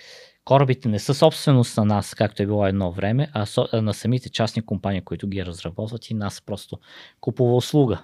корабите 0.44 0.88
не 0.88 0.98
са 0.98 1.14
собственост 1.14 1.76
на 1.76 1.84
нас, 1.84 2.14
както 2.14 2.42
е 2.42 2.46
било 2.46 2.66
едно 2.66 2.92
време, 2.92 3.28
а, 3.32 3.46
а 3.72 3.82
на 3.82 3.94
самите 3.94 4.28
частни 4.28 4.62
компании, 4.62 5.00
които 5.00 5.28
ги 5.28 5.46
разработват 5.46 6.10
и 6.10 6.14
нас 6.14 6.42
просто 6.46 6.78
купува 7.20 7.56
услуга. 7.56 8.02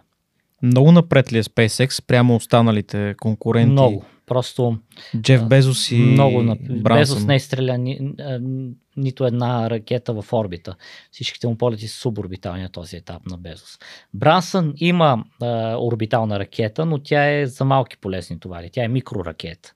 Много 0.63 0.93
напред 0.93 1.33
ли 1.33 1.39
е 1.39 1.43
SpaceX 1.43 2.07
прямо 2.07 2.37
останалите 2.37 3.15
конкуренти? 3.21 3.73
Много. 3.73 4.05
Просто 4.27 4.79
Джеф 5.21 5.45
Безос 5.45 5.91
и 5.91 5.99
много. 5.99 6.43
Брансън. 6.71 6.83
Безос 6.83 7.25
не 7.25 7.37
изстреля 7.37 7.79
ни, 7.79 8.15
а, 8.21 8.41
нито 8.97 9.27
една 9.27 9.71
ракета 9.71 10.23
в 10.23 10.33
орбита. 10.33 10.77
Всичките 11.11 11.47
му 11.47 11.57
полети 11.57 11.89
са 11.89 11.99
суборбитални 11.99 12.63
на 12.63 12.69
този 12.69 12.97
етап 12.97 13.27
на 13.27 13.39
Безос. 13.39 13.79
Брансън 14.15 14.75
има 14.77 15.25
а, 15.43 15.77
орбитална 15.79 16.39
ракета, 16.39 16.87
но 16.87 16.99
тя 16.99 17.41
е 17.41 17.47
за 17.47 17.65
малки 17.65 17.97
полезни 17.97 18.41
товари. 18.41 18.71
Тя 18.73 18.85
е 18.85 18.89
микроракета. 18.89 19.73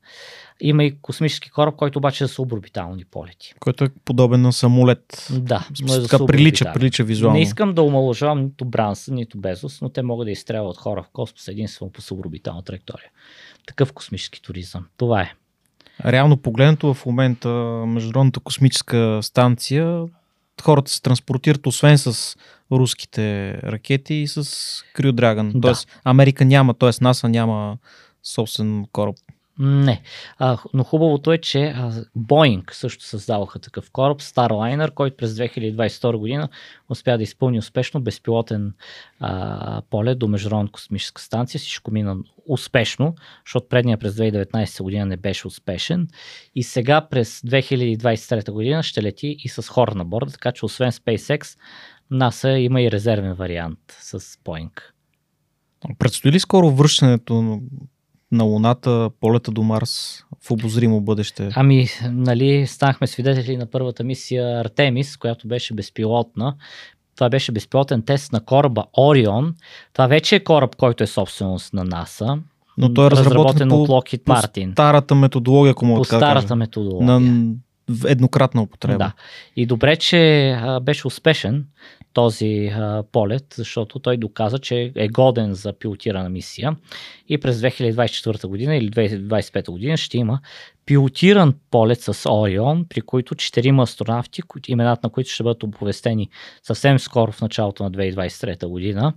Има 0.60 0.84
и 0.84 1.00
космически 1.00 1.50
кораб, 1.50 1.76
който 1.76 1.98
обаче 1.98 2.24
е 2.24 2.26
за 2.26 2.32
суборбитални 2.32 3.04
полети. 3.04 3.54
Който 3.60 3.84
е 3.84 3.88
подобен 4.04 4.42
на 4.42 4.52
самолет. 4.52 5.28
Да, 5.30 5.68
но 5.82 5.94
е 5.94 6.02
така 6.02 6.26
прилича, 6.26 6.72
прилича 6.74 7.04
визуално. 7.04 7.36
Не 7.36 7.42
искам 7.42 7.74
да 7.74 7.82
омалъжавам 7.82 8.42
нито 8.42 8.64
Брансън, 8.64 9.14
нито 9.14 9.38
Безос, 9.38 9.80
но 9.80 9.88
те 9.88 10.02
могат 10.02 10.26
да 10.26 10.30
изстрелват 10.30 10.76
хора 10.76 11.02
в 11.02 11.08
космос 11.12 11.48
единствено 11.48 11.92
по 11.92 12.02
суборбитална 12.02 12.62
траектория. 12.62 13.10
Такъв 13.70 13.92
космически 13.92 14.42
туризъм. 14.42 14.86
Това 14.96 15.22
е. 15.22 15.32
Реално 16.04 16.36
погледнато 16.36 16.94
в 16.94 17.06
момента 17.06 17.48
Международната 17.86 18.40
космическа 18.40 19.18
станция 19.22 20.06
хората 20.62 20.90
се 20.90 21.02
транспортират 21.02 21.66
освен 21.66 21.98
с 21.98 22.36
руските 22.72 23.54
ракети 23.62 24.14
и 24.14 24.28
с 24.28 24.44
Crew 24.96 25.12
Dragon. 25.12 25.52
Да. 25.52 25.60
Тоест 25.60 25.88
Америка 26.04 26.44
няма, 26.44 26.74
т.е. 26.74 26.90
НАСА 27.00 27.28
няма 27.28 27.78
собствен 28.22 28.86
кораб. 28.92 29.16
Не. 29.62 30.02
А, 30.38 30.58
но 30.74 30.84
хубавото 30.84 31.32
е, 31.32 31.38
че 31.38 31.74
Boeing 32.18 32.72
също 32.72 33.04
създаваха 33.04 33.58
такъв 33.58 33.90
кораб, 33.90 34.20
Starliner, 34.20 34.94
който 34.94 35.16
през 35.16 35.32
2022 35.32 36.16
година 36.16 36.48
успя 36.88 37.16
да 37.16 37.22
изпълни 37.22 37.58
успешно 37.58 38.00
безпилотен 38.00 38.74
а, 39.20 39.82
полет 39.90 40.18
до 40.18 40.28
Международната 40.28 40.72
космическа 40.72 41.22
станция. 41.22 41.58
Всичко 41.58 41.90
мина 41.90 42.16
успешно, 42.46 43.14
защото 43.46 43.68
предния 43.68 43.98
през 43.98 44.14
2019 44.14 44.82
година 44.82 45.06
не 45.06 45.16
беше 45.16 45.46
успешен. 45.46 46.08
И 46.54 46.62
сега 46.62 47.08
през 47.10 47.40
2023 47.40 48.50
година 48.50 48.82
ще 48.82 49.02
лети 49.02 49.36
и 49.38 49.48
с 49.48 49.68
хора 49.68 49.94
на 49.94 50.04
борда, 50.04 50.32
така 50.32 50.52
че 50.52 50.64
освен 50.64 50.90
SpaceX, 50.90 51.58
NASA 52.12 52.56
има 52.56 52.82
и 52.82 52.90
резервен 52.90 53.34
вариант 53.34 53.78
с 53.88 54.20
Boeing. 54.20 54.80
Предстои 55.98 56.32
ли 56.32 56.40
скоро 56.40 56.70
връщането 56.70 57.60
на- 58.32 58.38
на 58.38 58.44
Луната, 58.44 59.10
полета 59.20 59.50
до 59.50 59.62
Марс 59.62 60.24
в 60.46 60.50
обозримо 60.50 61.00
бъдеще? 61.00 61.48
Ами, 61.54 61.86
нали, 62.04 62.66
станахме 62.66 63.06
свидетели 63.06 63.56
на 63.56 63.66
първата 63.66 64.04
мисия 64.04 64.60
Артемис, 64.60 65.16
която 65.16 65.48
беше 65.48 65.74
безпилотна. 65.74 66.54
Това 67.16 67.28
беше 67.28 67.52
безпилотен 67.52 68.02
тест 68.02 68.32
на 68.32 68.40
кораба 68.40 68.84
Орион. 68.98 69.54
Това 69.92 70.06
вече 70.06 70.36
е 70.36 70.44
кораб, 70.44 70.76
който 70.76 71.04
е 71.04 71.06
собственост 71.06 71.74
на 71.74 71.84
НАСА. 71.84 72.38
Но 72.78 72.94
той 72.94 73.06
е 73.06 73.10
разработен 73.10 73.68
по, 73.68 73.82
от 73.82 73.88
Lockheed 73.88 74.24
по 74.24 74.32
Martin. 74.32 74.72
старата 74.72 75.14
методология, 75.14 75.70
ако 75.70 75.80
По 75.80 75.86
мога 75.86 76.02
така 76.02 76.16
да 76.16 76.20
старата 76.20 76.44
кажа. 76.44 76.56
методология. 76.56 77.20
На 77.20 77.44
еднократна 78.06 78.62
употреба. 78.62 78.98
Да. 78.98 79.12
И 79.56 79.66
добре, 79.66 79.96
че 79.96 80.50
а, 80.50 80.80
беше 80.80 81.06
успешен 81.06 81.64
този 82.12 82.72
а, 82.74 83.02
полет, 83.12 83.54
защото 83.56 83.98
той 83.98 84.16
доказа, 84.16 84.58
че 84.58 84.92
е 84.96 85.08
годен 85.08 85.54
за 85.54 85.72
пилотирана 85.72 86.28
мисия. 86.28 86.76
И 87.28 87.38
през 87.38 87.60
2024 87.60 88.46
година 88.46 88.76
или 88.76 88.90
2025 88.90 89.70
година 89.70 89.96
ще 89.96 90.18
има 90.18 90.40
пилотиран 90.86 91.54
полет 91.70 92.00
с 92.00 92.30
Орион, 92.30 92.86
при 92.88 93.00
които 93.00 93.34
четирима 93.34 93.82
астронавти, 93.82 94.42
имената 94.68 95.00
на 95.04 95.10
които 95.10 95.30
ще 95.30 95.42
бъдат 95.42 95.62
оповестени 95.62 96.28
съвсем 96.62 96.98
скоро 96.98 97.32
в 97.32 97.40
началото 97.40 97.82
на 97.82 97.90
2023 97.90 98.66
година, 98.66 99.12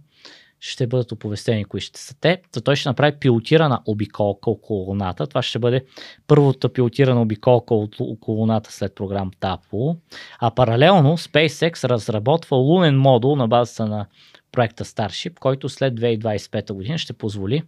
ще 0.65 0.87
бъдат 0.87 1.11
оповестени 1.11 1.65
кои 1.65 1.81
ще 1.81 2.01
са 2.01 2.15
те. 2.19 2.41
За 2.55 2.61
той 2.61 2.75
ще 2.75 2.89
направи 2.89 3.19
пилотирана 3.19 3.81
обиколка 3.85 4.49
около 4.49 4.79
Луната. 4.79 5.27
Това 5.27 5.41
ще 5.41 5.59
бъде 5.59 5.85
първата 6.27 6.73
пилотирана 6.73 7.21
обиколка 7.21 7.73
около 7.73 8.17
Луната 8.27 8.71
след 8.71 8.95
програмата 8.95 9.57
Apollo. 9.57 9.97
А 10.39 10.51
паралелно 10.51 11.17
SpaceX 11.17 11.83
разработва 11.89 12.57
лунен 12.57 12.99
модул 12.99 13.35
на 13.35 13.47
базата 13.47 13.85
на 13.85 14.05
проекта 14.51 14.85
Starship, 14.85 15.39
който 15.39 15.69
след 15.69 15.93
2025 15.93 16.73
година 16.73 16.97
ще 16.97 17.13
позволи 17.13 17.63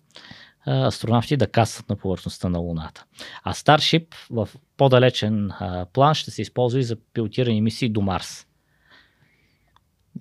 астронавти 0.67 1.37
да 1.37 1.47
касат 1.47 1.89
на 1.89 1.95
повърхността 1.95 2.49
на 2.49 2.59
Луната. 2.59 3.05
А 3.43 3.53
Starship 3.53 4.05
в 4.29 4.49
по-далечен 4.77 5.51
план 5.93 6.13
ще 6.13 6.31
се 6.31 6.41
използва 6.41 6.79
и 6.79 6.83
за 6.83 6.97
пилотирани 7.13 7.61
мисии 7.61 7.89
до 7.89 8.01
Марс. 8.01 8.47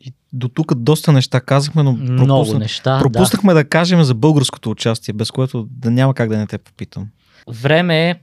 И 0.01 0.13
до 0.33 0.49
тук 0.49 0.75
доста 0.75 1.13
неща 1.13 1.41
казахме, 1.41 1.83
но 1.83 1.93
Много 1.93 2.27
пропусна... 2.27 2.59
неща. 2.59 2.95
Да. 2.95 3.03
пропуснахме 3.03 3.55
да. 3.55 3.65
кажем 3.65 4.03
за 4.03 4.15
българското 4.15 4.71
участие, 4.71 5.15
без 5.15 5.31
което 5.31 5.69
да 5.71 5.91
няма 5.91 6.15
как 6.15 6.29
да 6.29 6.39
не 6.39 6.47
те 6.47 6.59
попитам. 6.59 7.09
Време 7.49 8.11
е 8.11 8.17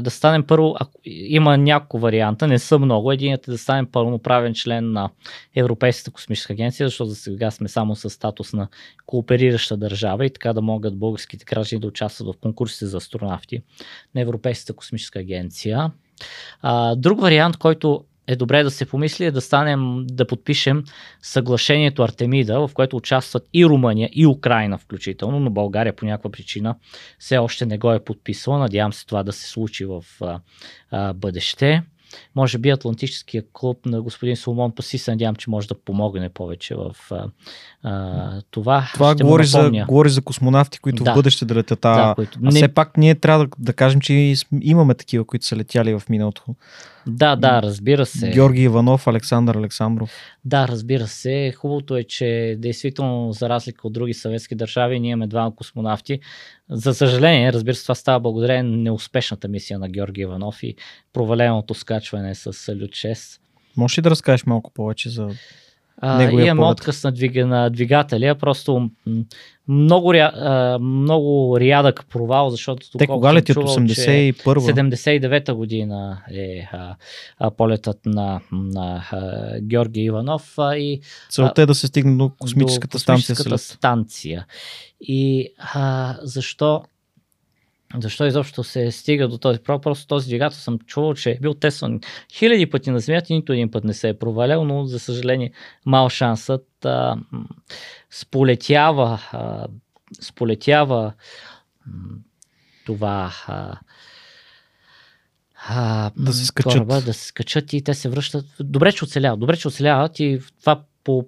да 0.00 0.10
станем 0.10 0.42
първо, 0.42 0.74
ако, 0.80 0.92
има 1.04 1.56
няколко 1.56 1.98
варианта, 1.98 2.46
не 2.46 2.58
са 2.58 2.78
много. 2.78 3.12
Единият 3.12 3.48
е 3.48 3.50
да 3.50 3.58
станем 3.58 3.86
пълноправен 3.86 4.54
член 4.54 4.92
на 4.92 5.10
Европейската 5.56 6.10
космическа 6.10 6.52
агенция, 6.52 6.88
защото 6.88 7.10
за 7.10 7.16
сега 7.16 7.50
сме 7.50 7.68
само 7.68 7.96
с 7.96 8.10
статус 8.10 8.52
на 8.52 8.68
кооперираща 9.06 9.76
държава 9.76 10.26
и 10.26 10.32
така 10.32 10.52
да 10.52 10.62
могат 10.62 10.98
българските 10.98 11.44
граждани 11.44 11.80
да 11.80 11.86
участват 11.86 12.36
в 12.36 12.40
конкурсите 12.40 12.86
за 12.86 12.96
астронавти 12.96 13.62
на 14.14 14.20
Европейската 14.20 14.72
космическа 14.72 15.18
агенция. 15.18 15.90
Друг 16.96 17.20
вариант, 17.20 17.56
който 17.56 18.04
е 18.26 18.36
добре 18.36 18.62
да 18.62 18.70
се 18.70 18.86
помисли 18.86 19.24
е 19.24 19.30
да 19.30 19.40
станем, 19.40 20.06
да 20.06 20.26
подпишем 20.26 20.84
съглашението 21.22 22.02
Артемида, 22.02 22.68
в 22.68 22.74
което 22.74 22.96
участват 22.96 23.48
и 23.54 23.66
Румъния, 23.66 24.10
и 24.12 24.26
Украина 24.26 24.78
включително, 24.78 25.40
но 25.40 25.50
България 25.50 25.96
по 25.96 26.04
някаква 26.04 26.30
причина 26.30 26.74
все 27.18 27.38
още 27.38 27.66
не 27.66 27.78
го 27.78 27.92
е 27.92 28.04
подписала. 28.04 28.58
Надявам 28.58 28.92
се 28.92 29.06
това 29.06 29.22
да 29.22 29.32
се 29.32 29.50
случи 29.50 29.84
в 29.84 30.04
а, 30.20 30.40
а, 30.90 31.12
бъдеще. 31.12 31.82
Може 32.34 32.58
би 32.58 32.70
Атлантическия 32.70 33.42
клуб 33.52 33.86
на 33.86 34.02
господин 34.02 34.36
Соломон 34.36 34.74
Паси 34.74 34.98
се 34.98 35.10
надявам, 35.10 35.36
че 35.36 35.50
може 35.50 35.68
да 35.68 35.74
помогне 35.74 36.28
повече 36.28 36.74
в 36.74 36.96
а, 37.10 37.26
а, 37.82 38.42
това. 38.50 38.90
Това 38.94 39.14
Ще 39.14 39.24
говори 39.24 39.44
за, 39.44 39.70
говори 39.88 40.10
за 40.10 40.22
космонавти, 40.22 40.78
които 40.78 41.04
Да. 41.04 41.12
в 41.12 41.14
бъдеще 41.14 41.44
да 41.44 41.54
летят. 41.54 41.84
А, 41.84 42.08
Да, 42.08 42.14
които... 42.14 42.38
а 42.42 42.44
не, 42.44 42.50
все 42.50 42.68
пак 42.68 42.96
ние 42.96 43.14
трябва 43.14 43.44
да, 43.44 43.50
да 43.58 43.72
кажем, 43.72 44.00
че 44.00 44.34
имаме 44.60 44.94
такива, 44.94 45.24
които 45.24 45.46
са 45.46 45.56
летяли 45.56 45.94
в 45.94 46.02
миналото. 46.08 46.42
Да, 47.06 47.36
да, 47.36 47.62
разбира 47.62 48.06
се. 48.06 48.30
Георги 48.30 48.62
Иванов, 48.62 49.06
Александър 49.06 49.54
Александров. 49.54 50.10
Да, 50.44 50.68
разбира 50.68 51.06
се. 51.06 51.52
Хубавото 51.56 51.96
е, 51.96 52.04
че 52.04 52.56
действително, 52.58 53.32
за 53.32 53.48
разлика 53.48 53.86
от 53.86 53.92
други 53.92 54.14
съветски 54.14 54.54
държави, 54.54 55.00
ние 55.00 55.10
имаме 55.10 55.26
двама 55.26 55.56
космонавти. 55.56 56.20
За 56.70 56.94
съжаление, 56.94 57.52
разбира 57.52 57.74
се, 57.74 57.82
това 57.82 57.94
става 57.94 58.20
благодарение 58.20 58.62
на 58.62 58.76
неуспешната 58.76 59.48
мисия 59.48 59.78
на 59.78 59.88
Георги 59.88 60.20
Иванов 60.20 60.62
и 60.62 60.74
проваленото 61.12 61.74
скачване 61.74 62.34
с 62.34 62.52
Салют 62.52 62.90
6. 62.90 63.38
Можеш 63.76 63.98
ли 63.98 64.02
да 64.02 64.10
разкажеш 64.10 64.46
малко 64.46 64.70
повече 64.74 65.10
за... 65.10 65.28
А, 66.04 66.22
имаме 66.22 66.60
полет. 66.60 66.72
отказ 66.72 67.04
на, 67.04 67.12
двиг, 67.12 67.34
на 67.34 67.70
двигателя, 67.70 68.34
просто 68.34 68.90
много, 69.68 70.14
ря, 70.14 70.32
а, 70.34 70.78
много 70.78 71.60
рядък 71.60 72.06
провал, 72.10 72.50
защото 72.50 72.98
Те 72.98 73.06
кога 73.06 73.34
летят? 73.34 73.56
че 73.56 73.60
81 73.60 74.34
79-та 74.34 75.54
година 75.54 76.22
е 76.32 76.68
а, 76.72 76.94
а, 77.38 77.50
полетът 77.50 77.98
на, 78.06 78.40
на 78.52 79.04
а, 79.10 79.60
Георги 79.60 80.00
Иванов 80.00 80.54
а, 80.58 80.76
и 80.76 81.00
Целта 81.30 81.62
е 81.62 81.66
да 81.66 81.74
се 81.74 81.86
стигне 81.86 82.16
до 82.16 82.30
космическата 82.38 82.94
до 82.94 82.98
станция 82.98 83.34
космическата 83.36 83.58
след. 83.58 83.76
станция. 83.76 84.46
И 85.00 85.48
а, 85.74 86.16
защо 86.22 86.82
защо 87.98 88.26
изобщо 88.26 88.64
се 88.64 88.90
стига 88.90 89.28
до 89.28 89.38
този 89.38 89.58
провал? 89.58 89.80
Просто 89.80 90.06
този 90.06 90.28
двигател 90.28 90.58
съм 90.58 90.78
чувал, 90.78 91.14
че 91.14 91.30
е 91.30 91.38
бил 91.40 91.54
тестван 91.54 92.00
хиляди 92.32 92.70
пъти 92.70 92.90
на 92.90 92.98
Земята 92.98 93.32
и 93.32 93.36
нито 93.36 93.52
един 93.52 93.70
път 93.70 93.84
не 93.84 93.94
се 93.94 94.08
е 94.08 94.18
провалял, 94.18 94.64
но 94.64 94.86
за 94.86 94.98
съжаление 94.98 95.52
мал 95.86 96.08
шансът 96.08 96.84
а, 96.84 97.16
сполетява, 98.10 99.20
а, 99.32 99.66
сполетява 100.20 101.12
това 102.86 103.32
а, 103.46 103.78
а, 105.68 106.10
Да 106.16 106.32
се 106.32 106.46
скачат. 106.46 106.72
Кораба, 106.72 107.00
да 107.00 107.14
се 107.14 107.26
скачат 107.26 107.72
и 107.72 107.84
те 107.84 107.94
се 107.94 108.08
връщат. 108.08 108.46
Добре, 108.60 108.92
че 108.92 109.04
оцеляват. 109.04 109.40
Добре, 109.40 109.56
че 109.56 109.68
оцеляват 109.68 110.20
и 110.20 110.40
това 110.60 110.84
по, 111.04 111.26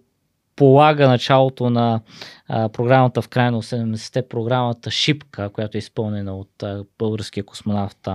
полага 0.57 1.09
началото 1.09 1.71
на 1.71 2.01
а, 2.49 2.69
програмата 2.69 3.23
в 3.23 3.29
края 3.29 3.53
на 3.53 3.63
80-те, 3.63 4.29
програмата 4.29 4.91
Шипка, 4.91 5.51
която 5.53 5.77
е 5.77 5.79
изпълнена 5.79 6.37
от 6.37 6.63
а, 6.63 6.85
българския 6.99 7.45
космонавт 7.45 8.09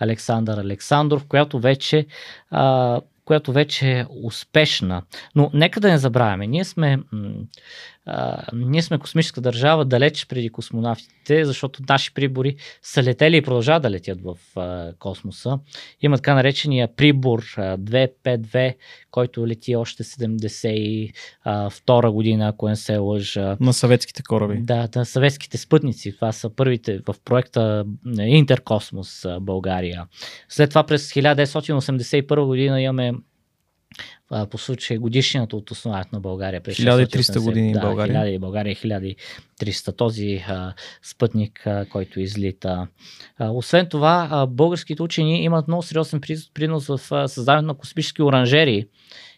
Александър 0.00 0.58
Александров, 0.58 1.24
която 1.28 1.58
вече, 1.58 2.06
а, 2.50 3.00
която 3.24 3.52
вече 3.52 3.90
е 3.90 4.06
успешна. 4.24 5.02
Но 5.34 5.50
нека 5.54 5.80
да 5.80 5.90
не 5.90 5.98
забравяме, 5.98 6.46
ние 6.46 6.64
сме, 6.64 6.96
м, 7.12 7.30
а, 8.06 8.42
ние 8.52 8.82
сме 8.82 8.98
космическа 8.98 9.40
държава 9.40 9.84
далеч 9.84 10.26
преди 10.26 10.50
космонавтите, 10.50 11.44
защото 11.44 11.82
наши 11.88 12.14
прибори 12.14 12.56
са 12.82 13.02
летели 13.02 13.36
и 13.36 13.42
продължават 13.42 13.82
да 13.82 13.90
летят 13.90 14.18
в 14.22 14.36
а, 14.56 14.92
космоса. 14.98 15.58
Има 16.00 16.16
така 16.16 16.34
наречения 16.34 16.96
прибор 16.96 17.42
а, 17.56 17.78
252, 17.78 18.74
който 19.10 19.46
лети 19.46 19.76
още 19.76 20.04
72 20.04 22.10
година, 22.10 22.48
ако 22.48 22.68
не 22.68 22.76
се 22.76 22.96
лъжа. 22.96 23.56
На 23.60 23.72
съветските 23.72 24.22
кораби. 24.22 24.58
Да, 24.60 24.88
да, 24.88 25.04
съветските 25.04 25.58
спътници. 25.58 26.14
Това 26.14 26.32
са 26.32 26.50
първите 26.50 27.00
в 27.08 27.14
проекта 27.24 27.84
Интеркосмос 28.18 29.26
България. 29.40 30.06
След 30.48 30.68
това 30.68 30.84
през 30.84 31.12
1981 31.12 32.46
година 32.46 32.82
имаме 32.82 33.12
а, 34.32 34.46
по 34.46 34.58
случай 34.58 34.96
годишнината 34.96 35.56
от 35.56 35.70
основанието 35.70 36.10
на 36.12 36.20
България. 36.20 36.60
През 36.60 36.76
1300 36.76 37.06
680, 37.06 37.44
години 37.44 37.72
да, 37.72 37.80
България. 37.80 38.38
1000 38.38 38.38
България 38.38 38.76
1300. 38.76 39.96
Този 39.96 40.44
а, 40.48 40.74
спътник, 41.02 41.66
а, 41.66 41.86
който 41.86 42.20
излита. 42.20 42.88
А, 43.38 43.50
освен 43.50 43.88
това, 43.88 44.28
а, 44.30 44.46
българските 44.46 45.02
учени 45.02 45.44
имат 45.44 45.68
много 45.68 45.82
сериозен 45.82 46.20
при- 46.20 46.50
принос 46.54 46.86
в 46.86 47.00
а, 47.10 47.28
създаването 47.28 47.66
на 47.66 47.74
космически 47.74 48.22
оранжери 48.22 48.86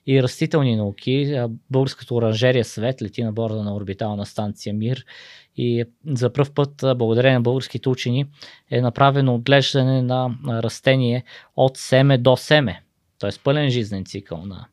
и 0.07 0.23
растителни 0.23 0.77
науки. 0.77 1.41
Българската 1.71 2.15
оранжерия 2.15 2.65
Съвет 2.65 3.03
лети 3.03 3.23
на 3.23 3.33
борда 3.33 3.63
на 3.63 3.75
орбитална 3.75 4.27
станция 4.27 4.75
Мир 4.75 5.05
и 5.57 5.85
за 6.07 6.33
първ 6.33 6.51
път, 6.55 6.75
благодарение 6.99 7.39
на 7.39 7.41
българските 7.41 7.89
учени, 7.89 8.27
е 8.71 8.81
направено 8.81 9.35
отглеждане 9.35 10.03
на 10.03 10.31
растение 10.49 11.25
от 11.57 11.77
семе 11.77 12.19
до 12.19 12.37
семе. 12.37 12.83
Т.е. 13.19 13.31
пълен 13.45 13.71
жизнен 13.71 14.05
цикъл 14.05 14.47
на 14.47 14.67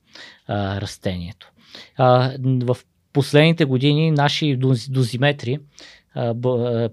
а, 0.48 0.82
растението. 0.82 1.52
А, 1.98 2.32
в 2.44 2.78
последните 3.14 3.66
години 3.66 4.12
наши 4.12 4.60
дозиметри, 4.90 5.60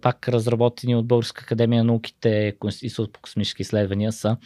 пак 0.03 0.29
разработени 0.29 0.97
от 0.97 1.07
Българска 1.07 1.43
академия 1.43 1.85
на 1.85 1.93
науките 1.93 2.55
Институт 2.65 3.13
по 3.13 3.21
космически 3.21 3.63
изследвания, 3.63 4.13
са 4.13 4.37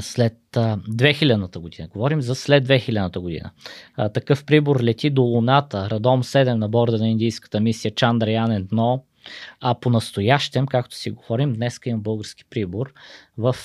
след 0.00 0.36
2000-та 0.52 1.60
година. 1.60 1.88
Говорим 1.88 2.22
за 2.22 2.34
след 2.34 2.66
2000-та 2.66 3.20
година. 3.20 3.50
Такъв 4.14 4.44
прибор 4.44 4.80
лети 4.82 5.10
до 5.10 5.22
Луната, 5.22 5.90
Радом 5.90 6.22
7 6.22 6.54
на 6.54 6.68
борда 6.68 6.98
на 6.98 7.08
индийската 7.08 7.60
мисия 7.60 7.94
Чандраян 7.94 8.50
1, 8.50 9.00
а 9.60 9.74
по-настоящем, 9.74 10.66
както 10.66 10.96
си 10.96 11.10
говорим, 11.10 11.52
днес 11.52 11.80
има 11.86 11.98
български 11.98 12.44
прибор 12.50 12.92
в 13.38 13.56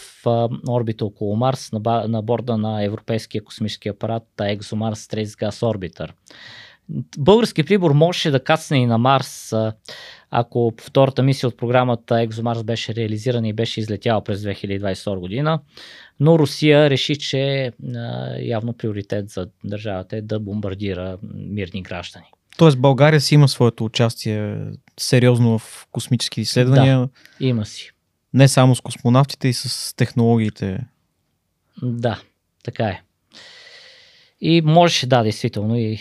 орбита 0.69 1.05
около 1.05 1.35
Марс 1.35 1.71
на, 1.71 2.07
на 2.07 2.21
борда 2.21 2.57
на 2.57 2.83
европейския 2.83 3.43
космически 3.43 3.89
апарат 3.89 4.23
ExoMars 4.37 5.13
Trace 5.13 5.25
Gas 5.25 5.49
Orbiter. 5.49 6.11
Български 7.17 7.63
прибор 7.63 7.91
можеше 7.91 8.31
да 8.31 8.43
кацне 8.43 8.77
и 8.77 8.85
на 8.85 8.97
Марс, 8.97 9.53
ако 10.31 10.73
втората 10.81 11.23
мисия 11.23 11.47
от 11.47 11.57
програмата 11.57 12.13
ExoMars 12.13 12.63
беше 12.63 12.95
реализирана 12.95 13.47
и 13.47 13.53
беше 13.53 13.79
излетяла 13.79 14.23
през 14.23 14.41
2022 14.41 15.19
година, 15.19 15.59
но 16.19 16.39
Русия 16.39 16.89
реши, 16.89 17.15
че 17.15 17.71
явно 18.39 18.73
приоритет 18.73 19.29
за 19.29 19.47
държавата 19.63 20.17
е 20.17 20.21
да 20.21 20.39
бомбардира 20.39 21.17
мирни 21.33 21.81
граждани. 21.81 22.25
Тоест 22.57 22.79
България 22.79 23.21
си 23.21 23.35
има 23.35 23.47
своето 23.47 23.85
участие 23.85 24.57
сериозно 24.99 25.59
в 25.59 25.87
космически 25.91 26.41
изследвания. 26.41 26.99
Да, 26.99 27.09
има 27.39 27.65
си. 27.65 27.91
Не 28.33 28.47
само 28.47 28.75
с 28.75 28.81
космонавтите 28.81 29.47
и 29.47 29.53
с 29.53 29.95
технологиите. 29.95 30.79
Да, 31.83 32.21
така 32.63 32.85
е. 32.85 33.01
И 34.41 34.61
можеше, 34.61 35.07
да, 35.07 35.23
действително, 35.23 35.77
и, 35.77 35.99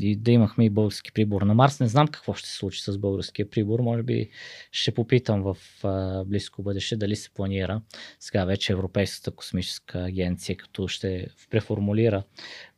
и 0.00 0.16
да 0.16 0.30
имахме 0.30 0.64
и 0.64 0.70
български 0.70 1.12
прибор 1.12 1.42
на 1.42 1.54
Марс. 1.54 1.80
Не 1.80 1.88
знам 1.88 2.08
какво 2.08 2.34
ще 2.34 2.48
се 2.48 2.56
случи 2.56 2.82
с 2.82 2.98
българския 2.98 3.50
прибор. 3.50 3.80
Може 3.80 4.02
би 4.02 4.30
ще 4.72 4.94
попитам 4.94 5.42
в 5.42 5.56
близко 6.26 6.62
бъдеще 6.62 6.96
дали 6.96 7.16
се 7.16 7.30
планира. 7.34 7.82
Сега 8.20 8.44
вече 8.44 8.72
Европейската 8.72 9.30
космическа 9.30 9.98
агенция, 9.98 10.56
като 10.56 10.88
ще 10.88 11.26
преформулира 11.50 12.22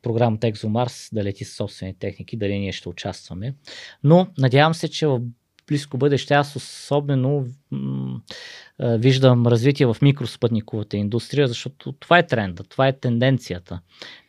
програмата 0.01 0.47
ExoMars 0.47 1.13
да 1.13 1.23
лети 1.23 1.45
с 1.45 1.55
собствени 1.55 1.93
техники, 1.99 2.37
дали 2.37 2.59
ние 2.59 2.71
ще 2.71 2.89
участваме. 2.89 3.55
Но 4.03 4.27
надявам 4.37 4.73
се, 4.73 4.87
че 4.87 5.07
в 5.07 5.21
близко 5.67 5.97
бъдеще 5.97 6.33
аз 6.33 6.55
особено 6.55 7.45
м- 7.71 8.21
виждам 8.79 9.47
развитие 9.47 9.85
в 9.85 9.97
микроспътниковата 10.01 10.97
индустрия, 10.97 11.47
защото 11.47 11.91
това 11.91 12.17
е 12.17 12.27
тренда, 12.27 12.63
това 12.63 12.87
е 12.87 12.99
тенденцията. 12.99 13.79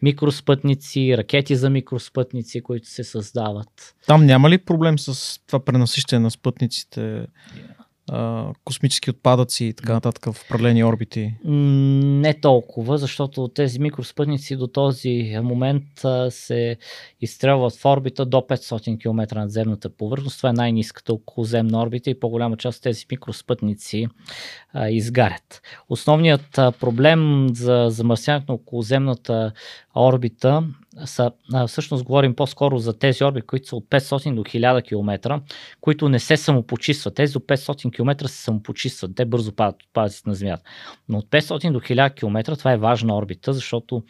Микроспътници, 0.02 1.15
ракети 1.19 1.56
за 1.56 1.70
микроспътници, 1.70 2.60
които 2.60 2.89
се 2.89 3.05
създават. 3.05 3.94
Там 4.06 4.27
няма 4.27 4.51
ли 4.51 4.59
проблем 4.59 4.98
с 4.98 5.40
това 5.47 5.65
пренасищане 5.65 6.23
на 6.23 6.31
спътниците? 6.31 7.27
Космически 8.64 9.10
отпадъци 9.10 9.64
и 9.64 9.72
така 9.72 9.93
нататък 9.93 10.32
в 10.32 10.44
управление 10.44 10.85
орбити? 10.85 11.35
Не 11.44 12.40
толкова, 12.40 12.98
защото 12.98 13.48
тези 13.48 13.78
микроспътници 13.78 14.56
до 14.56 14.66
този 14.66 15.36
момент 15.43 15.85
се 16.30 16.76
изстрелват 17.20 17.74
в 17.74 17.85
орбита 17.85 18.26
до 18.26 18.36
500 18.36 19.01
км 19.01 19.35
над 19.35 19.51
земната 19.51 19.89
повърхност. 19.89 20.36
Това 20.36 20.51
е 20.51 20.52
най-низката 20.52 21.12
околоземна 21.12 21.82
орбита 21.82 22.10
и 22.10 22.20
по-голяма 22.20 22.56
част 22.56 22.76
от 22.76 22.82
тези 22.82 23.06
микроспътници 23.10 24.06
изгарят. 24.89 25.62
Основният 25.89 26.51
проблем 26.52 27.48
за 27.55 27.86
замърсяването 27.90 28.52
на 28.52 28.56
околоземната 28.56 29.52
орбита 29.97 30.64
са, 31.05 31.33
а, 31.53 31.66
всъщност 31.66 32.05
говорим 32.05 32.35
по-скоро 32.35 32.79
за 32.79 32.99
тези 32.99 33.25
орби, 33.25 33.41
които 33.41 33.69
са 33.69 33.77
от 33.77 33.85
500 33.85 34.35
до 34.35 34.45
1000 34.45 34.83
км, 34.83 35.41
които 35.81 36.09
не 36.09 36.19
се 36.19 36.37
самопочистват. 36.37 37.15
Тези 37.15 37.33
до 37.33 37.39
500 37.39 37.93
км 37.93 38.29
се 38.29 38.43
самопочистват, 38.43 39.15
те 39.16 39.25
бързо 39.25 39.53
падат 39.53 39.83
отпадъците 39.83 40.29
на 40.29 40.35
Земята. 40.35 40.62
Но 41.09 41.19
от 41.19 41.27
500 41.27 41.73
до 41.73 41.81
1000 41.81 42.15
км 42.15 42.57
това 42.57 42.73
е 42.73 42.77
важна 42.77 43.16
орбита, 43.16 43.53
защото 43.53 44.03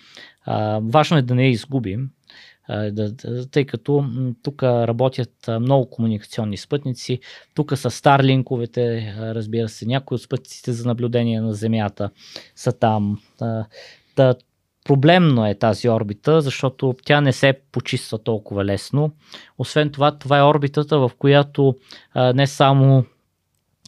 а, 0.45 0.81
важно 0.83 1.17
е 1.17 1.23
да 1.23 1.35
не 1.35 1.45
я 1.45 1.51
изгубим, 1.51 2.11
тъй 3.51 3.65
като 3.65 4.05
тук 4.43 4.63
работят 4.63 5.51
много 5.61 5.91
комуникационни 5.91 6.57
спътници. 6.57 7.21
Тук 7.55 7.79
са 7.79 7.91
Старлинковете, 7.91 9.15
разбира 9.19 9.69
се, 9.69 9.87
някои 9.87 10.15
от 10.15 10.23
спътниците 10.23 10.73
за 10.73 10.89
наблюдение 10.89 11.41
на 11.41 11.55
Земята 11.55 12.11
са 12.57 12.73
там. 12.73 13.21
Проблемно 14.89 15.47
е 15.47 15.55
тази 15.55 15.89
орбита, 15.89 16.41
защото 16.41 16.95
тя 17.05 17.21
не 17.21 17.33
се 17.33 17.61
почиства 17.73 18.19
толкова 18.19 18.65
лесно. 18.65 19.13
Освен 19.59 19.91
това, 19.91 20.19
това 20.19 20.39
е 20.39 20.43
орбитата, 20.43 20.99
в 20.99 21.11
която 21.19 21.75
а, 22.15 22.33
не 22.33 22.47
само 22.47 23.05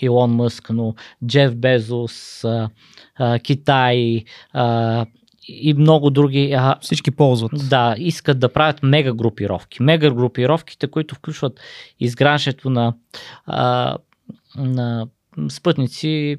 Илон 0.03 0.31
Мъск, 0.31 0.71
но 0.71 0.95
Джеф 1.27 1.57
Безос, 1.57 2.45
а, 2.45 2.71
а, 3.17 3.39
Китай 3.39 4.25
а, 4.53 5.07
и 5.49 5.75
много 5.75 6.11
други. 6.11 6.53
А, 6.53 6.77
Всички 6.81 7.11
ползват. 7.11 7.69
Да, 7.69 7.95
искат 7.99 8.39
да 8.39 8.53
правят 8.53 8.83
мега 8.83 9.13
групировки. 9.13 9.83
Мега 9.83 10.11
групировките, 10.11 10.87
които 10.87 11.15
включват 11.15 11.61
изграждането 12.01 12.71
на, 12.71 12.95
а, 13.47 13.97
на 14.57 15.07
спътници 15.49 16.37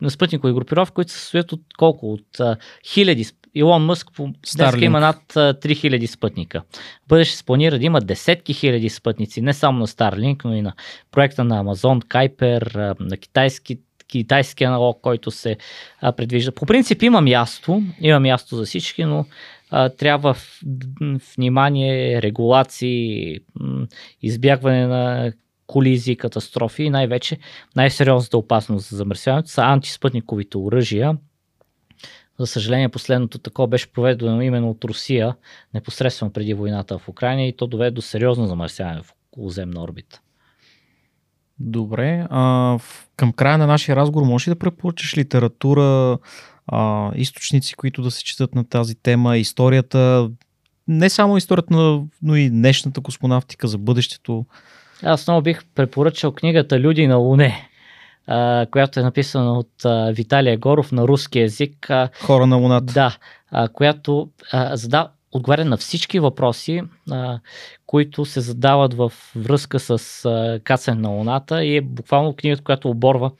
на 0.00 0.10
спътникови 0.10 0.52
групировки, 0.52 0.94
които 0.94 1.12
се 1.12 1.18
състоят 1.18 1.52
от 1.52 1.60
колко? 1.78 2.12
От 2.12 2.40
а, 2.40 2.56
хиляди. 2.86 3.26
Илон 3.58 3.84
Мъск 3.84 4.08
по 4.16 4.28
днес 4.56 4.74
има 4.80 5.00
над 5.00 5.22
3000 5.34 6.06
спътника. 6.06 6.62
Бъдеше 7.08 7.36
се 7.36 7.44
планира 7.44 7.78
да 7.78 7.84
има 7.84 8.00
десетки 8.00 8.54
хиляди 8.54 8.88
спътници, 8.88 9.42
не 9.42 9.52
само 9.52 9.78
на 9.78 9.86
Starlink, 9.86 10.44
но 10.44 10.54
и 10.54 10.62
на 10.62 10.72
проекта 11.10 11.44
на 11.44 11.64
Amazon, 11.64 12.04
Kuiper, 12.04 12.94
на 13.00 13.16
китайски 13.16 13.78
китайски 14.08 14.64
аналог, 14.64 14.98
който 15.02 15.30
се 15.30 15.56
а, 16.00 16.12
предвижда. 16.12 16.52
По 16.52 16.66
принцип 16.66 17.02
има 17.02 17.20
място, 17.20 17.82
има 18.00 18.20
място 18.20 18.56
за 18.56 18.64
всички, 18.64 19.04
но 19.04 19.26
а, 19.70 19.88
трябва 19.88 20.34
в, 20.34 20.60
внимание, 21.36 22.22
регулации, 22.22 23.38
избягване 24.22 24.86
на 24.86 25.32
колизии, 25.66 26.16
катастрофи 26.16 26.82
и 26.82 26.90
най-вече 26.90 27.38
най-сериозната 27.76 28.38
опасност 28.38 28.88
за 28.88 28.96
замърсяването 28.96 29.50
са 29.50 29.62
антиспътниковите 29.62 30.58
оръжия. 30.58 31.16
За 32.38 32.46
съжаление, 32.46 32.88
последното 32.88 33.38
такова 33.38 33.68
беше 33.68 33.92
проведено 33.92 34.42
именно 34.42 34.70
от 34.70 34.84
Русия, 34.84 35.36
непосредствено 35.74 36.32
преди 36.32 36.54
войната 36.54 36.98
в 36.98 37.08
Украина 37.08 37.42
и 37.42 37.56
то 37.56 37.66
доведе 37.66 37.90
до 37.90 38.02
сериозно 38.02 38.46
замърсяване 38.46 39.02
в 39.02 39.12
околоземна 39.32 39.82
орбита. 39.82 40.20
Добре. 41.60 42.26
А, 42.30 42.78
към 43.16 43.32
края 43.32 43.58
на 43.58 43.66
нашия 43.66 43.96
разговор 43.96 44.26
можеш 44.26 44.48
ли 44.48 44.50
да 44.50 44.58
препоръчаш 44.58 45.16
литература, 45.16 46.18
а, 46.66 47.10
източници, 47.14 47.74
които 47.74 48.02
да 48.02 48.10
се 48.10 48.24
четат 48.24 48.54
на 48.54 48.64
тази 48.64 48.94
тема, 48.94 49.38
историята, 49.38 50.30
не 50.88 51.10
само 51.10 51.36
историята, 51.36 52.02
но 52.22 52.36
и 52.36 52.50
днешната 52.50 53.00
космонавтика 53.00 53.68
за 53.68 53.78
бъдещето? 53.78 54.46
Аз 55.02 55.26
много 55.26 55.42
бих 55.42 55.64
препоръчал 55.74 56.32
книгата 56.32 56.80
Люди 56.80 57.06
на 57.06 57.16
Луне, 57.16 57.67
а, 58.28 58.66
която 58.70 59.00
е 59.00 59.02
написана 59.02 59.58
от 59.58 59.84
а, 59.84 60.12
Виталия 60.12 60.58
Горов 60.58 60.92
на 60.92 61.08
руски 61.08 61.38
язик. 61.38 61.90
А, 61.90 62.08
Хора 62.22 62.46
на 62.46 62.56
Луната. 62.56 62.92
Да, 62.92 63.16
а, 63.50 63.68
която 63.68 64.28
а, 64.52 64.76
задава 64.76 65.08
отговаря 65.32 65.64
на 65.64 65.76
всички 65.76 66.20
въпроси, 66.20 66.82
а, 67.10 67.40
които 67.86 68.24
се 68.24 68.40
задават 68.40 68.94
в 68.94 69.12
връзка 69.36 69.78
с 69.80 70.24
а, 70.24 70.60
кацане 70.64 71.00
на 71.00 71.08
Луната 71.08 71.64
и 71.64 71.76
е 71.76 71.80
буквално 71.80 72.34
книгата, 72.36 72.62
която 72.62 72.90
оборва 72.90 73.30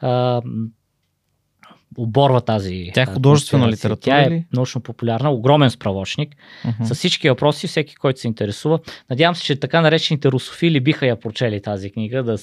а, 0.00 0.42
оборва 1.98 2.40
тази. 2.40 2.90
Тя 2.94 3.02
е 3.02 3.06
художествена 3.06 3.68
литература. 3.68 4.00
Тя 4.00 4.20
е 4.20 4.44
научно 4.52 4.80
популярна, 4.80 5.30
огромен 5.30 5.70
справочник. 5.70 6.36
Uh-huh. 6.64 6.84
С 6.84 6.94
всички 6.94 7.28
въпроси, 7.28 7.66
всеки, 7.66 7.94
който 7.94 8.20
се 8.20 8.28
интересува. 8.28 8.78
Надявам 9.10 9.34
се, 9.34 9.44
че 9.44 9.60
така 9.60 9.80
наречените 9.80 10.28
русофили 10.28 10.80
биха 10.80 11.06
я 11.06 11.20
прочели 11.20 11.62
тази 11.62 11.90
книга, 11.90 12.22
да, 12.22 12.36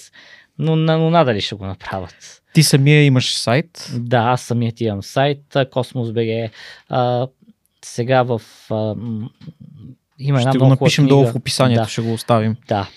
но, 0.59 0.75
но 0.75 1.09
надали 1.09 1.41
ще 1.41 1.55
го 1.55 1.65
направят. 1.65 2.41
Ти 2.53 2.63
самия 2.63 3.03
имаш 3.03 3.37
сайт? 3.37 3.91
Да, 3.97 4.17
аз 4.17 4.41
самият 4.41 4.81
имам 4.81 5.03
сайт, 5.03 5.41
Космос.bg. 5.53 6.49
А, 6.89 7.27
сега 7.85 8.23
в... 8.23 8.41
А, 8.69 8.95
има 10.19 10.39
ще 10.39 10.49
една 10.49 10.59
го 10.59 10.67
напишем 10.67 11.03
книга. 11.03 11.15
долу 11.15 11.27
в 11.27 11.35
описанието, 11.35 11.83
да. 11.83 11.89
ще 11.89 12.01
го 12.01 12.13
оставим. 12.13 12.55
Да. 12.67 12.89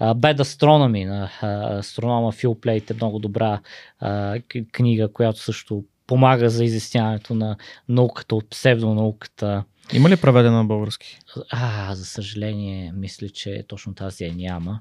Uh, 0.00 0.14
Bad 0.14 0.42
Astronomy 0.42 1.06
на 1.08 1.30
uh, 1.42 1.78
астронома 1.78 2.32
Фил 2.32 2.54
Плейт 2.54 2.90
е 2.90 2.94
много 2.94 3.18
добра 3.18 3.60
uh, 4.02 4.70
книга, 4.72 5.12
която 5.12 5.40
също 5.40 5.84
помага 6.06 6.50
за 6.50 6.64
изясняването 6.64 7.34
на 7.34 7.56
науката 7.88 8.34
от 8.34 8.50
псевдонауката. 8.50 9.64
Има 9.92 10.10
ли 10.10 10.16
преведена 10.16 10.56
на 10.56 10.64
български? 10.64 11.18
А, 11.50 11.94
за 11.94 12.04
съжаление, 12.04 12.92
мисля, 12.96 13.28
че 13.28 13.64
точно 13.68 13.94
тази 13.94 14.24
е 14.24 14.30
няма. 14.30 14.80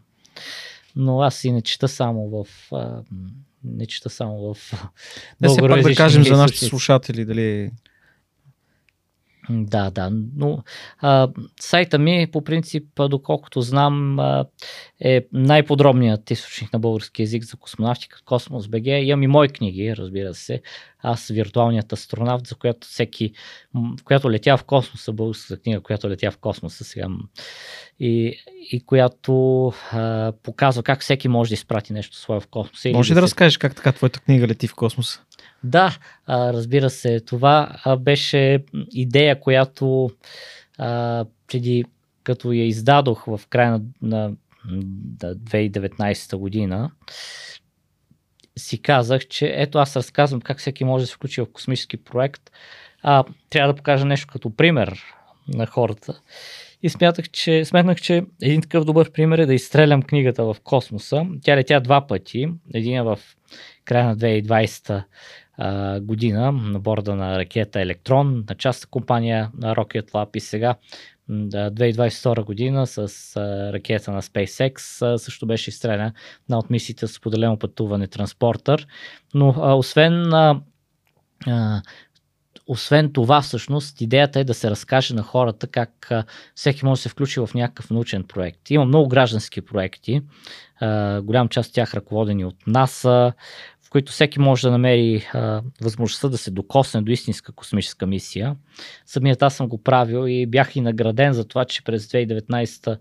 Но 0.95 1.21
аз 1.21 1.43
и 1.43 1.51
не 1.51 1.61
чета 1.61 1.87
само 1.87 2.29
в. 2.29 2.47
А, 2.71 3.01
не 3.63 3.85
чета 3.85 4.09
само 4.09 4.53
в. 4.53 4.73
Не 5.41 5.49
се 5.49 5.61
пак 5.61 5.81
да 5.81 5.95
кажем 5.95 6.23
за 6.23 6.37
нашите 6.37 6.65
слушатели, 6.65 7.25
дали 7.25 7.71
Да, 9.49 9.91
да. 9.91 10.09
Но 10.35 10.63
а, 10.99 11.29
сайта 11.59 11.99
ми, 11.99 12.27
по 12.31 12.43
принцип, 12.43 12.83
доколкото 13.09 13.61
знам, 13.61 14.19
а, 14.19 14.45
е 14.99 15.25
най-подробният 15.33 16.31
източник 16.31 16.73
на 16.73 16.79
български 16.79 17.21
язик 17.21 17.43
за 17.43 17.57
космонавтика, 17.57 18.19
Космос 18.25 18.67
БГ. 18.67 18.85
Имам 18.85 19.23
и 19.23 19.27
мои 19.27 19.49
книги, 19.49 19.95
разбира 19.97 20.33
се. 20.33 20.61
Аз, 20.99 21.27
виртуалният 21.27 21.93
астронавт, 21.93 22.47
за 22.47 22.55
която 22.55 22.87
всеки, 22.87 23.31
която 24.03 24.31
летя 24.31 24.57
в 24.57 24.63
космоса, 24.63 25.13
българска 25.13 25.61
книга, 25.61 25.81
която 25.81 26.09
летя 26.09 26.31
в 26.31 26.37
космоса 26.37 26.83
сега. 26.83 27.07
И, 27.99 28.39
и 28.71 28.85
която 28.85 29.67
а, 29.91 30.33
показва 30.43 30.83
как 30.83 31.01
всеки 31.01 31.27
може 31.27 31.49
да 31.49 31.53
изпрати 31.53 31.93
нещо 31.93 32.17
свое 32.17 32.39
в 32.39 32.47
космоса. 32.47 32.89
Може 32.89 33.13
да, 33.13 33.15
да 33.15 33.21
разкажеш 33.21 33.57
как 33.57 33.75
така 33.75 33.91
твоята 33.91 34.19
книга 34.19 34.47
лети 34.47 34.67
в 34.67 34.75
космоса? 34.75 35.21
Да, 35.65 35.97
разбира 36.29 36.89
се. 36.89 37.19
Това 37.19 37.77
беше 37.99 38.63
идея, 38.91 39.39
която 39.39 40.09
а, 40.77 41.25
преди 41.47 41.85
като 42.23 42.51
я 42.51 42.67
издадох 42.67 43.25
в 43.25 43.41
края 43.49 43.71
на, 43.71 43.81
на, 44.01 44.31
на 45.21 45.35
2019 45.35 46.37
година, 46.37 46.91
си 48.57 48.81
казах, 48.81 49.27
че 49.27 49.53
ето 49.55 49.77
аз 49.77 49.95
разказвам 49.95 50.41
как 50.41 50.59
всеки 50.59 50.83
може 50.83 51.03
да 51.03 51.07
се 51.07 51.13
включи 51.13 51.41
в 51.41 51.51
космически 51.53 51.97
проект. 51.97 52.51
А, 53.01 53.23
трябва 53.49 53.73
да 53.73 53.77
покажа 53.77 54.05
нещо 54.05 54.27
като 54.31 54.55
пример 54.55 55.03
на 55.47 55.65
хората. 55.65 56.21
И 56.83 56.89
смятах, 56.89 57.29
че, 57.29 57.65
сметнах, 57.65 58.01
че 58.01 58.23
един 58.41 58.61
такъв 58.61 58.85
добър 58.85 59.11
пример 59.11 59.37
е 59.37 59.45
да 59.45 59.53
изстрелям 59.53 60.01
книгата 60.01 60.43
в 60.43 60.55
космоса. 60.63 61.25
Тя 61.43 61.55
летя 61.55 61.81
два 61.81 62.07
пъти. 62.07 62.47
Един 62.73 62.97
е 62.97 63.03
в 63.03 63.19
края 63.85 64.05
на 64.05 64.17
2020 64.17 65.03
а, 65.57 65.99
година 65.99 66.51
на 66.51 66.79
борда 66.79 67.15
на 67.15 67.37
ракета 67.39 67.81
Електрон, 67.81 68.43
на 68.49 68.55
част 68.55 68.85
компания 68.85 69.51
Rocket 69.61 70.11
Lab 70.11 70.37
и 70.37 70.39
сега 70.39 70.75
2022 71.29 72.43
година 72.43 72.87
с 72.87 72.97
а, 73.35 73.73
ракета 73.73 74.11
на 74.11 74.21
SpaceX 74.21 75.01
а, 75.01 75.17
също 75.17 75.47
беше 75.47 75.69
изстреляна 75.69 76.13
на 76.49 76.57
от 76.57 76.69
мисиите 76.69 77.07
с 77.07 77.19
поделено 77.19 77.59
пътуване 77.59 78.07
транспортър. 78.07 78.87
Но 79.33 79.55
а, 79.57 79.73
освен 79.73 80.33
а, 80.33 80.61
а, 81.47 81.81
освен 82.67 83.13
това, 83.13 83.41
всъщност, 83.41 84.01
идеята 84.01 84.39
е 84.39 84.43
да 84.43 84.53
се 84.53 84.69
разкаже 84.69 85.13
на 85.13 85.23
хората 85.23 85.67
как 85.67 86.11
всеки 86.55 86.85
може 86.85 86.99
да 86.99 87.01
се 87.01 87.09
включи 87.09 87.39
в 87.39 87.49
някакъв 87.55 87.89
научен 87.89 88.23
проект. 88.23 88.69
Има 88.69 88.85
много 88.85 89.09
граждански 89.09 89.61
проекти, 89.61 90.21
а, 90.79 91.21
голям 91.21 91.47
част 91.47 91.69
от 91.69 91.73
тях 91.73 91.93
ръководени 91.93 92.45
от 92.45 92.67
НАСА, 92.67 93.33
които 93.95 94.11
всеки 94.11 94.39
може 94.39 94.67
да 94.67 94.71
намери 94.71 95.27
а, 95.33 95.61
възможността 95.81 96.29
да 96.29 96.37
се 96.37 96.51
докосне 96.51 97.01
до 97.01 97.11
истинска 97.11 97.51
космическа 97.51 98.07
мисия. 98.07 98.55
Самият 99.05 99.43
аз 99.43 99.55
съм 99.55 99.67
го 99.67 99.83
правил 99.83 100.27
и 100.27 100.45
бях 100.45 100.75
и 100.75 100.81
награден 100.81 101.33
за 101.33 101.47
това, 101.47 101.65
че 101.65 101.83
през 101.83 102.07
2019 102.07 102.99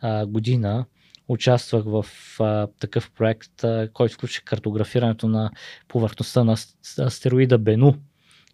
а, 0.00 0.26
година 0.26 0.84
участвах 1.28 1.84
в 1.86 2.06
а, 2.40 2.66
такъв 2.80 3.10
проект, 3.10 3.64
а, 3.64 3.88
който 3.92 4.14
включи 4.14 4.44
картографирането 4.44 5.28
на 5.28 5.50
повърхността 5.88 6.44
на 6.44 6.56
астероида 6.98 7.58
Бену. 7.58 7.94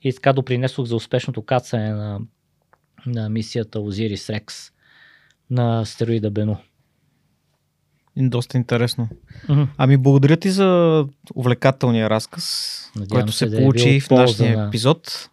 И 0.02 0.12
така 0.14 0.32
допринесох 0.32 0.86
за 0.86 0.96
успешното 0.96 1.42
кацане 1.42 1.90
на, 1.90 2.20
на 3.06 3.28
мисията 3.28 3.80
Озирис 3.80 4.30
Рекс 4.30 4.70
на 5.50 5.80
астероида 5.80 6.30
Бену. 6.30 6.56
Доста 8.18 8.56
интересно. 8.56 9.08
Mm-hmm. 9.48 9.66
Ами 9.76 9.96
благодаря 9.96 10.36
ти 10.36 10.50
за 10.50 11.04
увлекателния 11.34 12.10
разказ, 12.10 12.76
Надявам 12.96 13.20
който 13.20 13.32
се, 13.32 13.38
се 13.38 13.46
да 13.46 13.56
е 13.56 13.60
получи 13.60 13.88
е 13.88 14.00
в 14.00 14.10
нашия 14.10 14.56
на 14.56 14.66
епизод. 14.68 15.30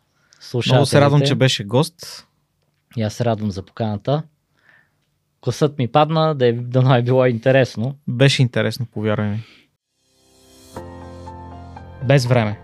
Много 0.67 0.85
се 0.85 1.01
радвам, 1.01 1.21
че 1.21 1.35
беше 1.35 1.63
гост. 1.63 2.27
И 2.97 3.01
аз 3.01 3.13
се 3.13 3.25
радвам 3.25 3.51
за 3.51 3.63
поканата. 3.63 4.23
Косът 5.41 5.77
ми 5.77 5.87
падна, 5.87 6.35
да, 6.35 6.47
е, 6.47 6.53
да 6.53 6.97
е 6.97 7.01
било 7.01 7.25
интересно. 7.25 7.95
Беше 8.07 8.41
интересно, 8.41 8.85
повярвай 8.93 9.29
ми. 9.29 9.43
Без 12.07 12.25
време. 12.25 12.59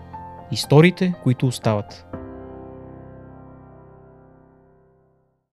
Историите, 0.52 1.14
които 1.22 1.46
остават. 1.46 2.04